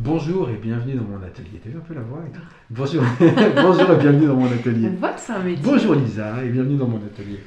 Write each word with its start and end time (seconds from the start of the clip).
Bonjour 0.00 0.48
et 0.48 0.54
bienvenue 0.54 0.94
dans 0.94 1.02
mon 1.02 1.16
atelier. 1.16 1.60
T'as 1.60 1.70
vu 1.70 1.76
un 1.76 1.80
peu 1.80 1.92
la 1.92 2.02
voix 2.02 2.20
et 2.24 2.30
tout 2.30 2.40
Bonjour. 2.70 3.02
Bonjour 3.56 3.90
et 3.90 3.96
bienvenue 3.96 4.26
dans 4.28 4.36
mon 4.36 4.46
atelier. 4.46 4.90
On 4.94 5.00
voit 5.00 5.08
que 5.08 5.20
c'est 5.20 5.32
un 5.32 5.40
métier. 5.40 5.64
Bonjour 5.64 5.94
Lisa 5.96 6.44
et 6.44 6.50
bienvenue 6.50 6.76
dans 6.76 6.86
mon 6.86 6.98
atelier. 6.98 7.40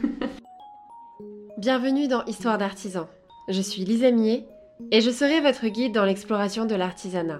Bienvenue 1.58 2.10
dans 2.10 2.26
Histoire 2.26 2.58
d'artisan. 2.58 3.08
Je 3.48 3.62
suis 3.62 3.86
Lisa 3.86 4.12
Mier 4.12 4.46
et 4.92 5.00
je 5.00 5.12
serai 5.12 5.40
votre 5.40 5.66
guide 5.68 5.94
dans 5.94 6.04
l'exploration 6.04 6.66
de 6.66 6.76
l'artisanat. 6.76 7.40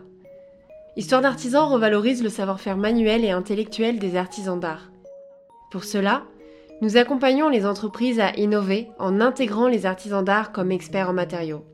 Histoire 0.96 1.22
d'artisan 1.22 1.68
revalorise 1.68 2.24
le 2.24 2.30
savoir-faire 2.30 2.78
manuel 2.78 3.26
et 3.26 3.32
intellectuel 3.32 4.00
des 4.00 4.16
artisans 4.16 4.62
d'art. 4.62 4.92
Pour 5.72 5.84
cela, 5.84 6.24
nous 6.82 6.96
accompagnons 6.96 7.50
les 7.50 7.66
entreprises 7.66 8.22
à 8.22 8.32
innover 8.38 8.88
en 8.98 9.20
intégrant 9.20 9.68
les 9.68 9.86
artisans 9.86 10.24
d'art 10.24 10.54
comme 10.54 10.72
experts 10.72 11.10
en 11.10 11.14
matériaux. 11.14 11.66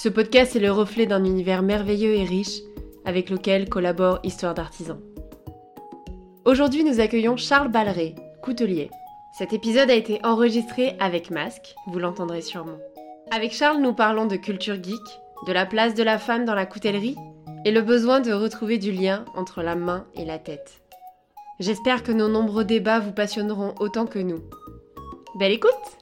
Ce 0.00 0.08
podcast 0.08 0.54
est 0.54 0.60
le 0.60 0.70
reflet 0.70 1.06
d'un 1.06 1.24
univers 1.24 1.60
merveilleux 1.60 2.14
et 2.14 2.22
riche 2.22 2.60
avec 3.04 3.30
lequel 3.30 3.68
collabore 3.68 4.20
Histoire 4.22 4.54
d'artisan. 4.54 4.98
Aujourd'hui, 6.44 6.84
nous 6.84 7.00
accueillons 7.00 7.36
Charles 7.36 7.72
Balleret, 7.72 8.14
coutelier. 8.40 8.90
Cet 9.36 9.52
épisode 9.52 9.90
a 9.90 9.94
été 9.94 10.20
enregistré 10.24 10.94
avec 11.00 11.32
masque, 11.32 11.74
vous 11.88 11.98
l'entendrez 11.98 12.42
sûrement. 12.42 12.78
Avec 13.32 13.52
Charles, 13.52 13.82
nous 13.82 13.92
parlons 13.92 14.26
de 14.26 14.36
culture 14.36 14.80
geek, 14.80 15.02
de 15.48 15.52
la 15.52 15.66
place 15.66 15.94
de 15.94 16.04
la 16.04 16.18
femme 16.18 16.44
dans 16.44 16.54
la 16.54 16.64
coutellerie 16.64 17.16
et 17.64 17.72
le 17.72 17.82
besoin 17.82 18.20
de 18.20 18.32
retrouver 18.32 18.78
du 18.78 18.92
lien 18.92 19.24
entre 19.34 19.62
la 19.62 19.74
main 19.74 20.06
et 20.14 20.24
la 20.24 20.38
tête. 20.38 20.80
J'espère 21.58 22.04
que 22.04 22.12
nos 22.12 22.28
nombreux 22.28 22.64
débats 22.64 23.00
vous 23.00 23.10
passionneront 23.10 23.74
autant 23.80 24.06
que 24.06 24.20
nous. 24.20 24.44
Belle 25.40 25.50
écoute 25.50 25.97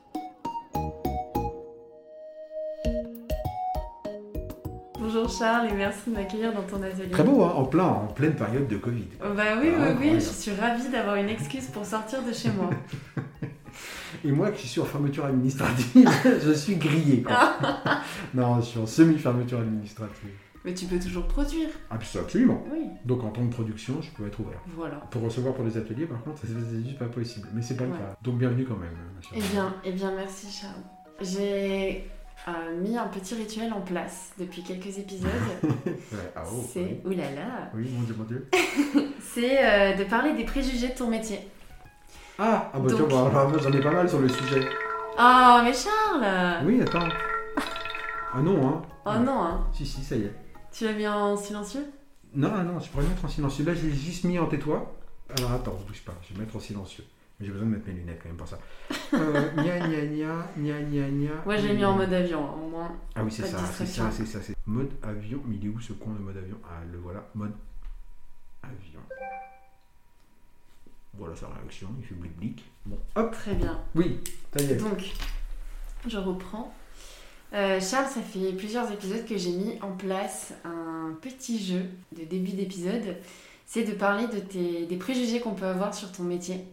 Bonjour 5.26 5.38
Charles 5.40 5.66
et 5.70 5.74
merci 5.74 6.08
de 6.10 6.14
m'accueillir 6.14 6.52
dans 6.52 6.62
ton 6.62 6.80
atelier. 6.84 7.10
Très 7.10 7.24
beau, 7.24 7.42
hein 7.42 7.52
en, 7.56 7.64
plein, 7.64 7.82
en 7.84 8.06
pleine 8.06 8.36
période 8.36 8.68
de 8.68 8.76
Covid. 8.76 9.08
Oh, 9.20 9.34
bah 9.36 9.42
oui, 9.60 9.70
Ah, 9.76 9.88
oui, 10.01 10.10
oui, 10.12 10.14
je 10.14 10.20
suis 10.20 10.52
ravie 10.52 10.88
d'avoir 10.88 11.16
une 11.16 11.28
excuse 11.28 11.66
pour 11.66 11.84
sortir 11.84 12.23
de 12.23 12.32
chez 12.32 12.51
moi. 12.52 12.70
Et 14.24 14.30
moi 14.30 14.52
qui 14.52 14.68
suis 14.68 14.80
en 14.80 14.84
fermeture 14.84 15.24
administrative, 15.24 16.09
je 16.45 16.52
suis 16.52 16.76
grillé. 16.76 17.24
Non, 18.34 18.60
je 18.60 18.66
suis 18.66 18.78
en 18.78 18.86
semi-fermeture 18.86 19.59
administrative. 19.59 20.30
Mais 20.64 20.74
tu 20.74 20.86
peux 20.86 20.98
toujours 21.01 21.26
produire. 21.26 21.70
Abs- 21.90 22.16
Absolument. 22.20 22.62
Oui, 22.73 22.86
Donc 23.04 23.24
en 23.24 23.30
temps 23.30 23.45
de 23.45 23.52
production, 23.52 24.01
je 24.02 24.10
peux 24.10 24.29
être 24.29 24.38
ouvert. 24.38 24.60
voilà. 24.76 24.96
Pour 25.10 25.23
recevoir 25.23 25.54
pour 25.54 25.64
les 25.64 25.76
ateliers, 25.76 26.06
par 26.06 26.23
contre, 26.23 26.42
c'est 26.42 26.84
juste 26.84 26.98
pas 27.01 27.06
possible. 27.06 27.48
Mais 27.52 27.62
c'est 27.62 27.76
pas 27.76 27.84
le 27.84 27.90
cas. 27.90 28.16
Donc 28.23 28.38
bienvenue 28.38 28.64
quand 28.64 28.76
même. 28.76 28.95
Eh 29.34 29.40
bien, 29.40 29.74
eh 29.84 29.90
bien 29.90 30.12
merci 30.16 30.46
Charles. 30.52 30.82
J'ai 31.20 32.08
euh, 32.48 32.80
mis 32.80 32.96
un 32.96 33.08
petit 33.08 33.34
rituel 33.34 33.72
en 33.72 33.80
place 33.80 34.32
depuis 34.38 34.62
quelques 34.62 34.98
épisodes. 34.98 35.30
Ah, 36.34 36.42
oh, 36.52 36.64
c'est, 36.72 37.00
oui. 37.04 37.14
oulala, 37.16 37.70
Oui, 37.74 37.88
mon 37.92 38.02
dieu, 38.02 38.14
mon 38.16 38.24
dieu. 38.24 38.48
c'est 39.34 39.64
euh, 39.64 39.96
de 39.96 40.04
parler 40.04 40.34
des 40.34 40.44
préjugés 40.44 40.88
de 40.88 40.94
ton 40.94 41.08
métier. 41.08 41.40
Ah, 42.38 42.70
ah 42.72 42.78
bah 42.78 42.90
Donc- 42.90 43.08
tiens, 43.08 43.28
bah, 43.32 43.52
j'en 43.62 43.72
ai 43.72 43.80
pas 43.80 43.90
mal 43.90 44.08
sur 44.08 44.20
le 44.20 44.28
sujet. 44.28 44.68
Oh, 45.18 45.60
mais 45.64 45.72
Charles 45.72 46.64
Oui, 46.66 46.80
attends. 46.82 47.08
Ah 48.34 48.40
non, 48.42 48.68
hein. 48.68 48.82
Oh 49.06 49.18
non, 49.18 49.42
hein. 49.42 49.66
Si, 49.72 49.86
si, 49.86 50.04
ça 50.04 50.16
y 50.16 50.22
est. 50.24 50.34
Tu 50.72 50.84
l'as 50.84 50.92
mis 50.92 51.06
en 51.06 51.36
silencieux? 51.36 51.86
Non, 52.34 52.50
non, 52.64 52.78
je 52.78 52.90
pourrais 52.90 53.04
le 53.04 53.08
mettre 53.08 53.24
en 53.24 53.28
silencieux. 53.28 53.64
Là, 53.64 53.74
je 53.74 53.86
l'ai 53.86 53.94
juste 53.94 54.24
mis 54.24 54.38
en 54.38 54.46
tais-toi. 54.46 54.94
Alors 55.38 55.52
attends, 55.52 55.78
bouge 55.86 56.02
pas, 56.02 56.12
je 56.28 56.34
vais 56.34 56.40
mettre 56.40 56.54
en 56.56 56.60
silencieux. 56.60 57.04
J'ai 57.40 57.51
besoin 57.51 57.66
de 57.66 57.73
mettre 57.73 57.87
mes 57.88 57.95
lunettes 57.95 58.20
quand 58.23 58.29
même 58.29 58.38
pour 58.38 58.48
ça. 58.48 58.59
Euh, 59.15 59.51
gna 59.54 59.79
gna 59.79 60.04
gna, 60.04 60.46
gna 60.59 60.80
gna 60.82 61.09
gna. 61.09 61.30
Moi 61.45 61.56
j'ai 61.56 61.73
mis 61.74 61.84
en 61.84 61.95
mode 61.95 62.12
avion, 62.12 62.45
hein, 62.45 62.54
au 62.60 62.68
moins. 62.68 62.90
Ah 63.15 63.23
oui, 63.23 63.30
c'est 63.30 63.46
ça, 63.46 63.59
c'est 63.65 63.87
ça, 63.87 64.10
c'est 64.10 64.26
ça. 64.26 64.41
Mode 64.66 64.91
avion, 65.00 65.41
mais 65.47 65.56
il 65.56 65.66
est 65.66 65.69
où 65.69 65.78
ce 65.78 65.92
con 65.92 66.10
de 66.12 66.19
mode 66.19 66.37
avion? 66.37 66.56
Ah, 66.64 66.82
le 66.91 66.98
voilà, 66.98 67.25
mode 67.37 67.53
avion. 68.64 69.00
Voilà 71.14 71.37
sa 71.37 71.47
réaction, 71.48 71.88
il 72.00 72.04
fait 72.04 72.14
blic 72.16 72.37
blic. 72.37 72.64
Bon, 72.84 72.98
hop, 73.14 73.31
Très 73.31 73.54
bien. 73.54 73.81
oui, 73.94 74.18
ça 74.56 74.64
y 74.64 74.72
est. 74.72 74.76
Donc, 74.76 75.12
je 76.08 76.18
reprends. 76.18 76.74
Euh, 77.54 77.80
Charles, 77.80 78.08
ça 78.10 78.20
fait 78.22 78.53
plusieurs 78.54 78.91
épisodes 78.91 79.24
que 79.24 79.36
j'ai 79.38 79.53
mis 79.53 79.78
en 79.82 79.92
place 79.92 80.53
un 80.64 81.16
petit 81.22 81.64
jeu 81.64 81.84
de 82.18 82.24
début 82.24 82.53
d'épisode. 82.53 83.16
C'est 83.66 83.84
de 83.84 83.92
parler 83.92 84.26
de 84.26 84.41
tes, 84.41 84.86
des 84.86 84.97
préjugés 84.97 85.41
qu'on 85.41 85.54
peut 85.54 85.66
avoir 85.66 85.94
sur 85.94 86.10
ton 86.10 86.24
métier. 86.24 86.64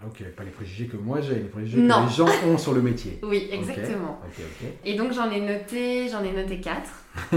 Ah, 0.00 0.06
ok, 0.08 0.24
pas 0.36 0.42
les 0.42 0.50
préjugés 0.50 0.86
que 0.86 0.96
moi 0.96 1.20
j'ai, 1.20 1.34
les 1.36 1.40
préjugés 1.42 1.78
Non. 1.80 2.04
que 2.04 2.10
les 2.10 2.16
gens 2.16 2.26
ont 2.48 2.58
sur 2.58 2.72
le 2.74 2.82
métier. 2.82 3.20
Oui, 3.22 3.48
exactement. 3.52 4.18
Ok, 4.26 4.40
ok. 4.40 4.68
Et 4.84 4.96
donc 4.96 5.12
j'en 5.12 5.30
ai 5.30 5.40
noté, 5.40 6.08
j'en 6.08 6.22
ai 6.24 6.32
noté 6.32 6.58
quatre. 6.60 6.90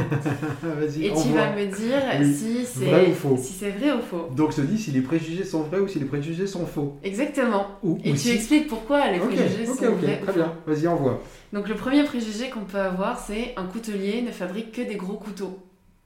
Vas-y, 0.63 1.05
Et 1.05 1.09
tu 1.13 1.29
vas 1.33 1.51
me 1.55 1.65
dire 1.67 2.01
Oui. 2.19 2.33
si 2.33 2.65
c'est 2.65 2.85
Vrai 2.85 3.07
ou 3.11 3.13
faux 3.13 3.37
si 3.37 3.53
c'est 3.53 3.69
vrai 3.69 3.91
ou 3.91 4.01
faux. 4.01 4.29
Donc 4.35 4.51
je 4.51 4.57
te 4.57 4.61
dis 4.61 4.79
si 4.79 4.89
les 4.91 5.01
préjugés 5.01 5.43
sont 5.43 5.61
vrais 5.63 5.79
ou 5.79 5.87
si 5.87 5.99
les 5.99 6.05
préjugés 6.05 6.47
sont 6.47 6.65
faux. 6.65 6.97
Exactement. 7.03 7.67
Ou, 7.83 7.99
Et 8.03 8.09
ou 8.09 8.13
tu 8.13 8.17
si- 8.19 8.31
expliques 8.31 8.67
pourquoi 8.67 9.11
les 9.11 9.19
Ok, 9.19 9.27
préjugés 9.35 9.67
ok, 9.69 9.77
sont 9.77 9.85
ok, 9.85 9.99
vrais 10.01 10.19
ou 10.21 10.23
très 10.23 10.33
faux. 10.33 10.39
bien. 10.39 10.53
Vas-y, 10.65 10.87
envoie. 10.87 11.21
Donc 11.53 11.69
le 11.69 11.75
premier 11.75 12.03
préjugé 12.05 12.49
qu'on 12.49 12.61
peut 12.65 12.79
avoir, 12.79 13.19
c'est 13.19 13.53
un 13.55 13.65
coutelier 13.65 14.23
ne 14.23 14.31
fabrique 14.31 14.71
que 14.71 14.81
des 14.81 14.95
gros 14.95 15.17
couteaux. 15.17 15.59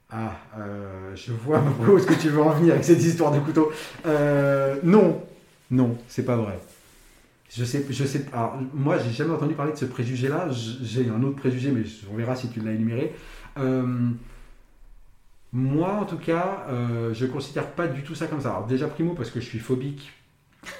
Ah, 0.09 0.33
euh, 0.59 1.15
je 1.15 1.31
vois 1.31 1.63
où 1.89 1.97
est-ce 1.97 2.07
que 2.07 2.13
tu 2.21 2.27
veux 2.27 2.41
en 2.41 2.49
venir 2.49 2.73
avec 2.73 2.83
cette 2.83 3.01
histoire 3.01 3.31
de 3.31 3.39
couteau. 3.39 3.71
Euh, 4.05 4.75
non, 4.83 5.21
non, 5.71 5.97
c'est 6.07 6.25
pas 6.25 6.35
vrai. 6.35 6.59
Je 7.49 7.65
sais, 7.65 7.85
je 7.89 8.03
sais. 8.05 8.25
Alors, 8.31 8.57
moi, 8.73 8.97
j'ai 8.97 9.11
jamais 9.11 9.33
entendu 9.33 9.55
parler 9.55 9.73
de 9.73 9.77
ce 9.77 9.85
préjugé-là. 9.85 10.49
J'ai 10.51 11.09
un 11.09 11.21
autre 11.23 11.37
préjugé, 11.37 11.71
mais 11.71 11.83
on 12.11 12.15
verra 12.15 12.35
si 12.35 12.49
tu 12.49 12.59
l'as 12.61 12.71
énuméré. 12.71 13.13
Euh, 13.57 14.09
moi, 15.51 15.93
en 15.93 16.05
tout 16.05 16.17
cas, 16.17 16.65
euh, 16.69 17.13
je 17.13 17.25
considère 17.25 17.71
pas 17.71 17.87
du 17.87 18.03
tout 18.03 18.15
ça 18.15 18.27
comme 18.27 18.41
ça. 18.41 18.51
Alors, 18.51 18.67
déjà, 18.67 18.87
primo, 18.87 19.13
parce 19.13 19.31
que 19.31 19.41
je 19.41 19.45
suis 19.45 19.59
phobique 19.59 20.11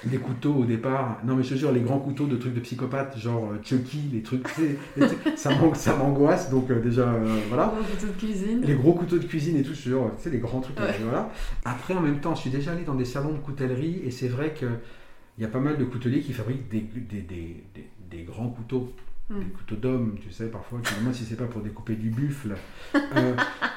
des 0.04 0.18
couteaux 0.18 0.54
au 0.54 0.64
départ. 0.64 1.18
Non, 1.24 1.34
mais 1.36 1.42
je 1.42 1.50
te 1.50 1.54
jure, 1.58 1.72
les 1.72 1.80
grands 1.80 1.98
couteaux 1.98 2.26
de 2.26 2.36
trucs 2.36 2.54
de 2.54 2.60
psychopathe, 2.60 3.18
genre 3.18 3.50
euh, 3.52 3.58
Chucky, 3.64 4.10
les 4.12 4.22
trucs, 4.22 4.46
les 4.58 5.06
trucs, 5.06 5.36
ça 5.36 5.50
m'an- 5.56 5.74
ça 5.74 5.96
m'angoisse. 5.96 6.50
Donc, 6.50 6.70
euh, 6.70 6.80
déjà, 6.80 7.02
euh, 7.12 7.38
voilà. 7.48 7.66
Gros 7.74 7.82
couteaux 7.84 8.06
de 8.12 8.18
cuisine. 8.18 8.60
Les 8.62 8.74
gros 8.74 8.92
couteaux 8.94 9.18
de 9.18 9.24
cuisine 9.24 9.56
et 9.56 9.62
tout, 9.62 9.74
sur, 9.74 10.10
tu 10.16 10.22
sais, 10.24 10.30
les 10.30 10.38
grands 10.38 10.60
trucs. 10.60 10.78
Ouais. 10.78 10.94
Voilà. 11.02 11.30
Après, 11.64 11.94
en 11.94 12.00
même 12.00 12.20
temps, 12.20 12.34
je 12.34 12.40
suis 12.42 12.50
déjà 12.50 12.72
allé 12.72 12.84
dans 12.84 12.94
des 12.94 13.04
salons 13.04 13.32
de 13.32 13.38
coutellerie 13.38 14.00
et 14.04 14.10
c'est 14.10 14.28
vrai 14.28 14.54
qu'il 14.54 14.68
y 15.38 15.44
a 15.44 15.48
pas 15.48 15.60
mal 15.60 15.76
de 15.78 15.84
couteliers 15.84 16.20
qui 16.20 16.32
fabriquent 16.32 16.68
des, 16.70 16.80
des, 16.80 17.20
des, 17.22 17.64
des- 18.10 18.22
grands 18.24 18.48
couteaux, 18.48 18.92
Hmm. 19.30 19.38
des 19.38 19.46
couteaux 19.46 19.76
d'homme, 19.76 20.16
tu 20.20 20.30
sais, 20.32 20.46
parfois, 20.46 20.80
demandes 20.98 21.14
si 21.14 21.24
c'est 21.24 21.36
pas 21.36 21.44
pour 21.46 21.62
découper 21.62 21.94
du 21.94 22.10
buffle. 22.10 22.54
Euh, 22.94 23.34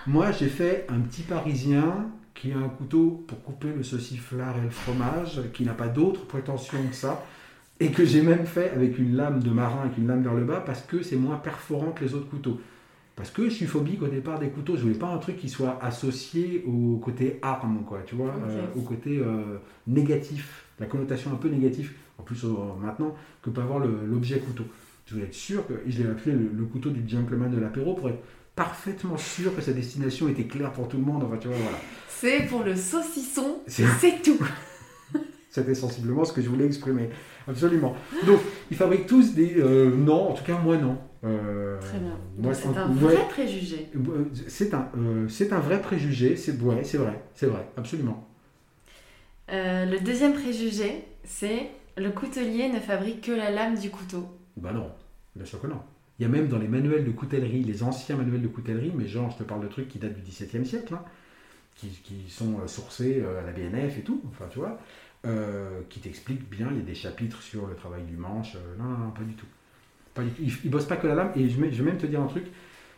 moi, 0.07 0.31
j'ai 0.31 0.47
fait 0.49 0.85
un 0.89 0.99
petit 0.99 1.21
parisien 1.21 2.09
qui 2.35 2.51
a 2.51 2.57
un 2.57 2.69
couteau 2.69 3.23
pour 3.27 3.41
couper 3.43 3.69
le 3.75 3.81
sauciflard 3.81 4.57
et 4.57 4.61
le 4.61 4.69
fromage, 4.69 5.41
qui 5.53 5.63
n'a 5.63 5.73
pas 5.73 5.87
d'autre 5.87 6.25
prétention 6.25 6.77
que 6.87 6.95
ça. 6.95 7.25
Et 7.79 7.91
que 7.91 8.05
j'ai 8.05 8.21
même 8.21 8.45
fait 8.45 8.69
avec 8.69 8.97
une 8.99 9.15
lame 9.15 9.41
de 9.41 9.49
marin, 9.49 9.81
avec 9.81 9.97
une 9.97 10.07
lame 10.07 10.23
vers 10.23 10.33
le 10.33 10.45
bas, 10.45 10.61
parce 10.65 10.81
que 10.81 11.01
c'est 11.01 11.17
moins 11.17 11.37
perforant 11.37 11.91
que 11.91 12.05
les 12.05 12.13
autres 12.13 12.29
couteaux. 12.29 12.59
Parce 13.15 13.31
que 13.31 13.45
je 13.45 13.55
suis 13.55 13.65
phobique 13.65 14.01
au 14.01 14.07
départ 14.07 14.39
des 14.39 14.49
couteaux. 14.49 14.75
Je 14.75 14.81
voulais 14.81 14.95
pas 14.95 15.07
un 15.07 15.17
truc 15.17 15.37
qui 15.37 15.49
soit 15.49 15.79
associé 15.81 16.63
au 16.67 16.97
côté 16.97 17.39
arme, 17.41 17.83
quoi, 17.85 18.01
tu 18.05 18.15
vois, 18.15 18.33
euh, 18.47 18.65
au 18.75 18.81
côté 18.81 19.17
euh, 19.19 19.57
négatif, 19.87 20.65
la 20.79 20.85
connotation 20.85 21.31
un 21.31 21.37
peu 21.37 21.49
négative, 21.49 21.93
en 22.17 22.23
plus 22.23 22.43
euh, 22.43 22.49
maintenant, 22.81 23.15
que 23.41 23.49
peut 23.49 23.61
avoir 23.61 23.79
l'objet 23.79 24.39
couteau. 24.39 24.65
Je 25.05 25.13
voulais 25.13 25.27
être 25.27 25.33
sûr 25.33 25.65
que, 25.67 25.73
et 25.85 25.91
je 25.91 26.03
l'ai 26.03 26.09
appelé 26.09 26.35
le, 26.35 26.49
le 26.53 26.65
couteau 26.65 26.89
du 26.89 27.07
gentleman 27.07 27.51
de 27.51 27.59
l'apéro 27.59 27.93
pour 27.93 28.09
être 28.09 28.21
parfaitement 28.55 29.17
sûr 29.17 29.55
que 29.55 29.61
sa 29.61 29.73
destination 29.73 30.27
était 30.29 30.45
claire 30.45 30.71
pour 30.71 30.87
tout 30.87 30.97
le 30.97 31.03
monde. 31.03 31.23
Enfin, 31.23 31.37
tu 31.37 31.47
vois, 31.47 31.57
voilà. 31.57 31.77
C'est 32.07 32.45
pour 32.47 32.63
le 32.63 32.75
saucisson, 32.75 33.59
C'est- 33.67 34.21
tout. 34.23 34.37
C'était 35.49 35.75
sensiblement 35.75 36.25
ce 36.25 36.33
que 36.33 36.41
je 36.41 36.49
voulais 36.49 36.65
exprimer. 36.65 37.09
Absolument. 37.47 37.95
Donc, 38.25 38.39
ils 38.71 38.75
fabriquent 38.77 39.05
tous 39.07 39.33
des. 39.33 39.55
euh, 39.57 39.95
non, 39.95 40.29
en 40.29 40.33
tout 40.33 40.43
cas, 40.43 40.57
moi, 40.57 40.77
non. 40.77 40.97
Euh, 41.23 41.79
Très 41.79 41.97
bien. 41.99 42.17
moi, 42.37 42.51
Donc, 42.51 42.55
c'est 42.55 42.77
un 42.77 42.89
ouais, 42.91 43.13
vrai 43.15 43.27
préjugé. 43.29 43.87
euh, 43.95 44.25
c'est 44.47 44.73
un, 44.73 44.89
euh, 44.97 45.27
c'est 45.29 45.53
un 45.53 45.59
vrai 45.59 45.81
préjugé. 45.81 46.35
C'est 46.35 46.59
ouais, 46.61 46.83
c'est 46.83 46.97
vrai, 46.97 47.23
c'est 47.33 47.45
vrai, 47.47 47.67
absolument. 47.77 48.27
Euh, 49.51 49.85
le 49.85 49.99
deuxième 49.99 50.33
préjugé, 50.33 51.05
c'est 51.23 51.69
le 51.97 52.11
coutelier 52.11 52.67
ne 52.69 52.79
fabrique 52.79 53.21
que 53.21 53.31
la 53.31 53.49
lame 53.51 53.77
du 53.77 53.89
couteau. 53.89 54.27
Bah 54.57 54.71
non, 54.73 54.91
bien 55.35 55.45
sûr 55.45 55.61
que 55.61 55.67
non. 55.67 55.79
Il 56.19 56.23
y 56.23 56.25
a 56.25 56.29
même 56.29 56.47
dans 56.47 56.59
les 56.59 56.67
manuels 56.67 57.05
de 57.05 57.11
coutellerie, 57.11 57.63
les 57.63 57.83
anciens 57.83 58.15
manuels 58.15 58.41
de 58.41 58.47
coutellerie, 58.47 58.91
mais 58.95 59.07
genre, 59.07 59.29
je 59.31 59.37
te 59.37 59.43
parle 59.43 59.63
de 59.63 59.67
trucs 59.67 59.87
qui 59.89 59.99
datent 59.99 60.15
du 60.15 60.21
XVIIe 60.21 60.65
siècle, 60.65 60.93
hein, 60.93 61.03
qui, 61.75 61.89
sont 62.29 62.59
euh, 62.59 62.67
sourcés 62.67 63.21
euh, 63.23 63.41
à 63.41 63.45
la 63.45 63.51
BNF 63.51 63.97
et 63.99 64.01
tout, 64.01 64.21
enfin, 64.29 64.45
tu 64.51 64.59
vois, 64.59 64.79
euh, 65.25 65.81
qui 65.89 65.99
t'expliquent 65.99 66.49
bien, 66.49 66.69
il 66.71 66.77
y 66.77 66.81
a 66.81 66.83
des 66.83 66.95
chapitres 66.95 67.41
sur 67.41 67.67
le 67.67 67.75
travail 67.75 68.03
du 68.03 68.15
manche. 68.17 68.57
non, 68.79 68.85
non, 68.85 69.11
pas 69.11 69.23
du 69.23 69.33
tout. 69.33 69.47
Ils, 70.39 70.53
ils 70.63 70.71
bossent 70.71 70.87
pas 70.87 70.97
que 70.97 71.07
la 71.07 71.15
lame, 71.15 71.31
et 71.35 71.49
je, 71.49 71.59
vais- 71.61 71.83
même 71.83 71.97
te 71.97 72.05
dire 72.05 72.21
un 72.21 72.27
truc, 72.27 72.45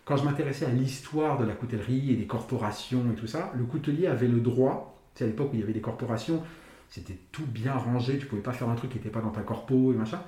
quand 0.06 0.18
je 0.18 0.24
m'intéressais 0.24 0.66
à 0.66 0.70
l'histoire 0.70 1.40
de 1.40 1.46
la 1.46 1.54
coutellerie 1.54 2.12
et 2.12 2.16
des 2.16 2.28
corporations 2.28 3.04
et 3.12 3.16
tout 3.16 3.28
ça, 3.28 3.52
le 3.58 3.64
coutelier 3.66 4.08
avait 4.08 4.28
le 4.28 4.40
droit, 4.40 4.98
sais, 5.16 5.24
à 5.26 5.28
l'époque 5.28 5.52
où 5.52 5.56
il 5.56 5.60
y 5.60 5.64
avait 5.64 5.74
des 5.74 5.82
corporations, 5.82 6.44
c'était 6.90 7.18
tout 7.32 7.46
bien 7.46 7.74
rangé, 7.74 8.18
tu 8.18 8.26
pouvais 8.28 8.42
pas 8.42 8.54
faire 8.54 8.70
un 8.70 8.76
truc 8.76 8.92
qui 8.92 8.98
n'était 8.98 9.10
pas 9.10 9.22
dans 9.22 9.32
ta 9.32 9.42
corpo 9.42 9.92
et 9.94 9.96
machin. 9.96 10.22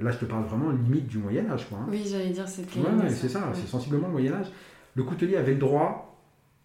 Là, 0.00 0.10
je 0.10 0.18
te 0.18 0.24
parle 0.24 0.44
vraiment 0.44 0.70
limite 0.70 1.06
du 1.06 1.18
Moyen-Âge, 1.18 1.68
quoi. 1.68 1.78
hein. 1.78 1.86
Oui, 1.90 2.06
j'allais 2.10 2.30
dire 2.30 2.48
cette 2.48 2.74
Ouais, 2.76 2.82
ouais, 2.82 3.10
c'est 3.10 3.28
ça, 3.28 3.50
c'est 3.54 3.66
sensiblement 3.66 4.06
le 4.06 4.12
Moyen-Âge. 4.12 4.46
Le 4.94 5.02
coutelier 5.04 5.36
avait 5.36 5.52
le 5.52 5.58
droit 5.58 6.18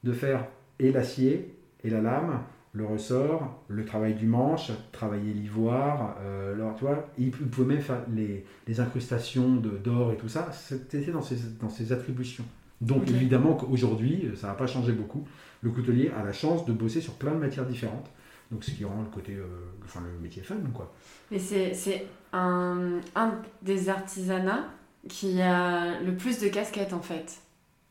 de 0.03 0.11
faire 0.13 0.45
et 0.79 0.91
l'acier 0.91 1.55
et 1.83 1.89
la 1.89 2.01
lame, 2.01 2.39
le 2.73 2.85
ressort, 2.85 3.63
le 3.67 3.85
travail 3.85 4.15
du 4.15 4.25
manche, 4.25 4.71
travailler 4.91 5.33
l'ivoire, 5.33 6.15
euh, 6.21 6.53
alors, 6.53 6.75
tu 6.75 6.83
vois, 6.85 7.07
il 7.17 7.31
pouvait 7.31 7.75
même 7.75 7.83
faire 7.83 8.01
les, 8.13 8.45
les 8.67 8.79
incrustations 8.79 9.55
d'or 9.55 10.11
et 10.11 10.17
tout 10.17 10.27
ça, 10.27 10.49
c'était 10.51 10.99
dans 11.11 11.21
ses, 11.21 11.37
dans 11.61 11.69
ses 11.69 11.91
attributions. 11.93 12.43
Donc 12.81 13.09
évidemment 13.09 13.53
qu'aujourd'hui, 13.53 14.29
ça 14.35 14.47
n'a 14.47 14.53
pas 14.53 14.67
changé 14.67 14.91
beaucoup. 14.91 15.25
Le 15.61 15.69
coutelier 15.71 16.11
a 16.19 16.23
la 16.23 16.33
chance 16.33 16.65
de 16.65 16.73
bosser 16.73 16.99
sur 16.99 17.13
plein 17.13 17.31
de 17.31 17.37
matières 17.39 17.65
différentes, 17.65 18.11
donc 18.51 18.63
ce 18.63 18.71
qui 18.71 18.86
rend 18.86 19.01
le 19.01 19.09
côté, 19.09 19.36
euh, 19.36 19.45
enfin 19.83 20.01
le 20.01 20.19
métier 20.19 20.44
fun, 20.44 20.56
quoi. 20.74 20.94
Mais 21.31 21.39
c'est 21.39 22.06
un, 22.33 23.00
un 23.15 23.42
des 23.62 23.89
artisanats 23.89 24.65
qui 25.07 25.42
a 25.42 26.00
le 26.01 26.15
plus 26.15 26.39
de 26.39 26.47
casquettes 26.50 26.94
en 26.94 27.01
fait. 27.01 27.39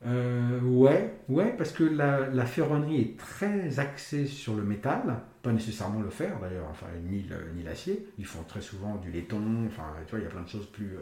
Euh, 0.07 0.61
ouais, 0.61 1.15
ouais, 1.29 1.55
parce 1.57 1.73
que 1.73 1.83
la, 1.83 2.29
la 2.29 2.45
ferronnerie 2.45 3.01
est 3.01 3.17
très 3.19 3.79
axée 3.79 4.27
sur 4.27 4.55
le 4.55 4.63
métal, 4.63 5.21
pas 5.43 5.51
nécessairement 5.53 6.03
le 6.03 6.11
fer 6.11 6.39
d'ailleurs, 6.41 6.69
enfin 6.71 6.87
ni 7.09 7.63
l'acier. 7.63 8.07
Ils 8.19 8.27
font 8.27 8.43
très 8.43 8.61
souvent 8.61 8.97
du 8.97 9.11
laiton, 9.11 9.43
enfin 9.67 9.95
tu 10.07 10.11
vois, 10.11 10.19
il 10.21 10.25
y 10.25 10.27
a 10.27 10.31
plein 10.31 10.43
de 10.43 10.49
choses 10.49 10.67
plus 10.67 10.97
euh, 10.97 11.01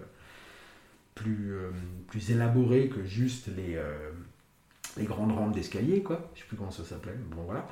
plus 1.14 1.52
euh, 1.52 1.70
plus 2.06 2.30
élaborées 2.30 2.88
que 2.88 3.02
juste 3.04 3.48
les 3.56 3.76
les 4.96 5.04
grandes 5.04 5.32
rampes 5.32 5.54
d'escalier, 5.54 6.02
quoi. 6.02 6.30
Je 6.34 6.40
sais 6.40 6.46
plus 6.46 6.56
comment 6.56 6.70
ça 6.70 6.84
s'appelle. 6.84 7.18
Bon 7.34 7.42
voilà. 7.42 7.66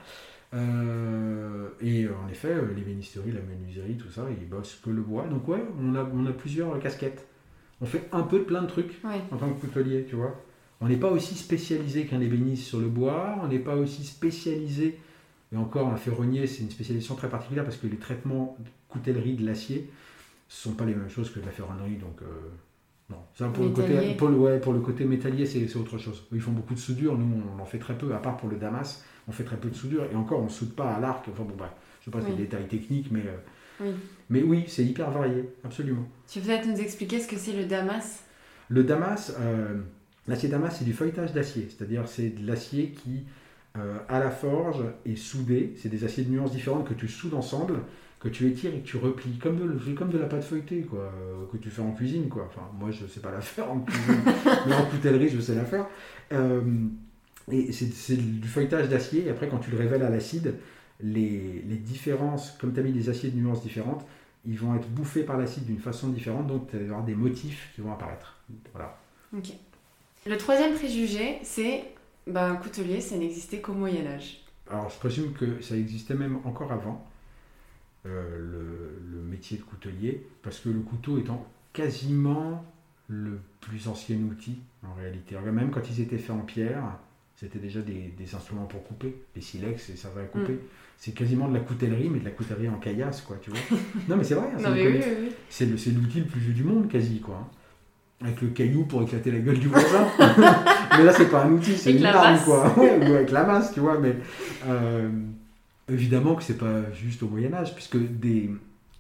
Euh, 0.53 1.69
et 1.81 2.05
euh, 2.05 2.11
en 2.25 2.29
effet, 2.29 2.49
euh, 2.53 2.75
l'ébénisterie, 2.75 3.33
la 3.33 3.41
menuiserie, 3.41 3.97
tout 3.97 4.11
ça, 4.11 4.27
ils 4.41 4.49
bossent 4.49 4.81
que 4.85 4.91
le 4.91 5.03
bois. 5.03 5.27
Donc 5.29 5.47
ouais, 5.49 5.63
on 5.81 5.95
a 5.95 6.03
on 6.13 6.27
a 6.27 6.33
plusieurs 6.33 6.79
casquettes. 6.81 7.27
On 7.81 7.87
fait 7.87 8.09
un 8.13 8.23
peu 8.23 8.41
de 8.41 8.45
plein 8.45 8.63
de 8.63 8.67
trucs 8.67 8.99
Ouais. 9.05 9.21
en 9.31 9.37
tant 9.37 9.49
que 9.51 9.61
coutelier, 9.61 10.05
tu 10.09 10.17
vois. 10.17 10.35
On 10.81 10.89
n'est 10.89 10.97
pas 10.97 11.11
aussi 11.11 11.35
spécialisé 11.35 12.07
qu'un 12.07 12.21
ébéniste 12.21 12.65
sur 12.65 12.81
le 12.81 12.89
bois, 12.89 13.37
on 13.43 13.49
n'est 13.49 13.59
pas 13.59 13.77
aussi 13.77 14.05
spécialisé, 14.05 14.99
et 15.53 15.57
encore 15.57 15.89
un 15.89 15.97
ferronnier, 15.97 16.47
c'est 16.47 16.63
une 16.63 16.71
spécialisation 16.71 17.15
très 17.17 17.29
particulière 17.29 17.65
parce 17.65 17.77
que 17.77 17.87
les 17.87 17.97
traitements 17.99 18.57
de 18.61 18.69
coutellerie 18.89 19.35
de 19.35 19.45
l'acier 19.45 19.79
ne 19.83 19.89
sont 20.49 20.73
pas 20.73 20.85
les 20.87 20.95
mêmes 20.95 21.11
choses 21.11 21.31
que 21.31 21.39
de 21.39 21.45
la 21.47 21.51
ferronnerie, 21.53 21.97
donc 21.97 22.23
euh, 22.23 22.27
non. 23.11 23.17
Ça, 23.35 23.49
pour, 23.49 23.65
le 23.65 23.71
côté, 23.71 23.89
Métallier. 23.91 24.15
pour, 24.15 24.29
le, 24.29 24.37
ouais, 24.37 24.61
pour 24.61 24.73
le 24.73 24.81
côté 24.81 25.05
métallier, 25.05 25.45
c'est 25.47 25.67
c'est 25.69 25.77
autre 25.79 25.99
chose. 25.99 26.25
Ils 26.33 26.41
font 26.41 26.53
beaucoup 26.53 26.75
de 26.75 26.79
soudure, 26.79 27.17
nous 27.19 27.43
on 27.59 27.61
en 27.61 27.65
fait 27.67 27.79
très 27.79 27.97
peu, 27.99 28.15
à 28.15 28.19
part 28.19 28.37
pour 28.37 28.49
le 28.49 28.57
damas, 28.57 29.05
on 29.29 29.33
fait 29.33 29.45
très 29.45 29.57
peu 29.57 29.69
de 29.69 29.75
soudure, 29.75 30.05
et 30.11 30.15
encore 30.15 30.41
on 30.41 30.45
ne 30.45 30.49
soude 30.51 30.75
pas 30.75 30.93
à 30.95 31.01
l'arc, 31.01 31.27
enfin 31.31 31.43
bon 31.43 31.55
bref, 31.57 31.71
je 32.01 32.07
sais 32.07 32.11
pas, 32.11 32.21
c'est 32.21 32.29
Oui. 32.31 32.37
des 32.37 32.43
détails 32.45 32.69
techniques, 32.69 33.11
mais, 33.11 33.21
euh, 33.27 33.85
Oui. 33.85 33.91
mais 34.31 34.43
oui, 34.43 34.65
c'est 34.69 34.85
hyper 34.85 35.11
varié, 35.11 35.45
absolument. 35.65 36.07
Tu 36.29 36.41
peux 36.41 36.47
peut-être 36.47 36.67
nous 36.69 36.81
expliquer 36.81 37.21
ce 37.21 37.27
que 37.29 37.37
c'est 37.37 37.53
le 37.53 37.65
damas? 37.67 38.23
Le 38.69 38.85
damas, 38.85 39.35
euh, 39.41 39.81
l'acier 40.29 40.49
damas, 40.49 40.77
c'est 40.79 40.85
du 40.85 40.93
feuilletage 40.93 41.33
d'acier, 41.33 41.69
c'est-à-dire 41.69 42.07
c'est 42.07 42.29
de 42.31 42.47
l'acier 42.47 42.91
qui, 42.91 43.25
euh, 43.77 43.99
à 44.09 44.19
la 44.21 44.31
forge, 44.31 44.83
est 45.07 45.17
soudé. 45.17 45.75
C'est 45.77 45.89
des 45.89 46.05
aciers 46.05 46.25
de 46.25 46.31
nuances 46.31 46.53
différentes 46.53 46.89
que 46.89 46.95
tu 46.95 47.09
soudes 47.09 47.35
ensemble, 47.35 47.81
que 48.21 48.29
tu 48.29 48.47
étires 48.47 48.75
et 48.75 48.81
que 48.81 48.87
tu 48.87 48.99
replies, 48.99 49.39
comme 49.39 49.57
de, 49.57 49.95
comme 49.95 50.11
de 50.11 50.19
la 50.19 50.27
pâte 50.27 50.45
feuilletée, 50.45 50.83
quoi, 50.83 51.01
euh, 51.01 51.47
que 51.51 51.57
tu 51.57 51.71
fais 51.71 51.81
en 51.81 51.93
cuisine, 51.93 52.29
quoi. 52.29 52.45
Enfin, 52.47 52.69
moi, 52.79 52.91
je 52.91 53.07
sais 53.07 53.21
pas 53.21 53.31
la 53.31 53.41
faire 53.41 53.71
en 53.71 53.81
cuisine, 53.81 54.23
mais 54.67 54.75
en 54.75 54.85
coutellerie, 54.85 55.31
je 55.31 55.41
sais 55.41 55.55
la 55.55 55.65
faire. 55.65 55.87
Euh, 56.33 56.61
et 57.51 57.73
c'est, 57.73 58.17
du 58.17 58.47
feuilletage 58.47 58.89
d'acier, 58.89 59.27
et 59.27 59.31
après, 59.31 59.49
quand 59.49 59.59
tu 59.59 59.71
le 59.71 59.79
révèles 59.79 60.03
à 60.03 60.11
l'acide, 60.11 60.55
les, 61.01 61.65
les 61.67 61.77
différences, 61.77 62.53
comme 62.61 62.75
tu 62.75 62.81
as 62.81 62.83
mis 62.83 62.93
des 62.93 63.09
aciers 63.09 63.31
de 63.31 63.37
nuances 63.37 63.63
différentes, 63.63 64.05
ils 64.47 64.59
vont 64.59 64.75
être 64.75 64.89
bouffés 64.89 65.23
par 65.23 65.39
l'acide 65.39 65.65
d'une 65.65 65.79
façon 65.79 66.09
différente, 66.09 66.47
donc 66.47 66.71
tu 66.71 66.77
vas 66.77 66.85
avoir 66.85 67.05
des 67.05 67.15
motifs 67.15 67.71
qui 67.75 67.81
vont 67.81 67.93
apparaître. 67.93 68.39
Voilà. 68.73 68.99
Ok. 69.37 69.53
Le 70.27 70.37
troisième 70.37 70.75
préjugé, 70.75 71.39
c'est 71.43 71.85
ben, 72.27 72.57
coutelier, 72.57 73.01
ça 73.01 73.17
n'existait 73.17 73.61
qu'au 73.61 73.73
Moyen 73.73 74.07
Âge. 74.07 74.43
Alors, 74.71 74.91
je 74.91 74.99
présume 74.99 75.33
que 75.33 75.61
ça 75.63 75.77
existait 75.77 76.15
même 76.15 76.39
encore 76.45 76.71
avant, 76.73 77.07
euh, 78.07 78.39
le, 78.39 79.17
le 79.17 79.23
métier 79.23 79.59
de 79.59 79.63
coutelier, 79.63 80.27
parce 80.43 80.59
que 80.61 80.69
le 80.69 80.81
couteau 80.81 81.19
étant 81.19 81.47
quasiment 81.73 82.65
le 83.09 83.41
plus 83.61 83.89
ancien 83.89 84.17
outil 84.17 84.59
en 84.87 84.95
réalité. 84.95 85.37
Alors, 85.37 85.53
même 85.53 85.71
quand 85.71 85.89
ils 85.91 86.01
étaient 86.01 86.19
faits 86.19 86.31
en 86.37 86.41
pierre, 86.41 86.83
c'était 87.37 87.59
déjà 87.59 87.81
des, 87.81 88.13
des 88.17 88.35
instruments 88.35 88.67
pour 88.67 88.83
couper, 88.85 89.17
les 89.35 89.41
silex, 89.43 89.91
et 89.91 89.97
ça 89.97 90.09
va 90.15 90.23
couper. 90.25 90.59
C'est 90.97 91.13
quasiment 91.13 91.49
de 91.49 91.55
la 91.55 91.61
coutellerie, 91.61 92.09
mais 92.11 92.21
de 92.21 92.25
la 92.27 92.31
coutellerie 92.31 92.69
en 92.69 92.77
caillasse, 92.79 93.23
quoi, 93.23 93.37
tu 93.41 93.51
vois. 93.51 93.59
non, 94.09 94.17
mais 94.17 94.25
c'est 94.25 94.35
vrai, 94.35 94.49
oui, 94.59 94.65
oui, 94.87 95.01
oui. 95.23 95.33
c'est 95.49 95.65
l'outil 95.67 96.21
le 96.21 96.27
plus 96.27 96.41
vieux 96.41 96.53
du 96.53 96.63
monde, 96.65 96.89
quasi, 96.89 97.21
quoi. 97.21 97.37
hein. 97.37 97.47
Avec 98.23 98.43
le 98.43 98.49
caillou 98.49 98.85
pour 98.85 99.03
éclater 99.03 99.31
la 99.31 99.39
gueule 99.39 99.59
du 99.59 99.69
voisin. 99.69 100.07
mais 100.19 101.05
là, 101.05 101.13
c'est 101.13 101.31
pas 101.31 101.45
un 101.45 101.53
outil, 101.53 101.75
c'est 101.77 101.93
une 101.95 102.05
arme, 102.05 102.39
quoi. 102.45 102.79
Ouais, 102.79 102.99
ou 102.99 103.15
avec 103.15 103.31
la 103.31 103.45
masse, 103.45 103.73
tu 103.73 103.81
vois. 103.81 103.99
Mais 103.99 104.15
euh, 104.67 105.09
évidemment 105.91 106.35
que 106.35 106.43
c'est 106.43 106.59
pas 106.59 106.91
juste 106.93 107.23
au 107.23 107.29
Moyen 107.29 107.53
Âge, 107.55 107.75
puisque 107.75 107.97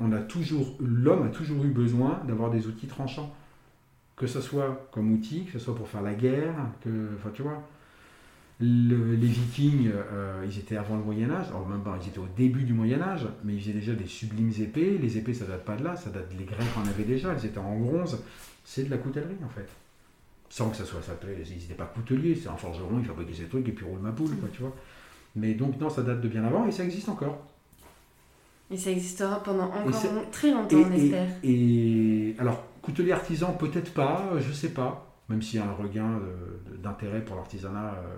on 0.01 0.13
a 0.13 0.19
toujours, 0.19 0.77
l'homme 0.81 1.27
a 1.27 1.31
toujours 1.31 1.65
eu 1.65 1.69
besoin 1.69 2.21
d'avoir 2.27 2.51
des 2.51 2.67
outils 2.67 2.87
tranchants, 2.87 3.35
que 4.17 4.27
ce 4.27 4.41
soit 4.41 4.89
comme 4.93 5.13
outil, 5.13 5.45
que 5.45 5.53
ce 5.53 5.59
soit 5.59 5.75
pour 5.75 5.89
faire 5.89 6.03
la 6.03 6.15
guerre, 6.15 6.55
que, 6.83 6.91
enfin, 7.19 7.31
tu 7.33 7.43
vois. 7.43 7.63
Le- 8.63 9.15
les 9.15 9.27
Vikings, 9.27 9.91
euh, 9.91 10.45
ils 10.47 10.59
étaient 10.59 10.77
avant 10.77 10.97
le 10.99 11.03
Moyen 11.03 11.31
Âge, 11.31 11.47
alors 11.49 11.67
même 11.67 11.81
pas, 11.81 11.99
ils 12.03 12.09
étaient 12.09 12.19
au 12.19 12.29
début 12.37 12.65
du 12.65 12.75
Moyen 12.75 13.01
Âge, 13.01 13.27
mais 13.43 13.55
ils 13.55 13.61
faisaient 13.61 13.73
déjà 13.73 13.95
des 13.95 14.07
sublimes 14.07 14.53
épées. 14.61 14.99
Les 14.99 15.17
épées, 15.17 15.33
ça 15.33 15.47
date 15.47 15.65
pas 15.65 15.77
de 15.77 15.85
là, 15.85 15.97
ça 15.97 16.11
date 16.11 16.29
les 16.39 16.45
Grecs 16.45 16.67
en 16.77 16.87
avaient 16.87 17.05
déjà, 17.05 17.33
elles 17.33 17.47
étaient 17.47 17.59
en 17.59 17.79
bronze. 17.79 18.23
C'est 18.65 18.85
de 18.85 18.91
la 18.91 18.99
coutellerie 18.99 19.39
en 19.43 19.49
fait. 19.49 19.67
Sans 20.51 20.69
que 20.69 20.77
ça 20.77 20.85
soit 20.85 21.01
s'appelait, 21.01 21.39
ils 21.49 21.55
n'étaient 21.57 21.73
pas 21.75 21.87
couteliers, 21.87 22.35
c'est 22.35 22.49
un 22.49 22.57
forgeron, 22.57 22.99
il 22.99 23.05
fabriquait 23.07 23.33
ses 23.33 23.45
trucs 23.45 23.67
et 23.67 23.73
puis 23.73 23.87
roule 23.87 24.01
ma 24.01 24.13
poule, 24.13 24.37
quoi, 24.37 24.49
tu 24.53 24.61
vois. 24.61 24.77
Mais 25.37 25.55
donc 25.55 25.79
non, 25.81 25.91
ça 25.91 26.03
date 26.03 26.21
de 26.21 26.29
bien 26.29 26.45
avant 26.45 26.67
et 26.67 26.73
ça 26.73 26.85
existe 26.85 27.09
encore. 27.09 27.39
Et 28.71 28.77
ça 28.77 28.91
existera 28.91 29.43
pendant 29.43 29.65
encore 29.65 30.31
très 30.31 30.53
longtemps, 30.53 30.77
on 30.89 30.93
et, 30.93 31.05
espère. 31.05 31.29
et- 31.43 32.37
alors, 32.39 32.63
coutelier 32.83 33.13
artisan, 33.13 33.53
peut-être 33.55 33.93
pas, 33.93 34.29
euh, 34.33 34.41
je 34.41 34.53
sais 34.53 34.69
pas, 34.71 35.07
même 35.29 35.43
s'il 35.43 35.59
y 35.59 35.63
a 35.63 35.67
un 35.67 35.73
regain 35.73 36.19
de- 36.19 36.77
d'intérêt 36.77 37.25
pour 37.25 37.35
l'artisanat, 37.37 37.95
euh, 37.95 38.17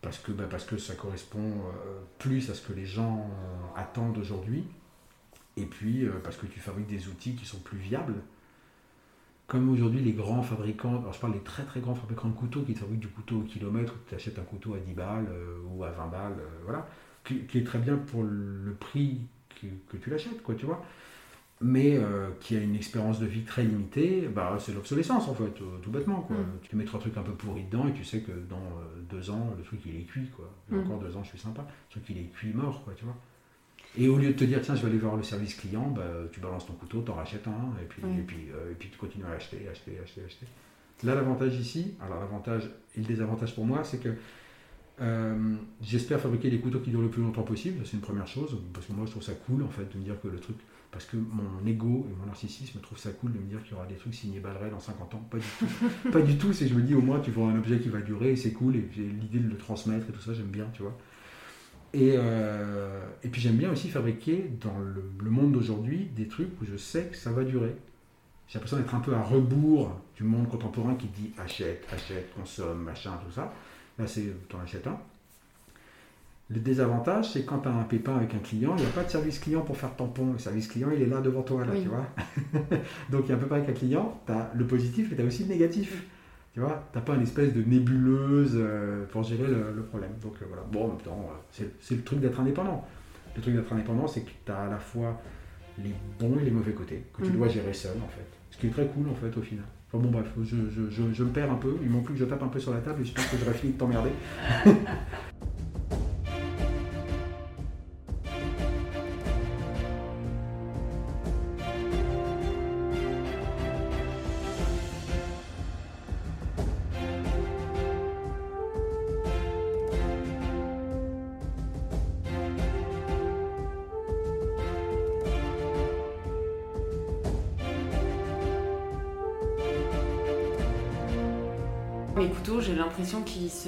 parce, 0.00 0.18
que, 0.18 0.32
bah, 0.32 0.44
parce 0.50 0.64
que 0.64 0.78
ça 0.78 0.94
correspond 0.94 1.38
euh, 1.40 2.00
plus 2.18 2.48
à 2.50 2.54
ce 2.54 2.62
que 2.66 2.72
les 2.72 2.86
gens 2.86 3.28
euh, 3.30 3.78
attendent 3.80 4.16
aujourd'hui, 4.18 4.64
et 5.58 5.66
puis 5.66 6.04
euh, 6.04 6.12
parce 6.24 6.36
que 6.36 6.46
tu 6.46 6.60
fabriques 6.60 6.86
des 6.88 7.08
outils 7.08 7.34
qui 7.34 7.44
sont 7.44 7.58
plus 7.58 7.78
viables. 7.78 8.14
Comme 9.46 9.68
aujourd'hui, 9.68 10.00
les 10.00 10.12
grands 10.12 10.42
fabricants, 10.42 10.98
alors 10.98 11.12
je 11.12 11.20
parle 11.20 11.34
des 11.34 11.40
très 11.40 11.62
très 11.62 11.80
grands 11.80 11.94
fabricants 11.94 12.28
de 12.28 12.34
couteaux 12.34 12.62
qui 12.62 12.74
te 12.74 12.80
fabriquent 12.80 13.00
du 13.00 13.08
couteau 13.08 13.36
au 13.38 13.42
kilomètre, 13.42 13.94
où 13.94 14.08
tu 14.08 14.14
achètes 14.14 14.38
un 14.40 14.42
couteau 14.42 14.74
à 14.74 14.78
10 14.78 14.92
balles 14.92 15.26
euh, 15.30 15.58
ou 15.70 15.84
à 15.84 15.90
20 15.90 16.06
balles, 16.06 16.32
euh, 16.40 16.62
voilà, 16.64 16.88
qui, 17.22 17.46
qui 17.46 17.58
est 17.58 17.64
très 17.64 17.78
bien 17.78 17.96
pour 17.96 18.24
le 18.24 18.74
prix 18.78 19.20
que, 19.60 19.66
que 19.88 20.02
tu 20.02 20.10
l'achètes, 20.10 20.42
quoi, 20.42 20.54
tu 20.54 20.66
vois 20.66 20.84
mais 21.62 21.96
euh, 21.96 22.28
qui 22.40 22.54
a 22.54 22.60
une 22.60 22.74
expérience 22.74 23.18
de 23.18 23.24
vie 23.24 23.42
très 23.42 23.62
limitée, 23.62 24.28
bah, 24.28 24.58
c'est 24.60 24.74
l'obsolescence 24.74 25.26
en 25.26 25.34
fait, 25.34 25.54
tout 25.80 25.90
bêtement. 25.90 26.20
Quoi. 26.20 26.36
Mm. 26.36 26.58
Tu 26.62 26.76
mets 26.76 26.84
trois 26.84 27.00
trucs 27.00 27.16
un 27.16 27.22
peu 27.22 27.32
pourris 27.32 27.64
dedans 27.64 27.88
et 27.88 27.94
tu 27.94 28.04
sais 28.04 28.20
que 28.20 28.32
dans 28.32 28.60
deux 29.08 29.30
ans, 29.30 29.54
le 29.56 29.64
truc 29.64 29.80
il 29.86 29.96
est 29.96 30.04
cuit. 30.04 30.28
Quoi. 30.36 30.52
Mm. 30.68 30.80
encore 30.80 30.98
deux 30.98 31.16
ans, 31.16 31.24
je 31.24 31.30
suis 31.30 31.38
sympa. 31.38 31.62
Le 31.62 31.92
truc 31.92 32.04
il 32.10 32.18
est 32.18 32.28
cuit 32.28 32.52
mort, 32.52 32.84
quoi, 32.84 32.92
tu 32.94 33.06
vois. 33.06 33.16
Et 33.96 34.08
au 34.08 34.18
lieu 34.18 34.28
de 34.28 34.32
te 34.32 34.44
dire, 34.44 34.60
tiens, 34.60 34.74
je 34.74 34.82
vais 34.82 34.88
aller 34.88 34.98
voir 34.98 35.16
le 35.16 35.22
service 35.22 35.54
client, 35.54 35.90
bah, 35.90 36.04
tu 36.32 36.40
balances 36.40 36.66
ton 36.66 36.74
couteau, 36.74 37.00
t'en 37.00 37.14
rachètes 37.14 37.46
un, 37.48 37.82
et 37.82 37.86
puis, 37.86 38.02
et, 38.02 38.22
puis, 38.22 38.48
euh, 38.54 38.72
et 38.72 38.74
puis 38.74 38.90
tu 38.90 38.98
continues 38.98 39.24
à 39.24 39.34
acheter, 39.34 39.66
acheter, 39.70 39.98
acheter, 40.02 40.22
acheter. 40.24 40.46
Là, 41.02 41.14
l'avantage 41.14 41.54
ici, 41.56 41.94
alors 42.00 42.20
l'avantage 42.20 42.70
et 42.96 43.00
le 43.00 43.06
désavantage 43.06 43.54
pour 43.54 43.64
moi, 43.64 43.84
c'est 43.84 43.98
que 43.98 44.10
euh, 45.00 45.54
j'espère 45.82 46.20
fabriquer 46.20 46.50
des 46.50 46.58
couteaux 46.58 46.80
qui 46.80 46.90
durent 46.90 47.02
le 47.02 47.10
plus 47.10 47.22
longtemps 47.22 47.42
possible, 47.42 47.84
c'est 47.84 47.94
une 47.94 48.00
première 48.02 48.26
chose, 48.26 48.58
parce 48.72 48.86
que 48.86 48.92
moi 48.92 49.04
je 49.04 49.10
trouve 49.10 49.22
ça 49.22 49.34
cool 49.46 49.62
en 49.62 49.68
fait 49.68 49.92
de 49.92 49.98
me 49.98 50.04
dire 50.04 50.18
que 50.22 50.28
le 50.28 50.38
truc, 50.38 50.56
parce 50.90 51.04
que 51.04 51.18
mon 51.18 51.66
ego 51.66 52.06
et 52.10 52.18
mon 52.18 52.24
narcissisme 52.24 52.80
trouve 52.80 52.96
ça 52.96 53.10
cool 53.10 53.32
de 53.32 53.38
me 53.38 53.44
dire 53.44 53.62
qu'il 53.62 53.72
y 53.72 53.74
aura 53.74 53.86
des 53.86 53.96
trucs 53.96 54.14
signés 54.14 54.40
Ballerel 54.40 54.70
dans 54.70 54.80
50 54.80 55.14
ans, 55.14 55.28
pas 55.30 55.36
du 55.36 55.44
tout. 55.58 56.10
pas 56.10 56.22
du 56.22 56.38
tout, 56.38 56.54
c'est 56.54 56.66
je 56.66 56.74
me 56.74 56.80
dis 56.80 56.94
au 56.94 57.02
moins 57.02 57.20
tu 57.20 57.30
vois 57.30 57.48
un 57.48 57.58
objet 57.58 57.78
qui 57.78 57.90
va 57.90 58.00
durer 58.00 58.32
et 58.32 58.36
c'est 58.36 58.52
cool, 58.52 58.76
et 58.76 58.88
j'ai 58.94 59.02
l'idée 59.02 59.40
de 59.40 59.50
le 59.50 59.58
transmettre 59.58 60.08
et 60.08 60.12
tout 60.12 60.22
ça, 60.22 60.32
j'aime 60.32 60.46
bien, 60.46 60.66
tu 60.72 60.80
vois. 60.80 60.96
Et, 61.96 62.12
euh, 62.16 63.00
et 63.24 63.28
puis 63.28 63.40
j'aime 63.40 63.56
bien 63.56 63.72
aussi 63.72 63.88
fabriquer 63.88 64.50
dans 64.60 64.78
le, 64.78 65.02
le 65.24 65.30
monde 65.30 65.52
d'aujourd'hui 65.52 66.08
des 66.14 66.28
trucs 66.28 66.60
où 66.60 66.64
je 66.70 66.76
sais 66.76 67.04
que 67.04 67.16
ça 67.16 67.30
va 67.32 67.42
durer. 67.42 67.74
J'ai 68.48 68.58
l'impression 68.58 68.76
d'être 68.76 68.94
un 68.94 69.00
peu 69.00 69.14
à 69.14 69.22
rebours 69.22 69.98
du 70.16 70.22
monde 70.22 70.46
contemporain 70.48 70.94
qui 70.94 71.06
dit 71.08 71.32
achète, 71.38 71.84
achète, 71.92 72.32
consomme, 72.34 72.82
machin, 72.82 73.12
tout 73.26 73.32
ça. 73.32 73.52
Là, 73.98 74.06
c'est 74.06 74.26
t'en 74.48 74.60
achètes 74.60 74.86
un. 74.86 74.98
Le 76.50 76.60
désavantage, 76.60 77.32
c'est 77.32 77.44
quand 77.44 77.58
tu 77.60 77.68
as 77.68 77.72
un 77.72 77.82
pépin 77.84 78.14
avec 78.16 78.34
un 78.34 78.38
client, 78.38 78.74
il 78.76 78.82
n'y 78.84 78.88
a 78.88 78.92
pas 78.92 79.02
de 79.02 79.10
service 79.10 79.38
client 79.40 79.62
pour 79.62 79.76
faire 79.76 79.96
tampon. 79.96 80.32
Le 80.34 80.38
service 80.38 80.68
client, 80.68 80.90
il 80.94 81.02
est 81.02 81.06
là 81.06 81.20
devant 81.20 81.42
toi, 81.42 81.64
là, 81.64 81.72
Oui. 81.74 81.82
tu 81.82 81.88
vois. 81.88 82.06
Donc, 83.10 83.22
il 83.24 83.30
y 83.30 83.32
a 83.32 83.36
un 83.36 83.38
pépin 83.38 83.56
avec 83.56 83.70
un 83.70 83.72
client, 83.72 84.20
tu 84.26 84.32
as 84.32 84.50
le 84.54 84.64
positif 84.66 85.10
et 85.12 85.16
tu 85.16 85.22
as 85.22 85.24
aussi 85.24 85.42
le 85.44 85.48
négatif. 85.48 86.04
Tu 86.56 86.60
vois, 86.62 86.82
tu 86.90 86.96
n'as 86.98 87.04
pas 87.04 87.14
une 87.16 87.22
espèce 87.22 87.52
de 87.52 87.62
nébuleuse 87.62 88.54
euh, 88.56 89.04
pour 89.12 89.22
gérer 89.22 89.46
le, 89.46 89.74
le 89.76 89.82
problème. 89.82 90.12
Donc, 90.22 90.36
euh, 90.40 90.46
voilà. 90.48 90.62
Bon, 90.72 90.86
en 90.86 90.88
même 90.88 90.96
temps, 91.02 91.28
euh, 91.60 91.64
c'est 91.80 91.96
le 91.96 92.00
truc 92.02 92.18
d'être 92.20 92.40
indépendant. 92.40 92.82
Le 93.36 93.42
truc 93.42 93.54
d'être 93.54 93.70
indépendant, 93.74 94.06
c'est 94.06 94.22
que 94.22 94.30
tu 94.46 94.50
as 94.50 94.60
à 94.62 94.70
la 94.70 94.78
fois 94.78 95.20
les 95.84 95.92
bons 96.18 96.38
et 96.40 96.44
les 96.44 96.50
mauvais 96.50 96.72
côtés, 96.72 97.04
que 97.12 97.20
tu 97.24 97.30
Mhm. 97.32 97.36
dois 97.36 97.48
gérer 97.48 97.74
seul, 97.74 97.98
en 98.02 98.08
fait. 98.08 98.24
Ce 98.50 98.56
qui 98.56 98.68
est 98.68 98.70
très 98.70 98.86
cool, 98.86 99.06
en 99.10 99.14
fait, 99.14 99.36
au 99.38 99.42
final. 99.42 99.66
Enfin 99.92 100.02
bon, 100.02 100.10
bref, 100.10 100.28
je, 100.42 100.56
je- 100.70 100.88
je- 100.88 101.12
je 101.12 101.24
me 101.24 101.28
perds 101.28 101.52
un 101.52 101.56
peu. 101.56 101.76
Il 101.82 101.90
manque 101.90 102.04
plus 102.04 102.14
que 102.14 102.20
je 102.20 102.24
tape 102.24 102.42
un 102.42 102.48
peu 102.48 102.58
sur 102.58 102.72
la 102.72 102.80
table 102.80 103.02
et 103.02 103.04
je 103.04 103.12
pense 103.12 103.26
que 103.26 103.36
j'aurais 103.36 103.52
fini 103.52 103.74
de 103.74 103.78
t'emmerder. 103.78 104.10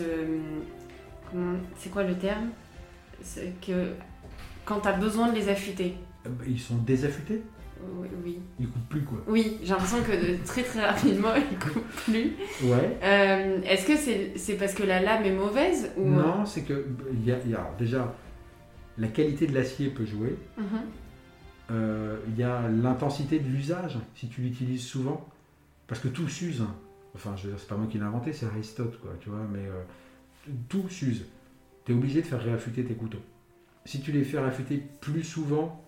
se. 0.03 1.37
C'est 1.77 1.91
quoi 1.91 2.05
le 2.05 2.15
terme? 2.17 2.49
Que 3.67 3.93
quand 4.65 4.81
t'as 4.81 4.93
besoin 4.97 5.31
de 5.31 5.35
les 5.37 5.49
affûter. 5.49 5.95
Euh, 6.27 6.31
Ils 6.47 6.61
sont 6.61 6.77
désaffûtés? 6.77 7.43
Oui, 8.01 8.09
oui. 8.25 8.39
Ils 8.59 8.69
coupent 8.69 8.89
plus, 8.89 9.03
quoi. 9.03 9.19
Oui, 9.29 9.59
j'ai 9.63 9.69
l'impression 9.71 9.99
que 10.03 10.11
de- 10.13 10.45
très 10.45 10.63
très 10.65 10.85
rapidement, 10.85 11.35
ils 11.37 11.59
coupent 11.59 11.87
plus. 12.07 12.33
Ouais. 12.65 12.99
Euh, 13.03 13.61
Est-ce 13.63 13.87
que 13.87 13.97
c'est 13.97 14.33
c'est 14.37 14.55
parce 14.55 14.75
que 14.75 14.83
la 14.83 15.01
lame 15.01 15.25
est 15.25 15.33
mauvaise 15.33 15.91
ou... 15.97 16.05
Non, 16.09 16.45
c'est 16.45 16.63
que 16.63 16.87
y 17.25 17.31
a, 17.31 17.39
il 17.45 17.51
y 17.53 17.55
a- 17.55 17.71
déjà 17.79 18.15
la 18.99 19.07
qualité 19.09 19.47
de 19.47 19.55
l'acier 19.55 19.89
peut 19.91 20.07
jouer. 20.07 20.37
Euh, 21.71 22.17
Il 22.29 22.39
y 22.39 22.43
a 22.43 22.69
l'intensité 22.69 23.39
de 23.39 23.47
l'usage 23.49 23.99
si 24.17 24.29
tu 24.29 24.41
l'utilises 24.41 24.85
souvent, 24.85 25.27
parce 25.87 26.01
que 26.01 26.09
tout 26.09 26.29
s'use. 26.29 26.65
Enfin, 27.15 27.35
je 27.37 27.45
veux 27.45 27.51
dire, 27.51 27.59
c'est 27.61 27.69
pas 27.69 27.77
moi 27.77 27.87
qui 27.91 27.99
l'ai 27.99 28.05
inventé, 28.05 28.33
c'est 28.33 28.47
Aristote, 28.47 28.99
quoi, 29.01 29.11
tu 29.21 29.29
vois. 29.31 29.47
Mais 29.53 29.67
euh, 29.67 30.53
tout 30.69 30.89
s'use. 30.89 31.25
Tu 31.85 31.93
es 31.93 31.95
obligé 31.95 32.21
de 32.23 32.27
faire 32.27 32.41
réaffûter 32.43 32.85
tes 32.85 32.95
couteaux. 32.95 33.23
Si 33.85 34.01
tu 34.01 34.13
les 34.13 34.25
fais 34.25 34.39
réaffûter 34.39 34.83
plus 35.01 35.23
souvent 35.25 35.83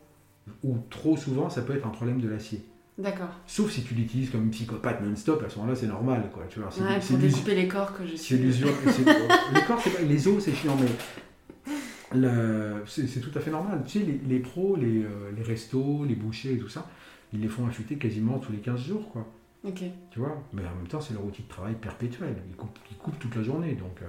ou 0.64 0.78
trop 0.88 1.16
souvent, 1.16 1.50
ça 1.50 1.62
peut 1.62 1.74
être 1.76 1.86
un 1.86 1.90
problème 1.90 2.20
de 2.20 2.28
l'acier. 2.28 2.62
D'accord. 2.98 3.28
Sauf 3.46 3.70
si 3.70 3.82
tu 3.82 3.94
l'utilises 3.94 4.30
comme 4.30 4.50
psychopathe 4.50 5.00
non-stop, 5.02 5.42
à 5.46 5.48
ce 5.48 5.56
moment-là, 5.58 5.74
c'est 5.76 5.86
normal, 5.86 6.28
quoi. 6.32 6.44
Tu 6.50 6.58
vois, 6.60 6.70
c'est 6.70 6.82
Ouais, 6.82 6.98
pour 7.00 7.18
découper 7.18 7.54
les 7.54 7.68
corps 7.68 7.96
que 7.96 8.04
je 8.04 8.10
c'est 8.12 8.16
suis. 8.16 8.36
l'usure. 8.38 8.68
c'est- 8.86 9.04
Les 9.54 9.62
corps, 9.66 9.80
c'est 9.80 9.90
pas- 9.90 10.02
les 10.02 10.28
os, 10.28 10.42
c'est 10.42 10.52
chiant, 10.54 10.76
mais 10.80 10.88
c'est 12.86 13.06
c'est 13.06 13.20
tout 13.20 13.30
à 13.38 13.40
fait 13.40 13.50
normal. 13.50 13.82
Tu 13.86 14.00
sais, 14.00 14.04
les, 14.04 14.20
les 14.28 14.38
pros, 14.40 14.76
les, 14.76 15.02
euh, 15.04 15.30
les 15.36 15.42
restos, 15.42 16.04
les 16.04 16.14
bouchers 16.14 16.54
et 16.54 16.58
tout 16.58 16.68
ça, 16.68 16.88
ils 17.32 17.40
les 17.40 17.48
font 17.48 17.66
affûter 17.66 17.96
quasiment 17.96 18.38
tous 18.38 18.52
les 18.52 18.58
15 18.58 18.80
jours, 18.80 19.10
quoi. 19.12 19.26
Tu 20.10 20.18
vois 20.20 20.42
Mais 20.52 20.62
en 20.62 20.74
même 20.74 20.88
temps, 20.88 21.00
c'est 21.00 21.12
leur 21.14 21.24
outil 21.24 21.42
de 21.42 21.48
travail 21.48 21.74
perpétuel. 21.74 22.34
Ils 22.48 22.56
coupent, 22.56 22.78
ils 22.90 22.96
coupent 22.96 23.18
toute 23.18 23.34
la 23.36 23.42
journée, 23.42 23.74
donc. 23.74 24.00
euh, 24.02 24.06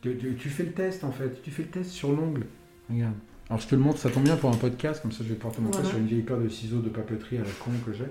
Tu, 0.00 0.16
tu- 0.16 0.34
tu 0.36 0.48
fais 0.48 0.64
le 0.64 0.72
test, 0.72 1.04
en 1.04 1.12
fait. 1.12 1.42
Tu 1.42 1.50
fais 1.50 1.62
le 1.62 1.68
test 1.68 1.90
sur 1.90 2.12
l'ongle. 2.12 2.46
Regarde. 2.90 3.14
Alors, 3.48 3.60
je 3.60 3.68
te 3.68 3.74
le 3.74 3.80
montre, 3.80 3.98
ça 3.98 4.10
tombe 4.10 4.24
bien 4.24 4.36
pour 4.36 4.50
un 4.50 4.56
podcast, 4.56 5.02
comme 5.02 5.12
ça, 5.12 5.22
je 5.24 5.28
vais 5.28 5.34
pouvoir 5.34 5.54
te 5.54 5.60
montrer 5.60 5.82
Voilà. 5.82 5.90
sur 5.94 5.98
une 5.98 6.06
vieille 6.06 6.22
paire 6.22 6.38
de 6.38 6.48
ciseaux 6.48 6.80
de 6.80 6.88
papeterie 6.88 7.36
à 7.38 7.42
la 7.42 7.50
con 7.64 7.70
que 7.84 7.92
j'ai. 7.92 8.06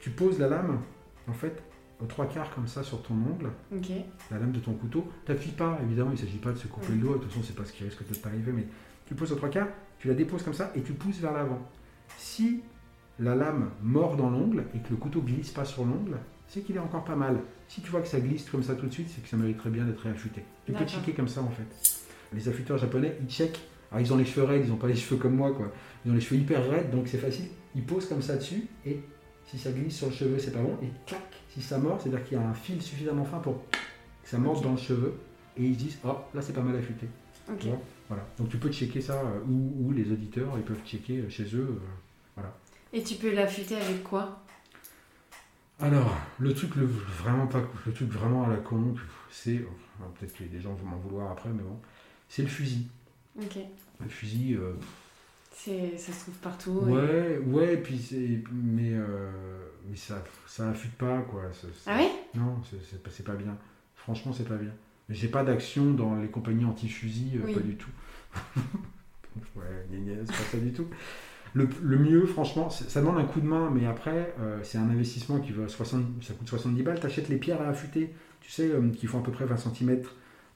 Tu 0.00 0.10
poses 0.10 0.38
la 0.38 0.48
lame, 0.48 0.80
en 1.28 1.32
fait, 1.32 1.62
aux 2.02 2.06
trois 2.06 2.26
quarts 2.26 2.50
comme 2.54 2.66
ça 2.66 2.82
sur 2.82 3.02
ton 3.02 3.14
ongle 3.14 3.50
la 4.30 4.38
lame 4.38 4.52
de 4.52 4.58
ton 4.60 4.72
couteau. 4.74 5.06
T'appuies 5.24 5.52
pas, 5.52 5.78
évidemment, 5.82 6.10
il 6.10 6.14
ne 6.14 6.18
s'agit 6.26 6.38
pas 6.38 6.52
de 6.52 6.58
se 6.58 6.66
couper 6.66 6.92
le 6.92 6.98
doigt, 6.98 7.14
de 7.16 7.20
toute 7.22 7.30
façon, 7.32 7.42
c'est 7.44 7.54
pas 7.56 7.64
ce 7.64 7.72
qui 7.72 7.84
risque 7.84 8.06
de 8.08 8.14
t'arriver, 8.14 8.52
mais 8.52 8.66
tu 9.06 9.14
poses 9.14 9.32
aux 9.32 9.36
trois 9.36 9.48
quarts, 9.48 9.68
tu 9.98 10.08
la 10.08 10.14
déposes 10.14 10.42
comme 10.42 10.52
ça 10.54 10.72
et 10.74 10.82
tu 10.82 10.92
pousses 10.92 11.18
vers 11.20 11.32
l'avant. 11.32 11.60
Si 12.18 12.60
la 13.18 13.34
lame 13.34 13.70
mord 13.82 14.16
dans 14.16 14.30
l'ongle 14.30 14.64
et 14.74 14.78
que 14.78 14.90
le 14.90 14.96
couteau 14.96 15.20
glisse 15.20 15.50
pas 15.50 15.64
sur 15.64 15.84
l'ongle, 15.84 16.18
c'est 16.48 16.60
qu'il 16.60 16.76
est 16.76 16.80
encore 16.80 17.04
pas 17.04 17.16
mal. 17.16 17.40
Si 17.68 17.80
tu 17.80 17.90
vois 17.90 18.00
que 18.00 18.08
ça 18.08 18.20
glisse 18.20 18.48
comme 18.50 18.62
ça 18.62 18.74
tout 18.74 18.86
de 18.86 18.92
suite, 18.92 19.08
c'est 19.14 19.22
que 19.22 19.28
ça 19.28 19.36
mériterait 19.36 19.70
bien 19.70 19.84
d'être 19.84 20.00
réaffûté. 20.00 20.42
Tu 20.64 20.72
peux 20.72 20.84
checker 20.84 21.12
comme 21.12 21.28
ça 21.28 21.42
en 21.42 21.50
fait. 21.50 22.02
Les 22.32 22.48
affûteurs 22.48 22.78
japonais, 22.78 23.16
ils 23.20 23.28
checkent. 23.28 23.60
Alors 23.90 24.04
ils 24.04 24.12
ont 24.12 24.16
les 24.16 24.24
cheveux 24.24 24.44
raides, 24.44 24.62
ils 24.64 24.70
n'ont 24.70 24.76
pas 24.76 24.88
les 24.88 24.96
cheveux 24.96 25.16
comme 25.16 25.34
moi, 25.34 25.52
quoi. 25.52 25.72
Ils 26.04 26.12
ont 26.12 26.14
les 26.14 26.20
cheveux 26.20 26.40
hyper 26.40 26.68
raides, 26.68 26.90
donc 26.90 27.08
c'est 27.08 27.18
facile. 27.18 27.46
Ils 27.74 27.84
posent 27.84 28.08
comme 28.08 28.22
ça 28.22 28.36
dessus 28.36 28.66
et 28.84 29.00
si 29.46 29.58
ça 29.58 29.70
glisse 29.70 29.96
sur 29.96 30.08
le 30.08 30.12
cheveu, 30.12 30.38
c'est 30.38 30.52
pas 30.52 30.62
bon. 30.62 30.76
Et 30.82 30.90
clac, 31.06 31.22
si 31.48 31.62
ça 31.62 31.78
mord, 31.78 32.00
c'est-à-dire 32.00 32.24
qu'il 32.24 32.36
y 32.36 32.40
a 32.40 32.46
un 32.46 32.54
fil 32.54 32.82
suffisamment 32.82 33.24
fin 33.24 33.38
pour 33.38 33.62
que 33.70 33.78
ça 34.28 34.38
morde 34.38 34.62
dans 34.62 34.72
le 34.72 34.76
cheveu. 34.76 35.14
Et 35.56 35.62
ils 35.62 35.74
se 35.74 35.78
disent, 35.78 35.98
oh, 36.04 36.16
là 36.34 36.42
c'est 36.42 36.52
pas 36.52 36.62
mal 36.62 36.76
affûté. 36.76 37.06
Voilà. 38.08 38.26
Donc 38.38 38.48
tu 38.48 38.58
peux 38.58 38.70
checker 38.70 39.00
ça, 39.00 39.14
euh, 39.14 39.40
ou, 39.48 39.92
les 39.92 40.10
auditeurs, 40.12 40.52
ils 40.56 40.62
peuvent 40.62 40.84
checker 40.84 41.18
euh, 41.18 41.28
chez 41.28 41.44
eux. 41.54 41.80
Et 42.92 43.02
tu 43.02 43.16
peux 43.16 43.32
l'affûter 43.34 43.76
avec 43.76 44.02
quoi? 44.02 44.42
Alors, 45.80 46.16
le 46.38 46.54
truc 46.54 46.74
le, 46.76 46.86
vraiment 46.86 47.46
pas, 47.46 47.60
le 47.84 47.92
truc 47.92 48.08
vraiment 48.10 48.44
à 48.44 48.48
la 48.48 48.56
con, 48.56 48.94
c'est, 49.30 49.62
peut-être 50.18 50.34
que 50.36 50.44
des 50.44 50.60
gens 50.60 50.72
vont 50.74 50.86
m'en 50.86 50.96
vouloir 50.96 51.30
après, 51.32 51.50
mais 51.50 51.62
bon, 51.62 51.78
c'est 52.28 52.42
le 52.42 52.48
fusil. 52.48 52.86
Ok. 53.38 53.58
Le 54.00 54.08
fusil, 54.08 54.54
euh, 54.54 54.72
C'est, 55.52 55.96
ça 55.98 56.12
se 56.12 56.20
trouve 56.20 56.34
partout. 56.36 56.82
et- 56.88 56.92
ouais, 56.92 57.38
ouais, 57.38 57.76
puis 57.76 57.98
c'est, 57.98 58.42
mais, 58.52 58.92
euh, 58.94 59.30
mais 59.88 59.96
ça, 59.96 60.22
ça 60.46 60.70
affûte 60.70 60.94
pas, 60.94 61.20
quoi. 61.22 61.42
ça- 61.52 61.68
ça- 61.68 61.90
Ah 61.92 61.98
ouais? 61.98 62.10
Non, 62.34 62.62
c'est- 62.70 62.76
c'est 62.90 63.02
pas, 63.24 63.32
pas 63.32 63.38
bien. 63.38 63.56
Franchement, 63.96 64.32
c'est 64.32 64.48
pas 64.48 64.56
bien. 64.56 64.72
J'ai 65.10 65.28
pas 65.28 65.44
d'action 65.44 65.92
dans 65.92 66.16
les 66.16 66.28
compagnies 66.28 66.64
anti-fusil, 66.64 67.32
euh, 67.36 67.42
Oui. 67.44 67.54
pas 67.54 67.60
du 67.60 67.76
tout. 67.76 67.90
ouais, 69.56 69.86
c'est 70.24 70.26
pas 70.26 70.42
ça 70.52 70.58
du 70.58 70.72
tout. 70.72 70.88
Le, 71.56 71.96
mieux, 71.96 72.26
franchement, 72.26 72.68
ça 72.68 73.00
demande 73.00 73.16
un 73.16 73.24
coup 73.24 73.40
de 73.40 73.46
main, 73.46 73.70
mais 73.70 73.86
après, 73.86 74.34
euh, 74.40 74.60
c'est 74.62 74.76
un 74.76 74.90
investissement 74.90 75.40
qui 75.40 75.52
va 75.52 75.66
60, 75.66 76.22
ça 76.22 76.34
coûte 76.34 76.46
70 76.46 76.82
balles. 76.82 77.00
T'achètes 77.00 77.30
les 77.30 77.38
pierres 77.38 77.62
à 77.62 77.68
affûter, 77.68 78.12
tu 78.42 78.50
sais, 78.50 78.70
euh, 78.70 78.90
qui 78.90 79.06
font 79.06 79.20
à 79.20 79.22
peu 79.22 79.32
près 79.32 79.46
20 79.46 79.56
cm 79.56 80.02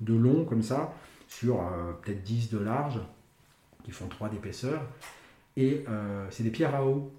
de 0.03 0.15
long, 0.15 0.45
comme 0.45 0.61
ça, 0.61 0.93
sur 1.27 1.63
euh, 1.63 1.93
peut-être 2.03 2.23
10 2.23 2.51
de 2.51 2.59
large, 2.59 3.01
qui 3.83 3.93
font 3.93 4.09
3 4.09 4.29
d'épaisseur. 4.29 4.83
Et 5.57 5.85
c'est 6.31 6.43
des 6.43 6.51
pierres 6.51 6.75
à 6.75 6.85
eau. 6.85 7.13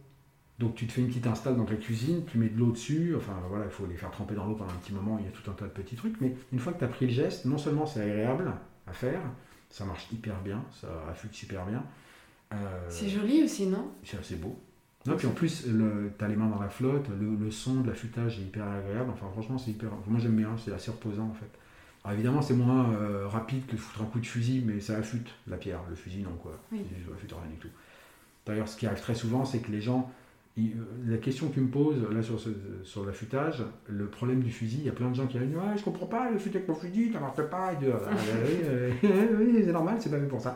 Donc 0.60 0.76
tu 0.76 0.86
te 0.86 0.94
fais 0.94 1.02
une 1.02 1.08
petite 1.08 1.28
installe 1.28 1.58
dans 1.58 1.66
ta 1.66 1.76
cuisine, 1.76 2.24
tu 2.26 2.38
mets 2.38 2.50
de 2.50 2.58
l'eau 2.58 2.72
dessus, 2.72 3.16
enfin 3.18 3.34
voilà, 3.50 3.66
il 3.66 3.72
faut 3.72 3.88
les 3.88 3.98
faire 3.98 4.12
tremper 4.12 4.36
dans 4.36 4.46
l'eau 4.46 4.54
pendant 4.54 4.72
un 4.72 4.76
petit 4.76 4.94
moment, 4.94 5.18
il 5.20 5.26
y 5.26 5.28
a 5.28 5.32
tout 5.32 5.50
un 5.50 5.54
tas 5.54 5.66
de 5.66 5.72
petits 5.72 5.96
trucs, 5.96 6.22
mais 6.22 6.36
une 6.54 6.60
fois 6.60 6.72
que 6.72 6.80
tu 6.80 6.86
as 6.86 6.88
pris 6.88 7.08
le 7.08 7.12
geste, 7.12 7.46
non 7.46 7.58
seulement 7.58 7.88
c'est 7.88 8.02
agréable 8.02 8.52
à 8.86 8.94
faire, 8.94 9.22
ça 9.72 9.86
marche 9.86 10.08
hyper 10.12 10.40
bien, 10.42 10.64
ça 10.80 10.88
affûte 11.10 11.34
super 11.34 11.66
bien. 11.66 11.84
Euh, 12.54 12.56
C'est 12.90 13.10
joli 13.10 13.44
aussi, 13.44 13.68
non? 13.68 13.90
C'est 14.04 14.18
assez 14.18 14.36
beau. 14.36 14.58
Non, 15.08 15.16
puis 15.16 15.26
en 15.28 15.32
plus, 15.32 15.64
tu 15.64 16.24
as 16.24 16.28
les 16.28 16.36
mains 16.36 16.48
dans 16.50 16.60
la 16.62 16.70
flotte, 16.70 17.08
le, 17.20 17.36
le 17.36 17.50
son 17.52 17.82
de 17.82 17.88
l'affûtage 17.90 18.38
est 18.40 18.44
hyper 18.44 18.68
agréable, 18.68 19.10
enfin 19.12 19.26
franchement 19.32 19.58
c'est 19.58 19.72
hyper... 19.72 19.90
Moi 20.08 20.20
j'aime 20.20 20.36
bien, 20.36 20.50
c'est 20.64 20.72
assez 20.72 20.92
reposant 20.92 21.24
en 21.26 21.34
fait. 21.34 21.50
Alors 22.04 22.14
évidemment 22.14 22.42
c'est 22.44 22.54
moins 22.54 22.92
euh, 22.94 23.28
rapide 23.28 23.66
que 23.66 23.72
de 23.72 23.78
foutre 23.78 24.04
un 24.04 24.06
coup 24.06 24.20
de 24.20 24.26
fusil, 24.28 24.64
mais 24.64 24.80
ça 24.80 24.98
affûte 24.98 25.28
la 25.48 25.58
pierre, 25.58 25.80
le 25.90 25.96
fusil 25.96 26.22
non 26.22 26.36
quoi. 26.44 26.52
Oui. 26.72 26.82
Il 26.92 27.14
affûte 27.14 27.32
rien 27.32 27.50
du 27.50 27.58
tout. 27.58 27.70
D'ailleurs 28.46 28.68
ce 28.68 28.78
qui 28.78 28.86
arrive 28.86 29.00
très 29.02 29.16
souvent 29.16 29.44
c'est 29.44 29.58
que 29.60 29.72
les 29.72 29.82
gens 29.82 30.12
euh, 30.60 30.62
la 31.08 31.18
question 31.18 31.48
que 31.50 31.56
tu 31.56 31.62
me 31.62 31.70
poses 31.70 32.08
là 32.12 32.22
sur, 32.22 32.40
ce- 32.40 32.50
sur 32.84 33.04
l'affûtage, 33.04 33.64
le 33.88 34.06
problème 34.06 34.42
du 34.42 34.52
fusil, 34.52 34.78
il 34.82 34.86
y 34.86 34.90
a 34.90 34.92
plein 34.94 35.10
de 35.10 35.16
gens 35.16 35.26
qui 35.26 35.40
disent 35.40 35.56
Ouais, 35.56 35.78
je 35.78 35.84
comprends 35.84 36.06
pas, 36.06 36.30
le 36.30 36.38
fusil 36.38 36.58
avec 36.58 36.70
mon 36.70 36.76
fusil, 36.76 37.12
ça 37.12 37.20
marche 37.20 37.42
pas. 37.50 37.74
Et 37.74 37.78
Ah, 37.92 37.98
bah 38.06 38.14
oui, 38.46 38.58
euh, 38.66 38.92
oui, 39.40 39.62
c'est 39.66 39.72
normal, 39.72 39.96
c'est 40.00 40.12
pas 40.12 40.20
fait 40.20 40.28
pour 40.28 40.42
ça. 40.42 40.56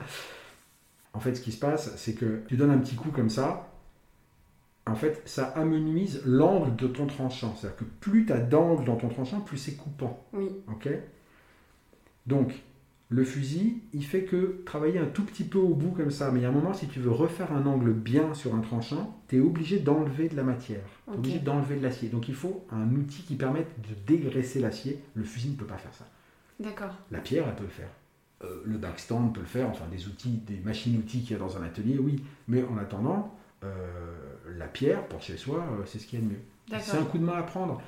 En 1.16 1.20
fait, 1.20 1.36
ce 1.36 1.42
qui 1.42 1.54
se 1.54 1.60
passe, 1.60 1.96
c'est 1.96 2.14
que 2.14 2.42
tu 2.48 2.58
donnes 2.58 2.72
un 2.72 2.78
petit 2.78 2.96
coup 2.96 3.10
comme 3.10 3.30
ça, 3.30 3.72
en 4.86 4.96
fait, 4.96 5.22
ça 5.26 5.46
amenuise 5.46 6.22
l'angle 6.26 6.76
de 6.76 6.88
ton 6.88 7.08
tranchant. 7.08 7.56
C'est-à-dire 7.56 7.78
que 7.78 7.86
plus 7.86 8.26
tu 8.26 8.34
as 8.34 8.40
d'angle 8.40 8.86
dans 8.86 8.98
ton 8.98 9.08
tranchant, 9.08 9.40
plus 9.40 9.58
c'est 9.58 9.76
coupant. 9.76 10.26
Oui. 10.34 10.50
Ok? 10.68 10.90
Donc, 12.28 12.54
le 13.08 13.24
fusil, 13.24 13.82
il 13.94 14.06
fait 14.06 14.24
que 14.24 14.62
travailler 14.66 15.00
un 15.00 15.06
tout 15.06 15.24
petit 15.24 15.46
peu 15.46 15.58
au 15.58 15.74
bout 15.74 15.92
comme 15.92 16.12
ça, 16.12 16.32
mais 16.32 16.42
il 16.42 16.44
y 16.44 16.46
a 16.46 16.50
un 16.50 16.52
moment, 16.52 16.74
si 16.74 16.88
tu 16.88 17.00
veux 17.00 17.12
refaire 17.12 17.54
un 17.54 17.66
angle 17.66 17.94
bien 17.94 18.34
sur 18.34 18.54
un 18.54 18.60
tranchant, 18.60 19.18
tu 19.30 19.38
es 19.38 19.40
obligé 19.40 19.80
d'enlever 19.80 20.28
de 20.28 20.36
la 20.36 20.44
matière, 20.44 20.84
tu 21.08 21.18
obligé 21.18 21.40
d'enlever 21.40 21.78
de 21.78 21.84
l'acier. 21.84 22.10
Donc, 22.10 22.28
il 22.28 22.36
faut 22.36 22.66
un 22.72 22.94
outil 22.94 23.24
qui 23.24 23.36
permette 23.36 23.70
de 23.82 23.96
dégraisser 24.06 24.60
l'acier. 24.60 25.02
Le 25.14 25.24
fusil 25.24 25.52
ne 25.52 25.56
peut 25.56 25.66
pas 25.66 25.78
faire 25.78 25.94
ça. 25.94 26.08
D'accord. 26.60 26.94
La 27.10 27.20
pierre, 27.20 27.46
elle 27.48 27.56
peut 27.56 27.64
le 27.64 27.70
faire. 27.70 27.90
Euh, 28.44 28.62
le 28.66 28.78
backstand 28.78 29.30
peut 29.34 29.40
le 29.40 29.46
faire, 29.46 29.70
enfin 29.70 29.86
des 29.90 30.08
outils, 30.08 30.42
des 30.46 30.58
machines-outils 30.58 31.22
qu'il 31.22 31.32
y 31.32 31.36
a 31.36 31.40
dans 31.40 31.58
un 31.58 31.64
atelier, 31.64 31.98
oui. 31.98 32.22
Mais 32.50 32.64
en 32.64 32.78
attendant, 32.78 33.34
euh, 33.64 33.70
la 34.58 34.68
pierre, 34.68 35.08
pour 35.08 35.22
chez 35.22 35.38
soi, 35.38 35.60
euh, 35.60 35.84
c'est 35.86 36.00
ce 36.00 36.06
qu'il 36.08 36.20
y 36.20 36.22
a 36.22 36.26
de 36.26 36.32
mieux. 36.32 36.42
C'est 36.82 36.98
un 36.98 37.06
coup 37.06 37.18
de 37.18 37.24
main 37.24 37.36
à 37.38 37.44
prendre. 37.44 37.82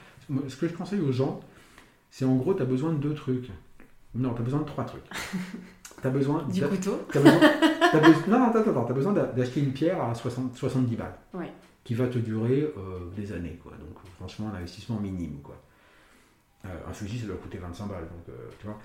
Ce 0.48 0.56
que 0.56 0.68
je 0.68 0.74
conseille 0.74 1.02
aux 1.02 1.12
gens, 1.12 1.42
c'est 2.12 2.24
en 2.26 2.36
gros, 2.36 2.54
tu 2.54 2.62
as 2.62 2.66
besoin 2.66 2.94
de 2.94 2.98
deux 3.00 3.14
trucs. 3.14 3.50
Non, 4.16 4.34
tu 4.34 4.42
as 4.42 4.46
besoin 4.46 4.60
de 4.62 4.66
trois 4.66 4.86
trucs. 4.86 5.04
Tu 6.00 6.06
as 6.06 6.12
besoin 6.12 6.44
Du 6.44 6.60
couteau 6.70 7.00
t'as 7.12 7.20
besoin- 8.00 8.28
non, 8.28 8.38
non, 8.40 8.46
attends, 8.50 8.60
attends, 8.70 8.84
t'as 8.86 8.94
besoin 8.94 9.14
d'a- 9.14 9.26
d'acheter 9.26 9.62
une 9.62 9.74
pierre 9.74 10.00
à 10.04 10.14
60 10.14 10.56
70 10.56 10.96
balles. 10.96 11.16
Ouais. 11.34 11.52
Qui 11.84 11.96
va 11.96 12.06
te 12.08 12.20
durer 12.20 12.72
des 13.16 13.32
années, 13.34 13.60
quoi. 13.64 13.72
Donc, 13.80 13.98
franchement, 14.18 14.50
un 14.54 14.58
investissement 14.58 15.00
minime, 15.00 15.40
quoi. 15.42 15.56
Un 16.64 16.94
fusil, 16.94 17.18
ça 17.20 17.26
doit 17.26 17.38
coûter 17.38 17.58
25 17.58 17.88
balles, 17.88 18.04
donc, 18.04 18.36
tu 18.60 18.68
vois. 18.68 18.78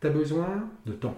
Tu 0.00 0.06
as 0.06 0.10
besoin 0.10 0.68
de 0.84 0.92
temps. 0.92 1.16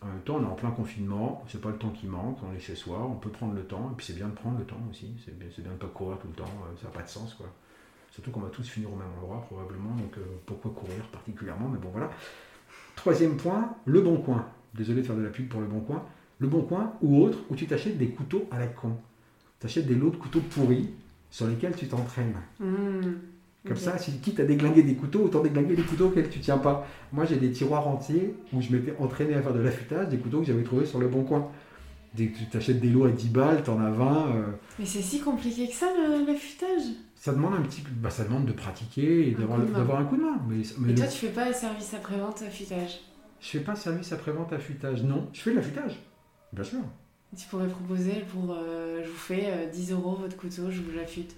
En 0.00 0.06
même 0.06 0.20
temps, 0.20 0.36
on 0.36 0.42
est 0.42 0.46
en 0.46 0.54
plein 0.54 0.70
confinement, 0.70 1.44
c'est 1.48 1.60
pas 1.60 1.70
le 1.70 1.76
temps 1.76 1.90
qui 1.90 2.06
manque, 2.06 2.38
on 2.48 2.54
est 2.54 2.60
chez 2.60 2.76
soi, 2.76 3.04
on 3.04 3.16
peut 3.16 3.30
prendre 3.30 3.54
le 3.54 3.64
temps, 3.64 3.90
et 3.92 3.96
puis 3.96 4.06
c'est 4.06 4.12
bien 4.12 4.28
de 4.28 4.34
prendre 4.34 4.58
le 4.58 4.64
temps 4.64 4.80
aussi, 4.88 5.12
c'est 5.24 5.36
bien, 5.36 5.48
bien 5.58 5.72
de 5.72 5.76
pas 5.76 5.88
courir 5.88 6.18
tout 6.18 6.28
le 6.28 6.34
temps, 6.34 6.44
euh, 6.44 6.76
ça 6.80 6.86
n'a 6.86 6.94
pas 6.94 7.02
de 7.02 7.08
sens 7.08 7.34
quoi. 7.34 7.46
Surtout 8.12 8.30
qu'on 8.30 8.40
va 8.40 8.48
tous 8.50 8.68
finir 8.68 8.92
au 8.92 8.96
même 8.96 9.08
endroit 9.20 9.40
probablement, 9.42 9.90
donc 9.96 10.16
euh, 10.18 10.22
pourquoi 10.46 10.70
courir 10.70 11.02
particulièrement, 11.10 11.68
mais 11.68 11.78
bon 11.78 11.88
voilà. 11.90 12.10
Troisième 12.94 13.36
point, 13.36 13.74
le 13.86 14.00
bon 14.00 14.18
coin. 14.18 14.46
Désolé 14.74 15.02
de 15.02 15.06
faire 15.06 15.16
de 15.16 15.22
la 15.22 15.30
pub 15.30 15.48
pour 15.48 15.60
le 15.60 15.66
bon 15.66 15.80
coin. 15.80 16.04
Le 16.38 16.46
bon 16.46 16.62
coin 16.62 16.94
ou 17.00 17.22
autre, 17.22 17.38
où 17.48 17.56
tu 17.56 17.66
t'achètes 17.66 17.98
des 17.98 18.10
couteaux 18.10 18.46
à 18.50 18.58
la 18.58 18.66
con. 18.66 18.96
Tu 19.60 19.66
achètes 19.66 19.86
des 19.86 19.94
lots 19.94 20.10
de 20.10 20.16
couteaux 20.16 20.40
pourris 20.40 20.90
sur 21.30 21.46
lesquels 21.46 21.74
tu 21.74 21.88
t'entraînes. 21.88 22.40
Mmh. 22.60 23.02
Comme 23.66 23.76
ça, 23.76 23.98
si 23.98 24.12
quitte 24.20 24.40
à 24.40 24.44
déglinguer 24.44 24.82
des 24.82 24.94
couteaux, 24.94 25.24
autant 25.24 25.42
déglinguer 25.42 25.74
des 25.76 25.82
couteaux 25.82 26.06
auxquels 26.06 26.30
tu 26.30 26.40
tiens 26.40 26.58
pas. 26.58 26.86
Moi, 27.12 27.24
j'ai 27.24 27.36
des 27.36 27.50
tiroirs 27.50 27.86
entiers 27.88 28.34
où 28.52 28.62
je 28.62 28.70
m'étais 28.72 28.94
entraîné 28.98 29.34
à 29.34 29.42
faire 29.42 29.52
de 29.52 29.60
l'affûtage, 29.60 30.08
des 30.08 30.18
couteaux 30.18 30.40
que 30.40 30.46
j'avais 30.46 30.62
trouvés 30.62 30.86
sur 30.86 30.98
le 31.00 31.08
bon 31.08 31.24
coin. 31.24 31.50
Dès 32.14 32.28
que 32.28 32.38
tu 32.38 32.46
t'achètes 32.46 32.80
des 32.80 32.88
lots 32.88 33.04
à 33.04 33.10
10 33.10 33.28
balles, 33.28 33.62
t'en 33.62 33.78
as 33.80 33.90
20. 33.90 34.28
euh, 34.28 34.46
Mais 34.78 34.86
c'est 34.86 35.02
si 35.02 35.20
compliqué 35.20 35.68
que 35.68 35.74
ça, 35.74 35.86
l'affûtage? 36.26 36.82
Ça 37.14 37.32
demande 37.32 37.54
un 37.54 37.60
petit, 37.62 37.82
bah, 38.00 38.10
ça 38.10 38.24
demande 38.24 38.46
de 38.46 38.52
pratiquer 38.52 39.28
et 39.28 39.34
Un 39.34 39.40
d'avoir 39.40 40.00
un 40.00 40.04
coup 40.04 40.16
de 40.16 40.22
main. 40.22 40.38
Mais, 40.48 40.56
mais 40.78 40.90
Et 40.90 40.92
le- 40.94 40.98
toi, 40.98 41.06
tu 41.08 41.18
fais 41.18 41.32
pas 41.32 41.52
service 41.52 41.92
après-vente 41.94 42.42
affûtage? 42.42 43.00
Je 43.40 43.46
fais 43.48 43.60
pas 43.60 43.74
service 43.76 44.12
après-vente 44.12 44.52
affûtage, 44.52 45.02
non. 45.02 45.28
Je 45.32 45.40
fais 45.40 45.50
de 45.50 45.56
l'affûtage, 45.56 45.98
bien 46.52 46.64
sûr. 46.64 46.78
Tu 47.36 47.46
pourrais 47.48 47.68
proposer 47.68 48.24
pour 48.32 48.52
euh, 48.52 49.02
je 49.04 49.08
vous 49.10 49.16
fais 49.16 49.44
euh, 49.48 49.66
10 49.70 49.92
euros 49.92 50.16
votre 50.18 50.36
couteau, 50.36 50.70
je 50.70 50.80
vous 50.80 50.96
l'affûte. 50.96 51.36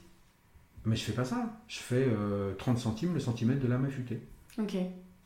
Mais 0.85 0.97
je 0.97 1.03
fais 1.05 1.13
pas 1.13 1.25
ça. 1.25 1.51
Je 1.69 1.79
fais 1.79 2.07
euh, 2.09 2.55
30 2.55 2.79
centimes 2.79 3.15
le 3.15 3.21
centimètre 3.21 3.61
de 3.61 3.69
lame 3.69 3.85
affûtée. 3.85 4.21
Ok. 4.59 4.75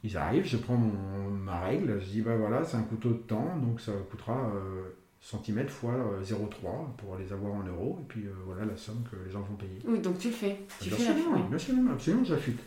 Ils 0.02 0.16
arrivent, 0.16 0.44
je 0.46 0.56
prends 0.58 0.76
mon- 0.76 1.30
ma 1.30 1.61
règle, 1.61 1.99
je 2.00 2.06
dis 2.11 2.20
bah 2.20 2.37
voilà, 2.37 2.64
c'est 2.64 2.76
un 2.76 2.82
couteau 2.82 3.11
de 3.11 3.14
temps, 3.18 3.56
donc 3.56 3.80
ça 3.80 3.92
coûtera 4.11 4.50
euh, 4.54 4.82
centimètre 5.20 5.70
fois 5.73 5.94
euh, 5.94 6.23
0,3 6.23 6.94
pour 6.99 7.16
les 7.16 7.32
avoir 7.32 7.54
en 7.54 7.62
euros, 7.62 7.99
et 8.02 8.04
puis 8.08 8.26
euh, 8.26 8.32
voilà 8.44 8.66
la 8.66 8.76
somme 8.76 9.02
que 9.11 9.16
les 9.25 9.30
gens 9.32 9.40
vont 9.40 9.56
payer. 9.56 9.78
Oui, 9.87 10.00
donc 10.00 10.18
tu 10.18 10.28
le 10.28 10.34
fais. 10.34 10.58
Tu 10.80 10.90
fais 10.90 11.04
la 11.04 11.12
bien 11.49 11.58
sûr, 11.58 11.75
absolument, 11.92 12.25
j'affûte. 12.25 12.58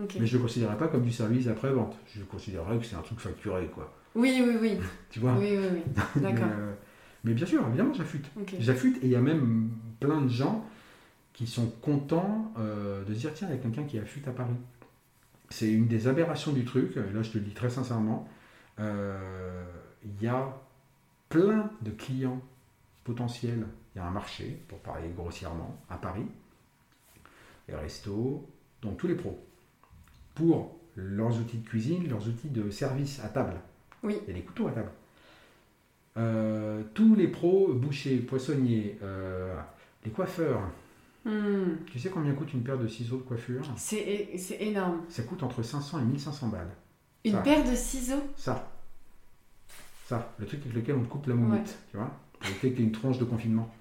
Ok. 0.00 0.16
Mais 0.18 0.26
je 0.26 0.32
ne 0.36 0.38
le 0.38 0.46
considérerais 0.46 0.78
pas 0.78 0.88
comme 0.88 1.02
du 1.02 1.12
service 1.12 1.46
après-vente. 1.48 1.94
Je 2.16 2.22
considérerais 2.24 2.78
que 2.78 2.84
c'est 2.86 2.96
un 2.96 3.02
truc 3.02 3.20
facturé, 3.20 3.66
quoi. 3.66 3.92
Oui, 4.14 4.40
oui, 4.42 4.56
oui. 4.60 4.78
Tu 5.10 5.20
vois 5.20 5.34
Oui, 5.38 5.56
oui, 5.58 5.66
oui. 5.74 5.82
mais, 6.16 6.22
D'accord. 6.22 6.46
euh, 6.50 6.72
mais 7.24 7.34
bien 7.34 7.46
sûr, 7.46 7.62
évidemment, 7.68 7.92
j'affûte. 7.92 8.24
Ok. 8.40 8.54
J'affûte, 8.58 8.96
et 9.02 9.06
il 9.06 9.10
y 9.10 9.16
a 9.16 9.20
même 9.20 9.68
plein 10.00 10.22
de 10.22 10.28
gens 10.28 10.64
qui 11.34 11.46
sont 11.46 11.66
contents 11.82 12.52
euh, 12.58 13.04
de 13.04 13.12
se 13.12 13.18
dire 13.18 13.34
tiens, 13.34 13.48
il 13.50 13.56
y 13.56 13.58
a 13.58 13.60
quelqu'un 13.60 13.84
qui 13.84 13.98
affûte 13.98 14.26
à 14.28 14.32
Paris. 14.32 14.56
C'est 15.50 15.70
une 15.70 15.86
des 15.86 16.08
aberrations 16.08 16.52
du 16.52 16.64
truc, 16.64 16.96
et 16.96 17.12
là 17.12 17.22
je 17.22 17.30
te 17.30 17.38
le 17.38 17.44
dis 17.44 17.52
très 17.52 17.68
sincèrement. 17.68 18.26
euh, 18.78 19.64
Il 20.04 20.22
y 20.22 20.28
a 20.28 20.56
plein 21.28 21.70
de 21.82 21.90
clients 21.90 22.40
potentiels. 23.04 23.66
Il 23.94 23.98
y 23.98 24.00
a 24.00 24.06
un 24.06 24.10
marché, 24.10 24.58
pour 24.68 24.78
parler 24.78 25.10
grossièrement, 25.14 25.76
à 25.90 25.96
Paris, 25.96 26.26
les 27.68 27.74
restos, 27.74 28.48
donc 28.80 28.96
tous 28.96 29.06
les 29.06 29.14
pros, 29.14 29.38
pour 30.34 30.76
leurs 30.96 31.38
outils 31.38 31.58
de 31.58 31.68
cuisine, 31.68 32.08
leurs 32.08 32.26
outils 32.28 32.50
de 32.50 32.70
service 32.70 33.20
à 33.20 33.28
table. 33.28 33.54
Oui. 34.02 34.18
Il 34.22 34.28
y 34.28 34.36
a 34.36 34.40
des 34.40 34.44
couteaux 34.44 34.68
à 34.68 34.72
table. 34.72 34.90
Euh, 36.16 36.82
tous 36.94 37.14
les 37.16 37.26
pros, 37.28 37.72
bouchers, 37.72 38.18
poissonniers, 38.18 38.98
euh, 39.02 39.56
les 40.04 40.10
coiffeurs. 40.12 40.60
Hmm. 41.24 41.76
Tu 41.90 41.98
sais 41.98 42.10
combien 42.10 42.32
coûte 42.34 42.52
une 42.52 42.62
paire 42.62 42.78
de 42.78 42.86
ciseaux 42.86 43.16
de 43.16 43.22
coiffure 43.22 43.62
C'est 43.76 44.28
énorme. 44.60 45.00
Ça 45.08 45.22
coûte 45.22 45.42
entre 45.42 45.62
500 45.62 46.00
et 46.00 46.04
1500 46.04 46.48
balles. 46.48 46.70
Une 47.24 47.32
Ça. 47.32 47.38
paire 47.38 47.64
de 47.64 47.74
ciseaux 47.74 48.22
Ça. 48.36 48.70
Ça, 50.06 50.34
le 50.38 50.44
truc 50.46 50.60
avec 50.62 50.74
lequel 50.74 50.96
on 50.96 51.02
te 51.02 51.08
coupe 51.08 51.26
la 51.26 51.34
moumoute, 51.34 51.60
Ouais. 51.60 51.74
tu 51.90 51.96
vois 51.96 52.10
Avec 52.42 52.62
lequel 52.62 52.80
une 52.82 52.92
tronche 52.92 53.18
de 53.18 53.24
confinement. 53.24 53.72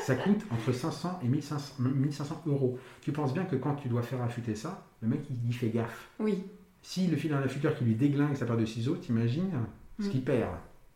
Ça 0.00 0.14
coûte 0.14 0.42
entre 0.52 0.70
500 0.72 1.18
et 1.24 1.26
1500, 1.28 1.74
1500 1.80 2.42
euros. 2.46 2.78
Tu 3.00 3.10
penses 3.10 3.34
bien 3.34 3.44
que 3.44 3.56
quand 3.56 3.74
tu 3.74 3.88
dois 3.88 4.02
faire 4.02 4.22
affûter 4.22 4.54
ça, 4.54 4.86
le 5.02 5.08
mec 5.08 5.20
il, 5.28 5.36
il 5.48 5.52
fait 5.52 5.70
gaffe. 5.70 6.08
Oui. 6.20 6.44
S'il 6.82 7.10
le 7.10 7.16
file 7.16 7.32
à 7.34 7.38
un 7.38 7.42
affûteur 7.42 7.74
qui 7.76 7.82
lui 7.84 7.96
déglingue 7.96 8.36
sa 8.36 8.46
paire 8.46 8.56
de 8.56 8.64
ciseaux, 8.64 8.94
t'imagines 8.94 9.50
ce 9.98 10.06
Mm. 10.06 10.10
qu'il 10.10 10.22
perd 10.22 10.50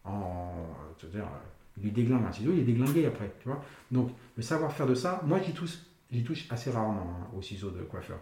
en, 0.05 0.53
c'est-à-dire, 1.01 1.25
euh, 1.25 1.49
il 1.79 1.83
lui 1.85 1.91
déglingue 1.91 2.25
un 2.25 2.31
ciseau, 2.33 2.53
il 2.53 2.61
est 2.61 2.65
déglingué 2.65 3.07
après, 3.07 3.33
tu 3.41 3.49
vois. 3.49 3.65
Donc, 3.91 4.11
le 4.37 4.43
savoir-faire 4.43 4.87
de 4.87 4.95
ça, 4.95 5.21
moi 5.27 5.41
j'y 5.45 5.53
touche, 5.53 5.79
j'y 6.13 6.25
touche 6.25 6.47
assez 6.51 6.71
rarement 6.71 7.17
hein, 7.21 7.29
aux 7.37 7.43
ciseaux 7.43 7.71
de 7.71 7.83
coiffeur. 7.83 8.19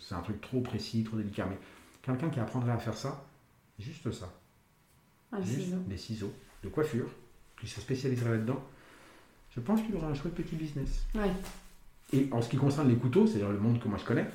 C'est 0.00 0.14
un 0.14 0.20
truc 0.20 0.40
trop 0.40 0.60
précis, 0.60 1.04
trop 1.04 1.16
délicat. 1.16 1.46
Mais 1.46 1.58
quelqu'un 2.02 2.28
qui 2.30 2.38
apprendrait 2.40 2.72
à 2.72 2.78
faire 2.78 2.96
ça, 2.96 3.24
juste 3.78 4.10
ça, 4.12 4.32
Un 5.32 5.40
juste 5.40 5.62
ciseau. 5.64 5.76
des 5.86 5.96
ciseaux 5.96 6.32
de 6.62 6.68
coiffure, 6.68 7.08
qui 7.60 7.66
se 7.66 7.80
spécialiserait 7.80 8.32
là-dedans, 8.32 8.62
je 9.54 9.60
pense 9.60 9.80
qu'il 9.82 9.94
aurait 9.96 10.06
un 10.06 10.14
chouette 10.14 10.34
petit 10.34 10.56
business. 10.56 11.06
Ouais. 11.14 11.30
Et 12.12 12.28
en 12.32 12.42
ce 12.42 12.48
qui 12.48 12.56
concerne 12.56 12.88
les 12.88 12.96
couteaux, 12.96 13.26
c'est-à-dire 13.26 13.50
le 13.50 13.58
monde 13.58 13.80
que 13.80 13.88
moi 13.88 13.98
je 13.98 14.04
connais, 14.04 14.26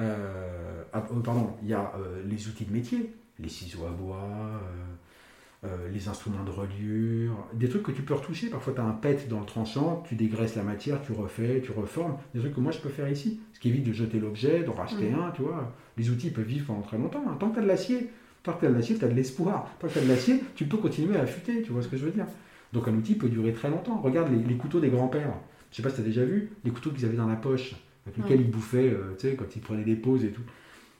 euh, 0.00 0.82
ah, 0.92 1.04
euh, 1.10 1.20
pardon, 1.20 1.56
il 1.62 1.68
y 1.68 1.74
a 1.74 1.92
euh, 1.96 2.22
les 2.26 2.48
outils 2.48 2.64
de 2.64 2.72
métier, 2.72 3.14
les 3.38 3.48
ciseaux 3.48 3.86
à 3.86 3.90
bois, 3.90 4.22
euh, 4.22 4.84
euh, 5.64 5.88
les 5.92 6.08
instruments 6.08 6.44
de 6.44 6.50
reliure, 6.50 7.46
des 7.54 7.68
trucs 7.68 7.82
que 7.84 7.92
tu 7.92 8.02
peux 8.02 8.14
retoucher. 8.14 8.48
Parfois, 8.48 8.72
tu 8.74 8.80
as 8.80 8.84
un 8.84 8.92
pet 8.92 9.28
dans 9.28 9.40
le 9.40 9.46
tranchant, 9.46 10.02
tu 10.08 10.14
dégraisses 10.14 10.56
la 10.56 10.62
matière, 10.62 11.00
tu 11.02 11.12
refais, 11.12 11.60
tu 11.64 11.72
reformes. 11.72 12.16
Des 12.34 12.40
trucs 12.40 12.54
que 12.54 12.60
moi 12.60 12.72
je 12.72 12.78
peux 12.80 12.88
faire 12.88 13.08
ici. 13.08 13.40
Ce 13.52 13.60
qui 13.60 13.68
évite 13.70 13.84
de 13.84 13.92
jeter 13.92 14.20
l'objet, 14.20 14.62
d'en 14.62 14.74
racheter 14.74 15.10
Mhm. 15.10 15.18
un, 15.20 15.30
tu 15.30 15.42
vois. 15.42 15.72
Les 15.96 16.10
outils 16.10 16.30
peuvent 16.30 16.44
vivre 16.44 16.66
pendant 16.66 16.82
très 16.82 16.98
longtemps. 16.98 17.24
hein. 17.28 17.36
Tant 17.40 17.48
que 17.48 17.54
tu 17.54 17.60
as 17.60 17.62
de 17.62 17.68
l'acier, 17.68 18.10
tant 18.42 18.52
que 18.52 18.60
tu 18.60 18.66
as 18.66 18.70
de 18.70 18.74
l'acier, 18.74 18.96
tu 18.98 19.04
as 19.04 19.08
de 19.08 19.14
l'espoir. 19.14 19.70
Tant 19.80 19.88
que 19.88 19.92
tu 19.94 19.98
as 19.98 20.02
de 20.02 20.08
l'acier, 20.08 20.40
tu 20.54 20.66
peux 20.66 20.76
continuer 20.76 21.16
à 21.16 21.22
affûter, 21.22 21.62
tu 21.62 21.72
vois 21.72 21.82
ce 21.82 21.88
que 21.88 21.96
je 21.96 22.04
veux 22.04 22.12
dire. 22.12 22.26
Donc 22.72 22.88
un 22.88 22.94
outil 22.94 23.14
peut 23.14 23.28
durer 23.28 23.52
très 23.52 23.70
longtemps. 23.70 23.98
Regarde 24.00 24.30
les, 24.32 24.42
les 24.42 24.56
couteaux 24.56 24.80
des 24.80 24.88
grands-pères. 24.90 25.32
Je 25.70 25.76
sais 25.76 25.82
pas 25.82 25.88
si 25.90 25.96
tu 25.96 26.00
as 26.02 26.04
déjà 26.04 26.24
vu, 26.24 26.50
les 26.64 26.70
couteaux 26.70 26.90
qu'ils 26.90 27.04
avaient 27.04 27.16
dans 27.16 27.26
la 27.26 27.36
poche, 27.36 27.74
avec 28.06 28.18
lesquels 28.18 28.40
ils 28.42 28.50
bouffaient, 28.50 28.90
euh, 28.90 29.14
tu 29.18 29.28
sais, 29.28 29.34
quand 29.34 29.56
ils 29.56 29.60
prenaient 29.62 29.84
des 29.84 29.96
pauses 29.96 30.24
et 30.24 30.30
tout. 30.30 30.42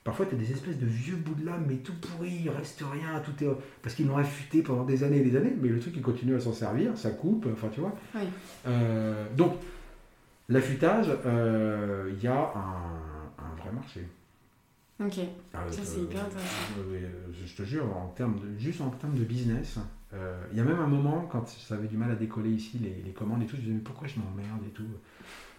Parfois, 0.05 0.27
tu 0.27 0.35
as 0.35 0.39
des 0.39 0.53
espèces 0.53 0.79
de 0.79 0.85
vieux 0.87 1.17
bouts 1.17 1.35
de 1.35 1.47
lame, 1.47 1.65
mais 1.67 1.77
tout 1.77 1.95
pourri, 1.95 2.43
il 2.45 2.51
reste 2.51 2.83
rien, 2.93 3.21
tout 3.21 3.43
est. 3.43 3.49
Parce 3.83 3.95
qu'ils 3.95 4.07
l'ont 4.07 4.19
affûté 4.19 4.63
pendant 4.63 4.85
des 4.85 5.03
années 5.03 5.17
et 5.19 5.25
des 5.25 5.35
années, 5.37 5.55
mais 5.61 5.69
le 5.69 5.81
truc, 5.81 5.95
il 5.97 6.03
continue 6.03 6.35
à 6.35 6.41
s'en 6.41 6.53
servir, 6.53 6.97
ça 6.99 7.11
coupe, 7.11 7.47
enfin, 7.51 7.69
tu 7.73 7.81
vois. 7.81 7.95
Oui. 8.15 8.21
Euh, 8.67 9.25
donc, 9.35 9.55
l'affûtage, 10.51 11.07
euh, 11.25 12.13
il 12.15 12.23
y 12.23 12.27
a 12.27 12.35
un, 12.55 13.43
un 13.45 13.63
vrai 13.63 13.73
marché. 13.73 14.07
Ok. 15.01 15.19
Ah, 15.55 15.61
Ça, 15.71 15.81
c'est 15.83 16.01
hyper 16.01 16.21
intéressant. 16.25 16.49
euh, 16.79 16.95
euh, 17.03 17.09
je, 17.47 17.55
te 17.57 17.63
jure, 17.67 17.85
en 17.97 18.09
termes 18.09 18.37
de, 18.39 18.59
juste 18.59 18.81
en 18.83 18.91
termes 18.91 19.15
de 19.19 19.25
business, 19.25 19.79
euh, 20.13 20.39
il 20.53 20.59
y 20.59 20.61
a 20.61 20.65
même 20.65 20.79
un 20.79 20.87
moment, 20.87 21.27
quand 21.33 21.49
ça 21.49 21.75
avait 21.77 21.89
du 21.89 21.97
mal 21.97 22.11
à 22.11 22.15
décoller 22.15 22.51
ici, 22.51 22.79
les, 22.79 23.03
les 23.05 23.13
commandes 23.13 23.43
et 23.43 23.47
tout, 23.47 23.57
je 23.57 23.61
me 23.63 23.65
disais, 23.65 23.75
mais 23.77 23.81
pourquoi 23.83 24.07
je 24.07 24.17
m'emmerde 24.21 24.61
et 24.67 24.71
tout? 24.71 24.85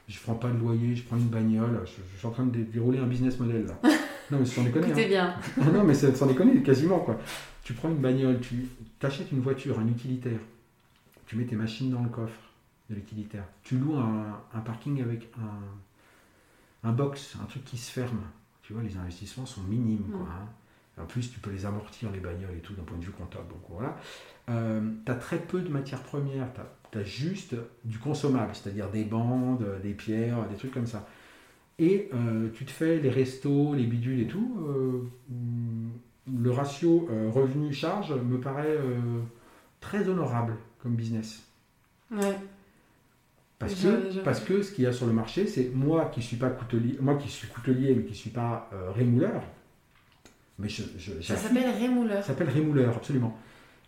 Je 0.08 0.19
prends 0.21 0.36
pas 0.36 0.51
de 0.51 0.58
loyer, 0.60 0.95
je 0.95 1.03
prends 1.03 1.17
une 1.17 1.27
bagnole, 1.29 1.81
je, 1.86 1.93
je 2.13 2.17
suis 2.19 2.27
en 2.27 2.31
train 2.31 2.45
de 2.45 2.51
dé- 2.51 2.63
dérouler 2.63 2.99
un 2.99 3.08
business 3.08 3.39
model 3.39 3.65
là. 3.65 3.89
Non, 4.31 4.39
mais 4.39 4.45
sans 4.45 4.63
déconner. 4.63 4.91
Hein. 4.91 5.07
bien. 5.07 5.35
non, 5.73 5.83
mais 5.83 5.93
c'est 5.93 6.15
sans 6.15 6.25
déconner, 6.25 6.61
quasiment 6.63 6.99
quoi. 6.99 7.19
Tu 7.63 7.73
prends 7.73 7.89
une 7.89 7.97
bagnole, 7.97 8.39
tu 8.39 8.67
t'achètes 8.99 9.31
une 9.31 9.41
voiture, 9.41 9.79
un 9.79 9.88
utilitaire, 9.88 10.39
tu 11.25 11.35
mets 11.35 11.45
tes 11.45 11.55
machines 11.55 11.89
dans 11.91 12.03
le 12.03 12.09
coffre 12.09 12.39
de 12.89 12.95
l'utilitaire, 12.95 13.43
tu 13.63 13.77
loues 13.77 13.97
un, 13.97 14.41
un 14.53 14.59
parking 14.59 15.01
avec 15.01 15.31
un, 15.39 16.88
un 16.88 16.91
box, 16.91 17.35
un 17.41 17.45
truc 17.45 17.65
qui 17.65 17.77
se 17.77 17.91
ferme. 17.91 18.21
Tu 18.61 18.73
vois, 18.73 18.83
les 18.83 18.97
investissements 18.97 19.45
sont 19.45 19.61
minimes 19.61 20.09
quoi. 20.11 20.21
Mm. 20.21 20.41
hein. 20.41 20.49
En 20.97 21.05
plus, 21.05 21.29
tu 21.29 21.39
peux 21.39 21.51
les 21.51 21.65
amortir, 21.65 22.09
les 22.11 22.19
bagnoles 22.19 22.55
et 22.55 22.61
tout, 22.61 22.73
d'un 22.73 22.83
point 22.83 22.97
de 22.97 23.03
vue 23.03 23.11
comptable. 23.11 23.49
Donc 23.49 23.61
voilà. 23.69 23.97
tu 24.47 25.11
as 25.11 25.15
très 25.15 25.39
peu 25.39 25.59
de 25.59 25.67
matières 25.69 26.01
premières. 26.01 26.47
Tu 26.91 26.97
as, 26.97 27.03
juste 27.03 27.55
du 27.83 27.99
consommable, 27.99 28.51
c'est-à-dire 28.53 28.89
des 28.89 29.03
bandes, 29.03 29.65
des 29.83 29.93
pierres, 29.93 30.47
des 30.47 30.55
trucs 30.55 30.71
comme 30.71 30.88
ça. 30.88 31.05
Et 31.77 32.09
euh, 32.13 32.49
tu 32.53 32.65
te 32.65 32.71
fais 32.71 32.99
les 32.99 33.09
restos, 33.09 33.73
les 33.75 33.85
bidules 33.85 34.21
et 34.21 34.27
tout. 34.27 34.57
euh, 34.67 35.01
le 36.41 36.49
ratio 36.51 37.07
euh, 37.11 37.29
revenu-charge 37.29 38.13
me 38.13 38.39
paraît 38.39 38.77
très 39.79 40.07
honorable 40.09 40.55
comme 40.81 40.95
business. 40.95 41.43
Ouais. 42.11 42.38
Parce 43.59 43.75
que, 43.75 44.23
parce 44.23 44.39
que 44.41 44.61
ce 44.61 44.71
qu'il 44.71 44.83
y 44.83 44.88
a 44.88 44.91
sur 44.93 45.05
le 45.05 45.13
marché, 45.13 45.47
c'est 45.47 45.69
moi 45.73 46.05
qui 46.13 46.21
suis 46.21 46.38
pas 46.38 46.49
coutelier, 46.49 46.97
moi 46.99 47.15
qui 47.15 47.29
suis 47.29 47.47
coutelier 47.47 47.93
mais 47.95 48.03
qui 48.03 48.15
suis 48.15 48.29
pas 48.29 48.69
euh, 48.73 48.91
rémouleur, 48.91 49.43
mais 50.59 50.67
je, 50.69 50.83
je, 50.97 51.21
Ça 51.21 51.35
s'appelle 51.38 51.69
rémouleur. 51.77 52.21
Ça 52.23 52.29
s'appelle 52.29 52.49
rémouleur, 52.49 52.95
absolument. 52.95 53.38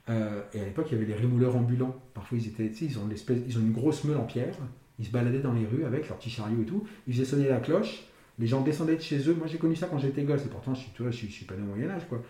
Euh, 0.10 0.42
et 0.54 0.62
à 0.62 0.66
l'époque, 0.66 0.88
il 0.90 0.94
y 0.94 0.98
avait 0.98 1.06
les 1.08 1.16
rémouleurs 1.20 1.56
ambulants. 1.56 1.96
Parfois, 2.14 2.38
ils, 2.38 2.48
étaient, 2.48 2.68
ils, 2.68 2.98
ont 2.98 3.08
l'espèce- 3.08 3.42
ils 3.48 3.58
ont 3.58 3.62
une 3.62 3.74
grosse 3.74 4.04
meule 4.06 4.18
en 4.18 4.24
pierre. 4.24 4.56
Ils 5.00 5.06
se 5.06 5.12
baladaient 5.12 5.40
dans 5.40 5.54
les 5.54 5.66
rues 5.66 5.86
avec 5.86 6.08
leur 6.10 6.18
petit 6.18 6.30
chariot 6.30 6.62
et 6.62 6.66
tout. 6.66 6.84
Ils 7.08 7.14
faisaient 7.14 7.26
sonner 7.26 7.50
la 7.50 7.60
cloche. 7.60 8.04
Les 8.40 8.48
gens 8.48 8.62
descendaient 8.62 8.96
de 8.96 9.02
chez 9.02 9.20
eux. 9.30 9.36
Moi, 9.36 9.48
j'ai 9.48 9.58
connu 9.58 9.76
ça 9.76 9.88
quand 9.88 10.00
j'étais 10.00 10.24
gosse. 10.24 10.46
Et 10.46 10.50
pourtant, 10.50 10.74
je 10.74 10.82
suis, 10.82 10.92
tu 10.92 11.02
vois, 11.02 11.12
je 11.12 11.18
suis, 11.18 11.28
je 11.28 11.34
suis 11.34 11.46
pas 11.46 11.56
né 11.56 11.62
au 11.64 11.76
Moyen-Âge, 11.76 12.04
quoi. 12.08 12.22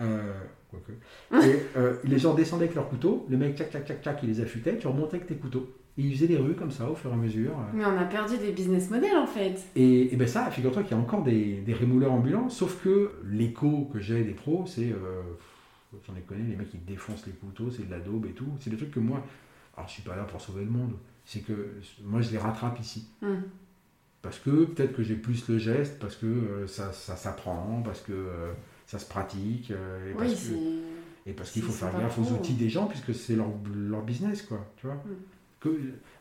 Euh, 0.00 0.32
quoique. 0.70 0.92
Et 1.46 1.58
euh, 1.76 1.96
les 2.04 2.18
gens 2.18 2.34
descendaient 2.34 2.64
avec 2.64 2.74
leurs 2.74 2.88
couteaux. 2.88 3.26
Le 3.28 3.36
mec, 3.36 3.56
tchac, 3.56 3.70
tchac, 3.70 3.86
tchac, 3.86 4.02
tchac, 4.02 4.18
il 4.22 4.28
les 4.30 4.40
affûtait. 4.40 4.78
Tu 4.78 4.86
remontais 4.86 5.16
avec 5.16 5.28
tes 5.28 5.36
couteaux. 5.36 5.68
Et 5.98 6.02
ils 6.02 6.14
faisaient 6.14 6.28
des 6.28 6.36
rues 6.36 6.54
comme 6.54 6.70
ça, 6.70 6.88
au 6.88 6.94
fur 6.94 7.10
et 7.10 7.14
à 7.14 7.16
mesure. 7.16 7.52
Mais 7.74 7.84
on 7.84 7.98
a 7.98 8.04
perdu 8.04 8.38
des 8.38 8.52
business 8.52 8.90
models 8.90 9.16
en 9.16 9.26
fait. 9.26 9.56
Et, 9.74 10.14
et 10.14 10.16
ben 10.16 10.26
ça, 10.26 10.50
figure-toi 10.50 10.82
qu'il 10.82 10.92
y 10.92 10.94
a 10.94 11.02
encore 11.02 11.22
des, 11.22 11.60
des 11.60 11.74
rémouleurs 11.74 12.12
ambulants, 12.12 12.48
sauf 12.48 12.82
que 12.82 13.10
l'écho 13.28 13.90
que 13.92 13.98
j'ai 13.98 14.22
des 14.22 14.32
pros, 14.32 14.64
c'est 14.66 14.92
euh, 14.92 15.20
j'en 16.06 16.16
ai 16.16 16.20
connu, 16.20 16.44
les 16.48 16.56
mecs 16.56 16.70
qui 16.70 16.78
défoncent 16.78 17.26
les 17.26 17.32
couteaux, 17.32 17.70
c'est 17.70 17.86
de 17.86 17.90
la 17.90 17.98
daube 17.98 18.26
et 18.26 18.32
tout. 18.32 18.46
C'est 18.60 18.70
des 18.70 18.76
trucs 18.76 18.92
que 18.92 19.00
moi, 19.00 19.22
alors 19.76 19.88
je 19.88 19.94
suis 19.94 20.02
pas 20.02 20.16
là 20.16 20.22
pour 20.22 20.40
sauver 20.40 20.64
le 20.64 20.70
monde, 20.70 20.92
c'est 21.24 21.40
que 21.40 21.52
moi 22.04 22.20
je 22.20 22.30
les 22.30 22.38
rattrape 22.38 22.78
ici. 22.80 23.06
Hum. 23.22 23.42
Parce 24.22 24.38
que 24.38 24.64
peut-être 24.66 24.92
que 24.94 25.02
j'ai 25.02 25.14
plus 25.16 25.48
le 25.48 25.56
geste, 25.58 25.98
parce 25.98 26.14
que 26.16 26.26
euh, 26.26 26.66
ça, 26.66 26.92
ça 26.92 27.16
s'apprend, 27.16 27.80
parce 27.82 28.00
que 28.02 28.12
euh, 28.12 28.52
ça 28.86 28.98
se 28.98 29.06
pratique, 29.08 29.70
euh, 29.70 30.10
et 30.10 30.14
parce 30.14 30.28
Oui, 30.28 30.34
que- 30.34 30.40
c'est. 31.24 31.30
et 31.30 31.32
parce 31.32 31.50
qu'il 31.52 31.62
faut 31.62 31.72
faire 31.72 31.92
gaffe 31.98 32.18
aux 32.18 32.32
outils 32.32 32.52
des 32.54 32.68
gens, 32.68 32.86
puisque 32.86 33.14
c'est 33.14 33.34
leur, 33.34 33.48
leur 33.74 34.02
business, 34.02 34.42
quoi. 34.42 34.66
Tu 34.76 34.86
vois 34.86 34.96
Mm. 34.96 35.08
que, 35.60 35.70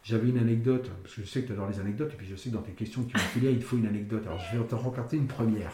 J'avais 0.01 0.29
une 0.29 0.37
anecdote, 0.37 0.89
parce 1.03 1.13
que 1.15 1.21
je 1.23 1.27
sais 1.27 1.41
que 1.41 1.47
tu 1.47 1.51
adores 1.53 1.69
les 1.69 1.79
anecdotes, 1.81 2.13
et 2.13 2.15
puis 2.15 2.25
je 2.25 2.37
sais 2.37 2.49
que 2.49 2.55
dans 2.55 2.61
tes 2.61 2.71
questions 2.71 3.03
que 3.03 3.09
tu 3.11 3.17
m'as 3.17 3.19
filées, 3.23 3.51
il 3.51 3.59
te 3.59 3.65
faut 3.65 3.75
une 3.77 3.85
anecdote. 3.85 4.23
Alors 4.25 4.39
je 4.39 4.57
vais 4.57 4.63
te 4.65 4.75
raconter 4.75 5.17
une 5.17 5.27
première. 5.27 5.71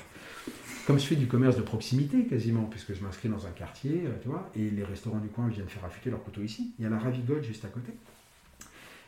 Comme 0.87 0.99
je 0.99 1.05
fais 1.05 1.15
du 1.15 1.27
commerce 1.27 1.55
de 1.57 1.61
proximité 1.61 2.25
quasiment, 2.25 2.63
puisque 2.63 2.93
je 2.95 3.03
m'inscris 3.03 3.29
dans 3.29 3.45
un 3.45 3.51
quartier, 3.51 4.03
tu 4.23 4.27
vois, 4.29 4.49
et 4.55 4.69
les 4.71 4.83
restaurants 4.83 5.19
du 5.19 5.27
coin 5.29 5.47
viennent 5.47 5.69
faire 5.69 5.85
affûter 5.85 6.09
leurs 6.09 6.23
couteaux 6.23 6.41
ici, 6.41 6.73
il 6.79 6.83
y 6.83 6.85
a 6.87 6.89
la 6.89 6.97
Ravigole 6.97 7.43
juste 7.43 7.63
à 7.65 7.67
côté. 7.67 7.93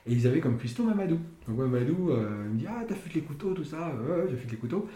Et 0.07 0.13
ils 0.13 0.25
avaient 0.25 0.39
comme 0.39 0.57
cuistot 0.57 0.83
Mamadou. 0.83 1.19
Donc 1.47 1.57
Mamadou, 1.57 2.11
euh, 2.11 2.45
il 2.47 2.53
me 2.53 2.59
dit 2.59 2.65
Ah, 2.67 2.83
t'affûtes 2.87 3.13
les 3.13 3.21
couteaux, 3.21 3.53
tout 3.53 3.63
ça, 3.63 3.93
ouais, 3.95 4.27
j'affûte 4.29 4.51
les 4.51 4.57
couteaux. 4.57 4.87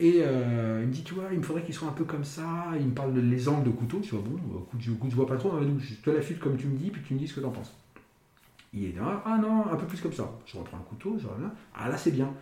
Et 0.00 0.20
euh, 0.22 0.80
il 0.82 0.88
me 0.88 0.92
dit, 0.92 1.04
tu 1.04 1.14
vois, 1.14 1.28
il 1.30 1.38
me 1.38 1.44
faudrait 1.44 1.62
qu'ils 1.62 1.74
soient 1.74 1.86
un 1.86 1.92
peu 1.92 2.04
comme 2.04 2.24
ça. 2.24 2.72
Il 2.76 2.86
me 2.86 2.92
parle 2.92 3.14
de 3.14 3.20
les 3.20 3.48
angles 3.48 3.64
de 3.64 3.70
couteau. 3.70 4.00
Tu 4.00 4.10
vois, 4.16 4.24
bon, 4.24 4.34
euh, 4.34 4.58
écoute, 4.58 4.80
je, 4.80 4.90
écoute, 4.90 5.10
je 5.10 5.14
vois 5.14 5.28
pas 5.28 5.36
trop, 5.36 5.52
Mamadou. 5.52 5.78
Je 5.78 5.94
te 5.94 6.10
l'affûte 6.10 6.40
comme 6.40 6.56
tu 6.56 6.66
me 6.66 6.76
dis, 6.76 6.90
puis 6.90 7.02
tu 7.06 7.14
me 7.14 7.20
dis 7.20 7.28
ce 7.28 7.34
que 7.34 7.40
t'en 7.40 7.50
penses. 7.50 7.72
Il 8.74 8.84
est 8.86 8.96
là, 8.96 9.22
ah 9.24 9.38
non, 9.40 9.70
un 9.70 9.76
peu 9.76 9.86
plus 9.86 10.00
comme 10.00 10.12
ça. 10.12 10.28
Je 10.44 10.56
reprends 10.56 10.78
le 10.78 10.82
couteau, 10.84 11.16
je 11.20 11.26
reviens. 11.28 11.52
Ah 11.74 11.88
là, 11.88 11.96
c'est 11.96 12.10
bien. 12.10 12.32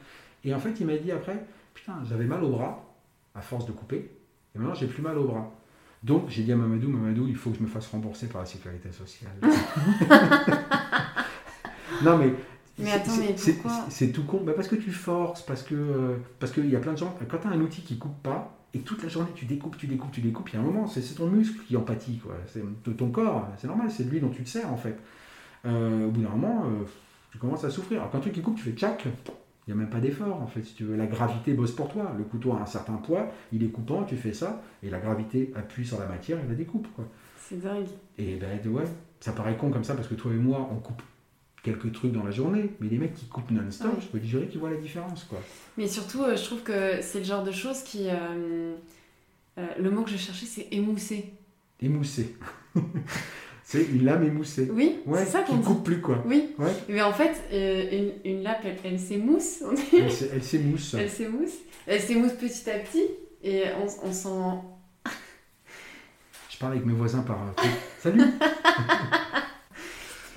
Et 0.42 0.54
en 0.54 0.58
fait, 0.58 0.80
il 0.80 0.86
m'a 0.86 0.96
dit 0.96 1.12
après, 1.12 1.44
putain, 1.74 1.94
j'avais 2.08 2.24
mal 2.24 2.42
au 2.44 2.50
bras, 2.50 2.82
à 3.34 3.42
force 3.42 3.66
de 3.66 3.72
couper. 3.72 4.10
Et 4.54 4.58
maintenant, 4.58 4.74
j'ai 4.74 4.86
plus 4.86 5.02
mal 5.02 5.18
au 5.18 5.24
bras. 5.24 5.52
Donc, 6.02 6.30
j'ai 6.30 6.44
dit 6.44 6.52
à 6.52 6.56
Mamadou, 6.56 6.88
Mamadou, 6.88 7.26
il 7.28 7.36
faut 7.36 7.50
que 7.50 7.58
je 7.58 7.62
me 7.62 7.68
fasse 7.68 7.88
rembourser 7.88 8.28
par 8.28 8.40
la 8.40 8.46
sécurité 8.46 8.90
sociale. 8.90 9.32
non, 12.04 12.18
mais. 12.18 12.32
Mais 12.78 12.86
c'est- 12.86 12.92
attends, 12.92 13.10
c'est- 13.10 13.20
mais 13.28 13.36
c'est- 13.36 13.52
pourquoi 13.54 13.84
C'est 13.90 14.12
tout 14.12 14.24
con. 14.24 14.42
Bah, 14.44 14.52
parce 14.56 14.68
que 14.68 14.76
tu 14.76 14.90
forces, 14.90 15.42
parce 15.42 15.62
que 15.62 15.74
euh, 15.74 16.16
parce 16.38 16.52
qu'il 16.52 16.68
y 16.70 16.76
a 16.76 16.80
plein 16.80 16.92
de 16.92 16.98
gens. 16.98 17.14
Quand 17.28 17.38
tu 17.38 17.46
as 17.46 17.50
un 17.50 17.60
outil 17.60 17.82
qui 17.82 17.98
coupe 17.98 18.22
pas, 18.22 18.56
et 18.72 18.78
toute 18.80 19.02
la 19.02 19.08
journée 19.08 19.28
tu 19.34 19.44
découpes, 19.44 19.76
tu 19.76 19.86
découpes, 19.86 20.12
tu 20.12 20.20
découpes, 20.20 20.48
il 20.50 20.54
y 20.54 20.56
a 20.56 20.60
un 20.60 20.64
moment, 20.64 20.86
c'est 20.86 21.02
ton 21.14 21.26
muscle 21.26 21.62
qui 21.66 21.76
en 21.76 21.82
pâtit. 21.82 22.18
quoi. 22.18 22.34
C'est 22.46 22.62
de 22.84 22.92
ton 22.92 23.10
corps, 23.10 23.48
c'est 23.58 23.66
normal, 23.66 23.90
c'est 23.90 24.04
de 24.04 24.10
lui 24.10 24.20
dont 24.20 24.30
tu 24.30 24.42
te 24.44 24.48
sers 24.48 24.72
en 24.72 24.76
fait. 24.76 24.96
Euh, 25.66 26.06
au 26.06 26.10
bout 26.10 26.22
d'un 26.22 26.30
moment, 26.30 26.64
euh, 26.64 26.84
tu 27.32 27.38
commences 27.38 27.64
à 27.64 27.70
souffrir. 27.70 27.98
Alors 28.00 28.10
quand 28.10 28.18
un 28.18 28.22
truc 28.22 28.32
qui 28.32 28.40
coupe, 28.42 28.56
tu 28.56 28.62
fais 28.62 28.72
tchac, 28.72 29.04
il 29.04 29.74
n'y 29.74 29.78
a 29.78 29.82
même 29.82 29.90
pas 29.90 30.00
d'effort 30.00 30.40
en 30.40 30.46
fait. 30.46 30.62
Si 30.62 30.74
tu 30.74 30.84
veux, 30.84 30.96
la 30.96 31.06
gravité 31.06 31.52
bosse 31.52 31.72
pour 31.72 31.88
toi. 31.90 32.12
Le 32.16 32.24
couteau 32.24 32.52
a 32.52 32.60
un 32.62 32.66
certain 32.66 32.94
poids, 32.94 33.30
il 33.52 33.62
est 33.62 33.68
coupant, 33.68 34.04
tu 34.04 34.16
fais 34.16 34.32
ça, 34.32 34.62
et 34.82 34.88
la 34.88 35.00
gravité 35.00 35.52
appuie 35.54 35.84
sur 35.84 36.00
la 36.00 36.06
matière 36.06 36.38
et 36.38 36.48
la 36.48 36.54
découpe. 36.54 36.88
Quoi. 36.96 37.04
C'est 37.36 37.60
dingue. 37.62 37.88
Et 38.16 38.36
ben 38.36 38.58
ouais, 38.72 38.84
ça 39.20 39.32
paraît 39.32 39.56
con 39.56 39.70
comme 39.70 39.84
ça 39.84 39.94
parce 39.94 40.08
que 40.08 40.14
toi 40.14 40.32
et 40.32 40.36
moi, 40.36 40.66
on 40.72 40.76
coupe 40.76 41.02
quelques 41.62 41.92
trucs 41.92 42.12
dans 42.12 42.24
la 42.24 42.30
journée, 42.30 42.70
mais 42.80 42.88
les 42.88 42.98
mecs 42.98 43.14
qui 43.14 43.26
coupent 43.26 43.50
non-stop, 43.50 43.92
Ouais. 43.94 44.00
je 44.00 44.06
peux 44.06 44.18
te 44.18 44.24
jurer 44.26 44.46
qu'ils 44.46 44.60
voient 44.60 44.70
la 44.70 44.76
différence. 44.78 45.24
quoi. 45.24 45.38
Mais 45.76 45.86
surtout, 45.88 46.22
euh, 46.22 46.36
je 46.36 46.44
trouve 46.44 46.62
que 46.62 47.00
c'est 47.02 47.18
le 47.18 47.24
genre 47.24 47.44
de 47.44 47.52
choses 47.52 47.82
qui. 47.82 48.06
euh, 48.08 48.74
euh, 49.58 49.66
le 49.78 49.90
mot 49.90 50.02
que 50.02 50.10
je 50.10 50.16
cherchais, 50.16 50.46
c'est 50.46 50.68
émousser. 50.70 51.32
Émoussé. 51.80 52.36
c'est 53.64 53.82
une 53.84 54.04
lame 54.04 54.22
émoussée. 54.24 54.70
Oui, 54.72 54.98
Ouais, 55.06 55.24
c'est 55.24 55.32
ça 55.32 55.42
qu'on 55.42 55.56
dit. 55.56 55.64
coupe 55.64 55.84
plus 55.84 56.00
quoi. 56.00 56.22
Oui, 56.26 56.50
Ouais. 56.58 56.72
mais 56.88 57.02
en 57.02 57.12
fait, 57.12 57.32
une, 57.52 58.12
une 58.30 58.42
lape, 58.42 58.60
elle, 58.64 58.76
elle 58.84 58.98
s'émousse. 59.00 59.62
Elle, 59.92 60.10
s'é- 60.12 60.30
elle 60.32 60.42
s'émousse. 60.42 60.94
Elle 60.94 61.10
s'émousse. 61.10 61.54
Elle 61.86 62.00
s'émousse 62.00 62.32
petit 62.32 62.70
à 62.70 62.78
petit. 62.78 63.04
Et 63.42 63.64
on, 63.82 64.08
on 64.08 64.12
sent. 64.12 64.58
Je 66.50 66.58
parle 66.58 66.72
avec 66.72 66.84
mes 66.86 66.92
voisins 66.92 67.22
par. 67.22 67.38
Salut 67.98 68.22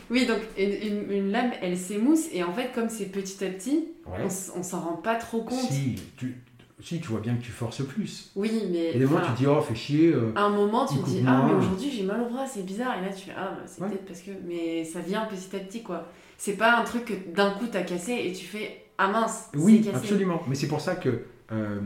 Oui, 0.10 0.26
donc 0.26 0.40
une, 0.58 0.72
une, 0.72 1.12
une 1.12 1.32
lame, 1.32 1.52
elle 1.62 1.78
s'émousse. 1.78 2.28
Et 2.34 2.44
en 2.44 2.52
fait, 2.54 2.72
comme 2.74 2.90
c'est 2.90 3.06
petit 3.06 3.44
à 3.44 3.50
petit, 3.50 3.90
Ouais. 4.06 4.26
on, 4.56 4.64
s'en 4.64 4.82
rend 4.82 4.98
pas 4.98 5.16
trop 5.16 5.44
compte. 5.44 5.60
Si 5.60 5.96
tu, 6.18 6.36
si, 6.82 7.00
tu 7.00 7.08
vois 7.08 7.22
bien 7.22 7.36
que 7.36 7.42
tu 7.42 7.52
forces 7.52 7.86
plus. 7.86 8.32
Oui, 8.36 8.52
mais. 8.72 8.92
Et 8.96 9.00
des 9.00 9.06
moments, 9.06 9.22
tu 9.26 9.32
te 9.32 9.38
dis, 9.38 9.48
oh, 9.48 9.62
fais 9.62 9.76
chier. 9.76 10.08
euh, 10.14 10.34
À 10.36 10.42
un 10.44 10.50
moment, 10.50 10.86
tu 10.86 10.98
te 11.00 11.06
dis 11.06 11.24
Ah, 11.26 11.46
mais 11.48 11.54
aujourd'hui 11.54 11.90
j'ai 11.90 12.04
mal 12.04 12.22
au 12.22 12.30
bras, 12.30 12.46
c'est 12.46 12.64
bizarre. 12.66 12.98
Et 12.98 13.02
là, 13.06 13.14
tu 13.14 13.26
fais 13.28 13.34
Ah, 13.38 13.56
bah, 13.58 13.64
c'est 13.66 13.82
Ouais. 13.82 13.90
peut-être 13.90 14.06
parce 14.06 14.22
que. 14.22 14.32
Mais 14.46 14.84
ça 14.84 15.00
vient 15.00 15.26
petit 15.26 15.56
à 15.56 15.60
petit, 15.60 15.84
quoi. 15.84 16.08
C'est 16.38 16.58
pas 16.58 16.78
un 16.78 16.84
truc 16.84 17.06
que 17.06 17.14
d'un 17.34 17.52
coup 17.52 17.66
t'as 17.72 17.84
cassé 17.84 18.12
et 18.26 18.34
tu 18.34 18.46
fais 18.46 18.84
Ah 18.98 19.08
mince, 19.10 19.50
Oui, 19.56 19.82
cassé. 19.82 19.96
absolument. 19.96 20.42
Mais 20.48 20.56
c'est 20.56 20.68
pour 20.68 20.82
ça 20.82 20.96
que 20.98 21.24
euh, 21.54 21.80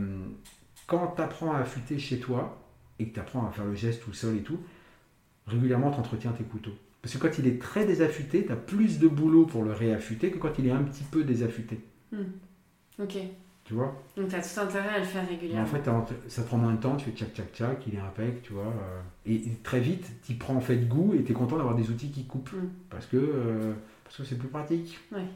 quand 0.88 1.12
tu 1.14 1.22
apprends 1.22 1.52
à 1.52 1.58
affûter 1.60 1.98
chez 1.98 2.18
toi 2.18 2.58
et 2.98 3.06
que 3.08 3.14
tu 3.14 3.20
apprends 3.20 3.46
à 3.46 3.52
faire 3.52 3.64
le 3.66 3.74
geste 3.76 4.02
tout 4.02 4.12
seul 4.12 4.36
et 4.36 4.42
tout, 4.42 4.58
régulièrement 5.46 5.92
tu 5.92 6.00
entretiens 6.00 6.32
tes 6.32 6.42
couteaux. 6.44 6.74
Parce 7.02 7.14
que 7.14 7.18
quand 7.18 7.38
il 7.38 7.46
est 7.46 7.60
très 7.60 7.84
désaffûté, 7.84 8.44
tu 8.44 8.52
as 8.52 8.56
plus 8.56 8.98
de 8.98 9.08
boulot 9.08 9.46
pour 9.46 9.62
le 9.62 9.72
réaffûter 9.72 10.30
que 10.30 10.38
quand 10.38 10.58
il 10.58 10.66
est 10.66 10.72
un 10.72 10.82
petit 10.82 11.04
peu 11.04 11.24
désaffûté. 11.24 11.80
Ok. 13.00 13.18
Tu 13.64 13.74
vois? 13.74 14.02
Donc 14.16 14.28
t'as 14.28 14.40
tout 14.40 14.60
intérêt 14.60 14.88
à 14.88 14.98
le 14.98 15.04
faire 15.04 15.22
Mais 15.24 15.36
régulièrement. 15.36 15.62
En 15.62 15.66
fait, 15.66 16.20
ça 16.28 16.42
prend 16.42 16.56
moins 16.56 16.72
de 16.72 16.80
temps, 16.80 16.96
tu 16.96 17.04
fais 17.04 17.10
tchac 17.16 17.34
tchac 17.34 17.52
tchac, 17.52 17.86
il 17.86 17.94
est 17.96 18.00
impec, 18.00 18.42
tu 18.42 18.54
vois. 18.54 18.62
euh, 18.64 19.00
et, 19.26 19.34
et 19.34 19.60
très 19.62 19.80
vite, 19.80 20.06
tu 20.24 20.34
prends 20.34 20.54
en 20.54 20.60
fait 20.60 20.88
goût 20.88 21.14
et 21.14 21.22
tu 21.22 21.32
es 21.32 21.34
content 21.34 21.58
d'avoir 21.58 21.74
des 21.74 21.90
outils 21.90 22.10
qui 22.10 22.24
coupent. 22.24 22.50
Mm. 22.52 22.68
Parce 22.88 23.06
que 23.06 23.16
euh, 23.18 23.74
parce 24.04 24.16
que 24.16 24.24
c'est 24.24 24.38
plus 24.38 24.48
pratique. 24.48 24.98
Ouais. 25.12 25.26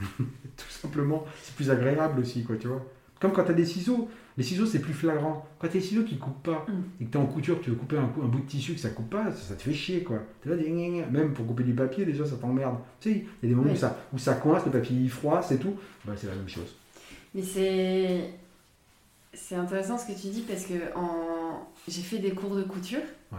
Tout 0.00 0.68
simplement, 0.68 1.24
c'est 1.42 1.54
plus 1.54 1.70
agréable 1.70 2.20
aussi, 2.20 2.42
quoi, 2.42 2.56
tu 2.56 2.66
vois. 2.66 2.84
Comme 3.20 3.32
quand 3.32 3.44
tu 3.44 3.50
as 3.50 3.54
des 3.54 3.66
ciseaux. 3.66 4.08
Les 4.38 4.44
ciseaux, 4.44 4.64
c'est 4.64 4.78
plus 4.78 4.94
flagrant. 4.94 5.46
Quand 5.58 5.68
tu 5.68 5.76
as 5.76 5.80
des 5.80 5.86
ciseaux 5.86 6.04
qui 6.04 6.16
coupent 6.18 6.42
pas 6.42 6.64
Mm. 6.68 6.72
et 7.00 7.04
que 7.04 7.10
tu 7.10 7.18
es 7.18 7.20
en 7.20 7.26
couture, 7.26 7.60
tu 7.60 7.70
veux 7.70 7.76
couper 7.76 7.98
un, 7.98 8.06
bout 8.06 8.40
de 8.40 8.46
tissu 8.46 8.72
que 8.74 8.80
ça 8.80 8.88
coupe 8.90 9.10
pas, 9.10 9.30
ça, 9.32 9.48
ça 9.50 9.54
te 9.54 9.62
fait 9.62 9.72
chier, 9.74 10.02
quoi. 10.02 10.18
Là, 10.46 10.56
même 11.10 11.34
pour 11.34 11.46
couper 11.46 11.62
du 11.64 11.74
papier, 11.74 12.04
déjà, 12.06 12.24
ça 12.24 12.36
t'emmerde. 12.36 12.76
Tu 13.00 13.12
sais, 13.12 13.24
il 13.42 13.48
y 13.48 13.52
a 13.52 13.54
des 13.54 13.54
moments 13.54 13.68
Oui. 13.70 13.76
où, 13.76 13.78
ça, 13.80 13.98
où 14.14 14.18
ça 14.18 14.34
coince, 14.34 14.64
le 14.64 14.70
papier 14.72 14.96
il 14.96 15.10
froid, 15.10 15.42
c'est 15.42 15.58
tout. 15.58 15.74
Bah, 16.04 16.12
c'est 16.16 16.28
la 16.28 16.34
même 16.34 16.48
chose. 16.48 16.74
Mais 17.34 17.42
c'est. 17.42 18.30
C'est 19.32 19.54
intéressant 19.54 19.96
ce 19.96 20.06
que 20.12 20.20
tu 20.20 20.26
dis 20.28 20.40
parce 20.40 20.64
que 20.64 20.74
en... 20.96 21.68
j'ai 21.86 22.02
fait 22.02 22.18
des 22.18 22.32
cours 22.32 22.56
de 22.56 22.62
couture. 22.64 22.98
Ouais. 23.32 23.38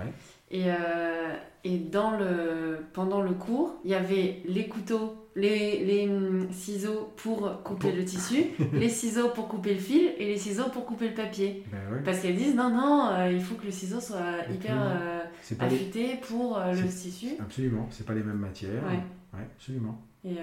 Et, 0.49 0.63
euh, 0.67 1.33
et 1.65 1.77
dans 1.79 2.11
le... 2.17 2.77
pendant 2.93 3.21
le 3.21 3.31
cours, 3.31 3.75
il 3.83 3.91
y 3.91 3.93
avait 3.93 4.41
les 4.45 4.67
couteaux, 4.69 5.20
les, 5.35 5.85
les 5.85 6.07
hum, 6.09 6.47
ciseaux 6.51 7.13
pour 7.17 7.61
couper 7.63 7.91
le 7.91 8.03
tissu, 8.03 8.45
les 8.73 8.89
ciseaux 8.89 9.29
pour 9.29 9.47
couper 9.47 9.73
le 9.73 9.79
fil 9.79 10.11
et 10.17 10.25
les 10.25 10.37
ciseaux 10.37 10.69
pour 10.73 10.85
couper 10.85 11.07
le 11.09 11.13
papier. 11.13 11.63
Ben 11.71 11.77
ouais. 11.95 12.01
Parce 12.03 12.19
qu'elles 12.19 12.35
disent 12.35 12.55
non, 12.55 12.69
non, 12.69 13.09
euh, 13.11 13.31
il 13.31 13.41
faut 13.41 13.55
que 13.55 13.65
le 13.65 13.71
ciseau 13.71 13.99
soit 14.01 14.45
hyper 14.53 14.75
euh, 14.77 15.19
les- 15.51 15.65
affûté 15.65 16.17
pour 16.27 16.57
euh, 16.57 16.73
le 16.73 16.87
tissu. 16.87 17.29
Absolument, 17.39 17.87
c'est 17.91 18.05
pas 18.05 18.13
les 18.13 18.23
mêmes 18.23 18.37
matières. 18.39 18.83
Ouais. 18.83 18.99
Ouais, 19.39 19.45
absolument. 19.57 20.01
Et 20.23 20.35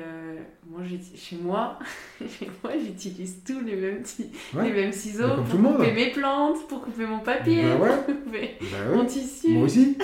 moi, 0.68 0.80
chez 1.14 1.36
moi, 1.36 1.78
moi, 2.64 2.72
j'utilise 2.84 3.44
tous 3.46 3.60
les 3.60 3.76
mêmes, 3.76 4.02
ti- 4.02 4.26
Ouais. 4.52 4.64
les 4.64 4.72
mêmes 4.72 4.92
ciseaux 4.92 5.28
comme 5.36 5.44
pour 5.62 5.76
couper 5.76 5.92
mes 5.92 6.10
plantes, 6.10 6.66
pour 6.66 6.80
couper 6.82 7.06
mon 7.06 7.20
papier, 7.20 7.62
ouais. 7.74 7.96
pour 8.06 8.06
couper 8.24 8.56
Bah 8.60 8.96
mon 8.96 9.04
tissu. 9.04 9.50
Moi 9.50 9.64
aussi. 9.66 9.96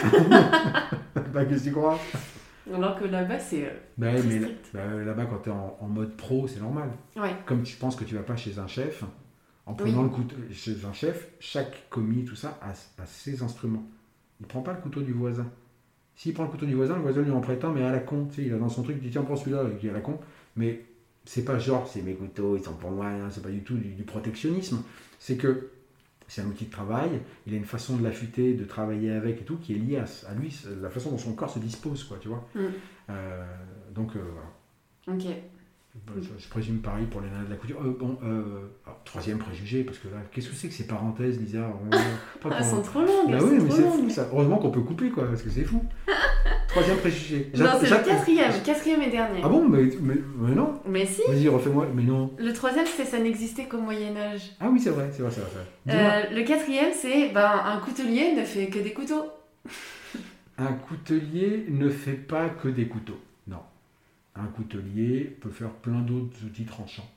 bah 1.32 1.44
qu'est-ce 1.46 1.64
que 1.64 1.68
tu 1.70 1.72
crois? 1.74 1.98
Alors 2.72 2.98
que 2.98 3.04
là-bas, 3.04 3.38
c'est. 3.38 3.64
euh, 3.66 3.70
Bah 3.98 4.12
ouais, 4.12 4.22
mais 4.22 4.38
là- 4.38 4.48
bah, 4.72 4.86
là-bas, 5.04 5.26
quand 5.26 5.38
tu 5.38 5.48
es 5.50 5.52
en, 5.52 5.76
en 5.80 5.86
mode 5.88 6.16
pro, 6.16 6.46
c'est 6.48 6.60
normal. 6.60 6.90
Ouais. 7.16 7.34
Comme 7.46 7.62
tu 7.62 7.76
penses 7.76 7.96
que 7.96 8.04
tu 8.04 8.14
vas 8.14 8.22
pas 8.22 8.36
chez 8.36 8.58
un 8.58 8.66
chef, 8.66 9.04
en 9.66 9.74
prenant 9.74 9.98
Oui. 9.98 10.04
le 10.04 10.08
couteau 10.10 10.36
chez 10.52 10.84
un 10.84 10.92
chef, 10.92 11.28
chaque 11.40 11.88
commis, 11.90 12.24
tout 12.24 12.36
ça, 12.36 12.58
a, 12.62 12.70
a 12.70 13.06
ses 13.06 13.42
instruments. 13.42 13.84
Il 14.40 14.46
prend 14.46 14.62
pas 14.62 14.72
le 14.72 14.80
couteau 14.80 15.00
du 15.02 15.12
voisin. 15.12 15.46
S'il 16.16 16.32
prend 16.32 16.44
le 16.44 16.50
couteau 16.50 16.66
du 16.66 16.74
voisin, 16.74 16.94
le 16.96 17.02
voisin 17.02 17.22
lui 17.22 17.30
en 17.32 17.40
prête 17.40 17.64
un, 17.64 17.72
mais 17.72 17.82
à 17.82 17.90
la 17.92 17.98
con. 17.98 18.26
Tu 18.30 18.36
sais, 18.36 18.42
il 18.48 18.54
a 18.54 18.58
dans 18.58 18.68
son 18.68 18.82
truc, 18.82 18.96
il 18.98 19.02
dit 19.02 19.10
tiens, 19.10 19.22
prends 19.22 19.36
celui-là, 19.36 19.64
il 19.70 19.78
dit 19.78 19.90
à 19.90 19.92
la 19.92 20.00
con. 20.00 20.18
Mais 20.56 20.84
c'est 21.24 21.44
pas 21.44 21.58
genre, 21.58 21.86
c'est 21.88 22.02
mes 22.02 22.14
couteaux, 22.14 22.56
ils 22.56 22.62
sont 22.62 22.74
pour 22.74 22.90
moi, 22.92 23.06
hein, 23.06 23.28
c'est 23.30 23.42
pas 23.42 23.48
du 23.50 23.62
tout 23.62 23.76
du, 23.76 23.88
du 23.94 24.02
protectionnisme. 24.04 24.82
C'est 25.18 25.36
que 25.36 25.70
c'est 26.34 26.42
un 26.42 26.46
outil 26.46 26.66
de 26.66 26.70
travail, 26.70 27.20
il 27.46 27.54
a 27.54 27.56
une 27.56 27.64
façon 27.64 27.96
de 27.96 28.02
l'affûter, 28.02 28.54
de 28.54 28.64
travailler 28.64 29.12
avec 29.12 29.40
et 29.40 29.44
tout, 29.44 29.56
qui 29.56 29.74
est 29.74 29.78
liée 29.78 29.96
à, 29.98 30.04
à 30.30 30.34
lui, 30.34 30.54
la 30.82 30.90
façon 30.90 31.10
dont 31.10 31.18
son 31.18 31.32
corps 31.34 31.50
se 31.50 31.58
dispose, 31.58 32.04
quoi, 32.04 32.16
tu 32.20 32.28
vois. 32.28 32.46
Mm. 32.54 32.60
Euh, 33.10 33.44
donc, 33.94 34.16
euh, 34.16 34.20
voilà. 35.04 35.16
Ok. 35.18 35.26
Je, 36.16 36.28
je 36.38 36.48
présume 36.48 36.78
pareil 36.78 37.06
pour 37.06 37.20
les 37.20 37.28
nanas 37.30 37.44
de 37.44 37.50
la 37.50 37.56
couture. 37.56 37.80
Euh, 37.80 37.96
bon, 37.96 38.18
alors, 38.84 39.00
troisième 39.04 39.38
préjugé, 39.38 39.84
parce 39.84 39.98
que 39.98 40.08
là, 40.08 40.16
qu'est-ce 40.32 40.48
que 40.48 40.54
c'est 40.56 40.66
que 40.66 40.74
ces 40.74 40.88
parenthèses, 40.88 41.38
Lisa? 41.38 41.60
On- 41.68 41.90
pas 42.40 42.48
Ah, 42.50 42.56
elles 42.58 42.64
sont 42.64 42.82
trop 42.82 43.00
longues, 43.00 43.30
Bah 43.30 43.38
oui, 43.40 43.58
mais 43.62 43.70
c'est 43.70 43.82
longues. 43.82 44.00
fou 44.04 44.10
ça. 44.10 44.28
Heureusement 44.32 44.58
qu'on 44.58 44.72
peut 44.72 44.80
couper, 44.80 45.10
quoi, 45.10 45.26
parce 45.28 45.42
que 45.42 45.50
c'est 45.50 45.62
fou. 45.64 45.84
Troisième 46.74 46.98
préjugé. 46.98 47.50
Non, 47.56 47.70
c'est 47.80 47.88
le 47.90 47.96
quatrième, 48.04 48.62
quatrième 48.64 49.02
et 49.02 49.10
dernier. 49.10 49.40
Ah 49.44 49.48
bon 49.48 49.68
mais, 49.68 49.84
mais, 50.00 50.16
mais 50.36 50.54
non. 50.54 50.80
Mais 50.86 51.06
si, 51.06 51.22
Vas-y, 51.28 51.48
refais-moi. 51.48 51.86
Mais 51.94 52.02
non. 52.02 52.32
le 52.38 52.52
troisième, 52.52 52.86
c'était 52.86 53.04
ça 53.08 53.18
n'existait 53.20 53.66
qu'au 53.66 53.78
Moyen-Âge. 53.78 54.50
Ah 54.60 54.68
oui, 54.70 54.80
c'est 54.80 54.90
vrai, 54.90 55.10
c'est 55.12 55.22
vrai, 55.22 55.30
c'est 55.30 55.40
vrai. 55.40 55.50
c'est. 55.86 55.94
Euh, 55.94 56.36
le 56.36 56.42
quatrième, 56.44 56.92
c'est 56.92 57.28
ben, 57.30 57.50
un 57.64 57.78
coutelier 57.78 58.34
ne 58.34 58.44
fait 58.44 58.66
que 58.66 58.78
des 58.80 58.92
couteaux. 58.92 59.26
Un 60.58 60.72
coutelier 60.72 61.66
ne 61.68 61.88
fait 61.88 62.12
pas 62.12 62.48
que 62.48 62.68
des 62.68 62.86
couteaux. 62.86 63.20
Non. 63.48 63.60
Un 64.36 64.46
coutelier 64.46 65.36
peut 65.40 65.50
faire 65.50 65.70
plein 65.70 66.00
d'autres 66.00 66.36
outils 66.44 66.64
tranchants. 66.64 67.08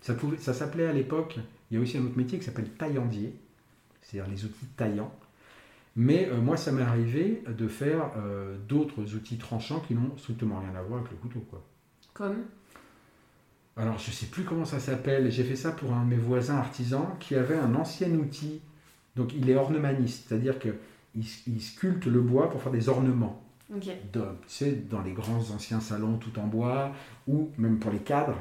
Ça, 0.00 0.14
pouvait- 0.14 0.36
ça 0.38 0.52
s'appelait 0.52 0.86
à 0.86 0.92
l'époque, 0.92 1.36
il 1.70 1.76
y 1.76 1.78
a 1.78 1.82
aussi 1.82 1.96
un 1.96 2.04
autre 2.04 2.16
métier 2.18 2.38
qui 2.38 2.44
s'appelle 2.44 2.68
taillandier, 2.78 3.34
c'est-à-dire 4.02 4.30
les 4.30 4.44
outils 4.44 4.66
taillants. 4.76 5.12
Mais 5.96 6.28
euh, 6.28 6.40
moi, 6.40 6.56
ça 6.56 6.72
m'est 6.72 6.82
arrivé 6.82 7.44
de 7.46 7.68
faire 7.68 8.10
euh, 8.16 8.56
d'autres 8.68 9.14
outils 9.14 9.36
tranchants 9.38 9.80
qui 9.80 9.94
n'ont 9.94 10.16
strictement 10.16 10.58
rien 10.58 10.74
à 10.78 10.82
voir 10.82 11.00
avec 11.00 11.12
le 11.12 11.16
couteau. 11.18 11.40
Quoi. 11.50 11.62
Comme? 12.12 12.44
Alors, 13.76 13.98
je 13.98 14.10
sais 14.10 14.26
plus 14.26 14.44
comment 14.44 14.64
ça 14.64 14.80
s'appelle. 14.80 15.30
J'ai 15.30 15.44
fait 15.44 15.56
ça 15.56 15.72
pour 15.72 15.92
un 15.92 16.04
de 16.04 16.10
mes 16.10 16.16
voisins 16.16 16.56
artisans 16.56 17.06
qui 17.20 17.34
avait 17.34 17.56
un 17.56 17.74
ancien 17.74 18.10
outil. 18.10 18.60
Donc, 19.16 19.32
il 19.34 19.48
est 19.48 19.54
ornemaniste, 19.56 20.26
c'est-à-dire 20.28 20.58
qu'il 20.58 20.74
il 21.46 21.60
sculpte 21.60 22.06
le 22.06 22.20
bois 22.20 22.50
pour 22.50 22.60
faire 22.62 22.72
des 22.72 22.88
ornements. 22.88 23.40
Ok. 23.72 23.86
De- 24.12 24.20
tu 24.20 24.48
sais, 24.48 24.72
dans 24.90 25.02
les 25.02 25.12
grands 25.12 25.50
anciens 25.54 25.80
salons 25.80 26.18
tout 26.18 26.38
en 26.38 26.46
bois, 26.46 26.92
ou 27.26 27.50
même 27.56 27.78
pour 27.78 27.90
les 27.92 27.98
cadres, 28.00 28.36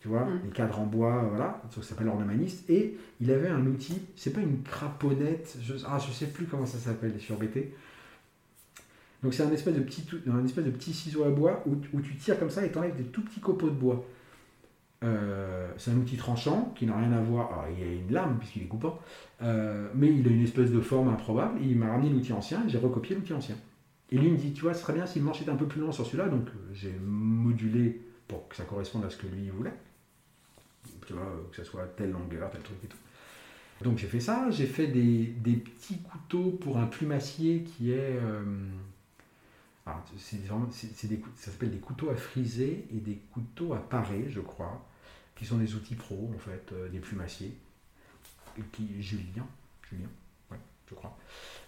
tu 0.00 0.08
vois, 0.08 0.24
Mm. 0.24 0.40
les 0.44 0.50
cadres 0.50 0.80
en 0.80 0.86
bois, 0.86 1.24
euh, 1.24 1.28
voilà, 1.28 1.62
ça 1.70 1.82
s'appelle 1.82 2.08
ornemaniste. 2.08 2.68
Et 2.70 2.96
il 3.20 3.30
avait 3.30 3.48
un 3.48 3.64
outil, 3.66 4.00
c'est 4.16 4.32
pas 4.32 4.40
une 4.40 4.62
craponnette, 4.62 5.58
je, 5.60 5.74
ah, 5.86 5.98
je 5.98 6.10
sais 6.12 6.26
plus 6.28 6.46
comment 6.46 6.66
ça 6.66 6.78
s'appelle, 6.78 7.12
je 7.14 7.22
suis 7.22 7.34
embêté. 7.34 7.74
Donc 9.22 9.34
c'est 9.34 9.42
un 9.42 9.50
espèce 9.52 9.74
de 9.74 9.80
petit, 9.80 10.06
un 10.30 10.44
espèce 10.44 10.64
de 10.64 10.70
petit 10.70 10.94
ciseau 10.94 11.24
à 11.24 11.30
bois 11.30 11.62
où, 11.66 11.76
où 11.92 12.00
tu 12.00 12.16
tires 12.16 12.38
comme 12.38 12.48
ça 12.50 12.64
et 12.64 12.72
t'enlèves 12.72 12.96
des 12.96 13.04
tout 13.04 13.22
petits 13.22 13.40
copeaux 13.40 13.68
de 13.68 13.74
bois. 13.74 14.06
Euh, 15.02 15.70
c'est 15.78 15.90
un 15.90 15.96
outil 15.96 16.16
tranchant 16.16 16.72
qui 16.76 16.86
n'a 16.86 16.96
rien 16.96 17.12
à 17.12 17.20
voir. 17.20 17.52
Alors, 17.52 17.66
il 17.70 17.80
y 17.80 17.88
a 17.88 17.92
une 17.92 18.12
lame 18.12 18.38
puisqu'il 18.38 18.62
est 18.62 18.66
coupant, 18.66 18.98
euh, 19.42 19.88
mais 19.94 20.08
il 20.14 20.26
a 20.26 20.30
une 20.30 20.42
espèce 20.42 20.70
de 20.70 20.80
forme 20.80 21.08
improbable. 21.08 21.58
Il 21.62 21.76
m'a 21.78 21.88
ramené 21.90 22.10
l'outil 22.10 22.32
ancien 22.32 22.64
et 22.66 22.68
j'ai 22.70 22.78
recopié 22.78 23.16
l'outil 23.16 23.32
ancien. 23.34 23.56
Et 24.10 24.18
lui 24.18 24.30
me 24.30 24.36
dit, 24.36 24.52
tu 24.52 24.62
vois, 24.62 24.74
ce 24.74 24.80
serait 24.80 24.94
bien 24.94 25.06
si 25.06 25.18
le 25.20 25.24
manche 25.26 25.40
était 25.42 25.50
un 25.50 25.56
peu 25.56 25.66
plus 25.66 25.80
long 25.80 25.92
sur 25.92 26.04
celui-là, 26.04 26.28
donc 26.28 26.48
j'ai 26.72 26.92
modulé 27.04 28.00
pour 28.26 28.48
que 28.48 28.56
ça 28.56 28.64
corresponde 28.64 29.04
à 29.04 29.10
ce 29.10 29.16
que 29.16 29.26
lui 29.26 29.48
voulait. 29.50 29.72
Que 31.50 31.56
ça 31.56 31.64
soit 31.64 31.86
telle 31.96 32.10
longueur, 32.10 32.50
tel 32.50 32.62
truc 32.62 32.78
et 32.84 32.88
tout. 32.88 32.98
Donc 33.82 33.98
j'ai 33.98 34.08
fait 34.08 34.20
ça, 34.20 34.50
j'ai 34.50 34.66
fait 34.66 34.88
des, 34.88 35.32
petits 35.56 36.00
couteaux 36.02 36.50
pour 36.50 36.78
un 36.78 36.86
plumassier 36.86 37.62
qui 37.62 37.92
est... 37.92 38.18
euh, 38.22 38.42
c'est 40.18 40.46
ça 40.46 41.50
s'appelle 41.50 41.70
des 41.70 41.78
couteaux 41.78 42.10
à 42.10 42.16
friser 42.16 42.86
et 42.94 43.00
des 43.00 43.16
couteaux 43.32 43.72
à 43.72 43.78
parer, 43.78 44.26
je 44.28 44.40
crois, 44.40 44.86
qui 45.34 45.44
sont 45.44 45.58
des 45.58 45.74
outils 45.74 45.94
pro, 45.94 46.30
en 46.34 46.38
fait, 46.38 46.70
euh, 46.72 46.88
des 46.88 47.00
plumassiers. 47.00 47.56
Qui, 48.72 49.02
Julien, 49.02 49.46
Julien, 49.88 50.08
ouais, 50.50 50.58
je 50.88 50.94
crois, 50.94 51.16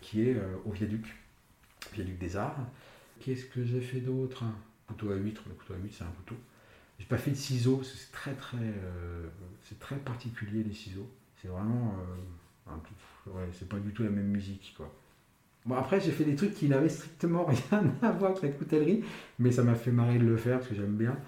qui 0.02 0.28
est 0.28 0.34
euh, 0.34 0.56
au 0.66 0.72
viaduc, 0.72 1.06
viaduc 1.94 2.18
des 2.18 2.36
Arts. 2.36 2.66
Qu'est-ce 3.20 3.46
que 3.46 3.64
j'ai 3.64 3.80
fait 3.80 4.00
d'autre? 4.00 4.44
Couteau 4.86 5.10
à 5.10 5.16
huître, 5.16 5.42
le 5.48 5.54
couteau 5.54 5.74
à 5.74 5.76
huître, 5.78 5.96
c'est 5.98 6.04
un 6.04 6.08
couteau. 6.08 6.36
J'ai 7.02 7.08
pas 7.08 7.18
fait 7.18 7.32
de 7.32 7.36
ciseaux, 7.36 7.82
c'est 7.82 8.12
très 8.12 8.32
très, 8.34 8.58
euh, 8.58 9.26
c'est 9.64 9.80
très 9.80 9.96
particulier 9.96 10.62
les 10.62 10.72
ciseaux. 10.72 11.08
C'est 11.36 11.48
vraiment, 11.48 11.96
euh, 12.68 13.30
ouais, 13.32 13.48
c'est 13.58 13.68
pas 13.68 13.78
du 13.78 13.92
tout 13.92 14.04
la 14.04 14.10
même 14.10 14.28
musique, 14.28 14.72
quoi. 14.76 14.88
Bon, 15.66 15.74
après, 15.74 16.00
j'ai 16.00 16.12
fait 16.12 16.22
des 16.22 16.36
trucs 16.36 16.54
qui 16.54 16.68
n'avaient 16.68 16.88
strictement 16.88 17.44
rien 17.70 17.92
à 18.02 18.12
voir 18.12 18.30
avec 18.30 18.42
la 18.44 18.48
coutellerie, 18.50 19.02
mais 19.40 19.50
ça 19.50 19.64
m'a 19.64 19.74
fait 19.74 19.90
marrer 19.90 20.16
de 20.20 20.24
le 20.24 20.36
faire 20.36 20.58
parce 20.58 20.68
que 20.68 20.76
j'aime 20.76 20.94
bien. 20.94 21.18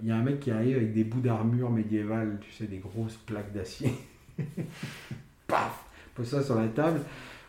Il 0.00 0.08
y 0.08 0.10
a 0.10 0.16
un 0.16 0.22
mec 0.22 0.40
qui 0.40 0.50
arrive 0.50 0.76
avec 0.76 0.92
des 0.92 1.04
bouts 1.04 1.20
d'armure 1.20 1.70
médiévale, 1.70 2.40
tu 2.40 2.50
sais, 2.50 2.64
des 2.64 2.78
grosses 2.78 3.16
plaques 3.18 3.52
d'acier. 3.52 3.92
Paf 5.46 5.84
Pose 6.16 6.26
ça 6.26 6.42
sur 6.42 6.56
la 6.56 6.66
table. 6.66 7.02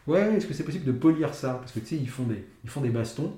Ouais, 0.06 0.36
est-ce 0.36 0.46
que 0.46 0.54
c'est 0.54 0.66
possible 0.66 0.86
de 0.86 0.92
polir 0.92 1.34
ça? 1.34 1.56
Parce 1.56 1.72
que 1.72 1.80
tu 1.80 1.88
sais, 1.88 1.96
ils 1.96 2.10
font, 2.10 2.26
des, 2.26 2.46
ils 2.64 2.70
font 2.70 2.82
des 2.82 2.92
bastons. 2.92 3.36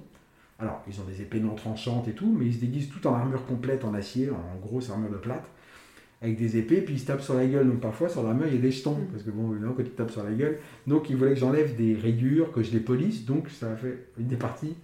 Alors, 0.64 0.82
ils 0.88 0.98
ont 1.02 1.04
des 1.04 1.22
épées 1.22 1.42
non 1.42 1.56
tranchantes 1.56 2.08
et 2.08 2.14
tout, 2.14 2.34
mais 2.40 2.46
ils 2.46 2.54
se 2.54 2.60
déguisent 2.62 2.88
tout 2.90 3.06
en 3.06 3.14
armure 3.16 3.46
complète 3.46 3.84
en 3.84 3.94
acier, 3.94 4.30
en 4.30 4.56
grosse 4.62 4.90
armure 4.90 5.10
de 5.12 5.18
plate, 5.18 5.44
avec 6.22 6.38
des 6.38 6.56
épées, 6.56 6.80
puis 6.82 6.94
ils 6.94 7.00
se 7.02 7.06
tapent 7.06 7.22
sur 7.22 7.34
la 7.34 7.46
gueule. 7.46 7.68
Donc 7.68 7.82
parfois, 7.82 8.08
sur 8.08 8.24
l'armure, 8.24 8.48
il 8.48 8.56
y 8.56 8.58
a 8.58 8.62
des 8.62 8.72
jetons, 8.72 8.96
Mm. 8.96 9.08
parce 9.12 9.24
que 9.24 9.30
bon, 9.32 9.52
évidemment, 9.52 9.74
quand 9.74 9.84
tu 9.84 9.90
tapes 9.90 10.12
sur 10.12 10.24
la 10.24 10.32
gueule, 10.32 10.60
donc 10.88 11.10
ils 11.10 11.18
voulaient 11.18 11.34
que 11.34 11.40
j'enlève 11.40 11.76
des 11.76 11.96
rayures, 11.96 12.54
que 12.54 12.64
je 12.64 12.72
les 12.72 12.80
polisse, 12.80 13.26
donc 13.26 13.50
ça 13.50 13.74
a 13.74 13.76
fait 13.76 14.08
une 14.18 14.28
des 14.28 14.38
parties. 14.38 14.76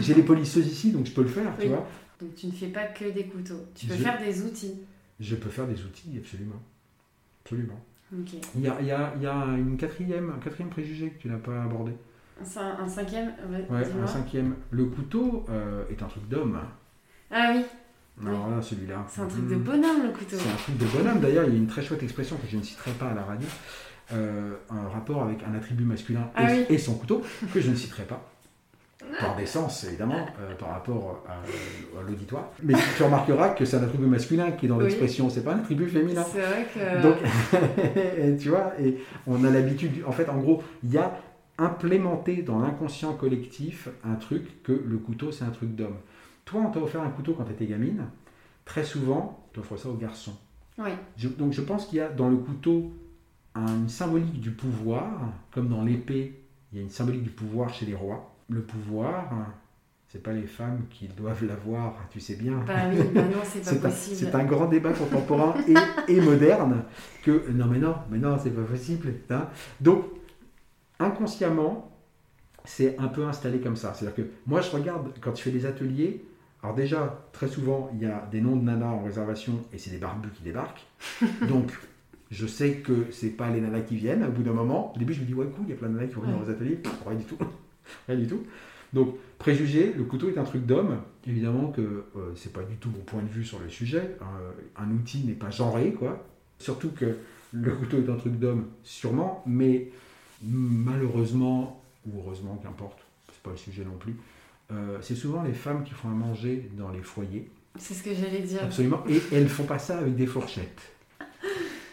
J'ai 0.00 0.14
les 0.14 0.22
polisseuses 0.22 0.66
ici, 0.66 0.90
donc 0.90 1.04
je 1.04 1.12
peux 1.12 1.20
le 1.22 1.28
faire, 1.28 1.52
tu 1.60 1.68
vois. 1.68 1.86
Donc 2.18 2.34
tu 2.34 2.46
ne 2.46 2.52
fais 2.52 2.68
pas 2.68 2.84
que 2.86 3.10
des 3.10 3.24
couteaux. 3.26 3.60
Tu 3.74 3.86
peux 3.88 3.94
Je- 3.94 4.02
faire 4.04 4.18
des 4.18 4.40
outils. 4.42 4.72
Je 5.20 5.36
peux 5.36 5.50
faire 5.50 5.66
des 5.66 5.82
outils, 5.84 6.14
absolument. 6.16 6.62
Absolument. 7.44 7.78
Ok. 8.18 8.32
Il 8.54 8.62
y 8.62 8.68
a, 8.68 8.76
il 8.80 8.86
y 8.86 8.90
a- 8.90 9.12
il 9.16 9.22
y 9.22 9.26
a 9.26 9.44
une 9.58 9.76
quatrième, 9.76 10.30
un 10.34 10.38
quatrième 10.42 10.70
préjugé 10.70 11.10
que 11.10 11.20
tu 11.20 11.28
n'as 11.28 11.36
pas 11.36 11.62
abordé. 11.62 11.92
Un, 12.40 12.84
un 12.84 12.88
cinquième 12.88 13.32
ouais, 13.50 13.66
Ouais, 13.70 13.84
dis-moi. 13.84 14.04
un 14.04 14.06
cinquième. 14.06 14.54
Le 14.70 14.84
couteau 14.86 15.44
euh, 15.50 15.84
est 15.90 16.02
un 16.02 16.06
truc 16.06 16.28
d'homme. 16.28 16.58
Ah 17.30 17.52
oui, 17.54 17.64
Alors 18.26 18.50
là, 18.50 18.60
celui-là. 18.62 19.04
c'est 19.08 19.22
un 19.22 19.26
truc 19.26 19.44
hmm, 19.44 19.48
de 19.50 19.54
bonhomme 19.56 20.02
le 20.04 20.10
couteau. 20.10 20.36
C'est 20.36 20.50
un 20.50 20.56
truc 20.56 20.76
de 20.76 20.84
bonhomme. 20.86 21.20
D'ailleurs, 21.20 21.44
il 21.46 21.52
y 21.54 21.56
a 21.56 21.58
une 21.58 21.66
très 21.66 21.82
chouette 21.82 22.02
expression 22.02 22.36
que 22.36 22.46
je 22.48 22.56
ne 22.58 22.62
citerai 22.62 22.90
pas 22.92 23.08
à 23.10 23.14
la 23.14 23.22
radio. 23.22 23.48
euh, 24.12 24.54
un 24.70 24.88
rapport 24.88 25.22
avec 25.22 25.38
un 25.42 25.54
attribut 25.56 25.84
masculin 25.84 26.28
Ah 26.36 26.52
et, 26.52 26.58
oui. 26.58 26.66
et 26.68 26.78
son 26.78 26.94
couteau, 26.94 27.22
que 27.52 27.60
je 27.60 27.70
ne 27.70 27.74
citerai 27.74 28.04
pas. 28.04 28.22
Par 29.20 29.36
décence, 29.36 29.84
évidemment, 29.84 30.26
euh, 30.40 30.54
par 30.56 30.70
rapport 30.70 31.22
à, 31.28 31.34
à 31.98 32.02
l'auditoire. 32.02 32.50
Mais 32.62 32.74
tu 32.96 33.02
remarqueras 33.04 33.50
que 33.50 33.64
c'est 33.64 33.76
un 33.76 33.82
attribut 33.84 34.06
masculin 34.06 34.50
qui 34.52 34.66
est 34.66 34.68
dans 34.68 34.78
Oui. 34.78 34.84
l'expression, 34.84 35.30
c'est 35.30 35.44
pas 35.44 35.52
un 35.54 35.58
attribut 35.58 35.86
féminin. 35.88 36.24
C'est 36.32 36.40
vrai 36.40 36.66
que. 36.74 37.02
Donc, 37.02 38.38
tu 38.40 38.48
vois, 38.48 38.72
et 38.80 38.98
on 39.28 39.44
a 39.44 39.50
l'habitude, 39.50 40.02
en 40.06 40.12
fait, 40.12 40.28
en 40.28 40.38
gros, 40.38 40.62
il 40.82 40.92
y 40.92 40.98
a 40.98 41.12
implémenté 41.58 42.42
dans 42.42 42.58
l'inconscient 42.58 43.14
collectif 43.14 43.88
un 44.04 44.14
truc 44.14 44.62
que 44.62 44.72
le 44.72 44.98
couteau, 44.98 45.32
c'est 45.32 45.44
un 45.44 45.50
truc 45.50 45.74
d'homme. 45.74 45.96
Toi, 46.44 46.62
on 46.66 46.70
t'a 46.70 46.80
offert 46.80 47.02
un 47.02 47.10
couteau 47.10 47.34
quand 47.34 47.44
tu 47.44 47.52
étais 47.52 47.66
gamine. 47.66 48.04
Très 48.64 48.84
souvent, 48.84 49.46
tu 49.52 49.60
offres 49.60 49.76
ça 49.76 49.88
aux 49.88 49.94
garçons. 49.96 50.36
Oui, 50.78 50.90
Je- 51.16 51.28
donc, 51.28 51.52
je 51.52 51.62
pense 51.62 51.86
qu'il 51.86 51.98
y 51.98 52.00
a 52.00 52.08
dans 52.08 52.28
le 52.28 52.36
couteau 52.36 52.92
une 53.54 53.88
symbolique 53.88 54.40
du 54.40 54.50
pouvoir, 54.50 55.08
comme 55.50 55.68
dans 55.68 55.82
l'épée, 55.82 56.38
il 56.72 56.78
y 56.78 56.80
a 56.80 56.84
une 56.84 56.90
symbolique 56.90 57.22
du 57.22 57.30
pouvoir 57.30 57.72
chez 57.72 57.86
les 57.86 57.94
rois. 57.94 58.34
Le 58.50 58.60
pouvoir, 58.60 59.30
c'est 60.08 60.22
pas 60.22 60.32
les 60.32 60.46
femmes 60.46 60.82
qui 60.90 61.08
doivent 61.08 61.44
l'avoir, 61.46 61.94
tu 62.10 62.20
sais 62.20 62.36
bien. 62.36 62.62
bah 62.66 62.74
oui, 62.92 62.98
bah 63.14 63.22
non, 63.22 63.38
c'est 63.42 63.80
pas 63.80 63.88
possible. 63.88 64.16
c'est 64.16 64.34
un 64.34 64.44
grand 64.44 64.66
débat 64.66 64.92
contemporain 64.92 65.54
et, 65.66 65.74
et 66.12 66.20
moderne 66.20 66.84
que 67.24 67.50
non 67.50 67.66
mais 67.66 67.78
non, 67.78 67.94
mais 68.10 68.18
non, 68.18 68.36
c'est 68.40 68.50
pas 68.50 68.62
possible. 68.62 69.14
hein. 69.30 69.48
Donc 69.80 70.04
inconsciemment, 70.98 71.92
c'est 72.64 72.98
un 72.98 73.08
peu 73.08 73.24
installé 73.26 73.60
comme 73.60 73.76
ça. 73.76 73.94
C'est-à-dire 73.94 74.16
que 74.16 74.30
moi 74.46 74.60
je 74.60 74.70
regarde 74.70 75.12
quand 75.20 75.32
tu 75.32 75.42
fais 75.44 75.50
des 75.50 75.66
ateliers. 75.66 76.24
Alors 76.62 76.74
déjà, 76.74 77.26
très 77.32 77.46
souvent, 77.48 77.90
il 77.94 78.00
y 78.02 78.06
a 78.10 78.26
des 78.32 78.40
noms 78.40 78.56
de 78.56 78.62
nanas 78.64 78.86
en 78.88 79.02
réservation 79.04 79.60
et 79.72 79.78
c'est 79.78 79.90
des 79.90 79.98
barbus 79.98 80.30
qui 80.30 80.42
débarquent. 80.42 80.84
Donc 81.48 81.70
je 82.30 82.46
sais 82.46 82.76
que 82.78 83.06
c'est 83.12 83.30
pas 83.30 83.50
les 83.50 83.60
nanas 83.60 83.80
qui 83.82 83.96
viennent. 83.96 84.24
Au 84.24 84.30
bout 84.30 84.42
d'un 84.42 84.52
moment, 84.52 84.92
au 84.94 84.98
début 84.98 85.12
je 85.14 85.20
me 85.20 85.26
dis 85.26 85.34
ouais 85.34 85.46
cool, 85.46 85.64
il 85.66 85.70
y 85.70 85.72
a 85.74 85.76
plein 85.76 85.88
de 85.88 85.94
nanas 85.94 86.08
qui 86.08 86.14
vont 86.14 86.22
venir 86.22 86.36
Ouais. 86.36 86.42
dans 86.42 86.48
les 86.50 86.54
ateliers. 86.56 86.78
Rien 87.06 87.16
du 87.18 87.24
tout, 87.24 87.38
rien 88.08 88.16
du 88.18 88.26
tout. 88.26 88.42
Donc 88.92 89.14
préjugé, 89.38 89.92
le 89.96 90.04
couteau 90.04 90.28
est 90.30 90.38
un 90.38 90.44
truc 90.44 90.64
d'homme. 90.66 90.98
Évidemment 91.26 91.68
que 91.70 91.80
euh, 92.16 92.32
c'est 92.34 92.52
pas 92.52 92.62
du 92.62 92.76
tout 92.76 92.88
mon 92.90 93.02
point 93.04 93.22
de 93.22 93.28
vue 93.28 93.44
sur 93.44 93.58
le 93.60 93.68
sujet. 93.68 94.16
Euh, 94.22 94.50
un 94.76 94.90
outil 94.90 95.24
n'est 95.24 95.34
pas 95.34 95.50
genré, 95.50 95.92
quoi. 95.92 96.24
Surtout 96.58 96.90
que 96.90 97.16
le 97.52 97.72
couteau 97.72 97.98
est 97.98 98.08
un 98.10 98.16
truc 98.16 98.38
d'homme, 98.38 98.66
sûrement, 98.82 99.42
mais 99.46 99.88
malheureusement, 100.42 101.82
ou 102.06 102.18
heureusement, 102.20 102.56
qu'importe, 102.62 102.98
c'est 103.32 103.42
pas 103.42 103.50
le 103.50 103.56
sujet 103.56 103.84
non 103.84 103.96
plus. 103.98 104.16
euh, 104.72 104.98
c'est 105.00 105.14
souvent 105.14 105.42
les 105.42 105.52
femmes 105.52 105.84
qui 105.84 105.94
font 105.94 106.08
à 106.08 106.12
manger 106.12 106.70
dans 106.76 106.90
les 106.90 107.02
foyers, 107.02 107.48
C'est 107.78 107.94
ce 107.94 108.02
que 108.02 108.14
j'allais 108.14 108.40
dire. 108.40 108.62
absolument, 108.64 109.02
et 109.08 109.20
elles 109.32 109.48
font 109.48 109.64
pas 109.64 109.78
ça 109.78 109.98
avec 109.98 110.16
des 110.16 110.26
fourchettes. 110.26 110.82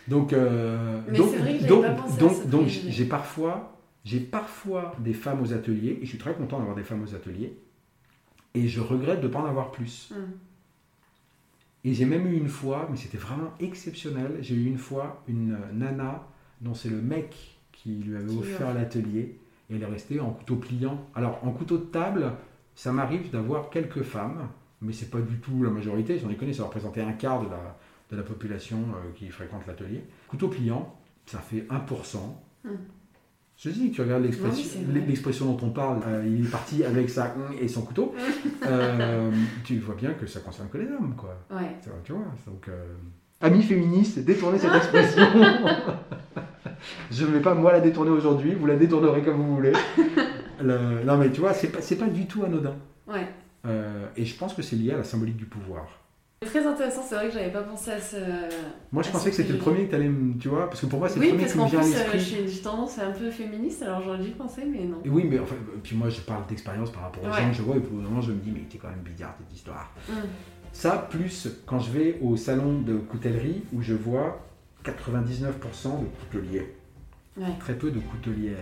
Donc, 0.07 0.33
euh, 0.33 0.99
Mais 1.07 1.17
donc, 1.17 1.35
vrai 1.35 1.57
que 1.59 1.65
donc, 1.65 1.83
pas 1.83 1.91
pensé 1.93 2.23
à 2.23 2.45
donc, 2.45 2.67
j'ai 2.67 3.05
parfois, 3.05 3.77
j'ai 4.03 4.19
parfois 4.19 4.95
des 4.99 5.13
femmes 5.13 5.41
aux 5.41 5.53
ateliers, 5.53 5.99
et 6.01 6.05
je 6.05 6.09
suis 6.09 6.17
très 6.17 6.33
content 6.33 6.57
d'avoir 6.57 6.75
des 6.75 6.83
femmes 6.83 7.03
aux 7.03 7.15
ateliers, 7.15 7.55
et 8.55 8.67
je 8.67 8.81
regrette 8.81 9.21
de 9.21 9.27
ne 9.27 9.31
pas 9.33 9.39
en 9.39 9.45
avoir 9.45 9.71
plus. 9.71 10.09
Hum. 10.15 10.31
Et 11.85 11.93
j'ai 11.93 12.05
même 12.05 12.25
eu 12.27 12.37
une 12.37 12.47
fois, 12.47 12.87
mais 12.89 12.97
c'était 12.97 13.17
vraiment 13.17 13.51
exceptionnel, 13.59 14.37
j'ai 14.41 14.55
eu 14.55 14.65
une 14.65 14.77
fois 14.77 15.21
une 15.27 15.57
nana 15.73 16.25
dont 16.61 16.73
c'est 16.73 16.89
le 16.89 17.01
mec 17.01 17.52
qui 17.83 17.95
lui 17.95 18.15
avait 18.15 18.33
offert 18.33 18.73
l'atelier, 18.73 19.37
et 19.69 19.75
elle 19.75 19.83
est 19.83 19.85
restée 19.85 20.19
en 20.21 20.31
couteau 20.31 20.55
pliant. 20.55 21.05
Alors, 21.15 21.39
en 21.43 21.51
couteau 21.51 21.77
de 21.77 21.83
table, 21.83 22.31
ça 22.75 22.93
m'arrive 22.93 23.29
d'avoir 23.29 23.69
quelques 23.69 24.03
femmes, 24.03 24.47
mais 24.81 24.93
c'est 24.93 25.11
pas 25.11 25.19
du 25.19 25.37
tout 25.39 25.61
la 25.63 25.69
majorité, 25.69 26.17
j'en 26.17 26.29
ai 26.29 26.37
connu, 26.37 26.53
ça 26.53 26.63
représentait 26.63 27.01
un 27.01 27.11
quart 27.11 27.43
de 27.43 27.49
la, 27.49 27.77
de 28.11 28.15
la 28.15 28.23
population 28.23 28.77
euh, 28.77 29.11
qui 29.15 29.27
fréquente 29.27 29.67
l'atelier. 29.67 30.03
Couteau 30.29 30.47
pliant, 30.47 30.95
ça 31.25 31.39
fait 31.39 31.67
1%. 31.69 32.17
Hmm. 32.63 32.69
Je 33.57 33.69
dis, 33.69 33.91
tu 33.91 34.01
regardes 34.01 34.23
l'expression 34.23 34.79
l'expression 34.91 35.53
dont 35.53 35.67
on 35.67 35.69
parle, 35.69 35.99
euh, 36.07 36.25
il 36.25 36.45
est 36.45 36.49
parti 36.49 36.83
avec 36.83 37.09
sa 37.09 37.35
et 37.59 37.67
son 37.67 37.81
couteau. 37.81 38.15
Euh, 38.65 39.29
tu 39.65 39.77
vois 39.79 39.95
bien 39.95 40.13
que 40.13 40.25
ça 40.25 40.39
concerne 40.39 40.69
que 40.69 40.77
les 40.77 40.87
hommes, 40.87 41.15
quoi. 41.17 41.37
Ouais. 41.51 41.75
Tu 41.83 41.89
vois, 41.89 41.99
tu 42.01 42.13
vois, 42.13 42.23
donc... 42.47 42.69
euh, 42.69 42.93
Amis 43.43 43.61
féministes, 43.61 44.19
détournez 44.19 44.57
cette 44.57 44.73
expression. 44.73 45.21
Je 47.11 47.25
ne 47.25 47.31
vais 47.31 47.39
pas 47.41 47.53
moi 47.53 47.71
la 47.73 47.79
détourner 47.81 48.09
aujourd'hui, 48.11 48.55
vous 48.55 48.65
la 48.65 48.75
détournerez 48.75 49.21
comme 49.21 49.35
vous 49.37 49.55
voulez. 49.55 49.73
Le- 50.61 51.03
Non 51.05 51.17
mais 51.17 51.29
tu 51.29 51.41
vois, 51.41 51.53
c'est 51.53 51.67
pas, 51.67 51.81
c'est 51.81 51.97
pas 51.97 52.07
du 52.07 52.25
tout 52.25 52.43
anodin. 52.43 52.75
Ouais. 53.07 53.27
Euh, 53.65 54.05
et 54.17 54.25
je 54.25 54.35
pense 54.35 54.53
que 54.53 54.61
c'est 54.61 54.75
lié 54.77 54.93
à 54.93 54.97
la 54.97 55.03
symbolique 55.03 55.37
du 55.37 55.45
pouvoir. 55.45 55.85
Très 56.45 56.65
intéressant, 56.65 57.01
c'est 57.07 57.15
vrai 57.15 57.27
que 57.27 57.33
j'avais 57.33 57.51
pas 57.51 57.61
pensé 57.63 57.91
à 57.91 57.99
ce. 58.01 58.17
Moi, 58.91 59.01
je 59.03 59.09
à 59.09 59.11
pensais 59.13 59.29
que 59.29 59.35
c'était 59.35 59.53
le 59.53 59.59
premier 59.59 59.85
que 59.85 59.89
tu 59.91 59.95
allais 59.95 60.09
me. 60.09 60.37
Tu 60.37 60.49
vois, 60.49 60.67
parce 60.69 60.81
que 60.81 60.85
pour 60.87 60.99
moi, 60.99 61.07
c'est 61.07 61.19
Oui, 61.19 61.27
le 61.27 61.31
premier 61.37 61.43
parce 61.43 61.53
qui 61.53 61.59
me 61.59 61.67
vient 61.69 61.79
à 61.79 61.83
plus, 61.83 61.93
euh, 61.93 62.13
l'esprit. 62.13 62.19
j'ai 62.19 62.55
une 62.57 62.61
tendance 62.61 62.99
un 62.99 63.11
peu 63.11 63.29
féministe, 63.31 63.81
alors 63.83 64.01
j'aurais 64.01 64.17
dû 64.19 64.31
penser, 64.31 64.63
mais 64.65 64.83
non. 64.83 64.97
Et 65.05 65.09
Oui, 65.09 65.25
mais 65.29 65.39
enfin, 65.39 65.55
euh, 65.55 65.77
puis 65.81 65.95
moi, 65.95 66.09
je 66.09 66.19
parle 66.21 66.45
d'expérience 66.47 66.91
par 66.91 67.03
rapport 67.03 67.23
aux 67.23 67.27
Ouais. 67.27 67.41
gens 67.41 67.49
que 67.49 67.55
je 67.55 67.61
vois, 67.61 67.77
et 67.77 67.79
pour 67.79 67.95
le 67.97 68.03
moment, 68.03 68.19
je 68.21 68.31
me 68.33 68.39
dis, 68.39 68.51
mais 68.53 68.61
t'es 68.69 68.77
quand 68.77 68.89
même 68.89 68.99
bizarre 69.05 69.35
cette 69.39 69.53
histoire. 69.55 69.89
Hum. 70.09 70.15
Ça, 70.73 71.07
plus 71.09 71.47
quand 71.65 71.79
je 71.79 71.91
vais 71.91 72.17
au 72.21 72.35
salon 72.35 72.79
de 72.81 72.97
coutellerie 72.97 73.63
où 73.73 73.81
je 73.81 73.93
vois 73.93 74.39
99% 74.83 76.01
de 76.01 76.05
couteliers, 76.19 76.75
Ouais. 77.37 77.45
très 77.59 77.73
peu 77.75 77.89
de 77.89 77.99
coutelières. 77.99 78.57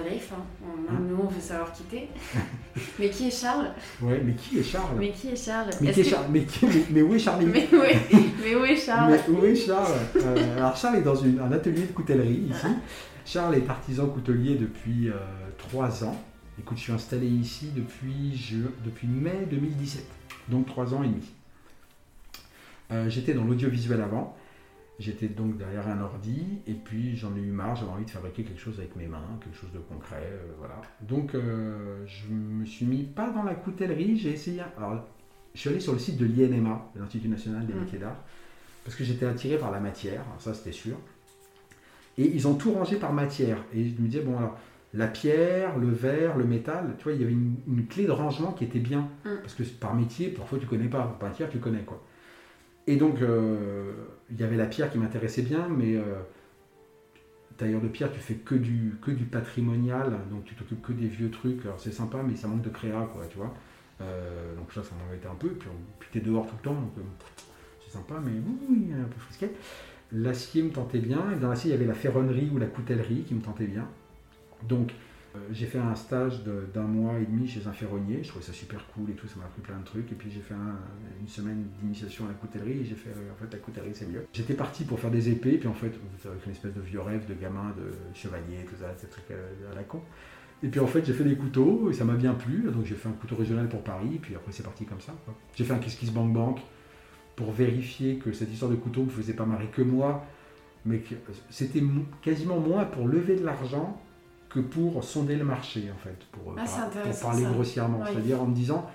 l'EIF, 0.00 0.32
hein. 0.32 0.42
On- 0.64 0.92
Hein 0.92 0.98
nous, 1.08 1.16
on 1.22 1.26
veut 1.28 1.40
savoir 1.40 1.72
qui 1.72 1.82
t'es. 1.84 2.08
mais 2.98 3.10
qui 3.10 3.28
est 3.28 3.30
Charles? 3.30 3.70
Ouais, 4.00 4.20
mais 4.24 4.34
qui 4.34 4.58
est 4.58 4.62
Charles? 4.62 4.96
Mais 4.98 5.10
qui 5.10 5.28
est 5.28 5.36
Charles? 5.36 5.70
Mais, 5.80 5.92
qui 5.92 6.00
est 6.00 6.04
que- 6.04 6.10
Charles? 6.10 6.26
Mais, 6.30 6.44
qui- 6.44 6.66
mais- 6.66 6.84
mais 6.90 7.02
où 7.02 7.14
est 7.14 7.18
Charlie 7.18 7.46
Mais, 7.46 7.68
oui, 7.72 8.20
mais 8.42 8.54
où 8.56 8.64
est 8.64 8.76
Charles? 8.76 9.12
Mais 9.28 9.34
où 9.34 9.44
est 9.44 9.54
Charles? 9.56 9.92
Euh, 10.16 10.56
Alors 10.58 10.76
Charles 10.76 10.96
est 10.96 11.02
dans 11.02 11.14
une- 11.16 11.38
un 11.40 11.52
atelier 11.52 11.82
de 11.86 11.92
coutellerie 11.92 12.48
ici. 12.50 12.66
Charles 13.24 13.54
est 13.56 13.68
artisan 13.70 14.06
coutelier 14.06 14.56
depuis 14.56 15.08
euh, 15.08 15.14
3 15.58 16.04
ans. 16.04 16.16
Écoute, 16.58 16.76
je 16.78 16.82
suis 16.82 16.92
installé 16.92 17.26
ici 17.28 17.70
depuis, 17.74 18.36
je- 18.36 18.56
depuis 18.84 19.06
mai 19.06 19.46
2017, 19.50 20.04
donc 20.48 20.66
3 20.66 20.92
ans 20.94 21.02
et 21.02 21.08
demi. 21.08 21.30
Euh, 22.90 23.08
J'étais 23.08 23.32
dans 23.32 23.44
l'audiovisuel 23.44 24.00
avant. 24.02 24.36
J'étais 24.98 25.26
donc 25.28 25.56
derrière 25.56 25.88
un 25.88 26.00
ordi 26.00 26.60
et 26.66 26.74
puis 26.74 27.16
j'en 27.16 27.34
ai 27.34 27.40
eu 27.40 27.50
marre, 27.50 27.74
j'avais 27.76 27.90
envie 27.90 28.04
de 28.04 28.10
fabriquer 28.10 28.44
quelque 28.44 28.60
chose 28.60 28.78
avec 28.78 28.94
mes 28.94 29.06
mains, 29.06 29.24
quelque 29.42 29.56
chose 29.56 29.72
de 29.72 29.78
concret, 29.78 30.28
euh, 30.30 30.52
voilà. 30.58 30.80
Donc 31.00 31.34
euh, 31.34 32.04
je 32.06 32.32
me 32.32 32.64
suis 32.64 32.84
mis 32.84 33.02
pas 33.02 33.30
dans 33.30 33.42
la 33.42 33.54
coutellerie, 33.54 34.16
j'ai 34.18 34.30
essayé. 34.30 34.62
Alors, 34.76 35.04
je 35.54 35.60
suis 35.60 35.70
allé 35.70 35.80
sur 35.80 35.92
le 35.94 35.98
site 35.98 36.18
de 36.18 36.26
l'INMA, 36.26 36.90
l'Institut 36.94 37.28
national 37.28 37.66
des 37.66 37.72
Mm. 37.72 37.80
métiers 37.80 37.98
d'art, 37.98 38.16
parce 38.84 38.96
que 38.96 39.02
j'étais 39.02 39.26
attiré 39.26 39.56
par 39.58 39.70
la 39.70 39.80
matière, 39.80 40.24
ça 40.38 40.54
c'était 40.54 40.72
sûr. 40.72 40.96
Et 42.18 42.26
ils 42.26 42.46
ont 42.46 42.54
tout 42.54 42.72
rangé 42.72 42.96
par 42.96 43.12
matière. 43.12 43.58
Et 43.74 43.84
je 43.88 44.00
me 44.00 44.06
disais, 44.06 44.22
bon 44.22 44.36
alors, 44.36 44.58
la 44.94 45.06
pierre, 45.08 45.78
le 45.78 45.88
verre, 45.90 46.36
le 46.36 46.44
métal, 46.44 46.94
tu 46.98 47.04
vois, 47.04 47.12
il 47.14 47.20
y 47.22 47.24
avait 47.24 47.32
une, 47.32 47.56
une 47.66 47.86
clé 47.86 48.04
de 48.04 48.10
rangement 48.10 48.52
qui 48.52 48.64
était 48.64 48.78
bien. 48.78 49.08
Mm. 49.24 49.30
Parce 49.40 49.54
que 49.54 49.62
par 49.62 49.94
métier, 49.94 50.28
parfois 50.28 50.58
tu 50.58 50.66
connais 50.66 50.88
pas, 50.88 51.16
par 51.18 51.30
matière 51.30 51.48
tu 51.48 51.58
connais 51.58 51.82
quoi. 51.82 52.02
Et 52.92 52.96
donc, 52.96 53.22
euh, 53.22 53.90
il 54.30 54.38
y 54.38 54.44
avait 54.44 54.56
la 54.56 54.66
pierre 54.66 54.90
qui 54.90 54.98
m'intéressait 54.98 55.40
bien, 55.40 55.66
mais 55.66 55.96
euh, 55.96 56.20
tailleur 57.56 57.80
de 57.80 57.88
pierre, 57.88 58.12
tu 58.12 58.20
fais 58.20 58.34
que 58.34 58.54
du, 58.54 58.98
patrimonial, 59.30 60.18
donc 60.30 60.44
tu 60.44 60.54
t'occupes 60.54 60.82
que 60.82 60.92
des 60.92 61.06
vieux 61.06 61.30
trucs. 61.30 61.64
Alors 61.64 61.80
c'est 61.80 61.90
sympa, 61.90 62.18
mais 62.22 62.36
ça 62.36 62.48
manque 62.48 62.60
de 62.60 62.68
créa, 62.68 63.08
quoi, 63.10 63.24
tu 63.30 63.38
vois. 63.38 63.54
Euh, 64.02 64.54
donc 64.56 64.70
ça, 64.74 64.82
ça 64.82 64.90
m'embêtait 64.94 65.26
un 65.26 65.34
peu. 65.36 65.48
Puis, 65.48 65.70
puis 66.00 66.08
t'es 66.12 66.20
dehors 66.20 66.46
tout 66.46 66.54
le 66.58 66.64
temps, 66.64 66.74
donc 66.74 66.92
euh, 66.98 67.02
c'est 67.82 67.92
sympa, 67.92 68.20
mais 68.22 68.32
oui, 68.68 68.88
un 68.92 69.04
peu 69.04 69.20
frisquet. 69.20 69.52
L'acier 70.12 70.62
me 70.62 70.70
tentait 70.70 70.98
bien, 70.98 71.32
et 71.34 71.36
dans 71.36 71.48
l'acier, 71.48 71.70
il 71.70 71.72
y 71.72 71.76
avait 71.76 71.86
la 71.86 71.94
ferronnerie 71.94 72.50
ou 72.52 72.58
la 72.58 72.66
coutellerie 72.66 73.22
qui 73.22 73.32
me 73.32 73.40
tentait 73.40 73.68
bien. 73.68 73.88
Donc, 74.68 74.90
euh, 74.90 74.94
j'ai 75.50 75.66
fait 75.66 75.78
un 75.78 75.94
stage 75.94 76.42
d'un 76.74 76.82
mois 76.82 77.14
et 77.18 77.24
demi 77.24 77.48
chez 77.48 77.66
un 77.66 77.72
ferronnier, 77.72 78.20
je 78.22 78.28
trouvais 78.28 78.44
ça 78.44 78.52
super 78.52 78.84
cool 78.88 79.10
et 79.10 79.14
tout, 79.14 79.26
ça 79.26 79.36
m'a 79.38 79.44
appris 79.46 79.62
plein 79.62 79.78
de 79.78 79.84
trucs. 79.84 80.10
Et 80.12 80.14
puis 80.14 80.30
j'ai 80.30 80.40
fait 80.40 80.54
un- 80.54 80.78
une 81.20 81.28
semaine 81.28 81.64
d'initiation 81.80 82.26
à 82.26 82.28
la 82.28 82.34
coutellerie 82.34 82.80
et 82.80 82.84
j'ai 82.84 82.94
fait, 82.94 83.10
euh, 83.10 83.32
en 83.32 83.36
fait, 83.36 83.50
la 83.52 83.58
coutellerie 83.58 83.92
c'est 83.94 84.06
mieux. 84.08 84.24
J'étais 84.32 84.54
parti 84.54 84.84
pour 84.84 84.98
faire 85.00 85.10
des 85.10 85.30
épées, 85.30 85.56
puis 85.58 85.68
en 85.68 85.74
fait, 85.74 85.92
avec 86.26 86.44
une 86.46 86.52
espèce 86.52 86.74
de 86.74 86.80
vieux 86.82 87.00
rêve 87.00 87.26
de 87.28 87.34
gamin, 87.34 87.74
de 87.78 87.92
chevalier, 88.14 88.64
tout 88.68 88.76
ça, 88.78 88.92
ces 88.96 89.06
trucs 89.08 89.30
euh, 89.30 89.72
à 89.72 89.74
la 89.74 89.82
con. 89.84 90.00
Et 90.62 90.68
puis 90.68 90.80
en 90.80 90.86
fait, 90.86 91.04
j'ai 91.04 91.12
fait 91.12 91.24
des 91.24 91.34
couteaux 91.36 91.90
et 91.90 91.94
ça 91.94 92.04
m'a 92.04 92.14
bien 92.14 92.34
plu, 92.34 92.70
donc 92.70 92.84
j'ai 92.84 92.94
fait 92.94 93.08
un 93.08 93.12
couteau 93.12 93.34
régional 93.36 93.68
pour 93.68 93.82
Paris, 93.82 94.18
puis 94.20 94.34
après 94.36 94.52
c'est 94.52 94.62
parti 94.62 94.84
comme 94.84 95.00
ça. 95.00 95.12
J'ai 95.56 95.64
fait 95.64 95.72
un 95.72 95.78
Kiss 95.78 95.96
Kiss 95.96 96.12
Bank 96.12 96.32
Bank 96.32 96.60
pour 97.36 97.50
vérifier 97.52 98.16
que 98.18 98.32
cette 98.32 98.52
histoire 98.52 98.70
de 98.70 98.76
couteau 98.76 99.02
me 99.04 99.10
faisait 99.10 99.32
pas 99.32 99.46
marrer 99.46 99.66
que 99.68 99.82
moi, 99.82 100.24
mais 100.84 100.98
que 100.98 101.14
c'était 101.50 101.82
quasiment 102.20 102.60
moins 102.60 102.84
pour 102.84 103.08
lever 103.08 103.36
de 103.36 103.44
l'argent 103.44 104.00
que 104.52 104.60
pour 104.60 105.02
sonder 105.02 105.36
le 105.36 105.44
marché, 105.44 105.84
en 105.94 105.98
fait, 105.98 106.16
pour, 106.32 106.52
euh, 106.52 106.56
Ah, 106.58 106.64
par- 106.64 106.90
pour 106.90 107.20
parler 107.20 107.42
ça. 107.44 107.50
grossièrement. 107.50 108.00
Oui. 108.00 108.06
C'est-à-dire 108.12 108.42
en 108.42 108.46
me 108.46 108.54
disant, 108.54 108.86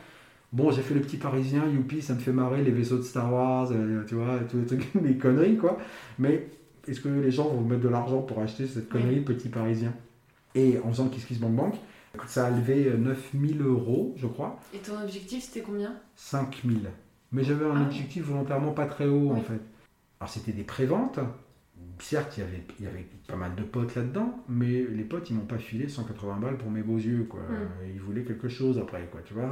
bon, 0.53 0.71
j'ai 0.71 0.81
fait 0.81 0.93
le 0.93 1.01
petit 1.01 1.17
parisien, 1.17 1.65
youpi, 1.67 2.01
ça 2.01 2.13
me 2.13 2.19
fait 2.19 2.31
marrer 2.31 2.63
les 2.63 2.71
vaisseaux 2.71 2.97
de 2.97 3.01
Star 3.03 3.31
Wars, 3.33 3.69
euh, 3.71 4.03
tu 4.05 4.15
vois, 4.15 4.39
tous 4.49 4.57
les 4.59 4.65
trucs, 4.65 4.93
les 5.03 5.17
conneries, 5.17 5.57
quoi. 5.57 5.77
Mais 6.19 6.47
est-ce 6.87 7.01
que 7.01 7.09
les 7.09 7.31
gens 7.31 7.47
vont 7.49 7.61
mettre 7.61 7.81
de 7.81 7.89
l'argent 7.89 8.21
pour 8.21 8.39
acheter 8.39 8.67
cette 8.67 8.87
connerie 8.89 9.15
Oui. 9.19 9.21
petit 9.25 9.49
parisien? 9.49 9.93
Et 10.55 10.79
en 10.83 10.89
faisant 10.89 11.07
Kiss 11.09 11.25
Kiss 11.25 11.39
Bank 11.39 11.55
Bank, 11.55 11.75
ça 12.27 12.45
a 12.47 12.49
levé 12.49 12.85
euh, 12.87 12.97
9000 12.97 13.61
euros, 13.61 14.13
je 14.17 14.27
crois, 14.27 14.59
Et 14.73 14.77
ton 14.79 14.99
objectif, 15.01 15.43
c'était 15.43 15.61
combien? 15.61 15.93
5000. 16.15 16.89
Mais 17.31 17.43
j'avais 17.43 17.65
un 17.65 17.75
Ah. 17.77 17.81
objectif 17.83 18.23
volontairement 18.25 18.71
pas 18.71 18.85
très 18.85 19.07
haut, 19.07 19.31
en 19.31 19.41
fait. 19.41 19.59
Alors 20.19 20.29
c'était 20.29 20.51
des 20.53 20.63
préventes. 20.63 21.19
Certes, 21.99 22.37
il 22.37 22.41
y 22.41 22.43
avait, 22.43 22.63
il 22.79 22.85
y 22.85 22.87
avait 22.87 23.07
pas 23.27 23.35
mal 23.35 23.55
de 23.55 23.63
potes 23.63 23.95
là-dedans, 23.95 24.43
mais 24.47 24.83
les 24.83 25.03
potes, 25.03 25.29
ils 25.29 25.35
m'ont 25.35 25.45
pas 25.45 25.57
filé 25.57 25.87
180 25.89 26.37
balles 26.37 26.57
pour 26.57 26.69
mes 26.69 26.81
beaux 26.83 26.97
yeux, 26.97 27.23
quoi. 27.23 27.39
Mm. 27.41 27.89
Ils 27.93 27.99
voulaient 28.01 28.23
quelque 28.23 28.47
chose 28.49 28.77
après, 28.77 29.07
quoi, 29.11 29.21
tu 29.25 29.33
vois. 29.33 29.49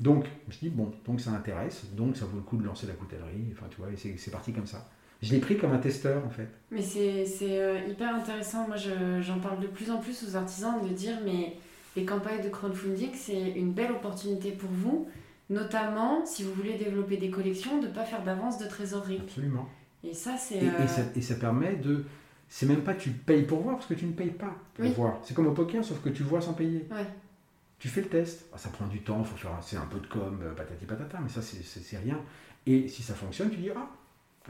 Donc, 0.00 0.26
je 0.48 0.54
me 0.56 0.60
dit, 0.60 0.70
bon, 0.70 0.92
donc 1.06 1.20
ça 1.20 1.30
intéresse, 1.32 1.86
donc 1.94 2.16
ça 2.16 2.24
vaut 2.24 2.36
le 2.36 2.42
coup 2.42 2.56
de 2.56 2.64
lancer 2.64 2.86
la 2.86 2.92
coutellerie, 2.94 3.52
enfin, 3.52 3.66
tu 3.68 3.78
vois, 3.78 3.88
et 3.90 3.96
c'est 3.96 4.30
parti 4.30 4.52
comme 4.52 4.66
ça. 4.66 4.88
Je 5.20 5.32
l'ai 5.32 5.40
pris 5.40 5.58
comme 5.58 5.72
un 5.72 5.78
testeur, 5.78 6.24
en 6.24 6.30
fait. 6.30 6.48
Mais 6.70 6.80
c'est 6.80 7.24
euh, 7.60 7.80
hyper 7.88 8.14
intéressant. 8.14 8.68
Moi, 8.68 8.76
je- 8.76 9.20
j'en 9.20 9.40
parle 9.40 9.60
de 9.60 9.66
plus 9.66 9.90
en 9.90 9.98
plus 9.98 10.24
aux 10.28 10.36
artisans 10.36 10.80
de 10.80 10.94
dire, 10.94 11.16
mais 11.24 11.56
les 11.96 12.04
campagnes 12.04 12.42
de 12.44 12.48
crowdfunding, 12.48 13.10
c'est 13.14 13.50
une 13.50 13.72
belle 13.72 13.90
opportunité 13.90 14.52
pour 14.52 14.70
vous, 14.70 15.08
notamment 15.50 16.24
si 16.24 16.44
vous 16.44 16.52
voulez 16.52 16.74
développer 16.78 17.16
des 17.16 17.30
collections, 17.30 17.80
de 17.80 17.88
ne 17.88 17.92
pas 17.92 18.04
faire 18.04 18.22
d'avance 18.22 18.58
de 18.58 18.66
trésorerie. 18.68 19.18
Absolument. 19.20 19.68
Et 20.04 20.14
ça, 20.14 20.36
c'est. 20.36 20.56
Et, 20.56 20.64
et 20.64 20.68
euh, 20.68 20.86
ça, 20.86 21.02
et 21.14 21.20
ça 21.22 21.34
permet 21.36 21.76
de... 21.76 22.04
C'est 22.48 22.66
même 22.66 22.80
pas 22.82 22.94
tu 22.94 23.10
payes 23.10 23.42
pour 23.42 23.60
voir, 23.60 23.76
parce 23.76 23.86
que 23.86 23.94
tu 23.94 24.06
ne 24.06 24.12
payes 24.12 24.30
pas 24.30 24.54
pour 24.74 24.84
Oui. 24.84 24.92
voir. 24.96 25.18
C'est 25.22 25.34
comme 25.34 25.46
au 25.48 25.52
poker, 25.52 25.84
sauf 25.84 26.00
que 26.02 26.08
tu 26.08 26.22
vois 26.22 26.40
sans 26.40 26.54
payer. 26.54 26.86
Ouais. 26.90 27.06
Tu 27.78 27.88
fais 27.88 28.00
le 28.00 28.08
test. 28.08 28.46
Ah, 28.54 28.58
ça 28.58 28.70
prend 28.70 28.86
du 28.86 29.00
temps, 29.00 29.22
faut 29.22 29.36
faire 29.36 29.50
c'est 29.60 29.76
un 29.76 29.84
peu 29.86 29.98
de 30.00 30.06
com, 30.06 30.38
euh, 30.42 30.52
patati 30.54 30.84
patata, 30.86 31.18
mais 31.22 31.28
ça, 31.28 31.42
c'est- 31.42 31.98
rien. 31.98 32.18
Et 32.66 32.88
si 32.88 33.02
ça 33.02 33.14
fonctionne, 33.14 33.50
tu 33.50 33.58
dis, 33.58 33.68
ah, 33.76 33.88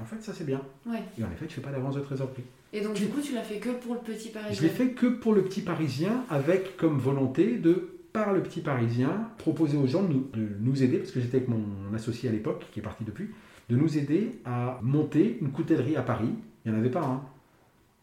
en 0.01 0.05
fait, 0.05 0.23
ça 0.23 0.33
c'est 0.33 0.45
bien. 0.45 0.63
Ouais. 0.87 1.03
Et 1.19 1.25
en 1.25 1.31
effet, 1.33 1.47
tu 1.47 1.57
fais 1.57 1.61
pas 1.61 1.73
d'avance 1.73 1.97
de 1.97 2.01
trésorerie. 2.01 2.45
Et 2.73 2.81
donc, 2.81 2.95
du 2.95 3.09
coup, 3.09 3.21
tu 3.21 3.35
l'as 3.35 3.43
fait 3.43 3.59
que 3.59 3.71
pour 3.71 3.95
le 3.95 4.01
petit 4.01 4.29
Je 4.29 4.33
parisien. 4.35 4.63
l'ai 4.63 4.69
fait 4.69 4.91
que 4.91 5.07
pour 5.07 5.35
le 5.35 5.43
petit 5.43 5.63
parisien, 5.63 6.25
avec 6.31 6.77
comme 6.77 6.99
volonté 6.99 7.57
de, 7.59 7.99
par 8.13 8.33
le 8.33 8.43
petit 8.43 8.61
parisien, 8.61 9.29
proposer 9.39 9.77
aux 9.77 9.87
gens 9.87 10.03
de 10.05 10.13
nous, 10.13 10.31
de 10.35 10.49
nous 10.61 10.83
aider, 10.85 10.99
parce 10.99 11.11
que 11.11 11.21
j'étais 11.21 11.39
avec 11.39 11.49
mon 11.49 11.65
associé 11.95 12.29
à 12.29 12.33
l'époque, 12.33 12.65
qui 12.73 12.79
est 12.79 12.83
parti 12.83 13.03
depuis, 13.05 13.29
de 13.69 13.77
nous 13.77 13.99
aider 13.99 14.41
à 14.45 14.79
monter 14.83 15.39
une 15.41 15.51
coutellerie 15.51 15.97
à 15.97 16.03
Paris. 16.03 16.31
Il 16.65 16.73
n'y 16.73 16.77
en 16.77 16.81
avait 16.81 16.91
pas, 16.91 17.03
hein, 17.03 17.23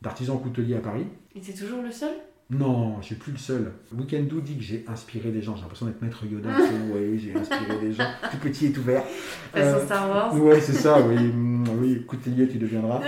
d'artisans 0.01 0.39
couteliers 0.39 0.75
à 0.75 0.79
Paris. 0.79 1.05
Et 1.35 1.41
c'est 1.41 1.53
toujours 1.53 1.81
le 1.81 1.91
seul? 1.91 2.13
Non, 2.51 2.97
je 3.01 3.07
suis 3.07 3.15
plus 3.15 3.31
le 3.31 3.39
seul. 3.39 3.71
Weekendoo 3.91 4.39
dit 4.39 4.55
que 4.55 4.61
j'ai 4.61 4.85
inspiré 4.87 5.31
des 5.31 5.41
gens. 5.41 5.55
J'ai 5.55 5.63
l'impression 5.63 5.87
d'être 5.87 6.01
maître 6.01 6.23
Yoda. 6.25 6.49
oui, 6.93 7.17
j'ai 7.17 7.35
inspiré 7.35 7.79
des 7.79 7.91
gens. 7.91 8.05
Tout 8.31 8.37
petit 8.37 8.67
et 8.67 8.71
tout 8.71 8.83
vert. 8.83 9.03
Façon 9.51 9.77
Euh, 9.77 9.85
Star 9.85 10.09
Wars. 10.09 10.35
Ouais, 10.39 10.61
c'est 10.61 10.73
ça, 10.73 11.01
oui. 11.01 11.15
Mm, 11.17 11.65
oui, 11.81 12.05
coutelier, 12.05 12.47
tu 12.47 12.59
deviendras. 12.59 13.01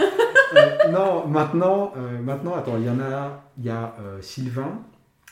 Euh, 0.56 0.92
non, 0.92 1.28
maintenant, 1.28 1.94
euh, 1.98 2.20
maintenant, 2.20 2.56
attends, 2.56 2.78
il 2.78 2.86
y 2.86 2.90
en 2.90 3.00
a, 3.00 3.44
il 3.60 3.66
y 3.66 3.70
a 3.70 3.96
euh, 4.00 4.22
Sylvain, 4.22 4.80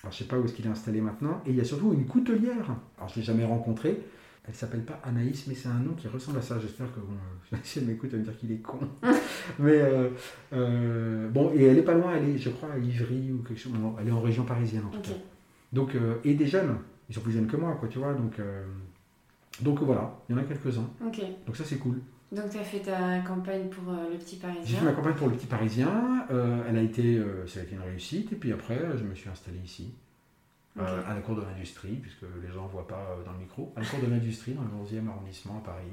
alors 0.04 0.12
je 0.12 0.18
sais 0.18 0.26
pas 0.26 0.38
où 0.38 0.46
est-ce 0.46 0.54
qu'il 0.54 0.66
est 0.66 0.70
installé 0.70 1.02
maintenant, 1.02 1.42
et 1.48 1.52
il 1.52 1.56
y 1.56 1.62
a 1.62 1.64
surtout 1.64 1.94
une 1.94 2.06
coutelière. 2.06 2.76
Alors 2.98 3.10
je 3.10 3.16
l'ai 3.16 3.26
jamais 3.26 3.46
rencontrée. 3.46 4.02
Elle 4.48 4.54
s'appelle 4.54 4.84
pas 4.84 5.00
Anaïs, 5.04 5.48
mais 5.48 5.56
c'est 5.56 5.70
un 5.70 5.80
nom 5.80 5.94
qui 5.94 6.08
ressemble 6.08 6.38
à 6.38 6.42
ça. 6.42 6.60
J'espère 6.60 6.92
que 6.94 7.00
bon, 7.00 7.14
euh, 7.54 7.58
si 7.64 7.80
elle 7.80 7.86
m'écoute, 7.86 8.10
elle 8.14 8.20
va 8.20 8.26
me 8.26 8.32
dire 8.32 8.38
qu'il 8.38 8.52
est 8.52 8.62
con. 8.62 8.80
mais 9.60 9.72
euh, 9.74 10.10
euh, 10.54 11.30
bon, 11.30 11.52
et 11.54 11.64
elle 11.64 11.78
est 11.78 11.84
pas 11.84 11.94
loin. 11.94 12.16
Elle 12.16 12.30
est, 12.30 12.38
je 12.38 12.50
crois, 12.50 12.74
à 12.74 12.78
Ivry 12.78 13.32
ou 13.32 13.44
quelque 13.44 13.60
chose. 13.60 13.74
Elle 14.00 14.08
est 14.08 14.12
en 14.12 14.22
région 14.22 14.44
parisienne 14.44 14.84
en 14.86 14.92
tout 14.92 15.02
cas. 15.02 15.18
Donc, 15.74 15.96
euh, 15.96 16.16
et 16.24 16.36
des 16.36 16.48
jeunes. 16.48 16.78
Ils 17.10 17.16
sont 17.16 17.22
plus 17.22 17.34
jeunes 17.34 17.48
que 17.48 17.58
moi, 17.58 17.76
quoi, 17.80 17.88
tu 17.88 18.00
vois. 18.00 18.14
Donc, 18.14 18.40
donc 19.62 19.80
voilà, 19.82 20.20
il 20.28 20.36
y 20.36 20.40
en 20.40 20.42
a 20.42 20.44
quelques-uns. 20.44 20.90
Donc 21.46 21.56
ça 21.56 21.64
c'est 21.64 21.78
cool. 21.78 22.00
Donc, 22.32 22.50
tu 22.50 22.58
as 22.58 22.64
fait 22.64 22.80
ta 22.80 23.20
campagne 23.20 23.70
pour 23.70 23.94
euh, 23.94 24.10
le 24.12 24.18
petit 24.18 24.36
J'ai 24.36 24.42
parisien. 24.42 24.80
fait 24.80 24.86
ma 24.86 24.92
campagne 24.92 25.14
pour 25.14 25.28
le 25.28 25.36
petit 25.36 25.46
Parisien, 25.46 26.26
euh, 26.32 26.64
elle 26.68 26.78
a 26.78 26.82
été, 26.82 27.18
euh, 27.18 27.46
ça 27.48 27.60
a 27.60 27.64
été 27.64 27.76
une 27.76 27.82
réussite, 27.82 28.34
et 28.34 28.36
puis 28.36 28.52
après, 28.52 28.80
je 28.98 29.04
me 29.04 29.14
suis 29.14 29.30
installé 29.30 29.58
ici. 29.64 29.94
Euh, 30.78 31.00
Ok. 31.00 31.06
à 31.08 31.14
la 31.14 31.22
cour 31.22 31.36
de 31.38 31.42
l'industrie, 31.42 31.96
puisque 31.96 32.24
les 32.44 32.52
gens 32.52 32.64
ne 32.66 32.70
voient 32.70 32.88
pas 32.88 33.00
euh, 33.18 33.24
dans 33.24 33.32
le 33.32 33.38
micro. 33.40 33.72
À 33.78 33.80
la 33.82 33.86
cour 33.86 34.00
de 34.00 34.08
l'industrie, 34.08 34.54
dans 34.54 34.62
le 34.64 34.68
11e 34.86 35.08
arrondissement 35.08 35.58
à 35.60 35.66
Paris, 35.66 35.88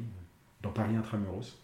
dans 0.62 0.70
Paris 0.70 0.96
Intramuros. 0.96 1.56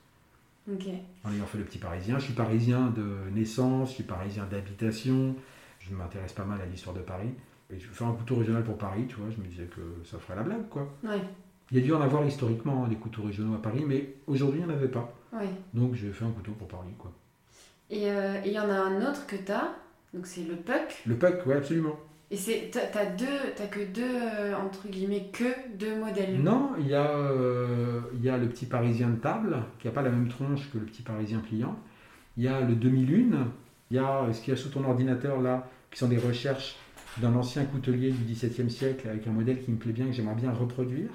Ok. 0.72 0.86
En 1.24 1.32
ayant 1.32 1.46
fait 1.46 1.58
le 1.58 1.64
petit 1.64 1.78
parisien. 1.78 2.18
Je 2.18 2.24
suis 2.26 2.34
parisien 2.34 2.90
de 2.90 3.30
naissance, 3.34 3.88
je 3.90 3.94
suis 3.94 4.04
parisien 4.04 4.44
d'habitation. 4.46 5.34
Je 5.80 5.94
m'intéresse 5.94 6.32
pas 6.32 6.44
mal 6.44 6.60
à 6.60 6.66
l'histoire 6.66 6.94
de 6.94 7.00
Paris. 7.00 7.30
Et 7.70 7.78
je 7.78 7.88
fais 7.88 8.04
un 8.04 8.12
couteau 8.12 8.36
régional 8.36 8.62
pour 8.64 8.78
Paris, 8.78 9.06
tu 9.08 9.16
vois, 9.16 9.30
je 9.30 9.36
me 9.42 9.46
disais 9.46 9.64
que 9.66 9.80
ça 10.04 10.18
ferait 10.18 10.36
la 10.36 10.42
blague, 10.42 10.68
quoi. 10.70 10.88
Ouais. 11.02 11.20
Il 11.70 11.78
y 11.78 11.80
a 11.80 11.84
dû 11.84 11.92
en 11.92 12.00
avoir 12.00 12.24
historiquement 12.24 12.84
hein, 12.84 12.88
des 12.88 12.96
couteaux 12.96 13.22
régionaux 13.24 13.54
à 13.56 13.60
Paris, 13.62 13.84
mais 13.86 14.14
aujourd'hui, 14.26 14.60
il 14.60 14.66
n'y 14.66 14.72
en 14.72 14.74
avait 14.74 14.88
pas. 14.88 15.12
Ouais. 15.32 15.48
Donc 15.74 15.94
j'ai 15.94 16.10
fait 16.12 16.24
un 16.24 16.30
couteau 16.30 16.52
pour 16.52 16.68
Paris, 16.68 16.94
quoi. 16.98 17.12
Et 17.90 18.10
euh, 18.10 18.40
il 18.44 18.52
y 18.52 18.58
en 18.60 18.68
a 18.70 18.74
un 18.74 19.02
autre 19.10 19.26
que 19.26 19.36
t'as, 19.36 19.68
donc 20.14 20.26
c'est 20.26 20.44
le 20.44 20.56
puck. 20.56 21.02
Le 21.06 21.16
puck, 21.16 21.44
ouais, 21.46 21.56
absolument. 21.56 21.98
Et 22.30 22.36
c'est 22.36 22.70
t'as 22.70 23.06
deux, 23.06 23.24
t'as 23.56 23.66
que 23.68 23.80
deux 23.80 24.02
euh, 24.04 24.54
entre 24.54 24.86
guillemets 24.88 25.28
que 25.32 25.44
deux 25.76 25.98
modèles. 25.98 26.38
Non, 26.42 26.72
il 26.78 26.88
y, 26.88 26.94
a, 26.94 27.08
euh, 27.10 28.00
il 28.14 28.22
y 28.22 28.28
a 28.28 28.36
le 28.36 28.48
petit 28.48 28.66
parisien 28.66 29.08
de 29.08 29.16
table, 29.16 29.56
qui 29.78 29.86
n'a 29.86 29.92
pas 29.94 30.02
la 30.02 30.10
même 30.10 30.28
tronche 30.28 30.70
que 30.70 30.76
le 30.78 30.84
petit 30.84 31.00
parisien 31.02 31.38
pliant. 31.38 31.78
Il 32.36 32.44
y 32.44 32.48
a 32.48 32.60
le 32.60 32.74
demi-lune. 32.74 33.46
Il 33.90 33.96
y 33.96 34.00
a 34.00 34.26
ce 34.32 34.42
qu'il 34.42 34.52
y 34.52 34.56
a 34.56 34.60
sous 34.60 34.68
ton 34.68 34.84
ordinateur 34.84 35.40
là, 35.40 35.66
qui 35.90 35.98
sont 35.98 36.08
des 36.08 36.18
recherches 36.18 36.76
d'un 37.16 37.34
ancien 37.34 37.64
coutelier 37.64 38.10
du 38.10 38.22
XVIIe 38.30 38.70
siècle 38.70 39.08
avec 39.08 39.26
un 39.26 39.30
modèle 39.32 39.62
qui 39.64 39.70
me 39.70 39.78
plaît 39.78 39.92
bien, 39.92 40.04
que 40.06 40.12
j'aimerais 40.12 40.34
bien 40.34 40.52
reproduire, 40.52 41.08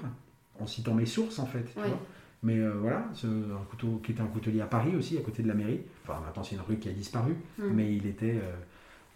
en 0.58 0.66
citant 0.66 0.94
mes 0.94 1.06
sources 1.06 1.38
en 1.38 1.46
fait. 1.46 1.62
tu 1.72 1.78
Ouais. 1.78 1.86
vois. 1.86 2.00
Mais 2.42 2.58
euh, 2.58 2.72
voilà, 2.80 3.04
c'est 3.14 3.28
un 3.28 3.64
couteau 3.70 4.00
qui 4.04 4.10
était 4.12 4.20
un 4.20 4.26
coutelier 4.26 4.60
à 4.60 4.66
Paris 4.66 4.94
aussi, 4.96 5.16
à 5.16 5.20
côté 5.20 5.44
de 5.44 5.48
la 5.48 5.54
mairie. 5.54 5.80
Enfin, 6.02 6.20
maintenant 6.26 6.42
c'est 6.42 6.56
une 6.56 6.60
rue 6.62 6.76
qui 6.78 6.88
a 6.88 6.92
disparu, 6.92 7.36
Hmm. 7.58 7.70
mais 7.72 7.94
il 7.94 8.04
était 8.06 8.34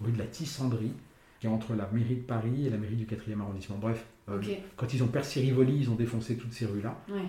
rue 0.00 0.12
de 0.12 0.18
la 0.18 0.24
Tissandrie, 0.26 0.92
qui 1.40 1.46
est 1.46 1.50
entre 1.50 1.74
la 1.74 1.88
mairie 1.92 2.16
de 2.16 2.20
Paris 2.22 2.66
et 2.66 2.70
la 2.70 2.76
mairie 2.78 2.96
du 2.96 3.06
4e 3.06 3.40
arrondissement. 3.40 3.76
Bref, 3.80 4.04
euh, 4.28 4.40
quand 4.76 4.92
ils 4.92 5.02
ont 5.02 5.06
percé 5.08 5.40
Rivoli, 5.40 5.76
ils 5.78 5.90
ont 5.90 5.94
défoncé 5.94 6.36
toutes 6.36 6.52
ces 6.52 6.66
rues-là. 6.66 6.96
Ouais. 7.10 7.22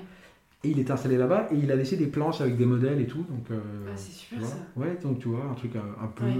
Et 0.63 0.71
il 0.71 0.79
est 0.79 0.91
installé 0.91 1.15
là-bas 1.17 1.47
et 1.51 1.55
il 1.55 1.71
a 1.71 1.75
laissé 1.75 1.95
des 1.95 2.07
planches 2.07 2.41
avec 2.41 2.57
des 2.57 2.65
modèles 2.65 2.99
et 2.99 3.07
tout. 3.07 3.23
Donc, 3.29 3.49
euh, 3.51 3.59
Ah, 3.87 3.91
c'est 3.95 4.11
super 4.11 4.43
ça. 4.45 4.57
Ouais, 4.75 4.97
donc 5.01 5.19
tu 5.19 5.29
vois, 5.29 5.45
un 5.45 5.53
truc 5.53 5.71
un, 5.75 6.03
un 6.03 6.07
peu 6.07 6.25
Ouais. 6.25 6.33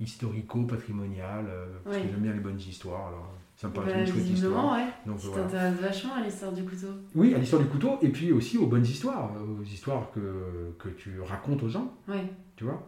historico-patrimonial, 0.00 1.44
euh, 1.48 1.66
parce 1.84 1.96
Ouais. 1.96 2.02
que 2.02 2.08
j'aime 2.10 2.20
bien 2.20 2.32
les 2.32 2.40
bonnes 2.40 2.58
histoires. 2.58 3.08
Alors, 3.08 3.32
ça 3.56 3.68
me 3.68 3.72
paraît 3.72 3.92
Bah, 3.94 4.00
une 4.00 4.06
chouette 4.06 4.16
visiblement, 4.24 4.74
histoire. 4.74 4.76
ouais. 4.76 4.92
Donc, 5.06 5.18
Tu 5.20 5.26
voilà. 5.28 5.42
t'intéresses 5.44 5.80
vachement 5.80 6.14
à 6.14 6.24
l'histoire 6.24 6.52
du 6.52 6.64
couteau. 6.64 6.88
Oui, 7.14 7.34
à 7.34 7.38
l'histoire 7.38 7.62
du 7.62 7.68
couteau 7.68 7.98
et 8.02 8.08
puis 8.08 8.32
aussi 8.32 8.58
aux 8.58 8.66
bonnes 8.66 8.84
histoires, 8.84 9.30
aux 9.40 9.62
histoires 9.62 10.10
que, 10.12 10.74
que 10.78 10.88
tu 10.90 11.20
racontes 11.20 11.62
aux 11.62 11.68
gens, 11.68 11.94
Ouais. 12.08 12.24
tu 12.56 12.64
vois. 12.64 12.82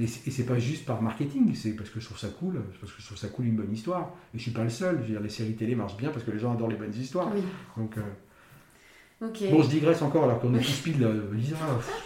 Et 0.00 0.06
c'est 0.06 0.44
pas 0.46 0.58
juste 0.58 0.84
par 0.84 1.02
marketing, 1.02 1.54
c'est 1.54 1.72
parce 1.72 1.90
que 1.90 1.98
je 1.98 2.04
trouve 2.04 2.18
ça 2.18 2.28
cool, 2.28 2.62
parce 2.80 2.92
que 2.92 3.00
je 3.00 3.06
trouve 3.06 3.18
ça 3.18 3.28
cool 3.28 3.46
une 3.46 3.56
bonne 3.56 3.72
histoire. 3.72 4.12
Et 4.34 4.38
je 4.38 4.42
suis 4.42 4.50
pas 4.52 4.62
le 4.62 4.70
seul, 4.70 4.96
je 4.96 5.00
veux 5.02 5.08
dire, 5.08 5.20
les 5.20 5.28
séries 5.28 5.54
télé 5.56 5.74
marchent 5.74 5.96
bien 5.96 6.10
parce 6.10 6.24
que 6.24 6.30
les 6.30 6.38
gens 6.38 6.52
adorent 6.52 6.68
les 6.68 6.76
bonnes 6.76 6.94
histoires. 6.94 7.30
Oui. 7.34 7.42
Donc, 7.76 7.96
euh, 7.96 8.00
bon, 9.20 9.62
je 9.62 9.68
digresse 9.68 10.00
encore 10.02 10.24
alors 10.24 10.40
qu'on 10.40 10.54
est 10.54 10.58
tout 10.64 10.70
speed 10.70 11.00
là. 11.00 11.08
Lisa, 11.32 11.56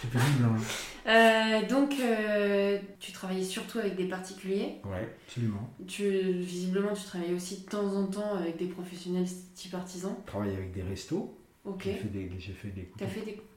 c'est 0.00 0.10
pénible. 0.10 0.44
hein. 0.44 0.56
Euh, 1.04 1.68
donc, 1.68 1.94
euh, 2.00 2.78
tu 3.00 3.12
travaillais 3.12 3.42
surtout 3.42 3.78
avec 3.80 3.96
des 3.96 4.06
particuliers. 4.06 4.76
Ouais, 4.84 5.14
absolument. 5.26 5.68
Tu, 5.86 6.04
visiblement, 6.38 6.94
tu 6.94 7.02
travaillais 7.04 7.34
aussi 7.34 7.62
de 7.62 7.68
temps 7.68 7.94
en 7.94 8.06
temps 8.06 8.34
avec 8.36 8.56
des 8.56 8.66
professionnels 8.66 9.26
type 9.54 9.74
artisans. 9.74 10.14
Je 10.24 10.30
travaille 10.30 10.54
avec 10.54 10.72
des 10.72 10.82
restos. 10.82 11.36
Ok. 11.64 11.82
J'ai 11.84 11.94
fait 11.94 12.08
des, 12.08 12.30
j'ai 12.38 12.52
fait 12.52 12.68
des 12.68 12.82
couteaux. 12.84 13.04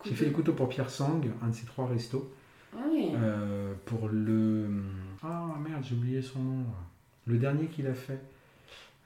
J'ai 0.09 0.15
fait 0.15 0.25
des 0.25 0.31
couteaux 0.31 0.53
pour 0.53 0.67
Pierre 0.69 0.89
Sang, 0.89 1.21
un 1.41 1.47
de 1.47 1.55
ses 1.55 1.65
trois 1.65 1.87
restos. 1.87 2.31
Ah 2.77 2.83
oui. 2.91 3.11
Euh, 3.15 3.73
pour 3.85 4.09
le. 4.09 4.67
Ah 5.23 5.55
merde, 5.59 5.83
j'ai 5.83 5.95
oublié 5.95 6.21
son 6.21 6.39
nom. 6.39 6.65
Le 7.25 7.37
dernier 7.37 7.67
qu'il 7.67 7.87
a 7.87 7.93
fait. 7.93 8.19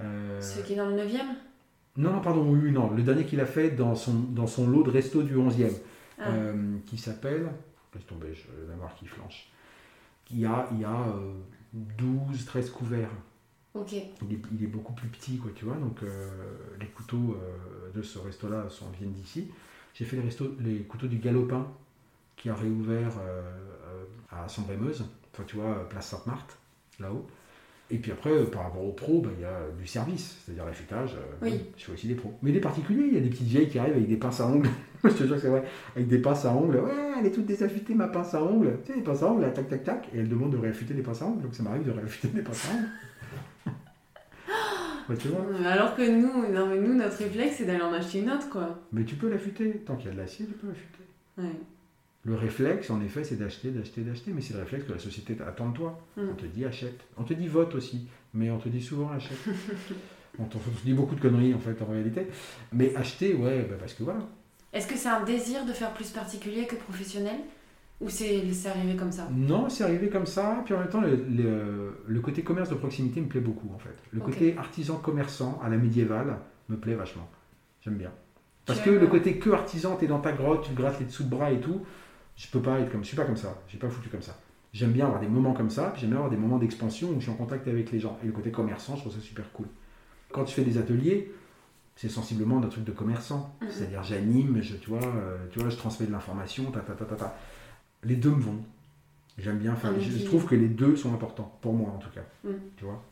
Euh, 0.01 0.41
Celui 0.41 0.63
qui 0.65 0.73
est 0.73 0.77
dans 0.77 0.89
le 0.89 0.95
9 0.95 1.13
e 1.13 1.17
Non, 1.97 2.13
non, 2.13 2.21
pardon, 2.21 2.49
oui, 2.49 2.71
non. 2.71 2.91
Le 2.91 3.03
dernier 3.03 3.25
qu'il 3.25 3.39
a 3.39 3.45
fait 3.45 3.71
dans 3.71 3.95
son, 3.95 4.13
dans 4.13 4.47
son 4.47 4.67
lot 4.67 4.83
de 4.83 4.89
restos 4.89 5.23
du 5.23 5.35
11e. 5.35 5.71
Ah. 6.19 6.29
euh, 6.31 6.77
qui 6.85 6.97
s'appelle. 6.97 7.49
Laisse 7.93 8.05
tomber, 8.05 8.33
je 8.33 8.47
vais 8.67 8.75
voir 8.77 8.93
qui 8.95 9.07
flanche. 9.07 9.47
Il 10.31 10.39
y 10.39 10.45
a, 10.45 10.67
il 10.71 10.81
y 10.81 10.85
a 10.85 11.07
euh, 11.07 11.33
12, 11.73 12.45
13 12.45 12.69
couverts. 12.69 13.09
Il 13.75 13.97
est, 13.97 14.41
il 14.51 14.63
est 14.63 14.67
beaucoup 14.67 14.93
plus 14.93 15.07
petit, 15.07 15.37
quoi, 15.37 15.51
tu 15.55 15.65
vois. 15.65 15.75
Donc, 15.75 16.03
euh, 16.03 16.29
les 16.79 16.87
couteaux 16.87 17.37
euh, 17.37 17.91
de 17.95 18.01
ce 18.01 18.19
resto-là 18.19 18.67
sont, 18.69 18.89
viennent 18.99 19.13
d'ici. 19.13 19.47
J'ai 19.93 20.05
fait 20.05 20.17
les, 20.17 20.23
restos, 20.23 20.55
les 20.59 20.79
couteaux 20.83 21.07
du 21.07 21.17
Galopin, 21.17 21.67
qui 22.39 22.49
a 22.49 22.55
réouvert 22.55 23.11
euh, 23.19 23.41
euh, 23.41 24.43
à 24.43 24.47
Sambre-et-Meuse, 24.47 25.05
enfin, 25.33 25.43
tu 25.45 25.57
vois, 25.57 25.87
place 25.89 26.07
Sainte-Marthe, 26.07 26.57
là-haut. 26.99 27.27
Et 27.91 27.97
puis 27.97 28.11
après, 28.11 28.31
euh, 28.31 28.45
par 28.45 28.63
rapport 28.63 28.83
aux 28.83 28.93
pros, 28.93 29.21
ben, 29.21 29.31
il 29.37 29.41
y 29.41 29.45
a 29.45 29.59
du 29.77 29.85
service, 29.85 30.37
c'est-à-dire 30.43 30.65
l'affûtage. 30.65 31.17
Oui. 31.41 31.59
je 31.75 31.85
fais 31.85 31.91
aussi 31.91 32.07
des 32.07 32.15
pros. 32.15 32.33
Mais 32.41 32.51
des 32.51 32.61
particuliers, 32.61 33.07
il 33.07 33.13
y 33.13 33.17
a 33.17 33.19
des 33.19 33.29
petites 33.29 33.47
vieilles 33.47 33.67
qui 33.67 33.77
arrivent 33.77 33.95
avec 33.95 34.07
des 34.07 34.15
pinces 34.15 34.39
à 34.39 34.47
ongles. 34.47 34.69
je 35.03 35.09
te 35.09 35.23
jure 35.23 35.35
que 35.35 35.41
c'est 35.41 35.49
vrai. 35.49 35.63
Avec 35.95 36.07
des 36.07 36.19
pinces 36.19 36.45
à 36.45 36.53
ongles. 36.53 36.77
Ouais, 36.77 37.13
elle 37.19 37.25
est 37.25 37.31
toute 37.31 37.45
désaffûtée, 37.45 37.93
ma 37.93 38.07
pince 38.07 38.33
à 38.33 38.41
ongles. 38.41 38.77
Tu 38.85 38.91
sais, 38.91 38.97
les 38.97 39.03
pinces 39.03 39.21
à 39.21 39.27
ongles, 39.27 39.41
là, 39.41 39.49
tac, 39.49 39.67
tac, 39.67 39.83
tac. 39.83 40.09
Et 40.13 40.19
elle 40.19 40.29
demande 40.29 40.51
de 40.51 40.57
réaffûter 40.57 40.93
les 40.93 41.01
pinces 41.01 41.21
à 41.21 41.25
ongles. 41.25 41.41
Donc 41.41 41.55
ça 41.55 41.63
m'arrive 41.63 41.83
de 41.83 41.91
réaffûter 41.91 42.29
des 42.29 42.41
pinces 42.41 42.69
à 42.69 42.75
ongles. 42.75 42.89
Tu 45.19 45.29
vois. 45.29 45.43
Alors 45.67 45.95
que 45.95 46.07
nous, 46.07 46.53
non, 46.53 46.67
mais 46.67 46.77
nous, 46.77 46.93
notre 46.93 47.17
réflexe, 47.17 47.55
c'est 47.57 47.65
d'aller 47.65 47.81
en 47.81 47.91
acheter 47.91 48.19
une 48.19 48.29
autre, 48.29 48.47
quoi. 48.47 48.79
Mais 48.91 49.03
tu 49.03 49.15
peux 49.15 49.27
l'affûter. 49.27 49.81
Tant 49.83 49.95
qu'il 49.95 50.05
y 50.05 50.09
a 50.11 50.13
de 50.13 50.19
l'acier, 50.19 50.45
tu 50.45 50.53
peux 50.53 50.67
l'affûter. 50.67 51.03
Ouais. 51.39 51.59
Le 52.29 52.35
réflexe, 52.35 52.91
en 52.91 53.01
effet, 53.01 53.23
c'est 53.23 53.37
d'acheter, 53.37 53.71
d'acheter, 53.71 54.01
d'acheter. 54.01 54.31
Mais 54.33 54.41
c'est 54.41 54.53
le 54.53 54.59
réflexe 54.59 54.85
que 54.85 54.91
la 54.93 54.99
société 54.99 55.35
attend 55.45 55.69
de 55.69 55.75
toi. 55.77 55.99
Mm. 56.15 56.21
On 56.31 56.35
te 56.35 56.45
dit 56.45 56.63
achète. 56.63 56.99
On 57.17 57.23
te 57.23 57.33
dit 57.33 57.47
vote 57.47 57.73
aussi. 57.73 58.07
Mais 58.35 58.51
on 58.51 58.59
te 58.59 58.69
dit 58.69 58.83
souvent 58.83 59.09
achète. 59.09 59.37
on 60.39 60.43
te 60.45 60.57
dit 60.85 60.93
beaucoup 60.93 61.15
de 61.15 61.21
conneries, 61.21 61.55
en 61.55 61.59
fait, 61.59 61.81
en 61.81 61.91
réalité. 61.91 62.27
Mais 62.71 62.95
acheter, 62.95 63.33
ouais, 63.33 63.65
bah, 63.69 63.77
parce 63.79 63.93
que 63.95 64.03
voilà. 64.03 64.19
Est-ce 64.73 64.87
que 64.87 64.95
c'est 64.95 65.09
un 65.09 65.23
désir 65.23 65.65
de 65.65 65.73
faire 65.73 65.91
plus 65.91 66.11
particulier 66.11 66.67
que 66.67 66.75
professionnel? 66.75 67.37
Ou 67.99 68.09
c'est 68.09 68.43
arrivé 68.67 68.95
comme 68.95 69.11
ça? 69.11 69.27
Non, 69.35 69.67
c'est 69.67 69.83
arrivé 69.83 70.07
comme 70.09 70.27
ça. 70.27 70.61
Puis 70.63 70.73
en 70.75 70.79
même 70.79 70.89
temps, 70.89 71.01
le, 71.01 71.15
le- 71.15 71.97
le 72.07 72.19
côté 72.21 72.43
commerce 72.43 72.69
de 72.69 72.75
proximité 72.75 73.19
me 73.21 73.27
plaît 73.27 73.41
beaucoup, 73.41 73.71
en 73.73 73.79
fait. 73.79 73.95
Le 74.11 74.19
côté 74.21 74.55
artisan 74.57 74.95
commerçant 74.97 75.59
à 75.63 75.67
la 75.69 75.77
médiévale 75.77 76.37
me 76.69 76.77
plaît 76.77 76.93
vachement. 76.95 77.27
J'aime 77.81 77.95
bien. 77.95 78.11
Parce 78.67 78.79
que 78.81 78.91
le 78.91 79.07
côté 79.07 79.39
que 79.39 79.49
artisan, 79.49 79.95
t'es 79.95 80.05
dans 80.07 80.19
ta 80.19 80.31
grotte, 80.31 80.63
tu 80.65 80.71
te 80.71 80.77
grattes 80.77 80.99
les 80.99 81.07
dessous 81.07 81.23
de 81.23 81.29
bras 81.29 81.51
et 81.51 81.59
tout, 81.59 81.81
je 82.39 82.47
peux 82.47 82.61
pas 82.61 82.79
être 82.79 82.89
comme, 82.89 83.03
je 83.03 83.09
suis 83.09 83.17
pas 83.17 83.25
comme 83.25 83.35
ça. 83.37 83.61
J'ai 83.67 83.77
pas 83.77 83.89
foutu 83.89 84.07
comme 84.07 84.21
ça. 84.21 84.39
J'aime 84.71 84.93
bien 84.93 85.05
avoir 85.07 85.19
des 85.19 85.27
moments 85.27 85.53
comme 85.53 85.69
ça, 85.69 85.93
j'aime 85.97 86.11
bien 86.11 86.17
avoir 86.19 86.31
des 86.31 86.37
moments 86.37 86.57
d'expansion 86.57 87.09
où 87.09 87.15
je 87.15 87.23
suis 87.23 87.31
en 87.31 87.35
contact 87.35 87.67
avec 87.67 87.91
les 87.91 87.99
gens. 87.99 88.17
Et 88.23 88.27
le 88.27 88.31
côté 88.31 88.49
commerçant, 88.49 88.95
je 88.95 89.01
trouve 89.01 89.13
ça 89.13 89.19
super 89.19 89.51
cool. 89.51 89.65
Quand 90.31 90.45
tu 90.45 90.53
fais 90.55 90.63
des 90.63 90.77
ateliers, 90.77 91.33
c'est 91.97 92.07
sensiblement 92.07 92.59
un 92.63 92.67
truc 92.67 92.85
de 92.85 92.93
commerçant. 92.93 93.53
Mhm. 93.61 93.67
C'est-à-dire 93.69 94.03
j'anime, 94.03 94.61
je, 94.61 94.75
tu, 94.77 94.89
vois, 94.89 95.03
euh, 95.03 95.37
tu 95.51 95.59
vois, 95.59 95.69
je 95.69 95.75
transmets 95.75 96.07
de 96.07 96.11
l'information, 96.13 96.71
ta, 96.71 96.79
ta, 96.79 96.93
ta, 96.93 97.03
ta, 97.03 97.15
ta. 97.15 97.35
Les 98.03 98.15
deux 98.15 98.29
me 98.31 98.41
vont. 98.41 98.63
J'aime 99.37 99.57
bien 99.57 99.75
faire. 99.75 99.91
Je- 99.99 100.17
Je, 100.19 100.25
trouve 100.25 100.45
que 100.45 100.55
les 100.55 100.69
deux 100.69 100.95
sont 100.95 101.13
importants, 101.13 101.57
pour 101.61 101.73
moi 101.73 101.89
en 101.91 101.97
tout 101.97 102.09
cas. 102.11 102.23
Mhm. 102.45 102.59
Tu 102.77 102.85
vois 102.85 103.03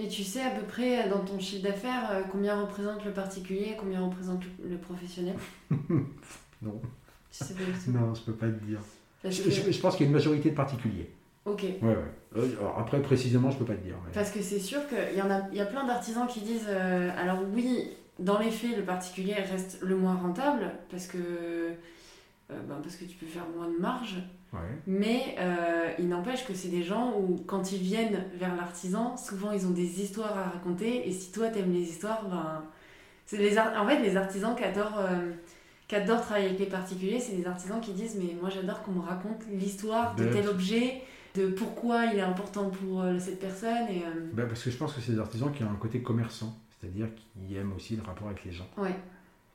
Et 0.00 0.08
tu 0.08 0.24
sais 0.24 0.42
à 0.42 0.50
peu 0.50 0.66
près 0.66 1.08
dans 1.08 1.20
ton 1.20 1.38
chiffre 1.38 1.62
d'affaires 1.62 2.10
euh, 2.10 2.22
combien 2.32 2.60
représente 2.60 3.04
le 3.04 3.12
particulier 3.12 3.70
et 3.74 3.76
combien 3.78 4.00
représente 4.04 4.42
le 4.68 4.78
professionnel? 4.78 5.36
Non. 6.62 6.80
Tu 7.32 7.44
sais 7.44 7.54
pas 7.54 7.64
du 7.64 7.72
tout. 7.72 7.90
Non, 7.90 8.14
je 8.14 8.20
peux 8.22 8.32
pas 8.34 8.46
te 8.46 8.64
dire. 8.64 8.78
Parce 9.22 9.34
Je, 9.36 9.42
que, 9.42 9.50
je- 9.50 9.70
je 9.72 9.80
pense 9.80 9.96
qu'il 9.96 10.04
y 10.04 10.06
a 10.06 10.08
une 10.08 10.12
majorité 10.14 10.50
de 10.50 10.54
particuliers. 10.54 11.10
ok. 11.46 11.62
Ouais, 11.62 11.88
ouais. 11.88 11.96
Euh, 12.36 12.48
alors 12.60 12.78
après, 12.78 13.00
précisément, 13.02 13.50
je 13.50 13.56
peux 13.58 13.64
pas 13.64 13.74
te 13.74 13.82
dire. 13.84 13.94
mais- 14.06 14.12
Parce 14.12 14.30
que 14.30 14.40
c'est 14.42 14.58
sûr 14.60 14.80
qu'il 14.88 15.16
y 15.18 15.22
en 15.22 15.30
a, 15.30 15.48
y 15.52 15.60
a 15.60 15.66
plein 15.66 15.86
d'artisans 15.86 16.26
qui 16.26 16.40
disent 16.40 16.66
euh, 16.68 17.10
alors 17.18 17.38
oui, 17.54 17.88
dans 18.18 18.38
les 18.38 18.50
faits, 18.50 18.76
le 18.76 18.82
particulier 18.84 19.34
reste 19.34 19.78
le 19.82 19.96
moins 19.96 20.14
rentable 20.16 20.70
parce 20.90 21.06
que, 21.06 21.18
euh, 21.18 21.72
ben, 22.50 22.76
parce 22.82 22.96
que 22.96 23.04
tu 23.04 23.16
peux 23.16 23.26
faire 23.26 23.46
moins 23.56 23.68
de 23.68 23.78
marge. 23.78 24.16
Ouais. 24.52 24.58
Mais 24.86 25.36
euh, 25.38 25.88
il 25.98 26.08
n'empêche 26.08 26.44
que 26.46 26.52
c'est 26.54 26.68
des 26.68 26.82
gens 26.82 27.14
où, 27.18 27.42
quand 27.46 27.72
ils 27.72 27.80
viennent 27.80 28.24
vers 28.34 28.54
l'artisan, 28.54 29.16
souvent 29.16 29.50
ils 29.52 29.66
ont 29.66 29.70
des 29.70 30.02
histoires 30.02 30.36
à 30.36 30.44
raconter. 30.50 31.08
Et 31.08 31.12
si 31.12 31.32
toi 31.32 31.48
t'aimes 31.48 31.72
les 31.72 31.82
histoires, 31.88 32.28
ben, 32.28 32.62
c'est 33.24 33.38
les 33.38 33.58
en 33.58 33.86
fait, 33.86 34.00
les 34.02 34.16
artisans 34.16 34.54
qui 34.54 34.64
adorent, 34.64 34.98
qui 35.92 35.96
adorent 35.96 36.22
travailler 36.22 36.46
avec 36.46 36.58
les 36.58 36.66
particuliers, 36.66 37.20
c'est 37.20 37.36
des 37.36 37.46
artisans 37.46 37.78
qui 37.80 37.92
disent 37.92 38.16
Mais 38.18 38.34
moi 38.40 38.48
j'adore 38.48 38.82
qu'on 38.82 38.92
me 38.92 39.00
raconte 39.00 39.44
l'histoire 39.52 40.14
de 40.14 40.24
tel 40.32 40.48
objet, 40.48 41.02
de 41.34 41.48
pourquoi 41.48 42.06
il 42.06 42.16
est 42.18 42.22
important 42.22 42.70
pour 42.70 43.02
euh, 43.02 43.18
cette 43.18 43.38
personne. 43.40 43.88
Et, 43.90 44.02
euh, 44.04 44.30
Ben, 44.32 44.46
parce 44.48 44.62
que 44.64 44.70
je 44.70 44.76
pense 44.78 44.94
que 44.94 45.02
c'est 45.02 45.12
des 45.12 45.18
artisans 45.18 45.52
qui 45.52 45.62
ont 45.64 45.70
un 45.70 45.74
côté 45.76 46.00
commerçant, 46.00 46.56
c'est-à-dire 46.80 47.08
qui 47.14 47.56
aiment 47.56 47.74
aussi 47.74 47.96
le 47.96 48.02
rapport 48.02 48.28
avec 48.28 48.42
les 48.44 48.52
gens, 48.52 48.66
ouais, 48.78 48.94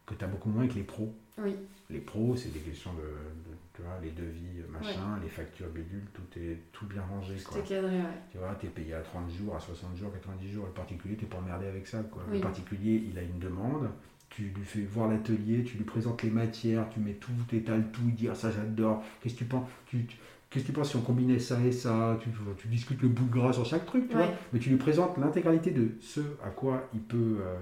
que 0.06 0.14
tu 0.14 0.24
as 0.24 0.28
beaucoup 0.28 0.50
moins 0.50 0.62
avec 0.62 0.76
les 0.76 0.84
pros. 0.84 1.12
oui, 1.40 1.56
Les 1.90 2.00
pros, 2.00 2.36
c'est 2.36 2.54
des 2.54 2.60
questions 2.60 2.94
de, 2.94 3.00
de- 3.02 3.58
tu 3.74 3.82
vois, 3.82 3.98
les 4.04 4.12
devis, 4.12 4.62
machin, 4.70 5.20
les 5.24 5.30
factures 5.30 5.70
bidules, 5.70 6.06
tout 6.14 6.40
est 6.40 6.58
tout 6.72 6.86
bien 6.86 7.02
rangé. 7.02 7.34
Quoi. 7.44 7.58
c'était 7.58 7.76
cadré, 7.76 7.98
ouais. 7.98 8.04
Tu 8.32 8.38
vois, 8.38 8.54
t'es 8.62 8.68
payé 8.68 8.94
à 8.94 9.02
30 9.02 9.30
jours, 9.32 9.56
à 9.56 9.60
60 9.60 9.96
jours, 9.98 10.12
90 10.14 10.52
jours. 10.52 10.66
Le 10.68 10.72
particulier, 10.72 11.16
t'es 11.16 11.26
pas 11.26 11.38
emmerdé 11.38 11.66
avec 11.68 11.88
ça. 11.88 12.00
Quoi. 12.12 12.24
Oui. 12.30 12.38
Le 12.38 12.42
particulier, 12.42 13.04
il 13.10 13.18
a 13.18 13.22
une 13.24 13.40
demande. 13.40 13.90
Tu 14.30 14.44
lui 14.56 14.66
fais 14.66 14.82
voir 14.82 15.08
l'atelier, 15.10 15.64
tu 15.64 15.78
lui 15.78 15.84
présentes 15.84 16.22
les 16.24 16.30
matières, 16.30 16.88
tu 16.90 17.00
mets 17.00 17.14
tout, 17.14 17.32
t'étales 17.50 17.86
tout, 17.92 18.02
il 18.08 18.14
dit 18.16 18.28
ah 18.30 18.36
ça 18.36 18.52
j'adore, 18.52 19.04
qu'est-ce 19.22 19.34
que 19.36 19.40
tu 19.40 19.46
penses 19.46 19.68
tu, 19.88 20.06
tu- 20.06 20.18
Qu'est-ce 20.50 20.64
que 20.64 20.70
tu 20.70 20.74
penses 20.74 20.92
si 20.92 20.96
on 20.96 21.02
combinait 21.02 21.40
ça 21.40 21.60
et 21.66 21.74
ça? 21.74 22.18
Tu, 22.22 22.30
tu 22.58 22.68
discutes 22.70 23.02
le 23.02 23.10
bout 23.10 23.26
de 23.26 23.32
gras 23.34 23.52
sur 23.52 23.66
chaque 23.66 23.86
truc, 23.86 24.08
tu 24.08 24.16
vois, 24.16 24.28
mais 24.54 24.60
tu 24.60 24.70
lui 24.70 24.78
présentes 24.78 25.18
l'intégralité 25.18 25.72
de 25.72 25.90
ce 26.00 26.22
à 26.46 26.50
quoi 26.50 26.88
il 26.94 27.02
peut 27.02 27.40
euh, 27.42 27.58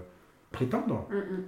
prétendre. 0.51 1.07
Mm, 1.09 1.15
mm. 1.15 1.43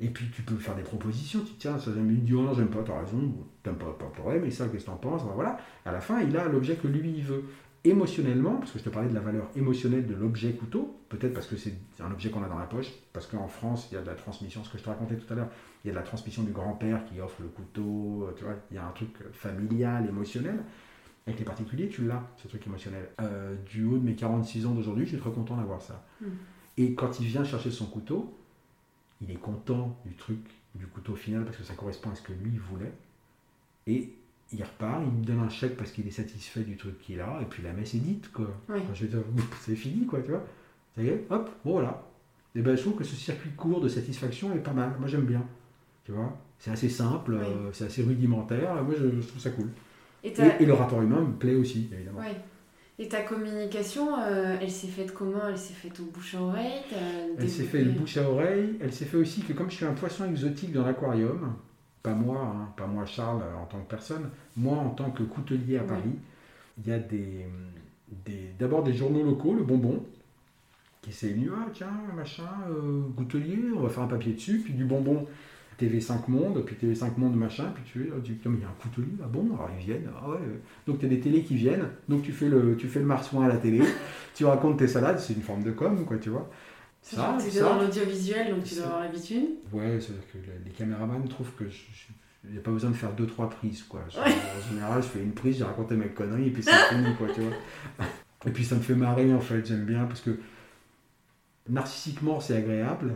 Et 0.00 0.08
puis 0.08 0.26
tu 0.34 0.42
peux 0.42 0.56
faire 0.56 0.74
des 0.74 0.82
propositions, 0.82 1.40
tu 1.40 1.52
dis 1.52 1.56
tiens, 1.58 1.78
ça 1.78 1.92
j'aime, 1.94 2.10
il 2.10 2.24
dit 2.24 2.34
oh 2.34 2.42
non, 2.42 2.52
j'aime 2.52 2.66
pas, 2.68 2.82
t'as 2.84 2.98
raison, 2.98 3.32
t'aimes 3.62 3.76
pas, 3.76 3.96
pas 3.98 4.06
de 4.06 4.10
problème, 4.10 4.44
et 4.44 4.50
ça, 4.50 4.66
qu'est-ce 4.68 4.84
que 4.84 4.90
t'en 4.90 4.96
penses? 4.96 5.24
Ben 5.24 5.32
Voilà, 5.34 5.56
à 5.86 5.92
la 5.92 6.00
fin, 6.00 6.20
il 6.20 6.36
a 6.36 6.48
l'objet 6.48 6.74
que 6.74 6.88
lui, 6.88 7.14
il 7.16 7.22
veut. 7.22 7.44
Émotionnellement, 7.86 8.56
parce 8.56 8.70
que 8.70 8.78
je 8.78 8.84
te 8.84 8.88
parlais 8.88 9.10
de 9.10 9.14
la 9.14 9.20
valeur 9.20 9.50
émotionnelle 9.56 10.06
de 10.06 10.14
l'objet 10.14 10.52
couteau, 10.52 10.98
peut-être 11.10 11.34
parce 11.34 11.46
que 11.46 11.56
c'est 11.56 11.74
un 12.00 12.10
objet 12.10 12.30
qu'on 12.30 12.42
a 12.42 12.48
dans 12.48 12.58
la 12.58 12.64
poche, 12.64 12.90
parce 13.12 13.26
qu'en 13.26 13.46
France, 13.46 13.88
il 13.90 13.94
y 13.94 13.98
a 13.98 14.00
de 14.00 14.06
la 14.06 14.14
transmission, 14.14 14.64
ce 14.64 14.70
que 14.70 14.78
je 14.78 14.82
te 14.82 14.88
racontais 14.88 15.16
tout 15.16 15.30
à 15.30 15.36
l'heure, 15.36 15.48
il 15.84 15.88
y 15.88 15.90
a 15.90 15.92
de 15.92 15.98
la 15.98 16.04
transmission 16.04 16.42
du 16.44 16.52
grand-père 16.52 17.04
qui 17.04 17.20
offre 17.20 17.42
le 17.42 17.48
couteau, 17.48 18.30
tu 18.38 18.44
vois, 18.44 18.54
il 18.70 18.76
y 18.76 18.78
a 18.78 18.86
un 18.86 18.92
truc 18.92 19.10
familial, 19.32 20.08
émotionnel. 20.08 20.64
Avec 21.26 21.38
les 21.38 21.44
particuliers, 21.44 21.88
tu 21.88 22.06
l'as, 22.06 22.22
ce 22.36 22.48
truc 22.48 22.66
émotionnel. 22.66 23.08
Euh, 23.20 23.54
du 23.66 23.84
haut 23.84 23.98
de 23.98 24.04
mes 24.04 24.14
46 24.14 24.64
ans 24.64 24.72
d'aujourd'hui, 24.72 25.04
je 25.04 25.10
suis 25.10 25.18
très 25.18 25.30
content 25.30 25.56
d'avoir 25.56 25.82
ça. 25.82 26.04
Mm. 26.22 26.26
Et 26.78 26.94
quand 26.94 27.20
il 27.20 27.26
vient 27.26 27.44
chercher 27.44 27.70
son 27.70 27.86
couteau, 27.86 28.34
il 29.20 29.30
est 29.30 29.40
content 29.40 29.94
du 30.06 30.14
truc, 30.14 30.38
du 30.74 30.86
couteau 30.86 31.16
final, 31.16 31.44
parce 31.44 31.56
que 31.58 31.64
ça 31.64 31.74
correspond 31.74 32.10
à 32.10 32.14
ce 32.14 32.22
que 32.22 32.32
lui 32.32 32.56
voulait. 32.56 32.92
Et 33.86 34.14
il 34.56 34.62
repart, 34.62 35.02
il 35.04 35.12
me 35.20 35.24
donne 35.24 35.40
un 35.40 35.48
chèque 35.48 35.76
parce 35.76 35.90
qu'il 35.90 36.06
est 36.06 36.10
satisfait 36.12 36.60
du 36.60 36.76
truc 36.76 36.98
qu'il 37.00 37.20
a, 37.20 37.38
et 37.42 37.44
puis 37.46 37.62
la 37.62 37.72
messe 37.72 37.94
est 37.94 37.98
dite, 37.98 38.30
quoi. 38.32 38.46
Oui. 38.68 38.76
Enfin, 38.82 38.92
je 38.94 39.06
c'est 39.60 39.74
fini, 39.76 40.06
quoi, 40.06 40.20
tu 40.20 40.30
vois. 40.30 40.44
Ça 40.96 41.02
y 41.02 41.08
est, 41.08 41.24
hop, 41.30 41.50
voilà. 41.64 42.02
Et 42.54 42.62
ben, 42.62 42.76
je 42.76 42.82
trouve 42.82 42.94
que 42.96 43.04
ce 43.04 43.16
circuit 43.16 43.50
court 43.50 43.80
de 43.80 43.88
satisfaction 43.88 44.54
est 44.54 44.60
pas 44.60 44.72
mal. 44.72 44.92
Moi, 44.98 45.08
j'aime 45.08 45.24
bien. 45.26 45.42
Tu 46.04 46.12
vois 46.12 46.36
C'est 46.58 46.70
assez 46.70 46.88
simple, 46.88 47.32
Oui. 47.32 47.38
euh, 47.46 47.70
c'est 47.72 47.86
assez 47.86 48.02
rudimentaire. 48.02 48.74
Moi, 48.84 48.94
je, 48.98 49.20
je 49.20 49.26
trouve 49.26 49.40
ça 49.40 49.50
cool. 49.50 49.68
Et, 50.22 50.28
Et, 50.28 50.32
ta... 50.32 50.58
et 50.60 50.64
le 50.64 50.72
rapport 50.72 51.02
humain 51.02 51.20
me 51.20 51.32
plaît 51.32 51.56
aussi, 51.56 51.88
évidemment. 51.92 52.20
Et 52.96 53.08
ta 53.08 53.22
communication, 53.22 54.08
euh, 54.20 54.56
elle 54.60 54.70
s'est 54.70 54.86
faite 54.86 55.12
comment? 55.12 55.48
Elle 55.48 55.58
s'est 55.58 55.74
faite 55.74 55.98
au 55.98 56.04
bouche 56.04 56.36
à 56.36 56.40
oreille? 56.42 56.70
Elle 57.38 57.48
s'est 57.50 57.64
développé- 57.64 57.68
fait 57.70 57.84
le 57.84 57.90
bouche 57.90 58.16
à 58.18 58.30
oreille. 58.30 58.76
Elle 58.80 58.92
s'est 58.92 59.04
fait 59.04 59.16
aussi 59.16 59.40
que 59.42 59.52
comme 59.52 59.68
je 59.68 59.74
suis 59.76 59.84
un 59.84 59.94
poisson 59.94 60.26
exotique 60.26 60.72
dans 60.72 60.84
l'aquarium, 60.86 61.54
pas 62.04 62.12
moi, 62.14 62.38
hein, 62.38 62.68
pas 62.76 62.86
moi 62.86 63.04
Charles 63.06 63.42
euh, 63.42 63.56
en 63.56 63.64
tant 63.66 63.80
que 63.80 63.88
personne, 63.88 64.30
moi 64.56 64.76
en 64.76 64.90
tant 64.90 65.10
que 65.10 65.24
coutelier 65.24 65.78
à 65.78 65.82
Ouais. 65.82 65.88
Paris, 65.88 66.14
il 66.78 66.86
y 66.88 66.92
a 66.92 66.98
des, 66.98 67.46
des 68.26 68.50
d'abord 68.58 68.84
des 68.84 68.92
journaux 68.94 69.24
locaux, 69.24 69.54
le 69.54 69.64
bonbon, 69.64 70.04
qui 71.02 71.12
s'est 71.12 71.30
venu, 71.30 71.50
ah 71.54 71.66
tiens, 71.72 71.90
machin, 72.14 72.42
euh, 72.70 73.02
coutelier, 73.16 73.58
on 73.76 73.80
va 73.80 73.88
faire 73.88 74.04
un 74.04 74.08
papier 74.08 74.34
dessus, 74.34 74.60
puis 74.62 74.74
du 74.74 74.84
bonbon 74.84 75.26
TV5 75.80 76.28
Monde, 76.28 76.62
puis 76.64 76.76
TV5 76.76 77.16
Monde 77.18 77.36
machin, 77.36 77.72
puis 77.74 77.84
tu 77.84 77.98
fais, 78.04 78.10
ah, 78.14 78.20
tu- 78.22 78.38
mais 78.48 78.58
il 78.58 78.60
y 78.60 78.64
a 78.64 78.68
un 78.68 78.80
coutelier, 78.82 79.12
ah 79.22 79.26
bon, 79.26 79.46
alors 79.54 79.70
ils 79.78 79.84
viennent, 79.86 80.08
ah 80.22 80.28
ouais. 80.30 80.38
Donc 80.86 80.98
tu 81.00 81.06
as 81.06 81.08
des 81.08 81.20
télés 81.20 81.42
qui 81.42 81.56
viennent, 81.56 81.88
donc 82.08 82.22
tu 82.22 82.32
fais 82.32 82.48
le, 82.50 82.76
tu 82.76 82.86
fais 82.88 83.00
le 83.00 83.06
marsouin 83.06 83.46
à 83.46 83.48
la 83.48 83.56
télé, 83.56 83.80
tu 84.34 84.44
racontes 84.44 84.78
tes 84.78 84.88
salades, 84.88 85.18
c'est 85.18 85.32
une 85.34 85.42
forme 85.42 85.62
de 85.62 85.70
com, 85.72 86.04
quoi, 86.04 86.18
tu 86.18 86.28
vois. 86.28 86.50
Ça, 87.06 87.36
ça. 87.38 87.60
dans 87.60 87.82
l'audiovisuel, 87.82 88.50
donc 88.54 88.64
tu 88.64 88.76
dois 88.76 88.84
avoir 88.86 89.00
l'habitude. 89.02 89.44
Ouais, 89.72 89.98
c'est-à-dire 90.00 90.22
que 90.32 90.38
les- 90.64 90.70
caméramans 90.70 91.28
trouvent 91.28 91.52
que 91.52 91.68
je- 91.68 92.50
n'y 92.50 92.56
a 92.58 92.60
pas 92.62 92.70
besoin 92.70 92.90
de 92.90 92.96
faire 92.96 93.12
deux, 93.12 93.26
trois 93.26 93.48
prises, 93.50 93.82
quoi. 93.82 94.00
Je- 94.08 94.18
Ouais. 94.18 94.24
En 94.26 94.70
général, 94.70 95.02
je 95.02 95.08
fais 95.08 95.20
une 95.20 95.32
prise, 95.32 95.58
j'ai 95.58 95.64
raconté 95.64 95.96
mes 95.96 96.06
conneries, 96.08 96.48
et 96.48 96.50
puis 96.50 96.62
c'est 96.62 96.70
fini, 96.94 97.14
quoi, 97.18 97.28
tu 97.34 97.42
vois. 97.42 97.52
Et 98.46 98.50
puis 98.50 98.64
ça 98.64 98.74
me 98.76 98.80
fait 98.80 98.94
marrer, 98.94 99.32
en 99.34 99.40
fait, 99.40 99.64
j'aime 99.66 99.84
bien, 99.84 100.04
parce 100.04 100.20
que 100.22 100.38
narcissiquement, 101.68 102.40
c'est 102.40 102.56
agréable, 102.56 103.14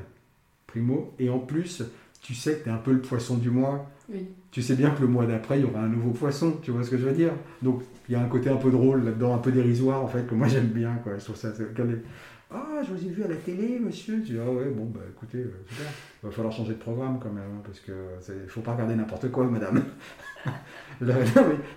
primo, 0.67 1.13
et 1.19 1.29
en 1.31 1.39
plus, 1.39 1.83
tu 2.23 2.35
sais 2.35 2.57
que 2.59 2.65
tu 2.65 2.69
es 2.69 2.73
un 2.73 2.77
peu 2.79 2.93
le 2.93 3.01
poisson 3.01 3.37
du 3.37 3.51
mois. 3.51 3.89
Oui. 4.11 4.27
Tu 4.51 4.63
sais 4.63 4.75
bien 4.75 4.91
que 4.91 5.03
le 5.03 5.07
mois 5.07 5.27
d'après, 5.27 5.59
il 5.59 5.63
y 5.63 5.65
aura 5.69 5.81
un 5.81 5.89
nouveau 5.89 6.11
poisson, 6.11 6.59
tu 6.63 6.71
vois 6.71 6.83
ce 6.83 6.91
que 6.91 6.97
je 6.99 7.05
veux 7.07 7.13
dire 7.13 7.33
Donc, 7.63 7.83
il 8.09 8.13
y 8.13 8.15
a 8.17 8.21
un 8.23 8.29
côté 8.29 8.49
un 8.49 8.57
peu 8.57 8.71
drôle 8.71 9.05
là-dedans, 9.05 9.35
un 9.35 9.39
peu 9.39 9.53
dérisoire, 9.53 10.03
en 10.03 10.09
fait, 10.09 10.27
que 10.27 10.35
moi 10.35 10.49
j'aime 10.49 10.69
bien, 10.69 10.95
quoi. 11.03 11.19
Je 11.19 11.25
trouve 11.25 11.37
ça... 11.37 11.51
Ah, 12.51 12.81
je 12.83 12.93
vous 12.95 13.07
ai 13.07 13.11
vu 13.11 13.23
à 13.25 13.29
la 13.29 13.37
télé, 13.37 13.79
monsieur. 13.79 14.23
Tu 14.23 14.33
dis, 14.33 14.39
ah 14.39 14.51
ouais, 14.51 14.71
bon, 14.71 14.87
bah 14.87 15.01
écoutez, 15.11 15.39
euh, 15.39 15.53
super. 15.69 15.87
Il 16.23 16.27
va 16.27 16.33
falloir 16.33 16.53
changer 16.53 16.73
de 16.73 16.79
programme 16.79 17.19
quand 17.21 17.31
même, 17.31 17.45
hein, 17.45 17.63
parce 17.65 17.81
que 17.81 17.93
il 18.29 18.43
ne 18.45 18.49
faut 18.49 18.63
pas 18.63 18.73
regarder 18.73 18.95
n'importe 18.95 19.31
quoi, 19.31 19.45
madame. 19.47 19.85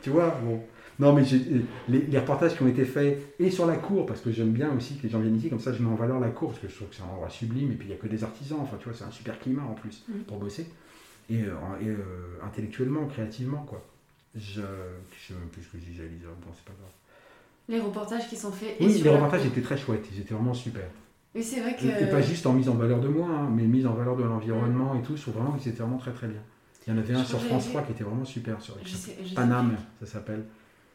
Tu 0.02 0.10
vois, 0.10 0.30
bon. 0.44 0.62
Non, 1.00 1.14
mais 1.14 1.24
les, 1.88 2.02
les 2.02 2.20
reportages 2.20 2.56
qui 2.56 2.64
ont 2.64 2.68
été 2.68 2.86
faits, 2.86 3.36
et 3.40 3.50
sur 3.50 3.66
la 3.66 3.76
cour, 3.76 4.06
parce 4.06 4.22
que 4.22 4.32
j'aime 4.32 4.52
bien 4.52 4.72
aussi 4.76 4.98
que 4.98 5.04
les 5.04 5.10
gens 5.10 5.20
viennent 5.20 5.36
ici, 5.36 5.50
comme 5.50 5.60
ça 5.60 5.74
je 5.74 5.82
mets 5.82 5.90
en 5.90 5.96
valeur 5.96 6.20
la 6.20 6.30
cour, 6.30 6.50
parce 6.50 6.62
que 6.62 6.68
je 6.68 6.76
trouve 6.76 6.90
que 6.90 6.96
c'est 6.96 7.02
un 7.02 7.08
endroit 7.08 7.30
sublime, 7.30 7.72
et 7.72 7.76
puis 7.76 7.88
il 7.88 7.90
n'y 7.90 7.96
a 7.96 7.98
que 7.98 8.08
des 8.08 8.24
artisans, 8.24 8.60
enfin 8.62 8.78
tu 8.78 8.88
vois, 8.88 8.96
c'est 8.96 9.04
un 9.04 9.12
super 9.12 9.40
climat 9.40 9.64
en 9.64 9.74
plus 9.74 10.06
pour 10.28 10.38
bosser, 10.38 10.68
et, 11.30 11.44
euh, 11.44 11.54
et, 11.82 11.88
euh, 11.88 11.98
intellectuellement, 12.46 13.08
créativement, 13.08 13.64
quoi. 13.68 13.84
Je, 14.36 14.62
je 14.62 15.28
sais 15.28 15.34
même 15.34 15.50
plus 15.52 15.64
ce 15.64 15.70
que 15.70 15.78
je 15.80 16.04
Lisa, 16.04 16.30
bon, 16.46 16.52
c'est 16.54 16.66
pas 16.66 16.74
grave. 16.80 16.92
Les 17.72 17.80
reportages 17.80 18.28
qui 18.28 18.36
sont 18.36 18.52
faits. 18.52 18.76
Oui, 18.82 19.02
les 19.02 19.10
reportages 19.10 19.46
étaient 19.46 19.62
très 19.62 19.78
chouettes, 19.78 20.06
ils 20.14 20.20
étaient 20.20 20.34
vraiment 20.34 20.54
super. 20.54 20.84
Oui, 21.34 21.42
c'est 21.42 21.62
vrai 21.62 21.76
que. 21.78 21.86
Et, 21.86 22.04
et 22.04 22.08
pas 22.08 22.22
juste 22.22 22.46
en 22.46 22.52
mise 22.52 22.68
en 22.68 22.76
valeur 22.76 23.00
de 23.00 23.08
moi, 23.08 23.30
hein, 23.30 23.50
mais 23.50 23.64
mise 23.64 23.88
en 23.88 23.94
valeur 23.94 24.18
de 24.18 24.24
l'environnement 24.24 24.94
et 24.96 25.02
tout, 25.02 25.16
je 25.16 25.22
trouve 25.22 25.36
vraiment 25.36 25.54
qu'ils 25.54 25.72
étaient 25.72 25.82
vraiment 25.82 25.98
très 25.98 26.12
très 26.12 26.28
bien. 26.28 26.42
Il 26.86 26.94
y 26.94 26.96
en 26.96 27.00
avait 27.00 27.14
un 27.14 27.24
sur 27.24 27.40
France 27.40 27.64
j'avais 27.64 27.76
3 27.76 27.82
qui 27.84 27.92
était 27.94 28.04
vraiment 28.04 28.26
super, 28.26 28.62
sur 28.62 28.76
Je 28.84 28.90
sais, 28.90 29.18
je 29.24 29.30
sais 29.30 29.36
Paname, 29.36 29.78
ça 30.02 30.06
s'appelle, 30.06 30.44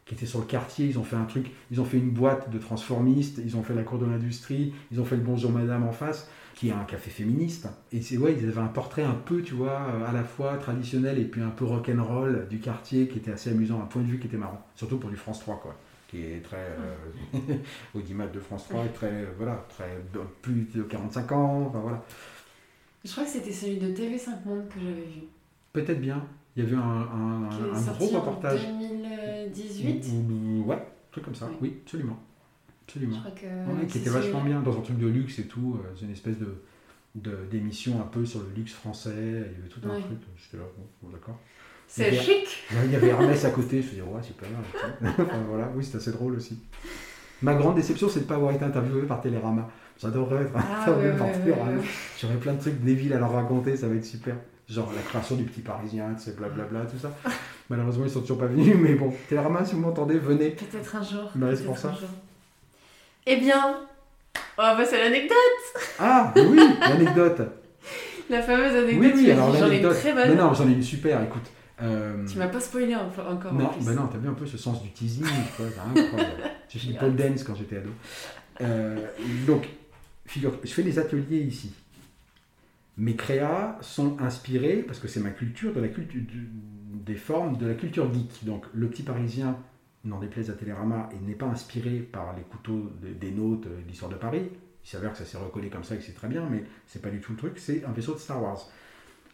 qui 0.05 0.13
était 0.13 0.27
sur 0.27 0.39
le 0.39 0.45
quartier. 0.45 0.85
Ils 0.85 0.99
ont 0.99 1.03
fait 1.03 1.15
un 1.15 1.23
truc, 1.23 1.49
ils 1.71 1.81
ont 1.81 1.85
fait 1.85 1.97
une 1.97 2.11
boîte 2.11 2.51
de 2.51 2.59
transformistes, 2.59 3.41
ils 3.43 3.57
ont 3.57 3.63
fait 3.63 3.73
la 3.73 3.83
cour 3.83 3.97
de 3.97 4.05
l'industrie, 4.05 4.73
ils 4.91 4.99
ont 4.99 5.05
fait 5.05 5.15
le 5.15 5.23
Bonjour 5.23 5.49
Madame 5.49 5.83
en 5.83 5.93
face, 5.93 6.29
qui 6.53 6.67
est 6.69 6.73
un 6.73 6.83
café 6.83 7.09
féministe. 7.09 7.69
Et 7.91 8.03
c'est 8.03 8.17
ouais, 8.17 8.35
ils 8.37 8.47
avaient 8.47 8.59
un 8.59 8.67
portrait 8.67 9.03
un 9.03 9.15
peu, 9.15 9.41
tu 9.41 9.55
vois, 9.55 9.87
euh, 9.95 10.05
à 10.07 10.11
la 10.11 10.23
fois 10.23 10.57
traditionnel 10.57 11.17
et 11.17 11.25
puis 11.25 11.41
un 11.41 11.49
peu 11.49 11.65
rock'n'roll 11.65 12.47
du 12.49 12.59
quartier, 12.59 13.07
qui 13.07 13.17
était 13.17 13.31
assez 13.31 13.49
amusant, 13.49 13.81
un 13.81 13.85
point 13.85 14.01
de 14.03 14.07
vue 14.07 14.19
qui 14.19 14.27
était 14.27 14.37
marrant, 14.37 14.63
surtout 14.75 14.97
pour 14.97 15.09
du 15.09 15.15
France 15.15 15.39
3, 15.39 15.59
quoi. 15.63 15.75
Qui 16.07 16.23
est 16.23 16.41
très 16.41 16.57
euh, 17.35 17.37
audimat 17.95 18.27
de 18.27 18.39
France 18.39 18.67
3, 18.69 18.85
et 18.85 18.89
très, 18.93 19.11
euh, 19.11 19.25
voilà, 19.37 19.65
très 19.69 20.01
plus 20.41 20.67
de 20.73 20.83
45 20.83 21.31
ans, 21.33 21.65
enfin 21.67 21.79
voilà. 21.79 22.03
Je 23.03 23.11
crois 23.11 23.23
que 23.25 23.29
c'était 23.29 23.51
celui 23.51 23.77
de 23.77 23.87
TV5 23.93 24.45
Monde 24.45 24.69
que 24.69 24.79
j'avais 24.79 25.01
vu. 25.05 25.21
Peut-être 25.73 25.99
bien. 26.01 26.25
Il 26.55 26.63
y 26.63 26.67
avait 26.67 26.75
un, 26.77 26.79
un- 26.81 27.49
Qui 27.49 27.61
est 27.61 27.71
un 27.71 27.75
sorti 27.81 28.05
gros 28.07 28.15
en 28.15 28.19
reportage. 28.21 28.67
2018. 28.67 30.05
Ou- 30.13 30.33
ou- 30.33 30.63
Ouais, 30.67 30.75
un 30.75 31.11
truc 31.11 31.25
comme 31.25 31.35
ça. 31.35 31.47
Oui. 31.49 31.57
Oui, 31.61 31.77
absolument. 31.83 32.17
Je 32.69 32.73
Absolument. 32.93 33.19
crois 33.19 33.31
que. 33.31 33.45
Ouais, 33.81 33.87
qui 33.87 33.97
était 33.97 34.09
vachement 34.09 34.41
bien 34.41 34.61
dans 34.61 34.77
un 34.77 34.81
truc 34.81 34.97
de 34.97 35.07
luxe 35.07 35.39
et 35.39 35.47
tout. 35.47 35.77
euh, 35.83 35.87
C'est 35.97 36.05
une 36.05 36.11
espèce 36.11 36.37
de 36.39 36.55
de- 37.15 37.45
d'émission 37.49 37.99
un 37.99 38.05
peu 38.05 38.25
sur 38.25 38.41
le 38.41 38.49
luxe 38.55 38.73
français. 38.73 39.11
Il 39.17 39.57
y 39.57 39.59
avait 39.59 39.69
tout 39.69 39.81
un 39.85 39.89
Ouais. 39.95 40.01
truc. 40.01 40.19
J'étais 40.37 40.57
là, 40.57 40.63
bon, 40.77 40.83
bon, 41.03 41.09
d'accord. 41.13 41.39
C'est 41.87 42.11
chic 42.13 42.47
Il 42.85 42.91
y 42.91 42.95
avait 42.95 43.07
Hermès 43.09 43.43
à 43.45 43.49
côté. 43.49 43.81
Je 43.81 43.87
me 43.87 43.91
disais, 43.91 44.01
ouais, 44.01 44.21
super. 44.23 44.49
Enfin, 45.03 45.43
voilà, 45.49 45.69
oui, 45.75 45.83
c'est 45.89 45.97
assez 45.97 46.11
drôle 46.11 46.35
aussi. 46.35 46.59
Ma 47.41 47.53
grande 47.53 47.75
déception, 47.75 48.09
c'est 48.09 48.19
de 48.19 48.23
ne 48.25 48.29
pas 48.29 48.35
avoir 48.35 48.51
été 48.53 48.65
interviewé 48.65 49.03
par 49.03 49.21
Télérama. 49.21 49.67
J'adorerais 50.01 50.43
être 50.43 50.51
Ah, 50.55 50.81
interviewé 50.81 51.17
par 51.17 51.31
Télérama. 51.31 51.71
J'aurais 52.19 52.35
plein 52.35 52.53
de 52.53 52.59
trucs 52.59 52.81
débiles 52.81 53.13
à 53.13 53.19
leur 53.19 53.31
raconter, 53.31 53.77
ça 53.77 53.87
va 53.87 53.95
être 53.95 54.05
super. 54.05 54.35
Genre 54.69 54.91
la 54.93 55.01
création 55.01 55.35
du 55.35 55.43
petit 55.45 55.61
parisien, 55.61 56.13
tu 56.17 56.23
sais, 56.25 56.31
blablabla, 56.35 56.81
tout 56.81 56.97
ça. 57.01 57.11
Malheureusement, 57.69 58.03
ils 58.05 58.11
sont 58.11 58.21
toujours 58.21 58.39
pas 58.39 58.47
venus, 58.47 58.75
mais 58.77 58.95
bon, 58.95 59.13
Télérama, 59.29 59.63
si 59.63 59.75
vous 59.75 59.81
m'entendez, 59.81 60.17
venez. 60.19 60.51
Peut-être 60.51 60.95
un 60.95 61.03
jour. 61.03 61.31
Bah, 61.35 61.47
c'est 61.55 61.63
pour 61.63 61.77
ça. 61.77 61.89
jour. 61.91 62.09
Eh 63.25 63.37
bien, 63.37 63.77
on 64.57 64.61
va 64.61 64.75
passer 64.75 64.95
à 64.95 65.03
l'anecdote. 65.05 65.37
Ah, 65.99 66.33
oui, 66.35 66.59
l'anecdote. 66.81 67.41
La 68.29 68.41
fameuse 68.41 68.73
Oui, 68.73 68.95
anecdote. 68.97 69.13
oui, 69.15 69.27
m'as 69.27 69.33
alors 69.33 69.51
dit, 69.51 69.57
j'en 69.57 69.63
ai 69.63 69.67
une 69.67 69.83
l'anecdote. 69.83 69.97
très 69.99 70.13
Mais 70.13 70.35
non, 70.35 70.53
j'en 70.53 70.67
ai 70.67 70.71
une 70.73 70.83
super, 70.83 71.21
écoute. 71.23 71.43
Euh, 71.81 72.25
Tu 72.25 72.37
m'as 72.39 72.47
pas 72.47 72.59
spoilé 72.59 72.95
en- 72.95 73.07
encore. 73.07 73.51
en 73.53 73.55
Non, 73.55 73.69
plus. 73.69 73.85
bah 73.85 73.93
non, 73.93 74.07
t'as 74.07 74.17
vu 74.17 74.27
un 74.27 74.33
peu 74.33 74.45
ce 74.47 74.57
sens 74.57 74.81
du 74.81 74.89
teasing, 74.91 75.25
quoi, 75.55 75.67
incroyable. 75.67 76.41
J'ai 76.69 76.79
fait 76.79 76.87
du 76.87 76.93
pole 76.97 77.15
dance 77.15 77.43
quand 77.43 77.55
j'étais 77.55 77.77
ado. 77.77 77.89
Euh, 78.61 79.05
donc, 79.45 79.67
figure, 80.25 80.57
je 80.63 80.71
fais 80.71 80.83
des 80.83 80.97
ateliers 80.99 81.39
ici. 81.41 81.71
Mes 82.97 83.15
créas 83.15 83.77
sont 83.81 84.19
inspirés, 84.21 84.77
parce 84.85 84.99
que 84.99 85.07
c'est 85.07 85.19
ma 85.19 85.29
culture, 85.29 85.71
de 85.73 85.79
la 85.79 85.87
culture 85.89 86.21
des 87.05 87.15
formes 87.15 87.57
de 87.57 87.67
la 87.67 87.75
culture 87.75 88.11
geek. 88.11 88.43
Donc, 88.43 88.65
le 88.73 88.87
petit 88.87 89.03
parisien, 89.03 89.55
n'en 90.03 90.19
déplaise 90.19 90.49
à 90.49 90.53
Télérama, 90.53 91.09
et 91.13 91.19
n'est 91.25 91.35
pas 91.35 91.45
inspiré 91.45 91.99
par 91.99 92.35
les 92.35 92.41
couteaux 92.43 92.89
de- 93.03 93.13
des 93.13 93.29
nôtres, 93.31 93.67
euh, 93.67 93.81
l'histoire 93.87 94.09
de 94.11 94.15
Paris. 94.17 94.49
Il 94.83 94.89
s'avère 94.89 95.11
que 95.11 95.17
ça 95.19 95.25
s'est 95.25 95.37
recollé 95.37 95.69
comme 95.69 95.83
ça 95.83 95.93
et 95.95 95.97
que 95.99 96.03
c'est 96.03 96.13
très 96.15 96.27
bien, 96.29 96.47
mais 96.49 96.63
c'est 96.87 97.01
pas 97.01 97.09
du 97.09 97.19
tout 97.19 97.33
le 97.33 97.37
truc, 97.37 97.59
c'est 97.59 97.83
un 97.85 97.91
vaisseau 97.91 98.13
de 98.13 98.19
Star 98.19 98.41
Wars. 98.41 98.67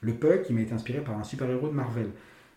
Le 0.02 0.14
Puck, 0.16 0.48
il 0.50 0.56
m'a 0.56 0.62
été 0.62 0.74
inspiré 0.74 1.00
par 1.00 1.18
un 1.18 1.24
super-héros 1.24 1.68
de 1.70 1.74
Marvel. 1.74 2.10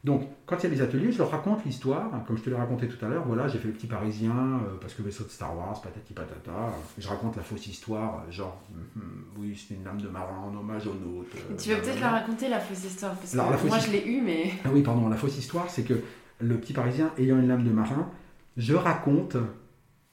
Donc, 0.07 0.22
quand 0.46 0.57
il 0.61 0.62
y 0.62 0.66
a 0.66 0.70
des 0.76 0.80
ateliers, 0.82 1.11
je 1.11 1.18
leur 1.18 1.32
raconte 1.32 1.64
l'histoire, 1.64 2.14
hein, 2.14 2.22
comme 2.28 2.38
je 2.38 2.42
te 2.44 2.48
l'ai 2.48 2.54
raconté 2.54 2.86
tout 2.86 3.04
à 3.04 3.09
l'heure. 3.09 3.24
Voilà, 3.26 3.48
j'ai 3.48 3.59
fait 3.59 3.66
le 3.66 3.74
petit 3.74 3.88
parisien, 3.88 4.30
euh, 4.36 4.76
parce 4.80 4.94
que 4.94 5.02
vaisseau 5.02 5.24
de 5.24 5.30
Star 5.30 5.57
Wars, 5.59 5.80
patati 5.82 6.12
patata. 6.14 6.52
Je 6.96 7.09
raconte 7.09 7.34
la 7.34 7.42
fausse 7.42 7.66
histoire, 7.66 8.22
euh, 8.28 8.30
genre, 8.30 8.57
hum, 8.94 9.02
oui, 9.36 9.61
c'est 9.68 9.74
une 9.74 9.82
lame 9.84 10.00
de 10.00 10.07
marin 10.09 10.38
en 10.48 10.57
hommage 10.57 10.86
aux 10.86 10.94
nôtres. 10.94 11.36
euh, 11.50 11.57
Tu 11.59 11.70
vas 11.70 11.76
peut-être 11.80 11.98
la 12.00 12.11
raconter 12.11 12.48
la 12.48 12.61
fausse 12.61 12.84
histoire. 12.84 13.14
Parce 13.16 13.34
Alors, 13.34 13.61
que 13.61 13.66
moi, 13.66 13.78
his- 13.78 13.86
je 13.86 13.90
l'ai 13.90 14.07
eu, 14.07 14.20
mais. 14.22 14.52
Ah 14.64 14.68
oui, 14.72 14.82
pardon, 14.82 15.09
la 15.09 15.16
fausse 15.16 15.36
histoire, 15.38 15.68
c'est 15.68 15.82
que 15.82 15.94
le 16.40 16.57
petit 16.59 16.72
parisien 16.72 17.11
ayant 17.18 17.38
une 17.40 17.48
lame 17.48 17.64
de 17.64 17.70
marin, 17.72 18.09
je 18.57 18.74
raconte, 18.76 19.36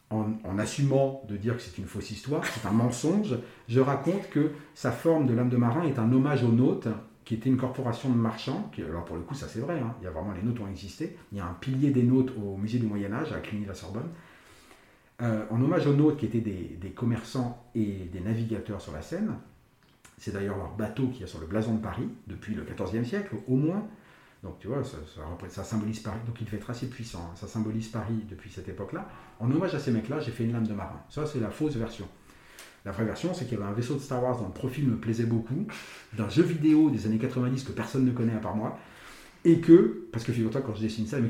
en, 0.09 0.25
en 0.43 0.57
assumant 0.57 1.21
de 1.29 1.37
dire 1.37 1.55
que 1.55 1.61
c'est 1.61 1.77
une 1.77 1.85
fausse 1.85 2.09
histoire, 2.09 2.43
c'est 2.45 2.67
un 2.67 2.71
mensonge, 2.71 3.35
je 3.69 3.79
raconte 3.79 4.27
que 4.31 4.51
sa 4.73 4.91
forme 4.91 5.27
de 5.27 5.33
lame 5.35 5.49
de 5.49 5.57
marin 5.57 5.83
est 5.83 5.99
un 5.99 6.11
hommage 6.11 6.43
aux 6.43 6.51
nôtres 6.51 6.89
qui 7.25 7.35
était 7.35 7.49
une 7.49 7.57
corporation 7.57 8.09
de 8.09 8.15
marchands. 8.15 8.69
Qui, 8.73 8.81
alors 8.81 9.05
pour 9.05 9.15
le 9.15 9.23
coup, 9.23 9.33
ça 9.35 9.47
c'est 9.47 9.59
vrai, 9.59 9.79
hein, 9.79 9.95
il 10.01 10.05
y 10.05 10.07
a 10.07 10.11
vraiment 10.11 10.33
les 10.33 10.41
notes 10.41 10.59
ont 10.59 10.67
existé. 10.67 11.17
Il 11.31 11.37
y 11.37 11.41
a 11.41 11.45
un 11.45 11.53
pilier 11.53 11.91
des 11.91 12.03
notes 12.03 12.31
au 12.37 12.57
musée 12.57 12.79
du 12.79 12.85
Moyen-Âge 12.85 13.31
à 13.33 13.39
Cluny-la-Sorbonne. 13.39 14.09
Euh, 15.21 15.45
en 15.51 15.61
hommage 15.61 15.85
aux 15.87 15.93
nôtres 15.93 16.17
qui 16.17 16.25
étaient 16.25 16.41
des, 16.41 16.89
commerçants 16.89 17.65
et 17.75 18.09
des 18.11 18.19
navigateurs 18.19 18.81
sur 18.81 18.93
la 18.93 19.01
Seine. 19.01 19.35
C'est 20.17 20.33
d'ailleurs 20.33 20.57
leur 20.57 20.75
bateau 20.75 21.07
qui 21.07 21.23
est 21.23 21.27
sur 21.27 21.39
le 21.39 21.47
blason 21.47 21.75
de 21.75 21.81
Paris 21.81 22.07
depuis 22.27 22.55
le 22.55 22.63
XIVe 22.63 23.05
siècle, 23.05 23.35
au 23.47 23.55
moins. 23.55 23.87
Donc 24.41 24.59
tu 24.59 24.67
vois, 24.67 24.83
ça, 24.83 24.97
ça, 25.15 25.21
ça, 25.49 25.63
symbolise 25.63 25.99
Paris. 25.99 26.19
Donc 26.25 26.41
il 26.41 26.45
devait 26.45 26.57
être 26.57 26.69
assez 26.69 26.89
puissant. 26.89 27.29
Hein. 27.31 27.35
Ça 27.35 27.47
symbolise 27.47 27.87
Paris 27.89 28.25
depuis 28.29 28.49
cette 28.49 28.67
époque-là. 28.67 29.07
En 29.39 29.49
hommage 29.51 29.75
à 29.75 29.79
ces 29.79 29.91
mecs-là, 29.91 30.19
j'ai 30.19 30.31
fait 30.31 30.43
une 30.43 30.53
lame 30.53 30.67
de 30.67 30.73
marin. 30.73 31.01
Ça, 31.09 31.25
c'est 31.25 31.39
la 31.39 31.49
fausse 31.49 31.75
version. 31.75 32.07
La 32.85 32.91
vraie 32.91 33.05
version, 33.05 33.33
c'est 33.33 33.45
qu'il 33.45 33.57
y 33.57 33.61
avait 33.61 33.69
un 33.69 33.73
vaisseau 33.73 33.95
de 33.95 33.99
Star 33.99 34.21
Wars 34.21 34.37
dont 34.37 34.47
le 34.47 34.53
profil 34.53 34.87
me 34.87 34.97
plaisait 34.97 35.25
beaucoup, 35.25 35.67
d'un 36.17 36.29
jeu 36.29 36.43
vidéo 36.43 36.89
des 36.89 37.05
années 37.05 37.17
90 37.17 37.63
que 37.63 37.71
personne 37.71 38.05
ne 38.05 38.11
connaît 38.11 38.35
à 38.35 38.39
part 38.39 38.55
moi, 38.55 38.77
et 39.45 39.59
que, 39.59 40.07
parce 40.11 40.23
que 40.23 40.31
figure-toi, 40.31 40.61
quand 40.61 40.75
je 40.75 40.81
dessine 40.81 41.05
ça, 41.05 41.19
mais 41.19 41.29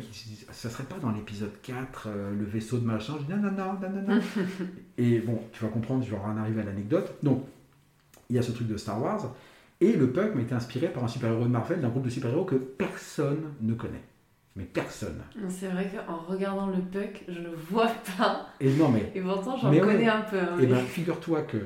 ça 0.52 0.70
serait 0.70 0.84
pas 0.84 0.98
dans 1.00 1.12
l'épisode 1.12 1.54
4, 1.62 2.08
euh, 2.08 2.36
le 2.36 2.46
vaisseau 2.46 2.78
de 2.78 2.86
machin, 2.86 3.14
je 3.20 3.26
dis 3.26 3.32
non, 3.32 3.38
non, 3.38 3.52
non, 3.52 3.74
non, 3.74 3.90
non, 3.90 4.16
non. 4.16 4.22
et 4.98 5.20
bon, 5.20 5.40
tu 5.52 5.64
vas 5.64 5.70
comprendre, 5.70 6.04
je 6.04 6.12
vais 6.12 6.18
en 6.18 6.38
arriver 6.38 6.62
à 6.62 6.66
l'anecdote. 6.66 7.16
Donc, 7.24 7.44
il 8.30 8.36
y 8.36 8.40
a 8.40 8.42
ce 8.42 8.52
truc 8.52 8.68
de 8.68 8.78
Star 8.78 9.02
Wars, 9.02 9.34
et 9.82 9.94
le 9.94 10.12
Puck 10.12 10.36
m'a 10.36 10.42
été 10.42 10.56
inspiré 10.56 10.88
par 10.88 11.04
un 11.04 11.08
super-héros 11.08 11.44
de 11.44 11.50
Marvel, 11.50 11.82
d'un 11.82 11.90
groupe 11.90 12.06
de 12.06 12.10
super-héros 12.10 12.46
que 12.46 12.56
personne 12.56 13.54
ne 13.62 13.74
connaît. 13.74 14.04
Mais 14.56 14.66
personne. 14.66 15.20
C'est 15.50 15.68
vrai 15.68 15.90
qu'en 15.90 16.18
regardant 16.18 16.68
le 16.68 16.80
Puck, 16.80 17.24
je 17.28 17.40
ne 17.40 17.50
vois 17.50 17.92
pas. 18.18 18.50
Et 18.60 18.72
non, 18.74 18.90
mais. 18.90 19.12
Et 19.16 19.22
pourtant, 19.22 19.58
j'en 19.58 19.72
connais 19.80 20.08
un 20.08 20.22
peu. 20.22 20.40
Hein, 20.40 20.60
et 20.62 20.68
bien, 20.68 20.78
figure-toi 20.78 21.42
que. 21.44 21.58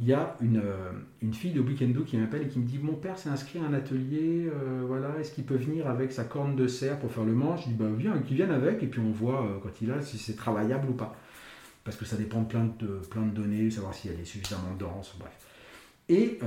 Il 0.00 0.06
y 0.06 0.12
a 0.12 0.36
une, 0.40 0.58
euh, 0.58 0.92
une 1.22 1.34
fille 1.34 1.50
de 1.50 1.60
Weekendo 1.60 2.04
qui 2.04 2.16
m'appelle 2.18 2.42
et 2.42 2.48
qui 2.48 2.60
me 2.60 2.64
dit 2.64 2.78
Mon 2.78 2.92
père 2.92 3.18
s'est 3.18 3.30
inscrit 3.30 3.58
à 3.58 3.64
un 3.64 3.74
atelier, 3.74 4.46
euh, 4.46 4.84
voilà, 4.86 5.18
est-ce 5.18 5.32
qu'il 5.32 5.42
peut 5.42 5.56
venir 5.56 5.88
avec 5.88 6.12
sa 6.12 6.22
corne 6.22 6.54
de 6.54 6.68
cerf 6.68 7.00
pour 7.00 7.10
faire 7.10 7.24
le 7.24 7.32
manche? 7.32 7.64
Je 7.64 7.70
dis 7.70 7.74
Ben 7.74 7.92
viens, 7.94 8.16
qu'il 8.18 8.36
vienne 8.36 8.52
avec, 8.52 8.80
et 8.80 8.86
puis 8.86 9.00
on 9.00 9.10
voit 9.10 9.44
euh, 9.44 9.58
quand 9.60 9.82
il 9.82 9.90
a 9.90 10.00
si 10.00 10.16
c'est 10.16 10.36
travaillable 10.36 10.88
ou 10.90 10.92
pas. 10.92 11.16
Parce 11.82 11.96
que 11.96 12.04
ça 12.04 12.16
dépend 12.16 12.42
de 12.42 12.46
plein 12.46 12.70
de, 12.78 13.00
plein 13.10 13.22
de 13.22 13.30
données, 13.30 13.70
savoir 13.72 13.92
si 13.92 14.08
elle 14.08 14.20
est 14.20 14.24
suffisamment 14.24 14.72
dense, 14.78 15.16
bref. 15.18 15.32
Et 16.10 16.38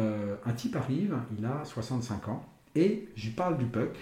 un 0.45 0.53
type 0.53 0.75
arrive, 0.75 1.15
il 1.37 1.45
a 1.45 1.63
65 1.65 2.29
ans, 2.29 2.45
et 2.75 3.07
je 3.15 3.27
lui 3.27 3.33
parle 3.33 3.57
du 3.57 3.65
puck, 3.65 3.95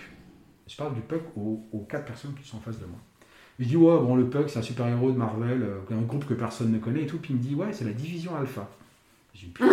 je 0.70 0.78
parle 0.78 0.94
du 0.94 1.02
Puck 1.02 1.22
aux, 1.36 1.86
quatre 1.90 2.06
personnes 2.06 2.34
qui 2.40 2.48
sont 2.48 2.58
en 2.58 2.62
face 2.62 2.80
de 2.80 2.86
moi. 2.86 3.00
Je 3.58 3.66
dis, 3.66 3.76
ouais, 3.76 3.98
bon, 4.00 4.16
le 4.16 4.30
Puck, 4.30 4.50
c'est 4.50 4.60
un 4.60 4.62
super-héros 4.62 5.12
de 5.12 5.18
Marvel, 5.18 5.64
euh, 5.64 5.80
un 5.92 6.02
groupe 6.02 6.26
que 6.26 6.36
personne 6.36 6.72
ne 6.72 6.78
connaît 6.78 7.04
et 7.04 7.08
tout. 7.08 7.18
Puis 7.18 7.34
il 7.34 7.38
me 7.38 7.42
dit, 7.42 7.56
ouais, 7.56 7.74
c'est 7.74 7.84
la 7.84 7.92
division 7.92 8.36
Alpha. 8.38 8.70
Je 9.34 9.42
dis, 9.42 9.48
putain. 9.48 9.68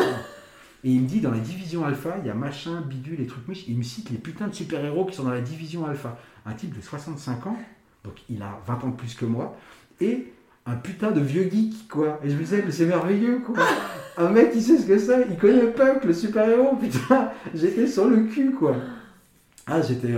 Et 0.82 0.90
il 0.90 1.02
me 1.02 1.06
dit, 1.06 1.20
dans 1.20 1.30
la 1.30 1.38
division 1.38 1.84
Alpha, 1.84 2.16
il 2.20 2.26
y 2.26 2.30
a 2.30 2.34
machin, 2.34 2.80
bidule, 2.80 3.18
les 3.18 3.26
trucs 3.26 3.44
Il 3.68 3.76
me 3.76 3.82
cite 3.82 4.10
les 4.10 4.18
putains 4.18 4.48
de 4.48 4.54
super-héros 4.54 5.04
qui 5.04 5.14
sont 5.14 5.24
dans 5.24 5.30
la 5.30 5.40
division 5.40 5.86
Alpha. 5.86 6.18
Un 6.46 6.54
type 6.54 6.74
de 6.74 6.80
65 6.80 7.46
ans, 7.46 7.58
donc 8.02 8.14
il 8.30 8.40
a 8.42 8.60
20 8.66 8.84
ans 8.84 8.88
de 8.88 8.96
plus 8.96 9.14
que 9.14 9.24
moi, 9.24 9.56
et 10.00 10.32
un 10.64 10.76
putain 10.76 11.10
de 11.10 11.20
vieux 11.20 11.48
geek, 11.50 11.88
quoi. 11.88 12.20
Et 12.24 12.30
je 12.30 12.34
me 12.34 12.40
disais, 12.40 12.62
mais 12.64 12.72
c'est 12.72 12.86
merveilleux, 12.86 13.40
quoi. 13.40 13.56
Un 14.16 14.30
mec, 14.30 14.52
il 14.54 14.62
sait 14.62 14.78
ce 14.78 14.86
que 14.86 14.98
c'est, 14.98 15.26
il 15.30 15.36
connaît 15.36 15.60
le 15.60 15.72
Puck, 15.72 16.04
le 16.04 16.12
super-héros, 16.12 16.76
putain. 16.76 17.30
J'étais 17.54 17.86
sur 17.86 18.08
le 18.08 18.24
cul, 18.24 18.52
quoi. 18.52 18.76
Ah, 19.68 19.82
j'étais, 19.82 20.08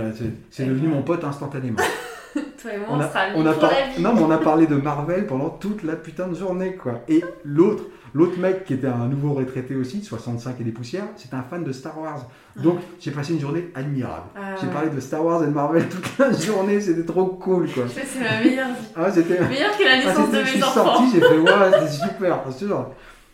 c'est 0.51 0.65
devenu 0.65 0.89
mon 0.89 1.01
pote 1.01 1.23
instantanément. 1.23 1.79
Toi 2.61 2.73
et 2.73 2.77
moi, 2.77 2.87
on, 2.91 2.99
a, 2.99 3.09
on 3.35 3.45
a 3.45 3.99
Non, 3.99 4.13
mais 4.13 4.21
on 4.21 4.29
a 4.29 4.37
parlé 4.37 4.67
de 4.67 4.75
Marvel 4.81 5.25
pendant 5.25 5.49
toute 5.49 5.81
la 5.81 5.95
putain 5.95 6.27
de 6.27 6.35
journée, 6.35 6.75
quoi. 6.75 7.01
Et 7.07 7.23
l'autre, 7.43 7.85
l'autre 8.13 8.37
mec 8.37 8.65
qui 8.65 8.75
était 8.75 8.87
un 8.87 9.07
nouveau 9.07 9.33
retraité 9.33 9.75
aussi, 9.75 9.99
de 9.99 10.05
65 10.05 10.55
et 10.59 10.63
des 10.63 10.71
poussières, 10.71 11.05
c'était 11.15 11.35
un 11.35 11.41
fan 11.41 11.63
de 11.63 11.71
Star 11.71 11.99
Wars. 11.99 12.27
Donc, 12.57 12.77
j'ai 12.99 13.09
passé 13.09 13.33
une 13.33 13.39
journée 13.39 13.71
admirable. 13.73 14.27
Ah 14.35 14.55
j'ai 14.61 14.67
parlé 14.67 14.89
de 14.91 14.99
Star 14.99 15.25
Wars 15.25 15.43
et 15.43 15.47
de 15.47 15.51
Marvel 15.51 15.87
toute 15.89 16.17
la 16.19 16.31
journée, 16.31 16.79
c'était 16.79 17.05
trop 17.05 17.25
cool, 17.25 17.67
quoi. 17.71 17.85
C'est 17.87 18.19
ma 18.19 18.41
meilleure 18.41 18.67
vie. 18.67 18.87
Ah, 18.95 19.11
c'était... 19.11 19.39
Meilleure 19.39 19.75
que 19.75 19.83
la 19.83 19.93
ah, 19.93 19.97
naissance 19.97 20.29
de 20.29 20.35
mes 20.35 20.41
enfants. 20.41 20.45
Je 20.45 20.51
suis 20.51 20.61
sorti, 20.61 21.03
j'ai 21.13 21.21
fait, 21.21 21.39
ouais, 21.39 21.71
c'était 21.79 22.07
super, 22.07 22.39
c'est 22.49 22.65
sûr. 22.65 22.89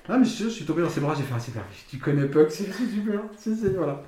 Ah, 0.08 0.18
mais 0.18 0.26
je 0.26 0.30
suis, 0.30 0.44
je 0.46 0.50
suis 0.50 0.66
tombé 0.66 0.84
dans 0.84 0.90
ses 0.90 1.02
bras, 1.02 1.16
j'ai 1.16 1.24
fait, 1.24 1.34
ah, 1.36 1.40
super, 1.40 1.64
tu 1.90 1.98
connais 1.98 2.28
Puck, 2.28 2.52
c'est 2.52 2.72
super, 2.72 3.22
c'est, 3.38 3.76
voilà. 3.76 4.04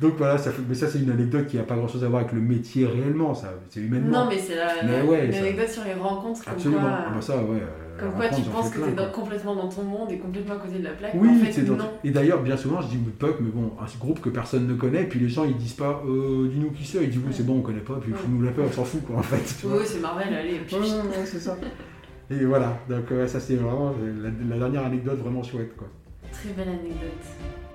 Donc 0.00 0.14
voilà, 0.18 0.36
ça, 0.36 0.50
mais 0.68 0.74
ça 0.74 0.88
c'est 0.88 0.98
une 0.98 1.10
anecdote 1.10 1.46
qui 1.46 1.56
n'a 1.56 1.62
pas 1.62 1.76
grand 1.76 1.88
chose 1.88 2.04
à 2.04 2.08
voir 2.08 2.22
avec 2.22 2.32
le 2.32 2.40
métier 2.40 2.84
réellement, 2.84 3.34
ça, 3.34 3.54
c'est 3.70 3.80
humainement. 3.80 4.24
Non, 4.24 4.28
mais 4.28 4.38
c'est 4.38 4.56
la, 4.56 4.82
une 4.82 5.34
anecdote 5.34 5.68
sur 5.68 5.84
les 5.84 5.94
rencontres. 5.94 6.42
Absolument. 6.46 6.80
Comme 6.80 6.90
quoi, 6.90 6.98
ah 7.06 7.12
bah 7.14 7.22
ça, 7.22 7.36
ouais, 7.36 7.62
euh, 7.62 8.00
comme 8.00 8.12
quoi 8.12 8.28
tu 8.28 8.42
penses 8.42 8.70
que 8.70 8.78
tu 8.78 8.90
es 8.90 9.12
complètement 9.12 9.54
dans 9.54 9.68
ton 9.68 9.84
monde 9.84 10.10
et 10.12 10.18
complètement 10.18 10.54
à 10.54 10.58
côté 10.58 10.78
de 10.78 10.84
la 10.84 10.90
plaque. 10.90 11.12
Oui, 11.14 11.28
en 11.30 11.44
fait, 11.44 11.62
non. 11.62 11.78
Et 12.04 12.10
d'ailleurs, 12.10 12.42
bien 12.42 12.56
souvent, 12.56 12.80
je 12.82 12.88
dis 12.88 12.96
Puck, 12.96 13.36
mais 13.40 13.50
bon, 13.50 13.72
un 13.80 13.98
groupe 13.98 14.20
que 14.20 14.28
personne 14.28 14.66
ne 14.66 14.74
connaît, 14.74 15.02
et 15.02 15.06
puis 15.06 15.20
les 15.20 15.28
gens 15.28 15.44
ils 15.44 15.56
disent 15.56 15.74
pas, 15.74 16.02
euh, 16.06 16.48
dis-nous 16.48 16.72
qui 16.72 16.84
c'est, 16.84 17.02
ils 17.04 17.10
disent 17.10 17.20
oui, 17.24 17.32
c'est 17.32 17.46
bon, 17.46 17.58
on 17.58 17.62
connaît 17.62 17.80
pas, 17.80 17.98
puis 18.00 18.12
ouais. 18.12 18.18
nous 18.28 18.42
la 18.42 18.50
peur, 18.50 18.66
on 18.68 18.72
s'en 18.72 18.84
fout 18.84 19.04
quoi 19.06 19.16
en 19.16 19.22
fait. 19.22 19.64
Oui, 19.64 19.78
c'est 19.84 20.00
Marvel, 20.00 20.34
allez. 20.34 20.60
Puis... 20.66 20.76
Ouais, 20.76 21.24
c'est 21.24 21.40
ça. 21.40 21.56
Et 22.30 22.44
voilà, 22.44 22.78
donc 22.88 23.04
ça 23.28 23.38
c'est 23.40 23.56
vraiment 23.56 23.94
la, 24.22 24.30
la 24.48 24.58
dernière 24.58 24.84
anecdote 24.84 25.18
vraiment 25.20 25.42
chouette 25.42 25.76
quoi. 25.76 25.88
Très 26.32 26.50
belle 26.50 26.68
anecdote. 26.68 27.65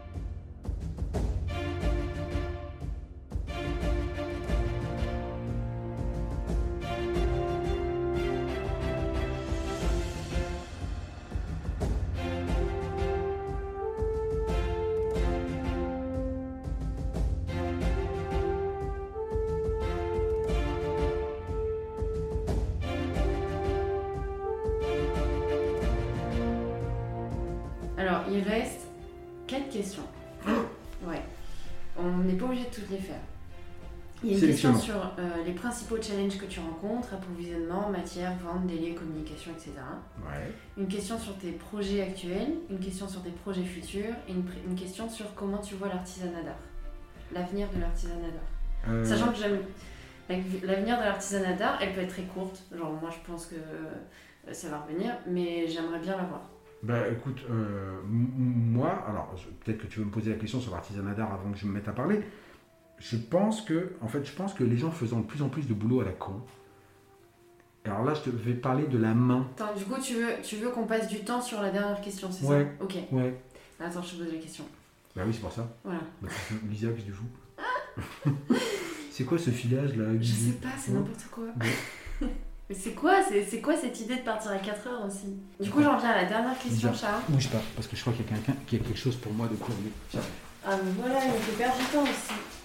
Question 34.47 34.77
sur 34.77 34.95
euh, 34.95 35.43
les 35.45 35.53
principaux 35.53 36.01
challenges 36.01 36.37
que 36.37 36.45
tu 36.45 36.59
rencontres, 36.59 37.13
approvisionnement, 37.13 37.89
matière, 37.89 38.33
vente, 38.43 38.67
délai, 38.67 38.93
communication, 38.93 39.51
etc. 39.51 39.71
Ouais. 40.19 40.51
Une 40.77 40.87
question 40.87 41.17
sur 41.17 41.37
tes 41.37 41.51
projets 41.51 42.01
actuels, 42.01 42.53
une 42.69 42.79
question 42.79 43.07
sur 43.07 43.21
tes 43.21 43.31
projets 43.31 43.63
futurs 43.63 44.13
et 44.27 44.31
une, 44.31 44.75
question 44.75 45.09
sur 45.09 45.33
comment 45.35 45.59
tu 45.59 45.75
vois 45.75 45.87
l'artisanat 45.87 46.43
d'art. 46.43 46.59
L'avenir 47.33 47.67
de 47.73 47.79
l'artisanat 47.79 48.31
d'art. 48.31 48.89
Euh. 48.89 49.05
Sachant 49.05 49.31
que 49.31 49.37
j'aime. 49.37 49.59
L'avenir 50.63 50.97
de 50.97 51.03
l'artisanat 51.03 51.53
d'art, 51.53 51.79
elle 51.81 51.93
peut 51.93 52.01
être 52.01 52.13
très 52.13 52.23
courte. 52.23 52.63
Genre, 52.75 52.91
moi, 53.01 53.09
je 53.09 53.29
pense 53.29 53.47
que 53.47 53.55
euh, 53.55 54.53
ça 54.53 54.69
va 54.69 54.79
revenir, 54.79 55.13
mais 55.27 55.67
j'aimerais 55.67 55.99
bien 55.99 56.15
la 56.15 56.23
voir. 56.23 56.41
Ben 56.83 57.03
écoute, 57.11 57.45
moi, 58.09 59.05
alors 59.07 59.35
peut-être 59.63 59.77
que 59.77 59.85
tu 59.85 59.99
veux 59.99 60.05
me 60.05 60.09
poser 60.09 60.31
la 60.31 60.37
question 60.37 60.59
sur 60.59 60.71
l'artisanat 60.71 61.13
d'art 61.13 61.31
avant 61.31 61.51
que 61.51 61.57
je 61.59 61.67
me 61.67 61.73
mette 61.73 61.87
à 61.87 61.91
parler. 61.91 62.21
Je 63.01 63.17
pense 63.17 63.61
que, 63.61 63.93
en 64.01 64.07
fait, 64.07 64.23
je 64.23 64.31
pense 64.31 64.53
que 64.53 64.63
les 64.63 64.77
gens 64.77 64.91
faisant 64.91 65.19
de 65.19 65.25
plus 65.25 65.41
en 65.41 65.49
plus 65.49 65.67
de 65.67 65.73
boulot 65.73 66.01
à 66.01 66.05
la 66.05 66.11
con. 66.11 66.41
Alors 67.83 68.03
là, 68.03 68.13
je 68.13 68.21
te 68.21 68.29
vais 68.29 68.53
parler 68.53 68.85
de 68.85 68.97
la 68.99 69.15
main. 69.15 69.47
Attends, 69.55 69.73
du 69.75 69.83
coup, 69.85 69.99
tu 69.99 70.13
veux, 70.13 70.33
tu 70.43 70.57
veux 70.57 70.69
qu'on 70.69 70.85
passe 70.85 71.07
du 71.07 71.21
temps 71.21 71.41
sur 71.41 71.61
la 71.61 71.71
dernière 71.71 71.99
question, 71.99 72.31
c'est 72.31 72.45
ouais, 72.45 72.71
ça 72.77 72.83
Ok. 72.83 72.95
Ouais. 73.11 73.41
Attends, 73.79 74.03
je 74.03 74.11
te 74.11 74.23
pose 74.23 74.31
la 74.31 74.39
question. 74.39 74.65
Bah 75.15 75.23
oui, 75.25 75.33
c'est 75.33 75.41
pour 75.41 75.51
ça. 75.51 75.67
Voilà. 75.83 76.01
Bah, 76.21 76.29
Lisa, 76.69 76.89
qu'est-ce 76.89 77.07
que 77.07 78.55
C'est 79.11 79.23
quoi 79.23 79.39
ce 79.39 79.49
filage 79.49 79.95
là 79.97 80.05
Je 80.19 80.31
sais 80.31 80.51
pas, 80.53 80.69
c'est 80.77 80.91
n'importe 80.91 81.25
quoi. 81.31 81.45
Mais 82.69 82.75
c'est 82.75 82.93
quoi, 82.93 83.15
c'est, 83.27 83.61
quoi 83.61 83.75
cette 83.75 83.99
idée 83.99 84.17
de 84.17 84.21
partir 84.21 84.51
à 84.51 84.57
4 84.57 84.87
heures 84.87 85.05
aussi? 85.05 85.35
Du 85.59 85.69
coup, 85.69 85.81
j'en 85.81 85.97
viens 85.97 86.11
à 86.11 86.21
la 86.21 86.25
dernière 86.25 86.57
question, 86.57 86.93
Charles. 86.93 87.21
Bouge 87.27 87.49
pas, 87.49 87.61
parce 87.75 87.87
que 87.87 87.95
je 87.97 88.01
crois 88.01 88.13
qu'il 88.13 88.25
y 88.25 88.29
a 88.29 88.33
quelqu'un 88.33 88.53
qui 88.65 88.75
a 88.75 88.79
quelque 88.79 88.97
chose 88.97 89.15
pour 89.15 89.33
moi 89.33 89.47
de 89.47 89.55
courrier. 89.55 89.91
Ah, 90.63 90.77
mais 90.81 90.91
voilà, 90.97 91.25
il 91.25 91.31
me 91.31 91.37
fait 91.37 91.57
perdre 91.57 91.77
du 91.77 91.85
temps 91.85 92.03
aussi. 92.03 92.60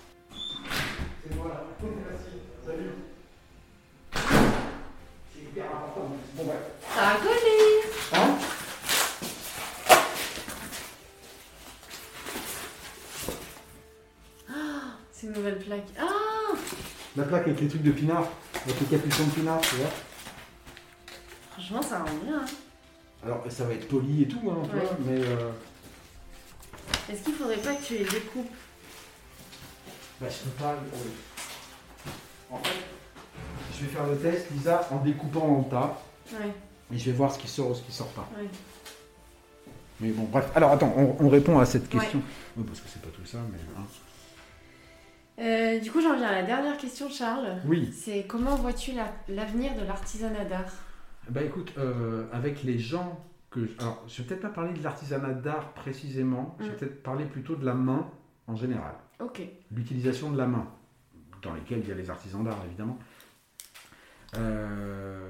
C'est 1.29 1.35
voilà, 1.37 1.65
merci, 1.81 2.39
salut. 2.65 2.91
C'est 5.33 5.43
hyper 5.43 5.65
important. 5.65 6.17
Bon, 6.35 6.45
ouais. 6.45 6.55
Ça 6.95 7.09
a 7.09 7.17
collé 7.17 7.83
Hein? 8.13 8.39
Ah, 14.49 14.55
C'est 15.13 15.27
une 15.27 15.33
nouvelle 15.33 15.59
plaque. 15.59 15.87
Ah 15.99 16.55
La 17.17 17.25
plaque 17.25 17.43
avec 17.49 17.61
les 17.61 17.69
trucs 17.69 17.83
de 17.83 17.93
pinard. 17.93 18.29
Avec 18.65 18.81
les 18.81 18.87
capuchons 18.87 19.25
de 19.25 19.31
pinard, 19.31 19.61
tu 19.63 19.77
vois. 19.77 19.91
Franchement, 21.53 21.83
ça 21.83 21.99
rend 22.01 22.15
bien. 22.25 22.39
Hein. 22.39 22.47
Alors, 23.25 23.45
ça 23.49 23.65
va 23.65 23.73
être 23.73 23.89
poli 23.89 24.23
et 24.23 24.29
tout, 24.29 24.51
hein, 24.51 24.63
vois, 24.63 24.97
mais. 25.05 25.21
Euh... 25.21 25.51
Est-ce 27.11 27.23
qu'il 27.23 27.35
faudrait 27.35 27.57
pas 27.57 27.75
que 27.75 27.83
tu 27.83 27.95
les 27.95 28.05
découpes? 28.05 28.51
Bah, 30.21 30.27
je 30.31 30.45
peux 30.45 30.63
pas. 30.63 30.75
En 32.51 32.59
fait, 32.59 32.71
je 33.75 33.85
vais 33.85 33.91
faire 33.91 34.07
le 34.07 34.17
test, 34.17 34.51
Lisa, 34.53 34.89
en 34.91 34.99
découpant 35.05 35.47
en 35.59 35.63
tas. 35.65 36.01
Ouais. 36.33 36.51
Et 36.93 36.99
je 36.99 37.11
vais 37.11 37.17
voir 37.17 37.33
ce 37.33 37.39
qui 37.39 37.49
sort 37.49 37.71
ou 37.71 37.75
ce 37.75 37.83
qui 37.83 37.93
sort 37.93 38.09
pas. 38.09 38.29
Ouais. 38.39 38.49
Mais 40.01 40.11
bon, 40.11 40.25
bref. 40.25 40.51
Alors, 40.55 40.73
attends, 40.73 40.93
on, 41.19 41.29
répond 41.29 41.59
à 41.59 41.65
cette 41.67 41.89
question. 41.89 42.23
Oui, 42.57 42.65
parce 42.67 42.81
que 42.81 42.89
c'est 42.89 43.03
pas 43.03 43.09
tout 43.09 43.25
ça, 43.27 43.39
mais. 43.51 43.59
Hein. 43.77 43.85
Euh, 45.39 45.81
du 45.81 45.91
coup, 45.91 46.01
j'en 46.01 46.17
viens 46.17 46.29
à 46.29 46.33
la 46.33 46.43
dernière 46.45 46.77
question, 46.79 47.11
Charles. 47.11 47.59
Oui. 47.67 47.93
C'est 47.95 48.25
comment 48.27 48.55
vois-tu 48.57 48.93
la- 48.93 49.13
l'avenir 49.29 49.75
de 49.75 49.85
l'artisanat 49.87 50.45
d'art? 50.47 50.73
Bah 51.29 51.43
écoute, 51.43 51.73
euh, 51.77 52.27
avec 52.33 52.63
les 52.63 52.79
gens 52.79 53.19
que. 53.51 53.69
Alors, 53.81 54.03
je 54.07 54.23
vais 54.23 54.29
peut-être 54.29 54.43
pas 54.43 54.49
parler 54.49 54.73
de 54.73 54.83
l'artisanat 54.83 55.33
d'art 55.35 55.73
précisément, 55.75 56.57
je 56.61 56.67
vais 56.67 56.71
Mm. 56.73 56.77
peut-être 56.77 57.03
parler 57.03 57.25
plutôt 57.27 57.57
de 57.57 57.67
la 57.67 57.75
main 57.75 58.09
en 58.47 58.57
général. 58.57 58.95
L'utilisation 59.73 60.31
de 60.31 60.37
la 60.37 60.47
main, 60.47 60.69
dans 61.43 61.55
lesquels 61.55 61.81
il 61.81 61.89
y 61.89 61.93
a 61.93 61.95
les 61.95 62.11
artisans 62.11 62.45
d'art 62.45 62.63
évidemment. 62.67 62.99
Euh, 64.37 65.29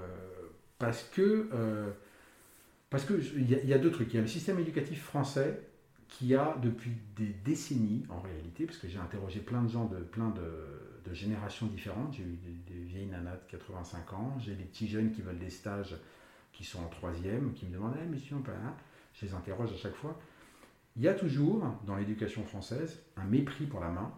parce 0.79 1.03
que. 1.05 1.49
euh, 1.53 1.91
il 3.37 3.51
y, 3.51 3.75
a- 3.75 3.79
deux 3.79 3.91
trucs. 3.91 4.13
Il 4.13 4.17
y 4.17 4.19
a 4.19 4.23
le 4.23 4.29
système 4.29 4.59
éducatif 4.59 5.03
français 5.03 5.61
qui 6.09 6.35
a 6.35 6.57
depuis 6.63 6.93
des 7.17 7.35
décennies, 7.45 8.05
en 8.09 8.21
réalité, 8.21 8.65
parce 8.65 8.79
que 8.79 8.89
j'ai 8.89 8.99
interrogé 8.99 9.41
plein 9.41 9.63
de 9.63 9.69
gens 9.69 9.87
de 9.87 9.97
plein 9.99 10.31
de, 10.31 11.13
générations 11.13 11.67
différentes. 11.67 12.15
J'ai 12.15 12.23
eu 12.23 12.39
des, 12.69 12.79
vieilles 12.79 13.07
nanas 13.07 13.37
de 13.37 13.51
85 13.51 14.13
ans, 14.13 14.37
j'ai 14.39 14.55
des 14.55 14.65
petits 14.65 14.89
jeunes 14.89 15.13
qui 15.13 15.23
veulent 15.23 15.39
des 15.39 15.51
stages 15.51 15.95
qui 16.53 16.65
sont 16.65 16.81
en 16.81 16.89
troisième, 16.89 17.53
qui 17.53 17.67
me 17.67 17.73
demandent 17.75 17.97
Eh, 18.03 18.07
monsieur, 18.07 18.37
on 18.37 18.43
peut- 18.43 18.53
hein? 18.53 18.75
Je 19.15 19.27
les 19.27 19.35
interroge 19.35 19.73
à 19.73 19.77
chaque 19.77 19.95
fois. 19.95 20.19
Il 20.97 21.03
y 21.03 21.09
a 21.09 21.15
toujours, 21.15 21.63
dans 21.85 21.97
l'éducation 21.97 22.43
française, 22.45 23.03
un 23.17 23.25
mépris 23.25 23.67
pour 23.67 23.81
la 23.81 23.91
main 23.91 24.13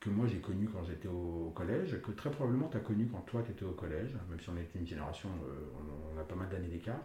que 0.00 0.10
moi 0.10 0.26
j'ai 0.26 0.38
connu 0.38 0.68
quand 0.68 0.84
j'étais 0.84 1.08
au 1.08 1.50
collège, 1.54 2.00
que 2.02 2.10
très 2.10 2.30
probablement 2.30 2.68
tu 2.68 2.76
as 2.76 2.80
connu 2.80 3.06
quand 3.06 3.20
toi 3.20 3.42
tu 3.42 3.52
étais 3.52 3.64
au 3.64 3.72
collège, 3.72 4.10
même 4.28 4.38
si 4.38 4.50
on 4.50 4.56
est 4.56 4.68
une 4.74 4.86
génération, 4.86 5.30
euh, 5.48 6.14
on, 6.14 6.20
a 6.20 6.24
pas 6.24 6.34
mal 6.34 6.48
d'années 6.50 6.68
d'écart, 6.68 7.00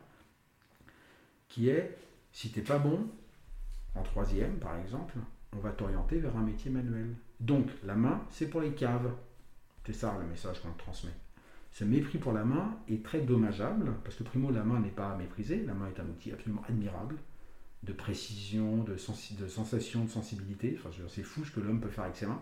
qui 1.47 1.69
est, 1.69 1.97
si 2.33 2.51
t'es 2.51 2.61
pas 2.61 2.77
bon, 2.77 3.07
en 3.95 4.03
troisième 4.03 4.57
par 4.57 4.77
exemple, 4.77 5.13
on 5.55 5.59
va 5.59 5.71
t'orienter 5.71 6.17
vers 6.17 6.35
un 6.35 6.41
métier 6.41 6.69
manuel. 6.69 7.15
Donc 7.39 7.67
la 7.85 7.95
main, 7.95 8.21
c'est 8.29 8.49
pour 8.49 8.61
les 8.61 8.73
caves. 8.73 9.13
C'est 9.85 9.93
ça 9.93 10.17
le 10.19 10.27
message 10.27 10.61
qu'on 10.61 10.73
transmet. 10.73 11.13
Ce 11.71 11.83
mépris 11.83 12.17
pour 12.17 12.33
la 12.33 12.43
main 12.43 12.77
est 12.89 13.03
très 13.03 13.21
dommageable, 13.21 13.93
parce 14.03 14.15
que 14.15 14.23
primo, 14.23 14.51
la 14.51 14.63
main 14.63 14.79
n'est 14.79 14.89
pas 14.89 15.11
à 15.11 15.17
mépriser, 15.17 15.63
la 15.65 15.73
main 15.73 15.87
est 15.87 15.99
un 15.99 16.05
outil 16.05 16.31
absolument 16.31 16.63
admirable, 16.67 17.15
de 17.83 17.93
précision, 17.93 18.83
de, 18.83 18.93
de 18.93 19.47
sensation, 19.47 20.03
de 20.03 20.09
sensibilité. 20.09 20.77
Enfin, 20.77 20.89
c'est 21.07 21.23
fou 21.23 21.45
ce 21.45 21.51
que 21.51 21.59
l'homme 21.59 21.79
peut 21.79 21.89
faire 21.89 22.05
avec 22.05 22.15
ses 22.15 22.25
mains. 22.25 22.41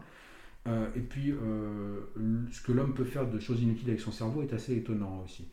Euh, 0.67 0.88
et 0.95 1.01
puis, 1.01 1.31
euh, 1.31 2.01
ce 2.51 2.61
que 2.61 2.71
l'homme 2.71 2.93
peut 2.93 3.05
faire 3.05 3.27
de 3.27 3.39
choses 3.39 3.61
inutiles 3.61 3.89
avec 3.89 4.01
son 4.01 4.11
cerveau 4.11 4.41
est 4.41 4.53
assez 4.53 4.75
étonnant 4.75 5.23
aussi. 5.23 5.47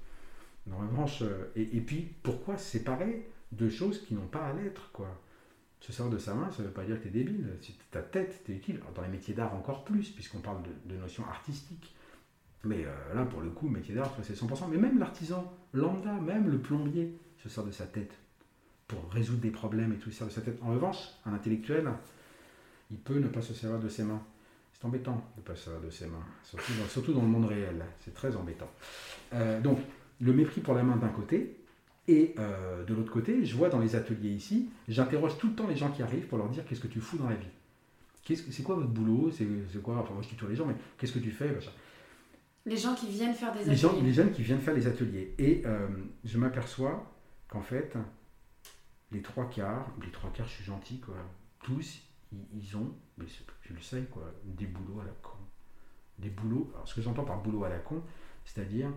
En 0.70 0.78
revanche, 0.78 1.22
euh, 1.22 1.50
et, 1.54 1.80
puis, 1.80 2.14
pourquoi 2.22 2.56
séparer 2.56 3.28
de 3.52 3.68
choses 3.68 4.02
qui 4.04 4.14
n'ont 4.14 4.26
pas 4.26 4.46
à 4.46 4.52
l'être, 4.54 4.90
quoi? 4.92 5.20
Se 5.80 5.92
servir 5.92 6.14
de 6.14 6.18
sa 6.18 6.34
main, 6.34 6.50
ça 6.50 6.62
ne 6.62 6.68
veut 6.68 6.72
pas 6.72 6.84
dire 6.84 6.96
que 6.96 7.02
tu 7.02 7.08
es 7.08 7.10
débile. 7.10 7.46
Si 7.60 7.76
ta 7.90 8.00
tête, 8.00 8.42
t'es 8.44 8.54
utile. 8.54 8.80
Dans 8.94 9.02
les 9.02 9.08
métiers 9.08 9.34
d'art, 9.34 9.54
encore 9.54 9.84
plus, 9.84 10.10
puisqu'on 10.10 10.38
parle 10.38 10.62
de, 10.86 10.96
notions 10.96 11.24
artistiques. 11.28 11.94
Mais 12.64 12.86
là, 13.14 13.26
pour 13.26 13.42
le 13.42 13.50
coup, 13.50 13.68
métier 13.68 13.94
d'art, 13.94 14.16
c'est 14.22 14.32
100%. 14.32 14.70
Mais 14.70 14.78
même 14.78 14.98
l'artisan 14.98 15.52
lambda, 15.74 16.14
même 16.14 16.48
le 16.48 16.58
plombier, 16.58 17.18
se 17.36 17.50
sert 17.50 17.64
de 17.64 17.70
sa 17.70 17.84
tête 17.84 18.18
pour 18.88 19.10
résoudre 19.10 19.40
des 19.40 19.50
problèmes 19.50 19.92
et 19.92 19.96
tout, 19.96 20.10
sert 20.10 20.26
de 20.26 20.32
sa 20.32 20.40
tête. 20.40 20.58
En 20.62 20.70
revanche, 20.70 20.98
un 21.26 21.34
intellectuel, 21.34 21.88
il 22.90 22.98
peut 22.98 23.18
ne 23.18 23.28
pas 23.28 23.42
se 23.42 23.54
servir 23.54 23.78
de 23.78 23.88
ses 23.88 24.04
mains. 24.04 24.22
C'est 24.72 24.84
embêtant 24.84 25.24
de 25.36 25.40
ne 25.40 25.46
pas 25.46 25.54
se 25.54 25.64
servir 25.64 25.80
de 25.80 25.90
ses 25.90 26.06
mains, 26.06 26.24
surtout 26.42 26.72
dans, 26.80 26.88
surtout 26.88 27.12
dans 27.12 27.22
le 27.22 27.28
monde 27.28 27.46
réel. 27.46 27.84
C'est 28.00 28.14
très 28.14 28.36
embêtant. 28.36 28.70
Euh, 29.32 29.60
donc, 29.60 29.78
le 30.20 30.32
mépris 30.32 30.60
pour 30.60 30.74
la 30.74 30.82
main 30.82 30.96
d'un 30.96 31.08
côté, 31.08 31.56
et 32.06 32.34
euh, 32.38 32.84
de 32.84 32.94
l'autre 32.94 33.12
côté, 33.12 33.44
je 33.44 33.56
vois 33.56 33.70
dans 33.70 33.78
les 33.78 33.96
ateliers 33.96 34.30
ici, 34.30 34.68
j'interroge 34.88 35.38
tout 35.38 35.48
le 35.48 35.54
temps 35.54 35.66
les 35.66 35.76
gens 35.76 35.90
qui 35.90 36.02
arrivent 36.02 36.26
pour 36.26 36.38
leur 36.38 36.48
dire 36.48 36.64
qu'est-ce 36.66 36.80
que 36.80 36.86
tu 36.86 37.00
fous 37.00 37.16
dans 37.16 37.28
la 37.28 37.36
vie 37.36 38.36
C'est 38.36 38.62
quoi 38.62 38.74
votre 38.74 38.88
boulot? 38.88 39.30
C'est 39.32 39.46
quoi? 39.82 39.96
Enfin, 39.96 40.12
moi 40.12 40.22
je 40.22 40.28
tutoie 40.28 40.48
les 40.50 40.56
gens, 40.56 40.66
mais 40.66 40.76
qu'est-ce 40.98 41.12
que 41.12 41.18
tu 41.18 41.30
fais? 41.30 41.50
Les 42.66 42.76
gens 42.76 42.94
qui 42.94 43.08
viennent 43.08 43.34
faire 43.34 43.52
des 43.54 43.64
les, 43.64 43.76
gens, 43.76 43.88
ateliers. 43.88 44.02
les 44.02 44.12
jeunes 44.12 44.32
qui 44.32 44.42
viennent 44.42 44.60
faire 44.60 44.74
les 44.74 44.86
ateliers. 44.86 45.34
Et 45.38 45.62
euh, 45.64 45.86
je 46.24 46.36
m'aperçois 46.38 47.10
qu'en 47.48 47.62
fait, 47.62 47.96
les 49.14 49.22
trois 49.22 49.48
quarts, 49.48 49.86
les 50.02 50.10
trois 50.10 50.30
quarts, 50.30 50.46
je 50.46 50.54
suis 50.54 50.64
gentil, 50.64 50.98
quoi. 50.98 51.14
Tous, 51.62 52.02
ils, 52.52 52.76
ont, 52.76 52.92
mais 53.16 53.26
tu 53.62 53.72
le 53.72 53.80
sais, 53.80 54.02
quoi, 54.10 54.24
des 54.44 54.66
boulots 54.66 55.00
à 55.00 55.04
la 55.04 55.12
con. 55.22 55.38
Des 56.18 56.30
boulots. 56.30 56.70
Alors, 56.74 56.88
ce 56.88 56.94
que 56.94 57.00
j'entends 57.00 57.24
par 57.24 57.40
boulot 57.40 57.64
à 57.64 57.68
la 57.68 57.78
con, 57.78 58.02
c'est-à-dire 58.44 58.90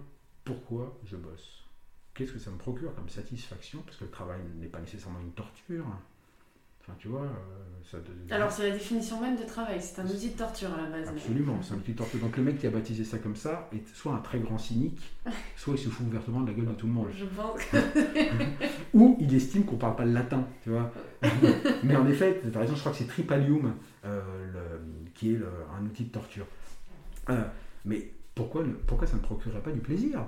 pourquoi 0.44 1.00
je 1.06 1.16
bosse? 1.16 1.66
Qu'est-ce 2.14 2.34
que 2.34 2.40
ça 2.40 2.50
me 2.50 2.58
procure 2.58 2.96
comme 2.96 3.10
satisfaction? 3.10 3.82
Parce 3.84 3.98
que 3.98 4.06
le 4.06 4.12
travail 4.12 4.42
n'est 4.56 4.68
pas 4.68 4.80
nécessairement 4.80 5.20
une 5.20 5.34
torture. 5.34 5.86
Enfin, 6.88 6.96
tu 7.00 7.10
vois, 7.10 7.24
euh, 7.24 7.28
ça 7.84 7.98
te- 7.98 8.34
Alors, 8.34 8.50
c'est 8.50 8.70
la 8.70 8.74
définition 8.74 9.20
même 9.20 9.36
de 9.38 9.44
travail. 9.44 9.82
C'est 9.82 10.00
un 10.00 10.06
outil 10.06 10.30
de 10.30 10.38
torture 10.38 10.70
à 10.74 10.78
la 10.84 10.90
base. 10.90 11.10
Absolument, 11.10 11.60
c'est 11.62 11.74
un 11.74 11.78
petit 11.80 11.94
torture. 11.94 12.20
Donc 12.22 12.38
le 12.38 12.44
mec 12.44 12.60
qui 12.60 12.68
a 12.68 12.70
baptisé 12.70 13.04
ça 13.04 13.18
comme 13.18 13.36
ça 13.36 13.70
est 13.74 13.86
soit 13.94 14.14
un 14.14 14.20
très 14.20 14.40
grand 14.40 14.58
cynique, 14.58 15.02
soit 15.58 15.74
il 15.76 15.80
se 15.80 15.90
fout 15.90 16.08
ouvertement 16.08 16.42
de 16.42 16.48
la 16.48 16.54
gueule 16.54 16.68
de 16.68 16.72
tout 16.74 16.88
le 16.88 16.94
monde. 16.94 17.08
Je 17.14 17.26
pense 17.26 17.60
Ou 18.94 19.18
il 19.20 19.34
estime 19.36 19.66
qu'on 19.66 19.76
parle 19.76 19.96
pas 19.96 20.06
le 20.06 20.14
latin, 20.14 20.46
tu 20.64 20.70
vois. 20.70 20.92
Mais 21.84 21.96
en 21.96 22.08
effet, 22.08 22.34
par 22.54 22.62
exemple, 22.62 22.78
je 22.78 22.84
crois 22.84 22.92
que 22.94 22.98
c'est 23.00 23.08
Tripalium 23.08 23.74
euh, 24.06 24.22
le- 24.54 25.12
qui 25.14 25.34
est 25.34 25.38
le- 25.38 25.50
un 25.78 25.86
outil 25.86 26.06
de 26.06 26.10
torture. 26.12 26.46
Euh, 27.30 27.42
mais 27.84 28.12
pourquoi, 28.34 28.64
ne- 28.64 28.72
pourquoi 28.74 29.06
ça 29.08 29.18
ne 29.18 29.22
procurerait 29.22 29.62
pas 29.62 29.72
du 29.72 29.80
plaisir? 29.82 30.22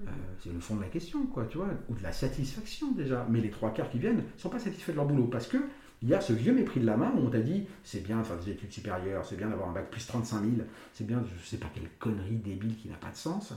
Euh, 0.00 0.10
C'est 0.42 0.52
le 0.52 0.60
fond 0.60 0.76
de 0.76 0.82
la 0.82 0.88
question, 0.88 1.26
quoi, 1.26 1.46
tu 1.46 1.58
vois, 1.58 1.68
ou 1.88 1.94
de 1.94 2.02
la 2.02 2.12
satisfaction 2.12 2.92
déjà. 2.92 3.26
Mais 3.28 3.40
les 3.40 3.50
trois 3.50 3.72
quarts 3.72 3.90
qui 3.90 3.98
viennent 3.98 4.18
ne 4.18 4.22
sont 4.38 4.48
pas 4.50 4.58
satisfaits 4.60 4.92
de 4.92 4.96
leur 4.96 5.06
boulot 5.06 5.24
parce 5.26 5.46
que 5.48 5.56
il 6.04 6.10
y 6.10 6.14
a 6.14 6.20
ce 6.20 6.32
vieux 6.32 6.52
mépris 6.52 6.80
de 6.80 6.86
la 6.86 6.96
main 6.96 7.12
où 7.16 7.26
on 7.26 7.30
t'a 7.30 7.40
dit 7.40 7.66
c'est 7.82 8.02
bien 8.02 8.18
de 8.18 8.24
faire 8.24 8.38
des 8.38 8.52
études 8.52 8.72
supérieures, 8.72 9.26
c'est 9.26 9.36
bien 9.36 9.48
d'avoir 9.48 9.70
un 9.70 9.72
bac 9.72 9.90
plus 9.90 10.06
35 10.06 10.42
000, 10.42 10.52
c'est 10.92 11.06
bien, 11.06 11.24
je 11.24 11.44
sais 11.44 11.56
pas 11.56 11.70
quelle 11.74 11.88
connerie 11.98 12.36
débile 12.36 12.76
qui 12.76 12.88
n'a 12.88 12.96
pas 12.96 13.10
de 13.10 13.16
sens, 13.16 13.54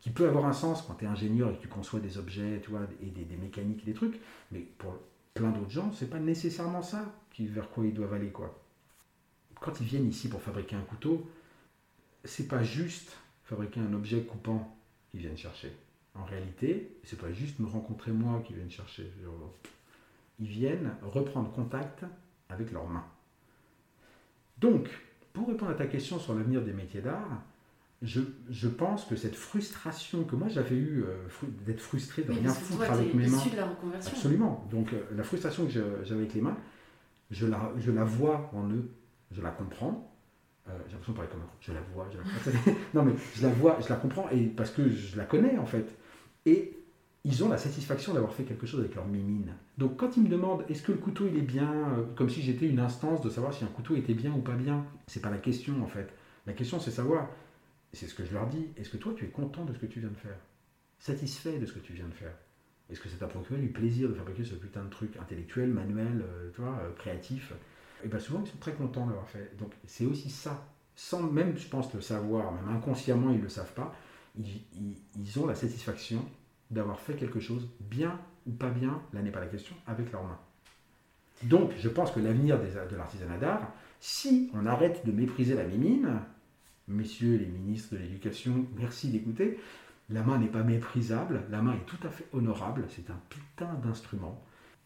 qui 0.00 0.10
peut 0.10 0.26
avoir 0.26 0.46
un 0.46 0.52
sens 0.52 0.82
quand 0.82 0.94
tu 0.94 1.04
es 1.04 1.08
ingénieur 1.08 1.50
et 1.50 1.56
que 1.56 1.62
tu 1.62 1.68
conçois 1.68 2.00
des 2.00 2.18
objets, 2.18 2.60
tu 2.62 2.70
vois, 2.70 2.80
et 3.02 3.06
des, 3.06 3.24
des 3.24 3.36
mécaniques, 3.36 3.84
des 3.84 3.94
trucs, 3.94 4.18
mais 4.50 4.60
pour 4.60 4.98
plein 5.34 5.50
d'autres 5.50 5.70
gens, 5.70 5.92
c'est 5.92 6.10
pas 6.10 6.18
nécessairement 6.18 6.82
ça 6.82 7.04
vers 7.44 7.68
quoi 7.68 7.84
ils 7.84 7.94
doivent 7.94 8.14
aller, 8.14 8.30
quoi. 8.30 8.58
Quand 9.60 9.80
ils 9.80 9.86
viennent 9.86 10.08
ici 10.08 10.28
pour 10.28 10.40
fabriquer 10.40 10.76
un 10.76 10.82
couteau, 10.82 11.28
c'est 12.24 12.48
pas 12.48 12.62
juste 12.62 13.16
fabriquer 13.44 13.80
un 13.80 13.92
objet 13.92 14.22
coupant 14.22 14.76
qu'ils 15.10 15.20
viennent 15.20 15.36
chercher. 15.36 15.72
En 16.14 16.24
réalité, 16.24 16.96
c'est 17.04 17.18
pas 17.18 17.32
juste 17.32 17.58
me 17.58 17.66
rencontrer 17.66 18.12
moi 18.12 18.42
qu'ils 18.46 18.56
viennent 18.56 18.70
chercher. 18.70 19.10
Ils 20.38 20.46
viennent 20.48 20.90
reprendre 21.02 21.50
contact 21.52 22.04
avec 22.48 22.70
leurs 22.72 22.88
mains. 22.88 23.04
Donc, 24.58 24.88
pour 25.32 25.48
répondre 25.48 25.70
à 25.70 25.74
ta 25.74 25.86
question 25.86 26.18
sur 26.18 26.34
l'avenir 26.34 26.62
des 26.62 26.72
métiers 26.72 27.00
d'art, 27.00 27.42
je, 28.02 28.20
je 28.50 28.68
pense 28.68 29.04
que 29.06 29.16
cette 29.16 29.34
frustration 29.34 30.24
que 30.24 30.36
moi 30.36 30.48
j'avais 30.48 30.76
eue 30.76 31.04
euh, 31.04 31.28
fru- 31.28 31.48
d'être 31.64 31.80
frustré 31.80 32.22
de 32.22 32.30
Oui, 32.32 32.38
rien 32.40 32.52
foutre 32.52 32.90
avec 32.90 33.14
mes 33.14 33.26
mains, 33.26 33.38
issu 33.38 33.50
de 33.50 33.56
la 33.56 33.66
reconversion. 33.66 34.12
Absolument. 34.12 34.66
Donc 34.70 34.92
euh, 34.92 35.02
la 35.16 35.22
frustration 35.22 35.64
que 35.66 35.72
j'avais 35.72 36.20
avec 36.20 36.34
les 36.34 36.42
mains, 36.42 36.56
je 37.30 37.46
la, 37.46 37.72
je 37.78 37.90
la 37.90 38.04
vois 38.04 38.50
en 38.54 38.68
eux, 38.70 38.88
je 39.32 39.40
la 39.40 39.50
comprends. 39.50 40.12
Euh, 40.68 40.72
j'ai 40.86 40.92
l'impression 40.92 41.12
de 41.12 41.16
parler 41.16 41.30
comme 41.32 41.40
un 41.42 41.50
je 41.60 41.72
la 41.72 41.80
vois, 41.94 42.06
je 42.12 42.18
la 42.18 42.74
Non 42.94 43.02
mais 43.02 43.14
je 43.34 43.42
la 43.42 43.48
vois, 43.52 43.78
je 43.82 43.88
la 43.88 43.96
comprends 43.96 44.28
et 44.30 44.44
parce 44.44 44.70
que 44.70 44.88
je 44.90 45.16
la 45.16 45.24
connais 45.24 45.56
en 45.58 45.66
fait. 45.66 45.86
Et 46.44 46.75
ils 47.26 47.42
ont 47.42 47.48
la 47.48 47.58
satisfaction 47.58 48.14
d'avoir 48.14 48.32
fait 48.32 48.44
quelque 48.44 48.66
chose 48.66 48.78
avec 48.78 48.94
leur 48.94 49.08
mimine. 49.08 49.52
Donc 49.78 49.96
quand 49.96 50.16
ils 50.16 50.22
me 50.22 50.28
demandent 50.28 50.64
est-ce 50.68 50.82
que 50.82 50.92
le 50.92 50.98
couteau 50.98 51.26
il 51.26 51.36
est 51.36 51.42
bien, 51.42 51.68
euh, 51.68 52.04
comme 52.14 52.30
si 52.30 52.40
j'étais 52.40 52.66
une 52.68 52.78
instance 52.78 53.20
de 53.20 53.28
savoir 53.28 53.52
si 53.52 53.64
un 53.64 53.68
couteau 53.68 53.96
était 53.96 54.14
bien 54.14 54.32
ou 54.32 54.40
pas 54.40 54.54
bien, 54.54 54.86
c'est 55.08 55.20
pas 55.20 55.30
la 55.30 55.38
question 55.38 55.82
en 55.82 55.88
fait. 55.88 56.08
La 56.46 56.52
question 56.52 56.78
c'est 56.78 56.92
savoir, 56.92 57.28
c'est 57.92 58.06
ce 58.06 58.14
que 58.14 58.24
je 58.24 58.32
leur 58.32 58.46
dis, 58.46 58.68
est-ce 58.76 58.90
que 58.90 58.96
toi 58.96 59.12
tu 59.16 59.24
es 59.24 59.28
content 59.28 59.64
de 59.64 59.74
ce 59.74 59.78
que 59.78 59.86
tu 59.86 59.98
viens 59.98 60.08
de 60.08 60.16
faire? 60.16 60.38
Satisfait 61.00 61.58
de 61.58 61.66
ce 61.66 61.72
que 61.72 61.80
tu 61.80 61.94
viens 61.94 62.06
de 62.06 62.14
faire? 62.14 62.32
Est-ce 62.88 63.00
que 63.00 63.08
ça 63.08 63.16
t'a 63.16 63.26
procuré 63.26 63.60
du 63.60 63.70
plaisir 63.70 64.08
de 64.08 64.14
fabriquer 64.14 64.44
ce 64.44 64.54
putain 64.54 64.84
de 64.84 64.90
truc 64.90 65.16
intellectuel, 65.16 65.70
manuel, 65.70 66.22
euh, 66.22 66.50
tu 66.54 66.60
vois, 66.60 66.78
euh, 66.78 66.92
créatif? 66.96 67.52
Et 68.04 68.08
bien 68.08 68.20
souvent, 68.20 68.40
ils 68.44 68.48
sont 68.48 68.58
très 68.58 68.74
contents 68.74 69.04
d'avoir 69.04 69.28
fait. 69.28 69.56
Donc 69.58 69.72
c'est 69.84 70.06
aussi 70.06 70.30
ça. 70.30 70.64
Sans 70.94 71.22
même, 71.22 71.58
je 71.58 71.66
pense, 71.66 71.92
le 71.92 72.00
savoir, 72.00 72.52
même 72.52 72.68
inconsciemment, 72.68 73.32
ils 73.32 73.38
ne 73.38 73.42
le 73.42 73.48
savent 73.48 73.74
pas, 73.74 73.94
ils 74.38 75.40
ont 75.40 75.46
la 75.46 75.56
satisfaction 75.56 76.24
d'avoir 76.70 77.00
fait 77.00 77.14
quelque 77.14 77.40
chose, 77.40 77.68
bien 77.80 78.18
ou 78.46 78.52
pas 78.52 78.70
bien, 78.70 79.00
là 79.12 79.22
n'est 79.22 79.30
pas 79.30 79.40
la 79.40 79.46
question, 79.46 79.74
avec 79.86 80.12
leurs 80.12 80.24
mains. 80.24 80.38
Donc 81.44 81.72
je 81.78 81.88
pense 81.88 82.10
que 82.10 82.20
l'avenir 82.20 82.58
de 82.58 82.96
l'artisanat 82.96 83.38
d'art, 83.38 83.72
si 84.00 84.50
on 84.54 84.66
arrête 84.66 85.04
de 85.06 85.12
mépriser 85.12 85.54
la 85.54 85.64
mimine, 85.64 86.20
messieurs 86.88 87.36
les 87.36 87.46
ministres 87.46 87.94
de 87.94 88.00
l'éducation, 88.00 88.66
merci 88.78 89.08
d'écouter, 89.08 89.58
la 90.10 90.22
main 90.22 90.38
n'est 90.38 90.46
pas 90.46 90.62
méprisable, 90.62 91.42
la 91.50 91.60
main 91.62 91.74
est 91.74 91.86
tout 91.86 91.98
à 92.06 92.10
fait 92.10 92.26
honorable, 92.32 92.84
c'est 92.88 93.10
un 93.10 93.20
putain 93.28 93.74
d'instrument. 93.84 94.40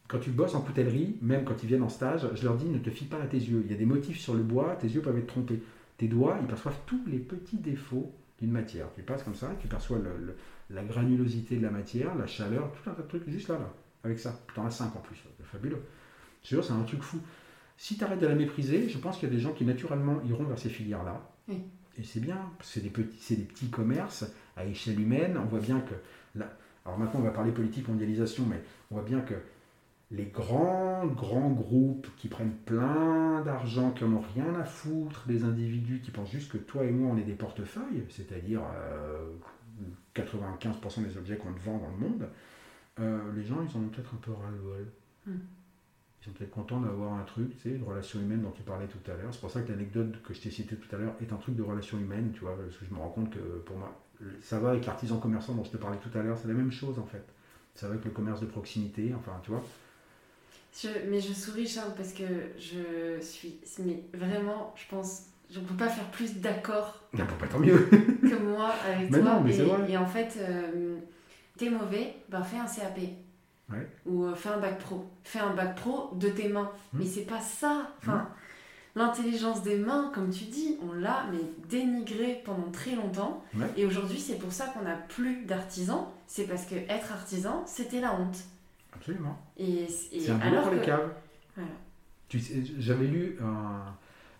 Quand 0.08 0.18
tu 0.18 0.30
bosses 0.30 0.54
en 0.54 0.60
coutellerie, 0.62 1.18
même 1.22 1.44
quand 1.44 1.62
ils 1.62 1.68
viennent 1.68 1.82
en 1.82 1.88
stage, 1.88 2.26
je 2.34 2.42
leur 2.44 2.56
dis 2.56 2.66
ne 2.66 2.78
te 2.78 2.90
fie 2.90 3.04
pas 3.04 3.20
à 3.22 3.26
tes 3.26 3.36
yeux. 3.36 3.62
Il 3.64 3.70
y 3.70 3.74
a 3.74 3.78
des 3.78 3.84
motifs 3.86 4.18
sur 4.18 4.34
le 4.34 4.42
bois, 4.42 4.74
tes 4.80 4.88
yeux 4.88 5.02
peuvent 5.02 5.18
être 5.18 5.28
trompés. 5.28 5.62
Tes 5.98 6.08
doigts, 6.08 6.36
ils 6.40 6.46
perçoivent 6.48 6.78
tous 6.86 7.00
les 7.06 7.18
petits 7.18 7.58
défauts 7.58 8.10
d'une 8.40 8.50
matière. 8.50 8.86
Tu 8.96 9.02
passes 9.02 9.22
comme 9.22 9.34
ça, 9.36 9.52
tu 9.60 9.68
perçois 9.68 9.98
le- 9.98 10.16
le- 10.26 10.36
la 10.70 10.84
granulosité 10.84 11.56
de 11.56 11.62
la 11.62 11.70
matière, 11.70 12.14
la 12.14 12.26
chaleur, 12.26 12.72
tout 12.72 12.90
un 12.90 12.94
tas 12.94 13.02
de 13.02 13.08
trucs 13.08 13.28
juste 13.28 13.48
là, 13.48 13.58
là, 13.58 13.72
avec 14.04 14.18
ça. 14.18 14.40
Tu 14.54 14.60
en 14.60 14.66
as 14.66 14.70
cinq 14.70 14.94
en 14.96 15.00
plus, 15.00 15.16
c'est 15.16 15.46
fabuleux. 15.46 15.82
Jure, 16.44 16.64
c'est 16.64 16.72
un 16.72 16.82
truc 16.82 17.02
fou. 17.02 17.18
Si 17.76 17.96
tu 17.96 18.04
arrêtes 18.04 18.20
de 18.20 18.26
la 18.26 18.34
mépriser, 18.34 18.88
je 18.88 18.98
pense 18.98 19.18
qu'il 19.18 19.28
y 19.28 19.32
a 19.32 19.34
des 19.34 19.40
gens 19.40 19.52
qui 19.52 19.64
naturellement 19.64 20.20
iront 20.28 20.44
vers 20.44 20.58
ces 20.58 20.68
filières-là. 20.68 21.20
Oui. 21.48 21.62
Et 21.98 22.04
c'est 22.04 22.20
bien, 22.20 22.38
c'est 22.62 22.82
des, 22.82 22.90
petits, 22.90 23.18
c'est 23.20 23.36
des 23.36 23.44
petits 23.44 23.68
commerces 23.68 24.24
à 24.56 24.64
échelle 24.64 25.00
humaine. 25.00 25.38
On 25.38 25.46
voit 25.46 25.60
bien 25.60 25.80
que. 25.80 25.94
Là, 26.38 26.56
alors 26.84 26.98
maintenant, 26.98 27.20
on 27.20 27.24
va 27.24 27.30
parler 27.30 27.52
politique, 27.52 27.88
mondialisation, 27.88 28.44
mais 28.46 28.62
on 28.90 28.96
voit 28.96 29.04
bien 29.04 29.20
que 29.20 29.34
les 30.10 30.24
grands, 30.24 31.06
grands 31.06 31.50
groupes 31.50 32.08
qui 32.16 32.28
prennent 32.28 32.56
plein 32.64 33.42
d'argent, 33.42 33.92
qui 33.92 34.04
n'en 34.04 34.16
ont 34.16 34.24
rien 34.34 34.54
à 34.56 34.64
foutre 34.64 35.24
des 35.26 35.44
individus, 35.44 36.00
qui 36.00 36.10
pensent 36.10 36.30
juste 36.30 36.50
que 36.50 36.58
toi 36.58 36.84
et 36.84 36.90
moi, 36.90 37.12
on 37.14 37.18
est 37.18 37.24
des 37.24 37.34
portefeuilles, 37.34 38.04
c'est-à-dire 38.08 38.60
euh, 38.74 39.30
95% 40.14 41.02
des 41.02 41.16
objets 41.16 41.36
qu'on 41.36 41.50
vend 41.52 41.78
dans 41.78 41.90
le 41.90 41.96
monde, 41.96 42.28
euh, 42.98 43.32
les 43.34 43.44
gens, 43.44 43.56
ils 43.62 43.76
en 43.76 43.80
ont 43.80 43.88
peut-être 43.88 44.14
un 44.14 44.18
peu 44.18 44.32
ras-le-bol. 44.32 44.86
Hmm. 45.26 45.38
Ils 46.20 46.24
sont 46.26 46.32
peut-être 46.32 46.50
contents 46.50 46.80
d'avoir 46.80 47.14
un 47.14 47.22
truc, 47.24 47.50
tu 47.56 47.70
sais, 47.70 47.78
de 47.78 47.82
relation 47.84 48.20
humaine 48.20 48.42
dont 48.42 48.50
tu 48.50 48.62
parlais 48.62 48.86
tout 48.86 49.10
à 49.10 49.14
l'heure. 49.16 49.32
C'est 49.32 49.40
pour 49.40 49.50
ça 49.50 49.62
que 49.62 49.70
l'anecdote 49.70 50.20
que 50.22 50.34
je 50.34 50.40
t'ai 50.40 50.50
citée 50.50 50.76
tout 50.76 50.94
à 50.94 50.98
l'heure 50.98 51.14
est 51.22 51.32
un 51.32 51.36
truc 51.36 51.56
de 51.56 51.62
relation 51.62 51.98
humaine, 51.98 52.30
tu 52.34 52.40
vois, 52.40 52.56
parce 52.58 52.76
que 52.76 52.84
je 52.84 52.92
me 52.94 52.98
rends 52.98 53.08
compte 53.08 53.30
que 53.32 53.38
pour 53.38 53.78
moi, 53.78 53.98
ça 54.42 54.58
va 54.60 54.70
avec 54.70 54.84
l'artisan 54.84 55.18
commerçant 55.18 55.54
dont 55.54 55.64
je 55.64 55.70
te 55.70 55.76
parlais 55.78 55.96
tout 55.98 56.16
à 56.18 56.22
l'heure, 56.22 56.36
c'est 56.36 56.48
la 56.48 56.54
même 56.54 56.72
chose 56.72 56.98
en 56.98 57.06
fait. 57.06 57.24
Ça 57.74 57.86
va 57.86 57.94
avec 57.94 58.04
le 58.04 58.10
commerce 58.10 58.40
de 58.40 58.46
proximité, 58.46 59.14
enfin, 59.14 59.40
tu 59.42 59.50
vois. 59.50 59.64
Je- 60.74 61.08
mais 61.08 61.20
je 61.20 61.32
souris, 61.32 61.66
Charles, 61.66 61.94
parce 61.96 62.12
que 62.12 62.24
je 62.58 63.18
suis. 63.22 63.58
Mais 63.82 64.04
vraiment, 64.12 64.74
je 64.76 64.84
pense. 64.90 65.22
Je 65.50 65.58
ne 65.58 65.64
peux 65.64 65.74
pas 65.74 65.88
faire 65.88 66.04
plus 66.10 66.36
d'accord 66.38 67.00
bon, 67.12 67.24
bah, 67.40 67.46
tant 67.50 67.58
mieux. 67.58 67.78
que 68.22 68.38
moi 68.42 68.70
avec 68.86 69.10
Mais 69.10 69.20
toi. 69.20 69.34
non, 69.34 69.40
mais 69.40 69.56
et, 69.56 69.92
et 69.92 69.96
en 69.96 70.06
fait, 70.06 70.38
euh, 70.40 70.96
t'es 71.58 71.70
mauvais, 71.70 72.14
ben 72.28 72.42
fais 72.42 72.56
un 72.58 72.66
CAP. 72.66 72.98
Ouais. 73.70 73.88
Ou 74.06 74.24
euh, 74.24 74.34
fais 74.34 74.48
un 74.50 74.58
bac 74.58 74.78
pro. 74.78 75.06
Fais 75.24 75.38
un 75.40 75.54
bac 75.54 75.76
pro 75.76 76.10
de 76.14 76.28
tes 76.28 76.48
mains. 76.48 76.70
Hmm. 76.92 76.98
Mais 77.00 77.04
c'est 77.06 77.24
pas 77.24 77.40
ça. 77.40 77.90
Enfin, 77.98 78.28
l'intelligence 78.96 79.62
des 79.62 79.76
mains, 79.76 80.10
comme 80.14 80.30
tu 80.30 80.44
dis, 80.44 80.76
on 80.88 80.92
l'a 80.92 81.24
mais 81.32 81.40
dénigrée 81.68 82.42
pendant 82.44 82.70
très 82.70 82.94
longtemps. 82.96 83.44
Ouais. 83.54 83.66
Et 83.76 83.86
aujourd'hui, 83.86 84.18
c'est 84.18 84.38
pour 84.38 84.52
ça 84.52 84.66
qu'on 84.66 84.82
n'a 84.82 84.94
plus 84.96 85.44
d'artisans. 85.44 86.06
C'est 86.26 86.44
parce 86.44 86.64
que 86.66 86.74
être 86.74 87.12
artisan, 87.12 87.64
c'était 87.66 88.00
la 88.00 88.14
honte. 88.14 88.38
Absolument. 88.92 89.38
Et, 89.56 89.84
et 89.84 89.88
C'est 90.20 90.30
un 90.30 90.34
boulot 90.38 90.48
alors 90.50 90.64
pour 90.64 90.74
les 90.74 90.80
caves. 90.82 91.10
Voilà. 91.56 91.70
Tu 92.28 92.38
sais, 92.40 92.62
J'avais 92.78 93.06
lu 93.06 93.36
un- 93.42 93.94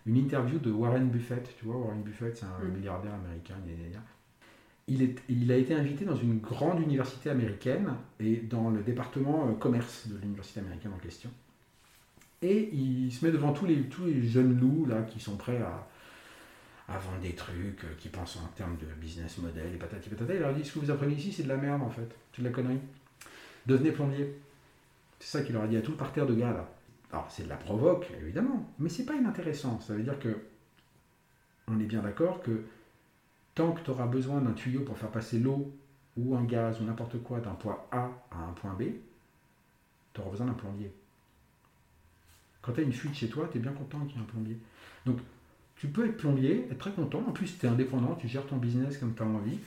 une 0.05 0.17
interview 0.17 0.59
de 0.59 0.71
Warren 0.71 1.09
Buffett. 1.09 1.55
Tu 1.57 1.65
vois, 1.65 1.77
Warren 1.77 2.01
Buffett, 2.01 2.35
c'est 2.37 2.45
un 2.45 2.65
Mm. 2.65 2.71
milliardaire 2.73 3.13
américain. 3.13 3.55
Il, 4.87 5.01
est, 5.03 5.15
il 5.29 5.51
a 5.51 5.55
été 5.57 5.73
invité 5.73 6.05
dans 6.05 6.15
une 6.15 6.39
grande 6.39 6.81
université 6.81 7.29
américaine 7.29 7.93
et 8.19 8.37
dans 8.37 8.69
le 8.69 8.81
département 8.81 9.47
euh, 9.47 9.53
commerce 9.53 10.07
de 10.07 10.17
l'université 10.19 10.59
américaine 10.59 10.91
en 10.93 10.99
question. 10.99 11.29
Et 12.41 12.69
il 12.73 13.11
se 13.11 13.23
met 13.23 13.31
devant 13.31 13.53
tous 13.53 13.65
les, 13.67 13.83
tous 13.83 14.05
les 14.05 14.23
jeunes 14.27 14.59
loups 14.59 14.85
là, 14.87 15.03
qui 15.03 15.19
sont 15.19 15.37
prêts 15.37 15.61
à, 15.61 15.87
à 16.89 16.97
vendre 16.97 17.19
des 17.21 17.33
trucs, 17.35 17.83
euh, 17.83 17.93
qui 17.99 18.09
pensent 18.09 18.37
en 18.37 18.47
termes 18.55 18.77
de 18.77 18.87
business 18.99 19.37
model 19.37 19.71
et 19.73 19.77
patati 19.77 20.09
patata. 20.09 20.33
Il 20.33 20.39
leur 20.39 20.53
dit 20.53 20.65
Ce 20.65 20.73
que 20.73 20.79
vous 20.79 20.91
apprenez 20.91 21.13
ici, 21.13 21.31
c'est 21.31 21.43
de 21.43 21.49
la 21.49 21.57
merde 21.57 21.83
en 21.83 21.89
fait. 21.91 22.09
C'est 22.33 22.41
de 22.41 22.47
la 22.47 22.53
connerie. 22.53 22.79
Devenez 23.67 23.91
plombier. 23.91 24.35
C'est 25.19 25.37
ça 25.37 25.43
qu'il 25.43 25.53
leur 25.53 25.63
a 25.63 25.67
dit 25.67 25.77
à 25.77 25.81
tout 25.81 25.91
le 25.91 25.97
parterre 25.97 26.25
de 26.25 26.33
gars 26.33 26.51
là. 26.51 26.67
Alors 27.11 27.29
c'est 27.29 27.43
de 27.43 27.49
la 27.49 27.57
provoque, 27.57 28.11
évidemment, 28.21 28.65
mais 28.79 28.89
c'est 28.89 29.05
pas 29.05 29.15
inintéressant. 29.15 29.79
Ça 29.81 29.93
veut 29.93 30.03
dire 30.03 30.19
que 30.19 30.37
on 31.67 31.79
est 31.79 31.85
bien 31.85 32.01
d'accord 32.01 32.41
que 32.41 32.63
tant 33.55 33.71
que 33.73 33.81
tu 33.81 33.91
auras 33.91 34.07
besoin 34.07 34.41
d'un 34.41 34.53
tuyau 34.53 34.81
pour 34.81 34.97
faire 34.97 35.11
passer 35.11 35.39
l'eau 35.39 35.73
ou 36.17 36.35
un 36.35 36.43
gaz 36.43 36.81
ou 36.81 36.85
n'importe 36.85 37.21
quoi 37.23 37.39
d'un 37.39 37.53
point 37.53 37.79
A 37.91 38.09
à 38.31 38.37
un 38.37 38.53
point 38.53 38.73
B, 38.73 38.83
tu 40.13 40.21
auras 40.21 40.31
besoin 40.31 40.47
d'un 40.47 40.53
plombier. 40.53 40.91
Quand 42.61 42.73
tu 42.73 42.81
as 42.81 42.83
une 42.83 42.93
fuite 42.93 43.15
chez 43.15 43.29
toi, 43.29 43.49
tu 43.51 43.57
es 43.57 43.61
bien 43.61 43.73
content 43.73 43.99
qu'il 44.05 44.17
y 44.17 44.19
ait 44.19 44.23
un 44.23 44.25
plombier. 44.25 44.57
Donc 45.05 45.17
tu 45.75 45.87
peux 45.87 46.05
être 46.05 46.17
plombier, 46.17 46.67
être 46.69 46.77
très 46.77 46.91
content. 46.91 47.23
En 47.27 47.31
plus, 47.31 47.57
tu 47.57 47.65
es 47.65 47.69
indépendant, 47.69 48.15
tu 48.15 48.27
gères 48.27 48.45
ton 48.45 48.57
business 48.57 48.97
comme 48.97 49.15
tu 49.15 49.23
as 49.23 49.25
envie. 49.25 49.57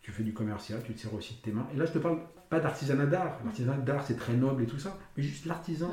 Tu 0.00 0.12
fais 0.12 0.22
du 0.22 0.32
commercial, 0.32 0.82
tu 0.82 0.94
te 0.94 1.00
sers 1.00 1.12
aussi 1.12 1.34
de 1.34 1.40
tes 1.40 1.52
mains. 1.52 1.66
Et 1.74 1.76
là, 1.76 1.84
je 1.84 1.92
te 1.92 1.98
parle 1.98 2.20
pas 2.48 2.60
d'artisanat 2.60 3.04
d'art. 3.04 3.38
L'artisanat 3.44 3.76
d'art, 3.76 4.02
c'est 4.06 4.16
très 4.16 4.32
noble 4.32 4.62
et 4.62 4.66
tout 4.66 4.78
ça. 4.78 4.96
Mais 5.16 5.22
juste 5.22 5.44
l'artisan. 5.44 5.90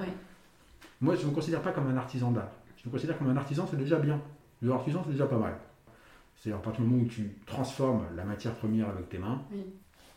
Moi, 1.05 1.15
je 1.15 1.23
ne 1.23 1.29
me 1.29 1.35
considère 1.35 1.61
pas 1.61 1.71
comme 1.71 1.87
un 1.87 1.97
artisan 1.97 2.31
d'art. 2.31 2.49
Je 2.77 2.89
me 2.89 2.91
considère 2.91 3.15
comme 3.19 3.29
un 3.29 3.37
artisan, 3.37 3.67
c'est 3.69 3.77
déjà 3.77 3.99
bien. 3.99 4.19
Le 4.61 4.71
artisan, 4.71 5.03
c'est 5.05 5.11
déjà 5.11 5.27
pas 5.27 5.37
mal. 5.37 5.53
C'est-à-dire, 6.35 6.57
à 6.57 6.61
partir 6.63 6.83
du 6.83 6.89
moment 6.89 7.03
où 7.03 7.07
tu 7.07 7.35
transformes 7.45 8.05
la 8.15 8.23
matière 8.23 8.53
première 8.55 8.89
avec 8.89 9.07
tes 9.09 9.19
mains, 9.19 9.41
Oui. 9.51 9.63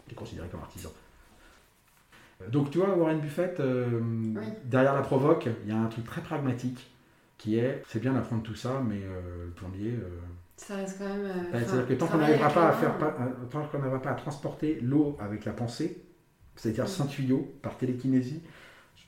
tu 0.06 0.12
es 0.12 0.16
considéré 0.16 0.48
comme 0.48 0.60
artisan. 0.60 0.88
Donc, 2.50 2.70
tu 2.70 2.78
vois, 2.78 2.96
Warren 2.96 3.20
Buffett, 3.20 3.60
euh, 3.60 4.00
Oui. 4.00 4.46
derrière 4.64 4.94
la 4.94 5.02
provoque, 5.02 5.48
il 5.64 5.68
y 5.68 5.72
a 5.72 5.78
un 5.78 5.88
truc 5.88 6.04
très 6.06 6.22
pragmatique 6.22 6.90
qui 7.36 7.58
est 7.58 7.82
c'est 7.88 8.00
bien 8.00 8.14
d'apprendre 8.14 8.42
tout 8.42 8.54
ça, 8.54 8.82
mais 8.86 9.00
euh, 9.02 9.46
le 9.46 9.50
plombier. 9.52 9.90
euh, 9.92 10.08
Ça 10.56 10.76
reste 10.76 10.98
quand 10.98 11.04
même. 11.08 11.30
enfin, 11.48 11.58
C'est-à-dire 11.64 11.86
que 11.88 11.94
tant 11.94 12.06
qu'on 12.06 12.18
n'arrivera 12.18 12.48
pas 12.48 12.68
à 12.68 12.72
les 12.72 12.78
faire, 12.78 12.92
mains, 12.98 12.98
pas- 12.98 13.16
tant 13.50 13.62
qu'on 13.66 13.78
n'arrivera 13.78 14.02
pas 14.02 14.10
à 14.10 14.14
transporter 14.14 14.80
l'eau 14.80 15.16
avec 15.20 15.44
la 15.44 15.52
pensée, 15.52 16.02
c'est-à-dire 16.56 16.84
Oui. 16.84 16.90
sans 16.90 17.06
tuyau, 17.06 17.54
par 17.62 17.76
télékinésie, 17.76 18.42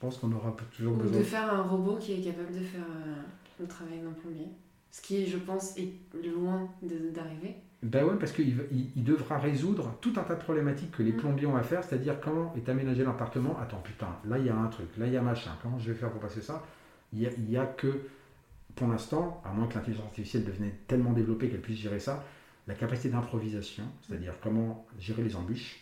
pense 0.01 0.19
qu'on 0.19 0.33
aura 0.33 0.57
toujours 0.77 0.95
Ou 0.95 0.97
besoin. 0.97 1.19
de 1.19 1.25
faire 1.25 1.53
un 1.55 1.63
robot 1.63 1.97
qui 1.97 2.15
est 2.15 2.21
capable 2.23 2.53
de 2.53 2.65
faire 2.65 2.81
euh, 2.83 3.15
le 3.61 3.67
travail 3.67 3.99
d'un 4.01 4.11
plombier. 4.13 4.47
Ce 4.91 5.01
qui, 5.01 5.27
je 5.27 5.37
pense, 5.37 5.77
est 5.77 5.93
loin 6.27 6.69
d'arriver. 6.83 7.55
Ben 7.83 8.05
ouais, 8.05 8.17
parce 8.19 8.33
qu'il 8.33 8.55
va- 8.57 8.65
il, 8.73 8.89
il 8.97 9.05
devra 9.05 9.39
résoudre 9.39 9.95
tout 10.01 10.13
un 10.17 10.23
tas 10.23 10.35
de 10.35 10.41
problématiques 10.41 10.91
que 10.91 11.03
les 11.03 11.13
Mm. 11.13 11.17
plombiers 11.17 11.47
ont 11.47 11.57
à 11.57 11.63
faire, 11.63 11.85
c'est-à-dire 11.85 12.21
comment 12.21 12.53
est 12.57 12.69
aménagé 12.69 13.05
l'appartement. 13.05 13.57
Attends, 13.61 13.81
putain, 13.85 14.09
là 14.27 14.39
il 14.39 14.47
y 14.47 14.49
a 14.51 14.57
un 14.57 14.67
truc, 14.67 14.89
là 14.99 15.07
il 15.07 15.13
y 15.13 15.17
a 15.17 15.23
machin, 15.23 15.53
comment 15.63 15.79
je 15.79 15.91
vais 15.93 15.97
faire 15.97 16.11
pour 16.11 16.21
passer 16.21 16.43
ça? 16.43 16.63
Il 17.13 17.21
y 17.21 17.27
a, 17.27 17.31
il 17.39 17.51
y 17.51 17.57
a 17.57 17.65
que, 17.67 18.01
pour 18.77 18.89
l'instant, 18.89 19.41
à 19.45 19.53
moins 19.53 19.67
que 19.67 19.75
l'intelligence 19.75 20.05
artificielle 20.07 20.45
devenait 20.45 20.75
tellement 20.89 21.13
développée 21.13 21.49
qu'elle 21.49 21.61
puisse 21.63 21.79
gérer 21.79 22.01
ça, 22.01 22.23
la 22.67 22.75
capacité 22.75 23.09
d'improvisation, 23.11 23.85
c'est-à-dire 24.07 24.35
comment 24.43 24.87
gérer 24.99 25.23
les 25.23 25.35
embûches. 25.37 25.81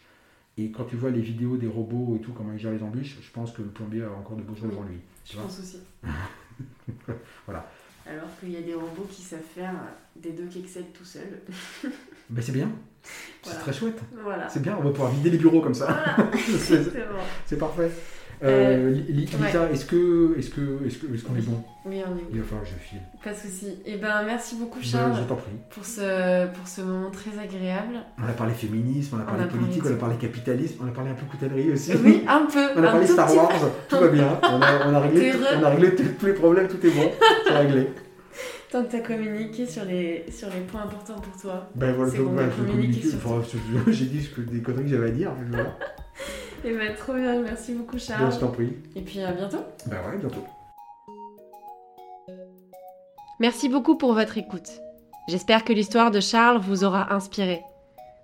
Et 0.58 0.70
quand 0.72 0.84
tu 0.84 0.96
vois 0.96 1.10
les 1.10 1.20
vidéos 1.20 1.56
des 1.56 1.68
robots 1.68 2.16
et 2.16 2.20
tout, 2.20 2.32
comment 2.32 2.52
ils 2.52 2.58
gèrent 2.58 2.72
les 2.72 2.82
embûches, 2.82 3.16
je 3.22 3.30
pense 3.30 3.52
que 3.52 3.62
le 3.62 3.68
plombier 3.68 4.02
a 4.02 4.10
encore 4.10 4.36
de 4.36 4.42
beaux 4.42 4.54
jours 4.56 4.64
Oui. 4.66 4.70
devant 4.72 4.82
lui. 4.88 4.98
Je 5.24 5.36
pense 5.36 5.60
aussi. 5.60 5.78
Voilà. 7.46 7.70
Alors 8.06 8.28
qu'il 8.40 8.50
y 8.50 8.56
a 8.56 8.62
des 8.62 8.74
robots 8.74 9.06
qui 9.10 9.22
savent 9.22 9.40
faire 9.54 9.72
des 10.16 10.32
docs 10.32 10.56
Excel 10.56 10.84
tout 10.92 11.04
seuls. 11.04 11.40
Ben 12.30 12.42
c'est 12.42 12.52
bien, 12.52 12.70
c'est 13.02 13.50
Voilà. 13.50 13.60
très 13.60 13.72
chouette, 13.72 14.00
Voilà. 14.22 14.48
c'est 14.50 14.60
bien, 14.60 14.76
on 14.78 14.82
va 14.82 14.90
pouvoir 14.90 15.10
vider 15.12 15.30
les 15.30 15.38
bureaux 15.38 15.60
comme 15.62 15.72
ça. 15.74 15.86
Voilà. 15.86 16.30
C'est 17.46 17.56
parfait. 17.58 17.90
Euh, 18.42 18.88
Euh, 18.88 18.90
Li- 18.90 19.02
Li- 19.12 19.24
Lisa, 19.26 19.68
est-ce 19.72 19.84
que, 19.84 20.36
est-ce 20.38 20.50
que, 20.50 20.86
est-ce 20.86 20.98
que, 20.98 21.12
est-ce 21.12 21.24
qu'on 21.24 21.34
est 21.34 21.40
bon? 21.44 21.60
Oui, 21.86 21.96
on 22.06 22.16
est 22.16 22.22
Il 22.32 22.38
va 22.40 22.44
falloir 22.46 22.62
que 22.64 22.70
je 22.70 22.74
file. 22.88 23.00
Pas 23.24 23.32
de 23.32 23.36
souci. 23.36 23.74
Et 23.84 23.96
ben, 23.96 24.22
merci 24.24 24.54
beaucoup, 24.56 24.78
Ben, 24.78 24.84
Charles, 24.84 25.12
je 25.18 25.22
t'en 25.24 25.34
prie. 25.34 25.50
pour 25.70 25.84
ce, 25.84 26.46
pour 26.52 26.68
ce 26.68 26.82
moment 26.82 27.10
très 27.10 27.36
agréable. 27.36 27.94
On 28.22 28.28
a 28.28 28.32
parlé 28.32 28.52
féminisme, 28.54 29.16
on 29.16 29.18
a 29.18 29.22
On 29.22 29.26
parlé 29.26 29.44
parlé 29.46 29.58
politique, 29.58 29.82
de 29.82 29.88
on 29.88 29.92
a 29.94 29.96
parlé 29.96 30.16
capitalisme, 30.16 30.76
on 30.84 30.88
a 30.88 30.92
parlé 30.92 31.10
un 31.10 31.14
peu 31.14 31.26
coutellerie 31.26 31.72
aussi. 31.72 31.92
Oui, 32.04 32.22
un 32.28 32.46
peu. 32.46 32.60
On 32.76 32.84
a 32.84 32.90
parlé 32.92 33.06
Star. 33.08 33.34
Wars, 33.34 33.50
tout 33.88 33.96
va 33.98 34.08
bien. 34.08 34.38
On 34.44 34.60
a, 34.62 34.86
on 34.88 34.94
a 34.94 35.00
réglé, 35.00 35.30
tout- 35.32 35.38
on 35.60 35.64
a 35.64 35.68
réglé 35.70 35.94
tous 35.96 36.26
les 36.26 36.32
problèmes, 36.34 36.68
tout 36.68 36.86
est 36.86 36.90
bon, 36.90 37.10
c'est 37.46 37.56
réglé. 37.58 37.88
Tant 38.70 38.84
que 38.84 38.90
tu 38.90 38.96
as 38.96 39.00
communiqué 39.00 39.64
sur 39.66 39.84
les, 39.86 40.26
sur 40.30 40.48
les 40.50 40.60
points 40.60 40.82
importants 40.82 41.18
pour 41.18 41.40
toi. 41.40 41.70
Ben 41.74 41.92
voilà, 41.94 42.12
donc, 42.12 42.36
qu'on 42.36 42.50
je 42.66 42.70
communiqué 42.70 43.08
Enfin, 43.16 43.42
je- 43.86 43.92
j'ai 43.92 44.04
dit 44.04 44.22
ce 44.22 44.28
que- 44.28 44.42
des 44.42 44.60
conneries 44.60 44.84
que 44.84 44.90
j'avais 44.90 45.08
à 45.08 45.10
dire. 45.10 45.30
voilà. 45.50 45.76
Et 46.64 46.72
ben, 46.72 46.94
trop 46.94 47.14
bien. 47.14 47.40
Merci 47.40 47.72
beaucoup, 47.72 47.98
Charles. 47.98 48.32
je 48.32 48.38
t'en 48.38 48.48
prie. 48.48 48.72
Et 48.96 49.00
puis 49.00 49.20
à 49.22 49.32
bientôt. 49.32 49.58
Ben 49.86 49.96
ouais, 49.96 50.18
bientôt. 50.18 50.44
Merci 53.40 53.68
beaucoup 53.68 53.96
pour 53.96 54.14
votre 54.14 54.36
écoute. 54.36 54.68
J'espère 55.28 55.64
que 55.64 55.72
l'histoire 55.72 56.10
de 56.10 56.20
Charles 56.20 56.58
vous 56.58 56.84
aura 56.84 57.12
inspiré. 57.14 57.62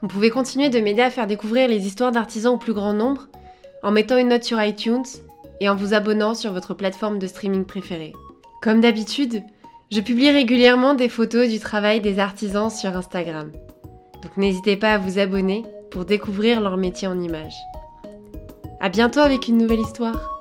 Vous 0.02 0.08
pouvez 0.08 0.30
continuer 0.30 0.70
de 0.70 0.80
m'aider 0.80 1.02
à 1.02 1.10
faire 1.10 1.26
découvrir 1.26 1.68
les 1.68 1.86
histoires 1.86 2.12
d'artisans 2.12 2.54
au 2.54 2.58
plus 2.58 2.72
grand 2.72 2.92
nombre 2.92 3.28
en 3.82 3.90
mettant 3.90 4.18
une 4.18 4.28
note 4.28 4.42
sur 4.42 4.60
iTunes 4.62 5.04
et 5.60 5.68
en 5.68 5.76
vous 5.76 5.94
abonnant 5.94 6.34
sur 6.34 6.52
votre 6.52 6.74
plateforme 6.74 7.18
de 7.18 7.26
streaming 7.26 7.64
préférée. 7.64 8.12
Comme 8.60 8.80
d'habitude, 8.80 9.42
je 9.92 10.00
publie 10.00 10.30
régulièrement 10.30 10.94
des 10.94 11.08
photos 11.08 11.48
du 11.48 11.60
travail 11.60 12.00
des 12.00 12.18
artisans 12.18 12.70
sur 12.70 12.96
Instagram. 12.96 13.52
Donc 14.22 14.36
n'hésitez 14.36 14.76
pas 14.76 14.94
à 14.94 14.98
vous 14.98 15.18
abonner 15.18 15.64
pour 15.90 16.04
découvrir 16.04 16.60
leur 16.60 16.76
métier 16.76 17.06
en 17.06 17.20
images. 17.20 17.56
À 18.84 18.90
bientôt 18.90 19.20
avec 19.20 19.48
une 19.48 19.56
nouvelle 19.56 19.80
histoire. 19.80 20.33